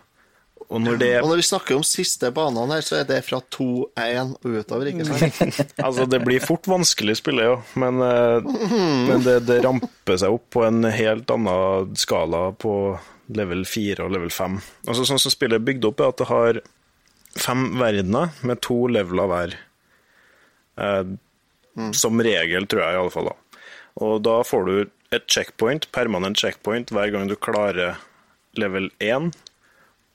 Og 0.69 0.81
når 0.83 0.97
det 0.99 1.23
Og 1.23 1.29
når 1.31 1.39
vi 1.39 1.45
snakker 1.47 1.75
om 1.79 1.83
siste 1.83 2.29
banene 2.31 2.75
her, 2.75 2.81
så 2.85 2.99
er 2.99 3.05
det 3.09 3.23
fra 3.25 3.39
2-1 3.49 4.35
og 4.43 4.57
utover, 4.59 4.85
ikke 4.91 5.05
sant? 5.07 5.73
Altså, 5.85 6.05
det 6.05 6.19
blir 6.25 6.39
fort 6.43 6.67
vanskelig 6.69 7.15
spille, 7.17 7.41
jo, 7.47 7.55
Men, 7.75 7.97
eh, 8.01 8.41
men 9.09 9.23
det, 9.25 9.45
det 9.47 9.63
ramper 9.65 10.17
seg 10.19 10.29
opp 10.35 10.45
på 10.53 10.65
en 10.67 10.83
helt 10.83 11.31
annen 11.33 11.95
skala 11.97 12.51
på 12.51 12.99
level 13.33 13.63
4 13.65 14.03
og 14.05 14.11
level 14.13 14.29
5. 14.29 14.59
Altså, 14.87 15.05
sånn 15.09 15.21
som 15.21 15.31
spillet 15.33 15.57
er 15.57 15.65
bygd 15.65 15.85
opp, 15.89 15.99
er 16.01 16.11
at 16.13 16.17
det 16.21 16.27
har 16.29 16.61
fem 17.39 17.65
verdener 17.79 18.29
med 18.45 18.61
to 18.65 18.87
leveler 18.91 19.29
hver. 19.29 19.57
Eh, 21.77 21.91
Som 21.91 22.21
regel, 22.21 22.67
tror 22.67 22.83
jeg 22.85 22.95
i 22.95 23.01
alle 23.03 23.13
fall. 23.13 23.29
Da. 23.31 23.65
Og 24.05 24.21
da 24.23 24.39
får 24.47 24.65
du 24.65 24.75
et 25.15 25.25
checkpoint, 25.27 25.89
permanent 25.91 26.37
checkpoint 26.37 26.91
hver 26.93 27.11
gang 27.13 27.29
du 27.29 27.35
klarer 27.35 27.97
level 28.59 28.89
1, 28.99 29.31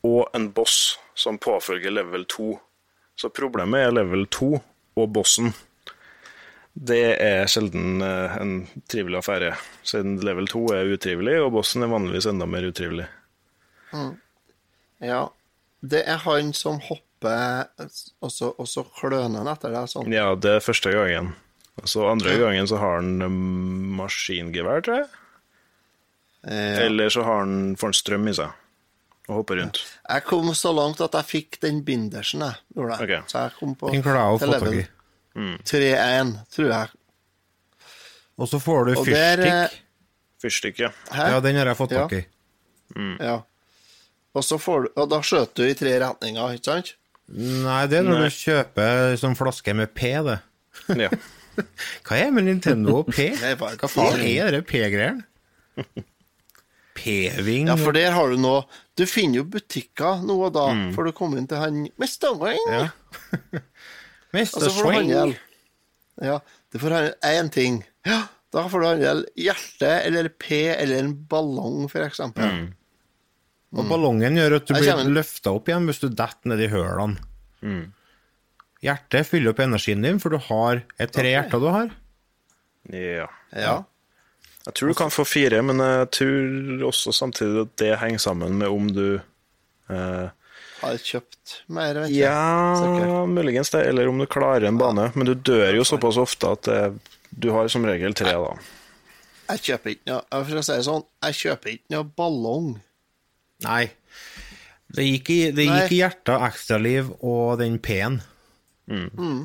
og 0.05 0.29
en 0.37 0.49
boss 0.55 0.99
som 1.15 1.39
påfølger 1.39 1.95
level 1.95 2.27
2. 2.31 2.49
Så 3.17 3.31
problemet 3.31 3.87
er 3.87 3.95
level 3.95 4.27
2 4.27 4.51
og 5.01 5.09
bossen. 5.15 5.53
Det 6.75 7.15
er 7.23 7.47
sjelden 7.51 8.03
eh, 8.03 8.35
en 8.43 8.55
trivelig 8.91 9.21
affære, 9.21 9.53
siden 9.87 10.17
level 10.27 10.49
2 10.51 10.65
er 10.75 10.91
utrivelig, 10.97 11.37
og 11.45 11.53
bossen 11.55 11.87
er 11.87 11.93
vanligvis 11.93 12.27
enda 12.31 12.49
mer 12.51 12.67
utrivelig. 12.67 13.07
Mm. 13.95 14.17
Ja. 15.07 15.23
Det 15.85 16.03
er 16.09 16.19
han 16.25 16.51
som 16.57 16.81
hopper, 16.83 17.69
og 18.25 18.33
så, 18.33 18.51
og 18.59 18.67
så 18.69 18.83
kløner 18.97 19.43
han 19.45 19.51
etter 19.53 19.75
deg 19.75 19.91
sånn. 19.93 20.11
Ja, 20.13 20.33
det 20.35 20.57
er 20.57 20.65
første 20.65 20.91
gangen. 20.95 21.35
Og 21.83 21.89
så 21.91 22.05
andre 22.07 22.37
gangen 22.39 22.69
så 22.71 22.79
har 22.79 23.01
han 23.01 23.23
um, 23.25 23.39
maskingevær, 23.99 24.85
tror 24.87 25.01
jeg. 25.03 25.09
Ja. 26.45 26.85
Eller 26.85 27.09
så 27.11 27.25
har 27.25 27.41
han, 27.43 27.75
får 27.81 27.91
han 27.91 27.97
strøm 27.99 28.29
i 28.31 28.35
seg 28.37 28.53
og 29.25 29.39
hopper 29.39 29.57
rundt. 29.57 29.79
Jeg 30.05 30.25
kom 30.29 30.51
så 30.53 30.69
langt 30.77 30.99
at 31.01 31.15
jeg 31.17 31.25
fikk 31.31 31.57
den 31.63 31.79
bindersen, 31.87 32.43
jeg. 32.45 32.59
Gjorde 32.77 32.99
jeg. 32.99 33.07
Okay. 33.09 33.31
Så 33.33 33.45
jeg 33.47 33.55
kom 33.57 33.73
på 33.81 33.93
Den 33.95 34.05
klarer 34.05 34.21
jeg 34.21 34.37
å 34.37 34.41
få 34.43 34.51
tak 34.53 34.77
i. 34.77 34.83
Mm. 35.35 35.55
3-1, 35.65 36.35
tror 36.55 36.69
jeg. 36.69 36.91
Og 38.35 38.51
så 38.51 38.61
får 38.61 38.85
du 38.85 38.93
Og 38.93 39.09
eh, 39.09 39.09
fyrstikk. 39.09 39.79
Fyrstikk, 40.45 40.83
ja. 40.85 40.91
Hæ? 41.09 41.31
Ja, 41.33 41.41
den 41.41 41.57
har 41.57 41.71
jeg 41.73 41.79
fått 41.81 41.95
Ja. 41.97 42.05
tak 42.05 42.19
i. 42.19 42.23
Ja. 43.25 43.39
Og, 44.35 44.45
så 44.45 44.59
får 44.61 44.85
du, 44.85 44.91
og 45.01 45.09
da 45.15 45.23
skjøt 45.25 45.55
du 45.57 45.65
i 45.65 45.73
tre 45.79 45.95
retninger, 46.03 46.59
ikke 46.59 46.69
sant? 46.69 46.93
Nei, 47.33 47.81
det 47.89 48.03
er 48.03 48.05
når 48.05 48.21
Nei. 48.21 48.29
du 48.29 48.37
kjøper 48.37 49.17
sånn 49.23 49.39
flaske 49.39 49.73
med 49.79 49.95
P, 49.97 50.13
det. 50.29 50.39
ja. 51.07 51.09
Hva 52.07 52.17
er 52.19 52.31
med 52.35 52.45
Nintendo 52.49 52.99
og 53.03 53.09
P? 53.13 53.31
Det 53.39 53.55
Hva 53.61 53.89
faen 53.91 54.21
er 54.27 54.51
det 54.57 54.63
P-greiene? 54.69 55.25
P-ving 56.95 57.67
Ja, 57.67 57.75
for 57.77 57.93
der 57.97 58.13
har 58.15 58.31
du 58.31 58.39
nå 58.39 58.53
Du 58.99 59.03
finner 59.11 59.41
jo 59.41 59.47
butikker 59.51 60.21
nå 60.23 60.37
og 60.47 60.53
da, 60.55 60.69
Mm. 60.75 60.93
for 60.95 61.05
du 61.09 61.13
kommer 61.17 61.41
inn 61.41 61.49
til 61.51 61.59
han 61.59 61.81
Mr. 61.99 62.31
Wing. 62.39 62.61
Ja. 62.71 62.85
Mr. 64.35 64.69
Swing. 64.71 65.11
Ja, 66.23 66.37
du 66.71 66.79
får 66.79 66.95
handle 66.95 67.15
én 67.27 67.51
ting. 67.51 67.81
Ja, 68.07 68.21
da 68.55 68.63
får 68.71 68.81
du 68.81 68.87
handle 68.87 69.25
hjerte 69.35 69.91
eller 70.07 70.29
P 70.31 70.61
eller 70.71 71.03
en 71.03 71.13
ballong, 71.27 71.89
for 71.91 72.07
eksempel. 72.07 72.47
Mm. 72.47 72.71
Og 73.75 73.89
ballongen 73.91 74.39
gjør 74.39 74.57
at 74.61 74.67
du 74.71 74.75
blir 74.79 75.03
løfta 75.11 75.51
opp 75.59 75.67
igjen 75.71 75.87
hvis 75.91 75.99
du 76.05 76.09
detter 76.15 76.53
ned 76.53 76.63
i 76.63 76.71
hølene. 76.71 77.19
Mm. 77.67 77.85
Hjertet 78.85 79.27
fyller 79.31 79.55
opp 79.55 79.63
energien 79.65 80.05
din, 80.05 80.21
for 80.21 80.35
du 80.35 80.41
har 80.51 80.83
et 81.01 81.13
tre 81.15 81.31
hjerter 81.33 81.63
du 81.63 81.69
har. 81.73 81.91
ja. 82.93 83.29
Ja. 83.55 83.83
Jeg 84.65 84.75
tror 84.79 84.89
du 84.89 84.97
kan 84.97 85.13
få 85.13 85.27
fire, 85.29 85.59
men 85.61 85.81
jeg 85.83 86.07
tror 86.17 86.85
også 86.89 87.13
samtidig 87.13 87.67
at 87.67 87.73
det 87.83 87.91
henger 88.01 88.23
sammen 88.23 88.55
med 88.57 88.73
om 88.73 88.87
du 88.97 89.19
eh, 89.93 90.29
Har 90.81 90.97
kjøpt 91.05 91.59
mer, 91.69 91.99
vet 92.01 92.09
du? 92.09 92.17
Ja, 92.17 93.27
muligens 93.29 93.69
det, 93.75 93.83
eller 93.91 94.09
om 94.09 94.23
du 94.23 94.25
klarer 94.25 94.65
en 94.71 94.81
bane. 94.81 95.11
Men 95.13 95.29
du 95.29 95.35
dør 95.37 95.69
jo 95.77 95.85
såpass 95.85 96.17
ofte 96.21 96.55
at 96.57 96.65
det 96.65 96.81
du 97.35 97.51
har 97.53 97.69
som 97.69 97.85
regel 97.85 98.15
tre, 98.17 98.33
da. 98.33 98.55
Jeg 99.53 99.63
kjøper 99.67 99.93
ikke 99.93 100.13
noe 100.13 100.45
For 100.47 100.61
å 100.61 100.65
si 100.65 100.73
det 100.79 100.85
sånn, 100.87 101.05
jeg 101.27 101.39
kjøper 101.43 101.73
ikke 101.75 101.95
noe 101.97 102.09
ballong. 102.17 102.69
Nei. 103.67 103.83
Det 104.95 105.05
gikk 105.05 105.31
i, 105.35 105.41
det 105.57 105.67
gikk 105.67 105.93
i 105.93 105.99
hjertet 106.01 106.47
ekstraliv 106.49 107.11
og 107.21 107.59
den 107.61 107.77
P-en. 107.83 108.21
Mm. 108.91 109.45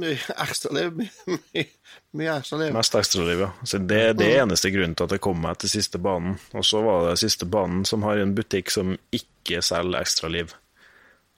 Mye 0.00 0.16
ekstraliv. 0.42 0.96
Mye, 1.30 1.64
mye, 2.18 2.32
ekstraliv. 2.40 2.72
Mest 2.74 2.96
ekstraliv, 2.98 3.44
ja. 3.46 3.50
Så 3.64 3.78
det, 3.78 4.00
det 4.18 4.26
er 4.34 4.42
eneste 4.42 4.72
grunnen 4.74 4.96
til 4.98 5.06
at 5.06 5.14
jeg 5.14 5.22
kom 5.24 5.38
meg 5.44 5.60
til 5.62 5.70
siste 5.72 6.00
banen. 6.02 6.34
Og 6.58 6.66
så 6.66 6.82
var 6.84 7.06
det 7.08 7.20
siste 7.22 7.46
banen 7.48 7.84
som 7.88 8.02
har 8.08 8.18
en 8.20 8.34
butikk 8.36 8.72
som 8.74 8.96
ikke 9.14 9.62
selger 9.64 10.00
ekstraliv. 10.02 10.56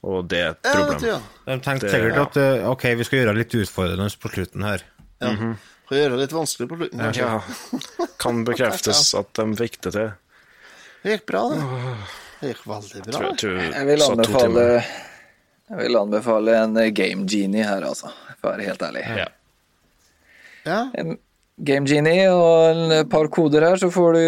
Og 0.03 0.25
det 0.33 0.41
er 0.41 0.49
et 0.57 0.65
Ja, 0.67 0.73
problem. 0.81 0.97
vet 0.97 1.09
ja. 1.13 1.19
De 1.47 1.59
tenkte 1.63 1.93
sikkert 1.93 2.17
ja. 2.17 2.25
at 2.25 2.41
eh, 2.43 2.65
ok, 2.73 2.89
vi 2.99 3.05
skal 3.07 3.21
gjøre 3.21 3.35
det 3.37 3.43
litt 3.45 3.59
utfordrende 3.61 4.09
på 4.25 4.33
slutten 4.33 4.65
her. 4.67 4.83
Ja. 5.23 5.31
Kan 5.37 5.99
gjøre 6.01 6.17
det 6.17 6.25
litt 6.25 6.35
vanskelig 6.35 6.67
på 6.73 6.81
slutten. 6.81 7.05
kanskje. 7.05 7.29
Ja, 7.29 8.09
kan 8.25 8.43
bekreftes 8.49 9.05
at 9.21 9.31
de 9.39 9.47
fikk 9.61 9.79
det 9.87 9.95
til. 10.01 10.11
Det 11.05 11.17
gikk 11.19 11.29
bra, 11.31 11.45
det. 11.53 11.63
Det 12.41 12.51
gikk 12.55 12.65
veldig 12.73 13.05
bra. 13.07 13.15
Tror, 13.21 13.33
tror, 13.45 13.61
Jeg 13.69 13.87
vil 13.93 14.05
anbefale. 14.09 14.67
Jeg 15.73 15.81
vil 15.81 15.97
anbefale 15.97 16.57
en 16.67 16.79
eh, 16.81 16.93
Game 16.93 17.25
Genie 17.29 17.65
her, 17.65 17.85
altså. 17.89 18.13
For 18.39 18.51
å 18.51 18.55
være 18.55 18.69
helt 18.69 18.83
ærlig. 18.85 19.05
Ja. 19.23 19.29
Ja. 20.69 20.81
En 21.01 21.17
Game 21.63 21.87
Genie 21.87 22.27
og 22.33 22.73
en 22.73 23.09
par 23.11 23.29
koder 23.33 23.65
her, 23.67 23.79
så 23.81 23.89
får 23.93 24.17
du 24.17 24.23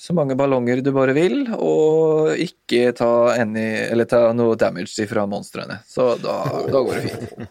så 0.00 0.14
mange 0.16 0.36
ballonger 0.36 0.82
du 0.84 0.90
bare 0.94 1.14
vil, 1.16 1.42
og 1.54 2.32
ikke 2.40 2.90
ta, 2.98 3.10
any, 3.38 3.66
eller 3.88 4.08
ta 4.10 4.26
noe 4.36 4.58
damage 4.58 5.06
fra 5.08 5.24
monstrene. 5.30 5.80
Så 5.88 6.12
da, 6.20 6.42
da 6.66 6.82
går 6.82 6.98
det 6.98 7.14
fint. 7.14 7.46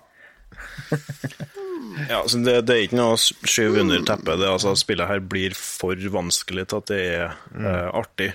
Ja, 2.10 2.22
så 2.28 2.38
det, 2.44 2.62
det 2.68 2.76
er 2.76 2.86
ikke 2.88 3.00
noe 3.00 3.16
å 3.16 3.20
skyve 3.20 3.82
under 3.84 4.04
teppet. 4.08 4.38
Det, 4.40 4.48
altså, 4.50 4.76
spillet 4.80 5.10
her 5.10 5.24
blir 5.24 5.56
for 5.58 6.00
vanskelig 6.14 6.68
til 6.70 6.84
at 6.84 6.92
det 6.92 7.00
er 7.08 7.26
eh, 7.30 7.90
artig. 8.02 8.30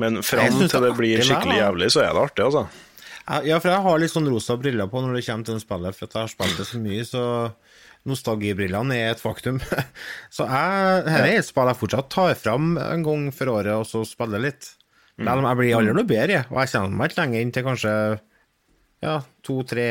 Men 0.00 0.20
fram 0.26 0.58
til 0.64 0.82
det 0.82 0.90
blir 0.98 1.22
skikkelig 1.22 1.60
jævlig, 1.60 1.92
så 1.94 2.02
er 2.04 2.12
det 2.12 2.26
artig, 2.26 2.48
altså. 2.48 2.66
Ja, 3.24 3.56
for 3.56 3.70
jeg 3.72 3.84
har 3.86 4.00
litt 4.00 4.12
sånn 4.12 4.28
rosa 4.28 4.56
briller 4.60 4.88
på 4.90 5.00
når 5.00 5.16
det 5.16 5.24
kommer 5.24 5.48
til 5.48 5.56
det 5.56 5.64
spillet, 5.64 5.96
for 5.96 6.06
jeg 6.06 6.20
har 6.20 6.32
spilt 6.32 6.58
det 6.60 6.66
så 6.68 6.80
mye, 6.82 7.04
så 7.08 7.24
nostalgibrillene 8.04 8.98
er 9.00 9.14
et 9.14 9.22
faktum. 9.22 9.60
Så 10.34 10.44
jeg, 10.44 11.04
her 11.08 11.24
er 11.24 11.38
et 11.38 11.46
spill 11.46 11.70
jeg 11.70 11.80
fortsatt 11.80 12.10
tar 12.12 12.34
fram 12.36 12.74
en 12.76 13.04
gang 13.06 13.30
for 13.32 13.48
året, 13.54 13.72
og 13.72 13.86
så 13.88 14.02
spiller 14.04 14.42
litt. 14.44 14.74
Men 15.16 15.46
jeg 15.46 15.58
blir 15.60 15.76
aldri 15.78 15.94
noe 15.96 16.08
bedre, 16.08 16.42
og 16.50 16.58
jeg 16.60 16.72
kjenner 16.74 16.98
meg 16.98 17.12
ikke 17.12 17.20
lenger 17.22 17.44
inn 17.44 17.54
til 17.54 17.64
kanskje 17.64 17.94
ja, 19.04 19.14
to-tre 19.46 19.86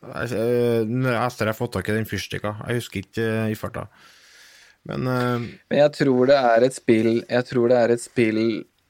Etter 0.00 0.88
jeg 0.88 1.50
har 1.50 1.52
fått 1.52 1.74
tak 1.74 1.90
i 1.90 1.94
den 1.98 2.06
fyrstikka. 2.08 2.54
Jeg 2.64 2.78
husker 2.78 3.02
ikke 3.02 3.24
eh, 3.26 3.50
i 3.52 3.56
farta. 3.58 3.82
Men 4.88 5.04
uh, 5.04 5.42
Men 5.68 5.76
jeg 5.82 5.92
tror 5.98 6.30
det 6.30 6.38
er 6.40 6.64
et 6.64 6.72
spill 6.72 7.10
Jeg 7.18 7.44
tror 7.50 7.68
det 7.68 7.76
er 7.76 7.92
et 7.92 8.00
spill 8.00 8.38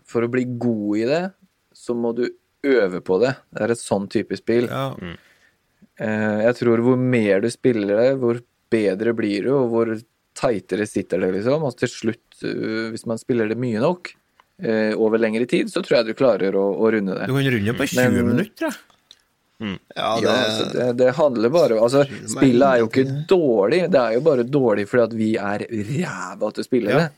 For 0.06 0.22
å 0.22 0.28
bli 0.30 0.44
god 0.62 1.00
i 1.00 1.08
det, 1.08 1.24
så 1.74 1.96
må 1.98 2.12
du 2.14 2.28
øve 2.66 3.00
på 3.04 3.18
det. 3.22 3.34
Det 3.54 3.62
er 3.66 3.72
et 3.74 3.80
sånn 3.82 4.08
type 4.12 4.36
spill. 4.38 4.68
ja. 4.70 4.90
Mm. 5.00 5.16
Jeg 6.00 6.54
tror 6.56 6.80
hvor 6.80 6.96
mer 6.96 7.42
du 7.44 7.50
spiller 7.52 7.98
det, 7.98 8.12
hvor 8.22 8.38
bedre 8.72 9.12
blir 9.12 9.44
du, 9.44 9.50
og 9.52 9.66
hvor 9.68 9.90
teitere 10.38 10.86
sitter 10.88 11.20
det, 11.20 11.28
liksom. 11.34 11.60
Og 11.68 11.74
til 11.76 11.90
slutt, 11.92 12.38
eh, 12.40 12.86
hvis 12.94 13.04
man 13.10 13.18
spiller 13.20 13.50
det 13.50 13.58
mye 13.60 13.82
nok 13.82 14.08
eh, 14.64 14.94
over 14.96 15.20
lengre 15.20 15.44
tid, 15.50 15.68
så 15.68 15.82
tror 15.84 15.98
jeg 15.98 16.06
du 16.08 16.14
klarer 16.16 16.56
å, 16.56 16.62
å 16.80 16.88
runde 16.94 17.18
det. 17.18 17.26
du 17.28 17.34
kan 17.36 17.50
runde 17.52 17.74
på 17.76 17.88
20 17.92 18.00
Men- 18.16 18.30
minutter, 18.30 18.70
jeg. 18.70 18.78
Ja, 19.60 20.14
Ja, 20.24 20.30
altså, 20.46 20.70
det, 20.72 20.84
det 20.96 21.10
handler 21.18 21.50
bare 21.52 21.76
Altså, 21.84 22.06
spillet 22.32 22.64
er 22.64 22.78
jo 22.80 22.86
ikke 22.88 23.02
dårlig, 23.28 23.82
det 23.92 24.00
er 24.00 24.14
jo 24.16 24.22
bare 24.24 24.46
dårlig 24.48 24.86
fordi 24.88 25.02
at 25.04 25.12
vi 25.18 25.28
er 25.36 25.66
ræva 25.68 26.48
til 26.56 26.64
å 26.64 26.64
spille 26.64 26.94
det. 26.96 27.10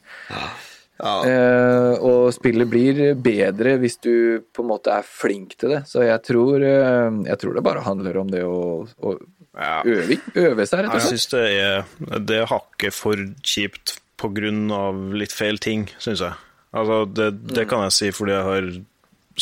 Eh, 1.03 1.95
og 2.05 2.29
spillet 2.35 2.69
blir 2.71 3.01
bedre 3.19 3.77
hvis 3.81 3.97
du 4.05 4.13
på 4.55 4.63
en 4.63 4.71
måte 4.71 4.93
er 4.95 5.07
flink 5.07 5.57
til 5.59 5.75
det. 5.77 5.81
Så 5.91 6.05
jeg 6.07 6.21
tror, 6.27 6.63
eh, 6.63 7.09
jeg 7.31 7.41
tror 7.43 7.57
det 7.57 7.65
bare 7.67 7.83
handler 7.87 8.21
om 8.23 8.31
det 8.31 8.45
å, 8.47 8.85
å 8.87 9.15
øve, 9.17 10.21
øve 10.35 10.67
seg, 10.69 10.85
rett 10.85 10.93
og 10.93 11.01
Jeg 11.01 11.09
slett. 11.09 11.11
syns 11.11 11.29
det 11.33 11.43
er 11.59 12.23
Det 12.29 12.45
hakket 12.53 12.95
for 12.95 13.25
kjipt 13.43 13.97
på 14.23 14.31
grunn 14.37 14.71
av 14.71 15.01
litt 15.19 15.35
feil 15.35 15.59
ting, 15.59 15.89
syns 15.99 16.23
jeg. 16.23 16.39
Altså, 16.73 17.03
det, 17.11 17.33
det 17.53 17.67
kan 17.69 17.83
jeg 17.89 17.97
si 17.97 18.11
fordi 18.15 18.37
jeg 18.37 18.47
har 18.47 18.69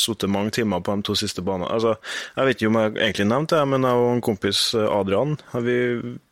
sittet 0.01 0.31
mange 0.31 0.55
timer 0.55 0.81
på 0.87 0.95
de 0.97 1.05
to 1.07 1.17
siste 1.19 1.43
banene. 1.45 1.69
Altså, 1.75 1.97
jeg 2.39 2.47
vet 2.47 2.61
ikke 2.63 2.71
om 2.71 2.79
jeg 2.81 2.95
egentlig 2.97 3.27
nevnte 3.29 3.59
det, 3.59 3.69
men 3.75 3.85
jeg 3.87 4.01
og 4.01 4.09
en 4.15 4.25
kompis 4.25 4.63
Adrian 4.79 5.37
vi 5.67 5.77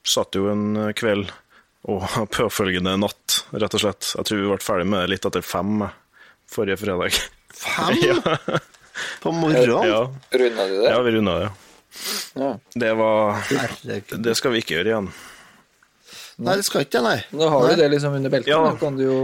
satt 0.07 0.39
jo 0.39 0.49
en 0.53 0.65
kveld 0.97 1.31
og 1.91 2.07
påfølgende 2.39 2.97
natt, 3.03 3.38
rett 3.53 3.75
og 3.79 3.81
slett. 3.83 4.11
Jeg 4.17 4.29
tror 4.29 4.41
vi 4.43 4.51
ble 4.51 4.59
ferdig 4.65 4.87
med 4.91 5.05
det 5.05 5.13
litt 5.15 5.29
etter 5.29 5.45
fem 5.45 5.87
forrige 6.49 6.79
fredag. 6.81 7.17
Fem? 7.55 7.97
ja. 8.09 8.37
På 9.23 9.33
morgenen? 9.33 9.89
Ja. 9.89 10.03
Runda 10.43 10.69
du 10.69 10.77
det? 10.83 10.91
ja, 10.91 11.01
vi 11.07 11.11
runda 11.17 11.39
det. 11.39 11.51
Ja. 12.39 12.53
Det 12.75 12.93
var 12.99 13.41
Herregud. 13.49 14.21
Det 14.23 14.35
skal 14.39 14.53
vi 14.55 14.63
ikke 14.63 14.79
gjøre 14.79 14.93
igjen. 14.93 15.11
Nei, 16.39 16.55
det 16.61 16.65
skal 16.69 16.85
ikke 16.85 17.01
det, 17.01 17.03
nei. 17.03 17.17
Nå 17.35 17.49
har 17.51 17.65
Nei. 17.67 17.71
du 17.75 17.81
det 17.83 17.89
liksom 17.97 18.15
under 18.15 18.31
beltet. 18.31 18.51
Ja. 18.53 18.61
Da 18.69 18.77
kan 18.79 18.95
du 18.95 19.03
jo 19.03 19.17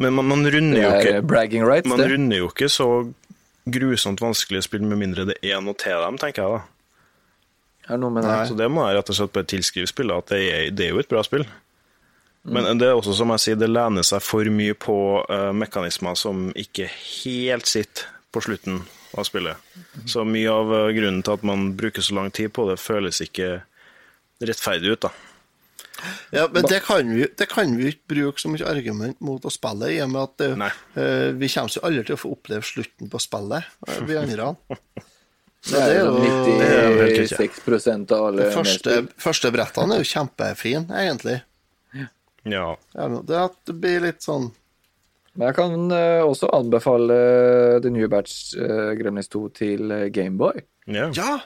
Men 0.00 0.16
man, 0.16 0.26
man 0.26 0.42
runder 0.50 0.80
jo 0.82 0.88
ikke 0.96 1.20
bragging 1.22 1.62
rights, 1.66 1.86
Man 1.86 2.00
det. 2.02 2.08
runder 2.10 2.40
jo 2.40 2.48
ikke 2.50 2.66
så 2.72 2.88
grusomt 3.68 4.22
vanskelig 4.24 4.62
å 4.62 4.66
spille 4.66 4.88
med 4.88 4.98
mindre 4.98 5.26
det 5.28 5.36
er 5.44 5.60
noe 5.62 5.76
til 5.78 6.02
dem, 6.02 6.18
tenker 6.18 6.42
jeg 6.42 6.56
da. 6.56 7.94
Er 7.94 8.00
noe 8.02 8.10
med 8.12 8.26
det. 8.26 8.34
Så 8.50 8.56
det 8.58 8.66
må 8.72 8.82
jeg 8.88 8.98
rett 8.98 9.12
og 9.12 9.18
slett 9.20 9.32
bare 9.36 9.48
tilskrive 9.48 9.88
spillet, 9.88 10.24
at 10.24 10.34
det 10.34 10.40
er, 10.48 10.64
det 10.74 10.88
er 10.88 10.96
jo 10.96 11.02
et 11.04 11.10
bra 11.12 11.22
spill. 11.24 11.46
Men 12.48 12.80
det 12.80 12.88
er 12.88 12.96
også, 12.98 13.14
som 13.18 13.32
jeg 13.34 13.44
sier, 13.44 13.58
det 13.60 13.70
lener 13.70 14.06
seg 14.06 14.22
for 14.24 14.48
mye 14.52 14.76
på 14.78 14.98
uh, 15.28 15.50
mekanismer 15.56 16.16
som 16.18 16.48
ikke 16.58 16.88
helt 16.88 17.68
sitter 17.68 18.08
på 18.32 18.42
slutten 18.44 18.82
av 19.16 19.26
spillet. 19.28 19.56
Så 20.08 20.24
mye 20.28 20.52
av 20.52 20.72
uh, 20.72 20.90
grunnen 20.96 21.24
til 21.24 21.38
at 21.38 21.46
man 21.46 21.72
bruker 21.78 22.04
så 22.04 22.18
lang 22.18 22.32
tid 22.34 22.52
på 22.56 22.68
det, 22.70 22.78
føles 22.80 23.22
ikke 23.24 23.58
rettferdig 24.44 24.94
ut, 24.94 25.08
da. 25.08 25.14
Ja, 26.30 26.48
men 26.52 26.62
det 26.62 26.80
kan 26.86 27.08
vi 27.10 27.26
det 27.36 27.48
kan 27.50 27.72
vi 27.76 27.90
ikke 27.90 28.14
bruke 28.14 28.40
som 28.40 28.54
et 28.54 28.62
argument 28.62 29.18
mot 29.24 29.42
å 29.42 29.50
spille, 29.50 29.90
i 29.96 30.00
og 30.04 30.12
med 30.12 30.20
at 30.22 30.34
det, 30.38 30.50
eh, 30.94 31.30
vi 31.34 31.50
kommer 31.50 31.74
jo 31.74 31.82
aldri 31.88 32.04
til 32.06 32.14
å 32.14 32.20
få 32.22 32.32
oppleve 32.36 32.66
slutten 32.66 33.10
på 33.10 33.20
spillet, 33.22 33.66
vi 34.06 34.18
andre. 34.22 34.52
Det 35.68 35.80
er 35.82 35.96
jo 35.98 36.12
det 36.22 36.68
er 36.68 36.86
jo 36.86 37.00
helt 37.02 37.32
96 37.34 38.12
av 38.14 38.28
alle 38.28 38.46
Det 38.46 38.54
første, 38.54 38.98
første 39.18 39.50
brettene 39.52 39.96
er 39.96 40.04
jo 40.04 40.10
kjempefine, 40.12 40.86
egentlig. 41.02 41.40
Ja. 42.52 42.72
Ja, 42.94 43.08
det, 43.18 43.44
at 43.50 43.58
det 43.68 43.76
blir 43.82 44.02
litt 44.04 44.24
sånn 44.24 44.48
Men 45.34 45.50
jeg 45.50 45.56
kan 45.58 45.92
eh, 45.94 46.22
også 46.24 46.50
anbefale 46.56 47.18
The 47.84 47.92
New 47.94 48.08
Batch 48.10 48.56
uh, 48.58 48.90
Gremlins 48.98 49.30
2 49.30 49.42
til 49.54 49.94
eh, 49.94 50.08
Gameboy. 50.14 50.64
Ja. 50.90 51.38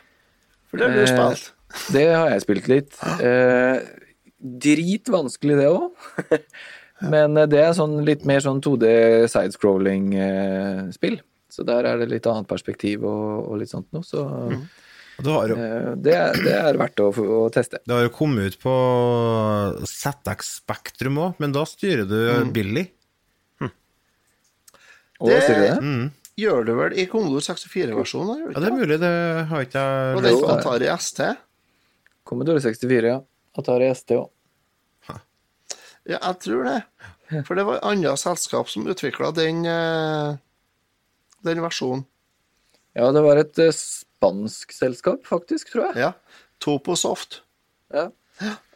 For 0.72 0.80
det 0.80 0.92
blir 0.94 1.10
spilt. 1.10 1.50
Eh, 1.52 1.88
det 1.96 2.06
har 2.14 2.30
jeg 2.32 2.44
spilt 2.46 2.70
litt. 2.70 2.96
Eh, 3.20 3.82
dritvanskelig, 4.64 5.58
det 5.60 5.68
òg. 5.68 5.90
Men 7.12 7.36
eh, 7.36 7.48
det 7.50 7.60
er 7.60 7.76
sånn 7.76 7.98
litt 8.06 8.24
mer 8.28 8.40
sånn 8.44 8.62
2D 8.64 8.88
sidescrolling-spill. 9.32 11.20
Så 11.52 11.66
der 11.68 11.84
er 11.84 12.00
det 12.00 12.08
litt 12.08 12.26
annet 12.30 12.48
perspektiv 12.48 13.04
og, 13.04 13.50
og 13.50 13.60
litt 13.60 13.72
sånt 13.72 13.90
noe. 13.92 14.06
Så 14.06 14.24
Du 14.48 14.56
har 15.20 15.52
jo 15.52 15.58
eh, 15.58 15.92
det, 16.00 16.16
det 16.42 16.54
er 16.56 16.78
verdt 16.80 17.02
å, 17.04 17.10
å 17.12 17.44
teste. 17.52 17.82
Det 17.84 17.94
har 17.94 18.06
jo 18.06 18.14
kommet 18.14 18.52
ut 18.52 18.58
på 18.62 18.74
ZX 19.88 20.56
Spektrum 20.62 21.20
òg, 21.22 21.38
men 21.42 21.54
da 21.54 21.64
styrer 21.68 22.08
du 22.08 22.18
Billy. 22.54 22.88
Og 25.22 25.30
hva 25.30 25.38
sier 25.44 25.60
det? 25.62 25.74
Mm. 25.78 26.06
gjør 26.40 26.64
du 26.66 26.72
vel 26.80 26.94
i 26.98 27.06
Commodore 27.10 27.44
64-versjonen? 27.46 28.46
Ja, 28.48 28.62
det 28.64 28.70
er 28.72 28.74
mulig, 28.74 28.98
det 28.98 29.12
har 29.52 29.66
ikke 29.68 29.82
jeg 29.82 30.16
Og 30.16 30.24
den 30.24 30.38
er 30.38 30.54
Atari 30.56 30.88
ST? 30.98 31.20
Commodore 32.26 32.62
64, 32.64 33.12
ja. 33.12 33.20
Atari 33.58 33.90
ST 33.94 34.16
òg. 34.18 34.30
Ja, 36.02 36.18
jeg 36.18 36.38
tror 36.42 36.66
det. 36.66 36.78
For 37.46 37.54
det 37.54 37.64
var 37.68 37.78
et 37.78 37.84
annet 37.86 38.20
selskap 38.20 38.70
som 38.70 38.88
utvikla 38.90 39.30
den, 39.36 39.62
eh, 39.68 40.34
den 41.46 41.62
versjonen. 41.62 42.04
Ja, 42.98 43.12
det 43.14 43.22
var 43.24 43.38
et 43.40 43.58
eh, 43.62 43.70
spansk 44.22 44.72
selskap, 44.72 45.26
faktisk, 45.26 45.72
tror 45.72 45.90
jeg. 45.90 45.98
Ja. 46.06 46.12
Toposoft. 46.62 47.42
Ja. 47.92 48.10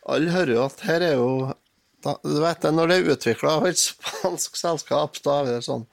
Alle 0.07 0.31
hører 0.35 0.53
jo 0.57 0.65
at 0.67 0.83
her 0.87 1.03
er 1.03 1.15
jo 1.17 1.31
da, 2.05 2.17
Du 2.23 2.41
vet 2.43 2.63
det, 2.63 2.73
når 2.75 2.91
det 2.91 2.97
er 2.97 3.13
utvikla 3.15 3.55
av 3.59 3.67
et 3.71 3.81
spansk 3.81 4.59
selskap, 4.59 5.17
da 5.25 5.41
er 5.41 5.49
det 5.49 5.65
sånn 5.67 5.87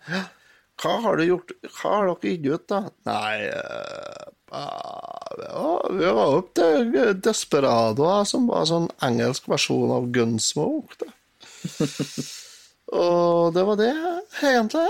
Hva 0.82 0.98
har 1.06 1.18
du 1.18 1.24
gjort 1.26 1.54
Hva 1.64 1.94
har 1.96 2.12
dere 2.12 2.34
gitt 2.34 2.46
ut, 2.50 2.66
da? 2.70 2.82
Nei 3.08 3.48
uh, 3.48 4.28
Vi 5.96 6.12
var 6.20 6.38
opp 6.42 6.54
til 6.60 6.94
Desperado, 7.24 8.12
som 8.30 8.50
var 8.52 8.68
sånn 8.70 8.90
engelsk 9.06 9.48
versjon 9.50 9.96
av 9.96 10.12
Gunsmoke. 10.14 11.00
Da. 11.00 11.10
Og 13.04 13.54
det 13.56 13.64
var 13.66 13.80
det, 13.80 13.94
egentlig. 14.44 14.90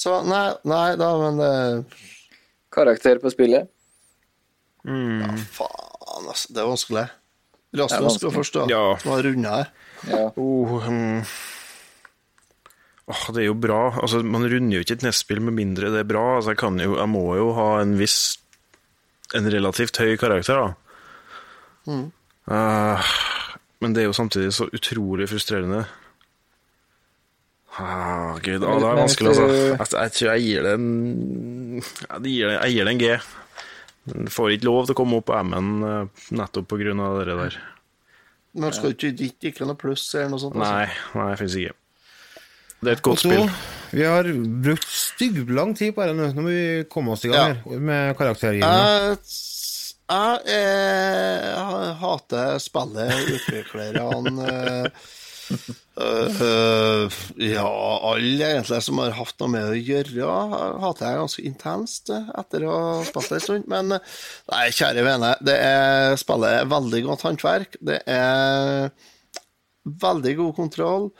Så 0.00 0.16
nei, 0.24 0.46
nei 0.64 0.94
da, 0.96 1.10
men 1.20 1.40
eh, 1.44 2.00
Karakter 2.70 3.18
på 3.22 3.32
spillet. 3.32 3.70
Ja, 4.86 5.32
faen, 5.52 6.28
altså. 6.30 6.52
Det 6.54 6.62
er 6.62 6.68
vanskelig. 6.68 7.06
Rasmus 7.76 8.18
skal 8.18 8.34
først, 8.34 8.56
da. 8.56 8.66
Ja. 8.70 8.82
Som 8.98 9.14
har 9.14 9.24
runda 9.26 9.54
her. 9.60 9.70
Oh, 10.40 10.80
um. 10.88 11.22
oh, 13.06 13.24
det 13.34 13.44
er 13.44 13.48
jo 13.50 13.56
bra. 13.58 13.82
Altså, 14.02 14.22
man 14.26 14.46
runder 14.50 14.78
jo 14.78 14.84
ikke 14.84 14.96
et 14.98 15.06
NES-spill 15.06 15.42
med 15.44 15.58
mindre 15.58 15.92
det 15.92 16.02
er 16.02 16.08
bra. 16.08 16.24
Altså, 16.38 16.54
jeg, 16.54 16.62
kan 16.62 16.80
jo, 16.82 16.96
jeg 16.98 17.10
må 17.12 17.24
jo 17.38 17.50
ha 17.58 17.72
en 17.82 17.98
viss 18.00 18.38
En 19.38 19.46
relativt 19.46 19.94
høy 20.02 20.16
karakter, 20.18 20.58
da. 20.58 20.72
Mm. 21.86 22.08
Uh, 22.50 23.10
men 23.78 23.92
det 23.94 24.02
er 24.02 24.08
jo 24.08 24.16
samtidig 24.16 24.50
så 24.56 24.66
utrolig 24.74 25.28
frustrerende. 25.30 25.84
Ah, 27.80 28.38
Gud, 28.44 28.64
ah, 28.64 28.76
det 28.76 28.88
er 28.90 28.98
vanskelig, 28.98 29.30
hvis 29.32 29.40
altså. 29.40 29.96
Jeg, 29.96 30.04
jeg 30.04 30.14
tror 30.16 30.30
jeg 30.30 30.46
gir 30.46 30.66
det 30.66 30.72
en 30.76 30.88
Jeg 31.80 32.22
gir 32.26 32.50
det, 32.50 32.56
jeg 32.56 32.74
gir 32.74 32.88
det 32.88 32.92
en 32.92 33.00
G. 33.00 33.10
Den 34.10 34.30
får 34.32 34.54
ikke 34.54 34.68
lov 34.68 34.80
til 34.86 34.96
å 34.96 34.98
komme 35.00 35.20
opp 35.20 35.28
på 35.30 35.36
M-en 35.40 35.70
eh, 35.86 36.24
nettopp 36.36 36.72
av 36.76 37.20
det 37.20 37.36
der. 37.40 37.58
Men 38.58 38.74
skal 38.74 38.92
du 38.92 38.96
ikke 38.96 39.12
gitt 39.14 39.52
ikke 39.52 39.68
noe 39.68 39.78
pluss 39.78 40.08
eller 40.16 40.32
noe 40.32 40.42
sånt? 40.42 40.56
altså? 40.58 40.72
Nei, 40.72 41.20
nei, 41.20 41.36
finnes 41.38 41.58
ikke. 41.60 41.76
Det 42.80 42.88
er 42.88 42.96
et 42.96 43.04
godt 43.04 43.20
Og 43.20 43.28
spill. 43.28 43.52
Vi 43.90 44.04
har 44.06 44.26
brukt 44.64 44.88
stygglang 44.88 45.74
tid 45.78 45.94
på 45.94 46.02
dette, 46.02 46.16
nå. 46.16 46.30
Må 46.40 46.48
vi 46.48 46.64
komme 46.90 47.14
oss 47.14 47.26
i 47.28 47.30
gang 47.30 47.58
her 47.60 47.86
med 47.90 48.16
karaktergivende. 48.18 49.14
Jeg, 49.14 49.18
jeg, 50.10 50.56
eh, 50.56 51.90
hater 52.00 52.58
spillet, 52.62 53.34
utviklerne 53.36 54.48
eh, 55.50 57.18
Ja, 57.50 57.70
alle 58.12 58.50
egentlig 58.50 58.80
som 58.86 59.00
har 59.02 59.16
hatt 59.18 59.36
noe 59.42 59.52
med 59.52 59.66
det 59.66 59.80
å 59.80 59.80
gjøre, 59.88 60.28
hater 60.84 61.08
jeg 61.08 61.20
ganske 61.22 61.46
intenst 61.50 62.12
eh, 62.14 62.30
etter 62.40 62.66
å 62.68 62.76
ha 62.76 63.02
spilt 63.08 63.36
en 63.36 63.44
stund. 63.46 63.68
Men 63.70 63.96
nei, 63.96 64.64
kjære 64.76 65.06
vene, 65.06 65.34
det 65.44 65.58
er 65.64 66.16
spillet 66.20 66.62
er 66.62 66.70
veldig 66.70 67.02
godt 67.08 67.26
håndverk. 67.28 67.76
Det 67.90 68.00
er 68.06 68.88
veldig 70.06 70.34
god 70.44 70.56
kontroll. 70.56 71.10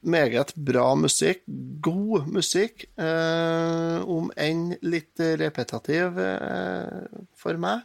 Meget 0.00 0.54
bra 0.56 0.94
musikk. 0.96 1.42
God 1.84 2.28
musikk. 2.32 2.86
Uh, 2.96 4.00
om 4.08 4.30
enn 4.40 4.70
litt 4.80 5.20
repetitiv 5.40 6.16
eh, 6.24 7.08
for 7.36 7.60
meg. 7.60 7.84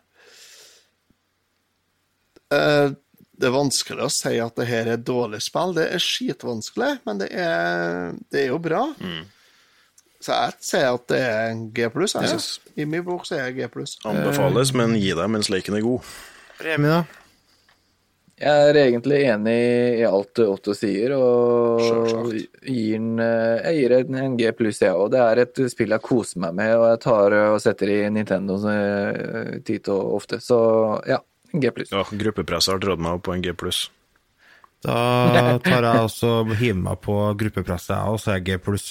Eh, 2.54 2.94
det 3.38 3.48
er 3.50 3.56
vanskelig 3.56 4.06
å 4.06 4.12
si 4.14 4.38
at 4.40 4.56
det 4.60 4.68
her 4.70 4.88
er 4.94 4.98
dårlig 4.98 5.42
spill. 5.44 5.74
Det 5.76 5.90
er 5.92 6.02
skitvanskelig, 6.04 6.92
men 7.06 7.18
det 7.22 7.30
er, 7.32 8.14
det 8.32 8.46
er 8.46 8.48
jo 8.54 8.60
bra. 8.64 8.86
Så 10.26 10.34
jeg 10.34 10.56
sier 10.66 10.88
at 10.96 11.04
det 11.12 11.20
er 11.22 11.52
en 11.52 11.66
G 11.76 11.90
pluss. 11.94 12.16
Ja. 12.16 12.22
synes- 12.32 12.60
I 12.78 12.86
min 12.86 13.04
bok 13.06 13.26
så 13.28 13.36
er 13.38 13.50
jeg 13.52 13.58
G 13.60 13.68
pluss. 13.76 13.98
Anbefales, 14.06 14.74
men 14.74 14.96
gi 14.98 15.12
deg 15.14 15.30
mens 15.30 15.50
leken 15.54 15.76
er 15.78 15.82
god. 15.86 16.02
Remi, 16.64 16.88
da? 16.88 17.04
Jeg 18.36 18.70
er 18.70 18.74
egentlig 18.82 19.20
enig 19.32 20.00
i 20.02 20.04
alt 20.04 20.40
Otto 20.44 20.74
sier, 20.76 21.14
og 21.16 22.34
gir 22.36 22.98
den, 22.98 23.14
eh, 23.24 23.62
jeg 23.64 23.78
gir 23.80 23.94
en, 24.00 24.16
en 24.16 24.36
G 24.38 24.50
pluss, 24.52 24.82
jeg 24.84 24.92
òg. 24.92 25.12
Det 25.14 25.22
er 25.24 25.40
et 25.46 25.62
spill 25.72 25.94
jeg 25.96 26.02
koser 26.04 26.40
meg 26.44 26.54
med, 26.58 26.74
og 26.76 26.90
jeg 26.90 27.00
tar 27.06 27.32
og 27.54 27.62
setter 27.64 27.94
i 27.94 28.10
Nintendo 28.12 28.58
eh, 28.68 29.60
titt 29.64 29.88
og 29.94 30.18
ofte. 30.18 30.42
Så 30.44 30.58
ja, 31.08 31.22
en 31.22 31.35
G 31.64 31.72
pluss. 31.76 31.92
Ja, 31.94 32.04
gruppepresset 32.10 32.74
har 32.76 32.80
dratt 32.84 33.00
meg 33.04 33.18
opp 33.20 33.24
på 33.28 33.34
en 33.36 33.44
G 33.46 33.54
pluss. 33.58 33.86
Da 34.86 35.58
tar 35.66 35.82
jeg 35.88 36.02
også 36.06 36.32
hiver 36.60 36.82
meg 36.86 37.00
på 37.02 37.16
gruppepresset, 37.40 37.96
jeg, 37.96 38.12
og 38.14 38.20
så 38.22 38.32
er 38.36 38.42
jeg 38.42 38.46
G 38.52 38.58
pluss. 38.68 38.88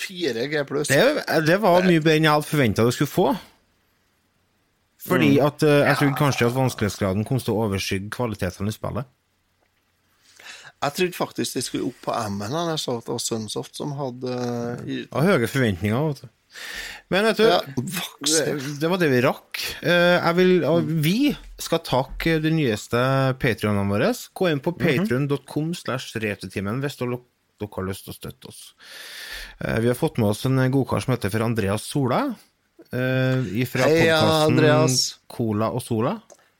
Fire 0.00 0.46
G 0.48 0.64
pluss. 0.68 0.88
Det, 0.88 1.24
det 1.46 1.56
var 1.62 1.84
mye 1.86 2.00
bedre 2.02 2.18
enn 2.20 2.26
jeg 2.28 2.34
hadde 2.38 2.48
forventa 2.50 2.84
du 2.86 2.92
skulle 2.94 3.12
få. 3.12 3.28
Fordi 5.00 5.30
Mm. 5.38 5.46
at 5.46 5.62
uh, 5.64 5.70
jeg 5.88 5.96
trodde 5.96 6.18
kanskje 6.18 6.46
at 6.46 6.54
vanskelighetsgraden 6.58 7.24
kom 7.24 7.38
til 7.40 7.54
å 7.56 7.62
overskygge 7.64 8.10
kvaliteten 8.12 8.68
i 8.68 8.72
spillet. 8.74 9.08
Jeg 10.80 10.92
trodde 10.96 11.16
faktisk 11.16 11.56
de 11.56 11.62
skulle 11.64 11.88
opp 11.88 12.02
på 12.04 12.12
M-en. 12.26 12.52
Jeg 12.72 12.78
så 12.80 12.98
at 12.98 13.04
det 13.08 13.12
var 13.14 13.22
Sunsoft 13.24 13.76
som 13.76 13.92
hadde 13.96 14.28
uh, 14.28 14.76
gitt- 14.84 15.08
Jeg 15.08 15.16
har 15.16 15.38
høye 15.40 15.48
forventninger. 15.48 16.06
Vet 16.10 16.20
du. 16.20 16.28
Men 17.10 17.24
vet 17.28 17.40
du, 17.40 17.44
Ja, 17.48 17.60
det, 17.76 18.44
det 18.80 18.90
var 18.90 18.98
det 19.02 19.08
vi 19.12 19.20
rakk. 19.24 19.60
Eh, 19.82 20.18
Jeg 20.20 20.36
vil, 20.38 20.52
vi 21.02 21.16
skal 21.60 21.82
takke 21.86 22.36
de 22.42 22.52
nyeste 22.54 23.00
patrionene 23.42 23.88
våre. 23.90 24.12
Gå 24.34 24.50
inn 24.50 24.60
på 24.62 24.72
patrion.com 24.78 25.72
slash 25.78 26.14
retutimen 26.22 26.80
hvis 26.84 26.98
dere, 27.00 27.18
har 27.60 27.84
lyst 27.88 28.06
til 28.06 28.14
å 28.14 28.18
støtte 28.18 28.48
oss. 28.52 28.60
Eh, 29.60 29.80
Vi 29.82 29.90
har 29.90 29.98
fått 29.98 30.18
med 30.22 30.30
oss 30.32 30.44
en 30.48 30.60
godkar 30.72 31.02
som 31.04 31.14
heter 31.16 31.30
for 31.34 31.46
Andreas 31.46 31.82
Sola. 31.88 32.22
Uh, 32.90 33.44
fra 33.70 33.86
Heia, 33.86 34.16
podkasten 34.18 34.46
Andreas. 34.50 34.94
Cola 35.30 35.68
og 35.70 35.82
Sola. 35.84 36.16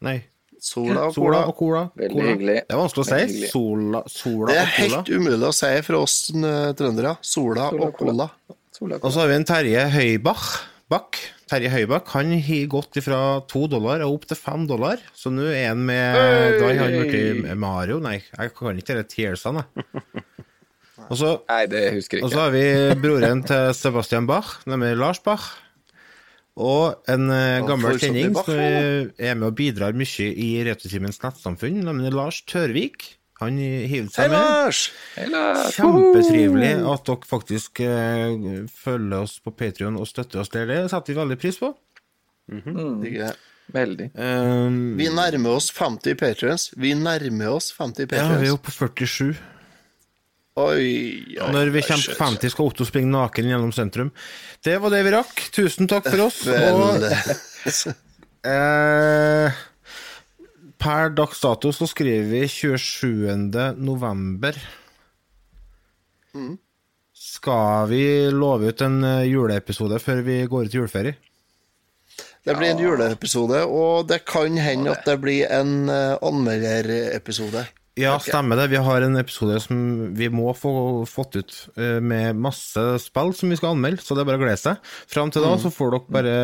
Nei. 0.06 0.20
Sola 0.62 1.06
og 1.08 1.14
Sola 1.16 1.40
Cola. 1.40 1.40
og 1.48 1.56
Cola. 1.58 1.80
Veldig 1.96 2.12
Cola. 2.12 2.28
hyggelig. 2.34 2.56
Det 2.68 2.74
er 2.76 2.78
vanskelig 2.78 3.02
å 3.02 3.08
si. 3.08 3.46
Sola, 3.50 4.02
sola 4.12 4.50
Det 4.52 4.58
er 4.60 4.66
og 4.68 4.76
Cola. 4.76 5.00
helt 5.00 5.10
umulig 5.16 5.48
å 5.48 5.54
si 5.56 5.70
for 5.86 5.98
oss 6.04 6.16
eh, 6.36 6.70
trøndere. 6.78 7.16
Sola 7.24 7.70
og 7.72 7.96
Cola. 7.98 8.28
Og 8.80 9.10
så 9.12 9.20
har 9.20 9.28
vi 9.28 9.36
en 9.36 9.44
Terje 9.44 9.84
Høybach. 9.92 10.46
Bak. 10.90 11.18
Terje 11.50 11.70
Høybakk 11.70 12.08
han 12.14 12.32
har 12.32 12.68
gått 12.72 12.96
fra 13.04 13.18
to 13.50 13.66
dollar 13.70 14.00
og 14.06 14.20
opp 14.20 14.28
til 14.30 14.38
fem 14.38 14.64
dollar. 14.70 15.02
Så 15.14 15.32
nå 15.34 15.44
er 15.52 15.68
han 15.70 15.82
med 15.84 16.16
Da 16.56 16.70
har 16.70 16.80
han 16.80 16.96
blitt 16.96 17.50
Mario. 17.60 17.98
Nei, 18.02 18.16
jeg 18.24 18.54
kan 18.56 18.80
ikke 18.80 18.96
de 18.98 19.04
tearsene. 19.10 19.66
Og 21.10 21.18
så, 21.18 21.30
Nei, 21.50 21.64
det 21.66 21.80
husker 21.96 22.20
jeg 22.20 22.26
og 22.26 22.30
så 22.30 22.44
har 22.44 22.52
vi 22.54 22.62
broren 23.02 23.40
til 23.42 23.72
Sebastian 23.74 24.28
Bach, 24.30 24.60
nemlig 24.70 24.92
Lars 25.00 25.18
Bach. 25.24 25.48
Og 26.60 27.08
en 27.10 27.24
uh, 27.32 27.66
gammel 27.66 27.98
kjenning 27.98 28.36
som 28.36 28.60
er 28.60 29.34
med 29.34 29.48
og 29.48 29.56
bidrar 29.58 29.96
mye 29.96 30.28
i 30.30 30.50
Retrotimens 30.68 31.18
nettsamfunn, 31.24 31.80
nemlig 31.88 32.12
Lars 32.14 32.44
Tørvik. 32.46 33.08
Han 33.40 33.56
hiver 33.56 34.10
seg 34.12 34.28
med. 34.28 34.36
Lars! 34.36 34.80
Kjempetrivelig 35.74 36.72
at 36.92 37.06
dere 37.08 37.28
faktisk 37.30 37.80
eh, 37.84 38.66
følger 38.82 39.22
oss 39.22 39.38
på 39.40 39.54
Patrion 39.56 39.96
og 39.96 40.08
støtter 40.08 40.42
oss 40.42 40.52
der. 40.52 40.68
Det 40.68 40.82
setter 40.92 41.14
vi 41.14 41.20
veldig 41.22 41.38
pris 41.40 41.60
på. 41.60 41.72
Digger. 42.50 43.38
Veldig. 43.70 44.10
Um, 44.18 44.98
Vi 44.98 45.06
nærmer 45.14 45.56
oss 45.60 45.70
50 45.70 46.18
patrions. 46.18 46.70
Vi 46.76 46.90
nærmer 46.98 47.54
oss 47.54 47.70
50 47.76 48.10
ja, 48.16 48.26
vi 48.40 48.50
er 48.50 48.56
oppe 48.56 48.66
på 48.66 48.90
47. 48.90 49.38
Oi, 50.60 50.86
oi, 51.38 51.50
Når 51.54 51.70
vi 51.72 51.82
kommer 51.86 52.02
shit. 52.02 52.18
50, 52.18 52.50
skal 52.52 52.66
Otto 52.68 52.84
springe 52.84 53.12
naken 53.14 53.48
gjennom 53.48 53.70
sentrum. 53.72 54.10
Det 54.66 54.76
var 54.82 54.92
det 54.92 55.04
vi 55.06 55.14
rakk. 55.14 55.44
Tusen 55.54 55.88
takk 55.88 56.10
for 56.10 56.26
oss. 56.26 56.42
Og 56.50 57.06
eh, 58.50 59.60
per 60.80 61.12
dags 61.14 61.40
dato 61.44 61.70
så 61.76 61.86
skriver 61.90 62.26
vi 62.32 62.42
27. 62.48 63.76
november. 63.78 64.56
Mm. 66.34 66.56
Skal 67.20 67.88
vi 67.90 68.02
love 68.32 68.70
ut 68.72 68.80
en 68.86 69.02
eh, 69.04 69.26
juleepisode 69.28 69.98
før 70.00 70.22
vi 70.24 70.38
går 70.48 70.68
ut 70.68 70.74
i 70.74 70.78
juleferie? 70.80 71.16
Det 72.46 72.54
blir 72.56 72.70
en 72.72 72.80
juleepisode, 72.80 73.58
og 73.68 74.06
det 74.08 74.22
kan 74.24 74.56
hende 74.56 74.94
at 74.94 75.04
det 75.04 75.18
blir 75.20 75.44
en 75.52 75.90
uh, 75.92 76.16
anmelderepisode. 76.24 77.66
Ja, 78.00 78.14
stemmer 78.22 78.56
det. 78.56 78.70
Vi 78.72 78.80
har 78.80 79.04
en 79.04 79.18
episode 79.20 79.58
som 79.60 79.76
vi 80.16 80.30
må 80.32 80.54
få 80.56 80.72
fått 81.10 81.36
ut 81.36 81.56
eh, 81.76 81.98
med 82.00 82.38
masse 82.40 82.80
spill 83.04 83.34
som 83.36 83.52
vi 83.52 83.58
skal 83.60 83.74
anmelde, 83.74 84.00
så 84.00 84.16
det 84.16 84.22
er 84.24 84.30
bare 84.30 84.40
å 84.40 84.44
glede 84.46 84.62
seg. 84.62 84.80
Fram 85.10 85.28
til 85.34 85.44
da 85.44 85.52
Mm. 85.52 85.60
så 85.66 85.72
får 85.74 85.92
dere 85.92 86.14
bare 86.16 86.36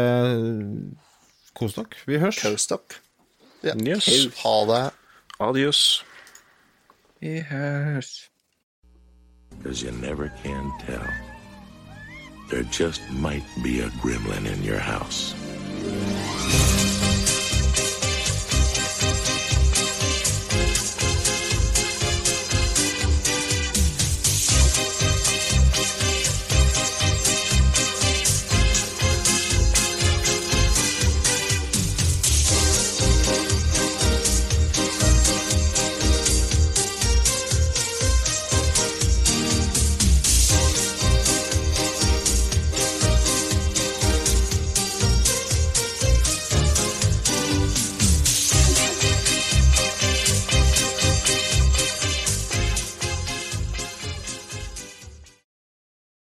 kose 1.57 1.81
dere. 1.81 2.03
Vi 2.11 2.21
høres. 2.21 2.43
Kos 2.45 2.69
dere. 2.75 3.01
Ja. 3.67 3.75
Yes. 3.75 4.29
Ha 4.45 4.65
det. 4.65 4.91
Adios. 5.39 6.05
Yes. 7.21 7.47
høres. 7.49 8.31
Because 9.51 9.83
you 9.83 9.91
never 9.91 10.31
can 10.43 10.73
tell. 10.87 11.07
There 12.51 12.63
just 12.71 13.01
might 13.11 13.45
be 13.63 13.81
a 13.81 13.89
gremlin 14.01 14.47
in 14.47 14.63
your 14.63 14.79
house. 14.79 15.35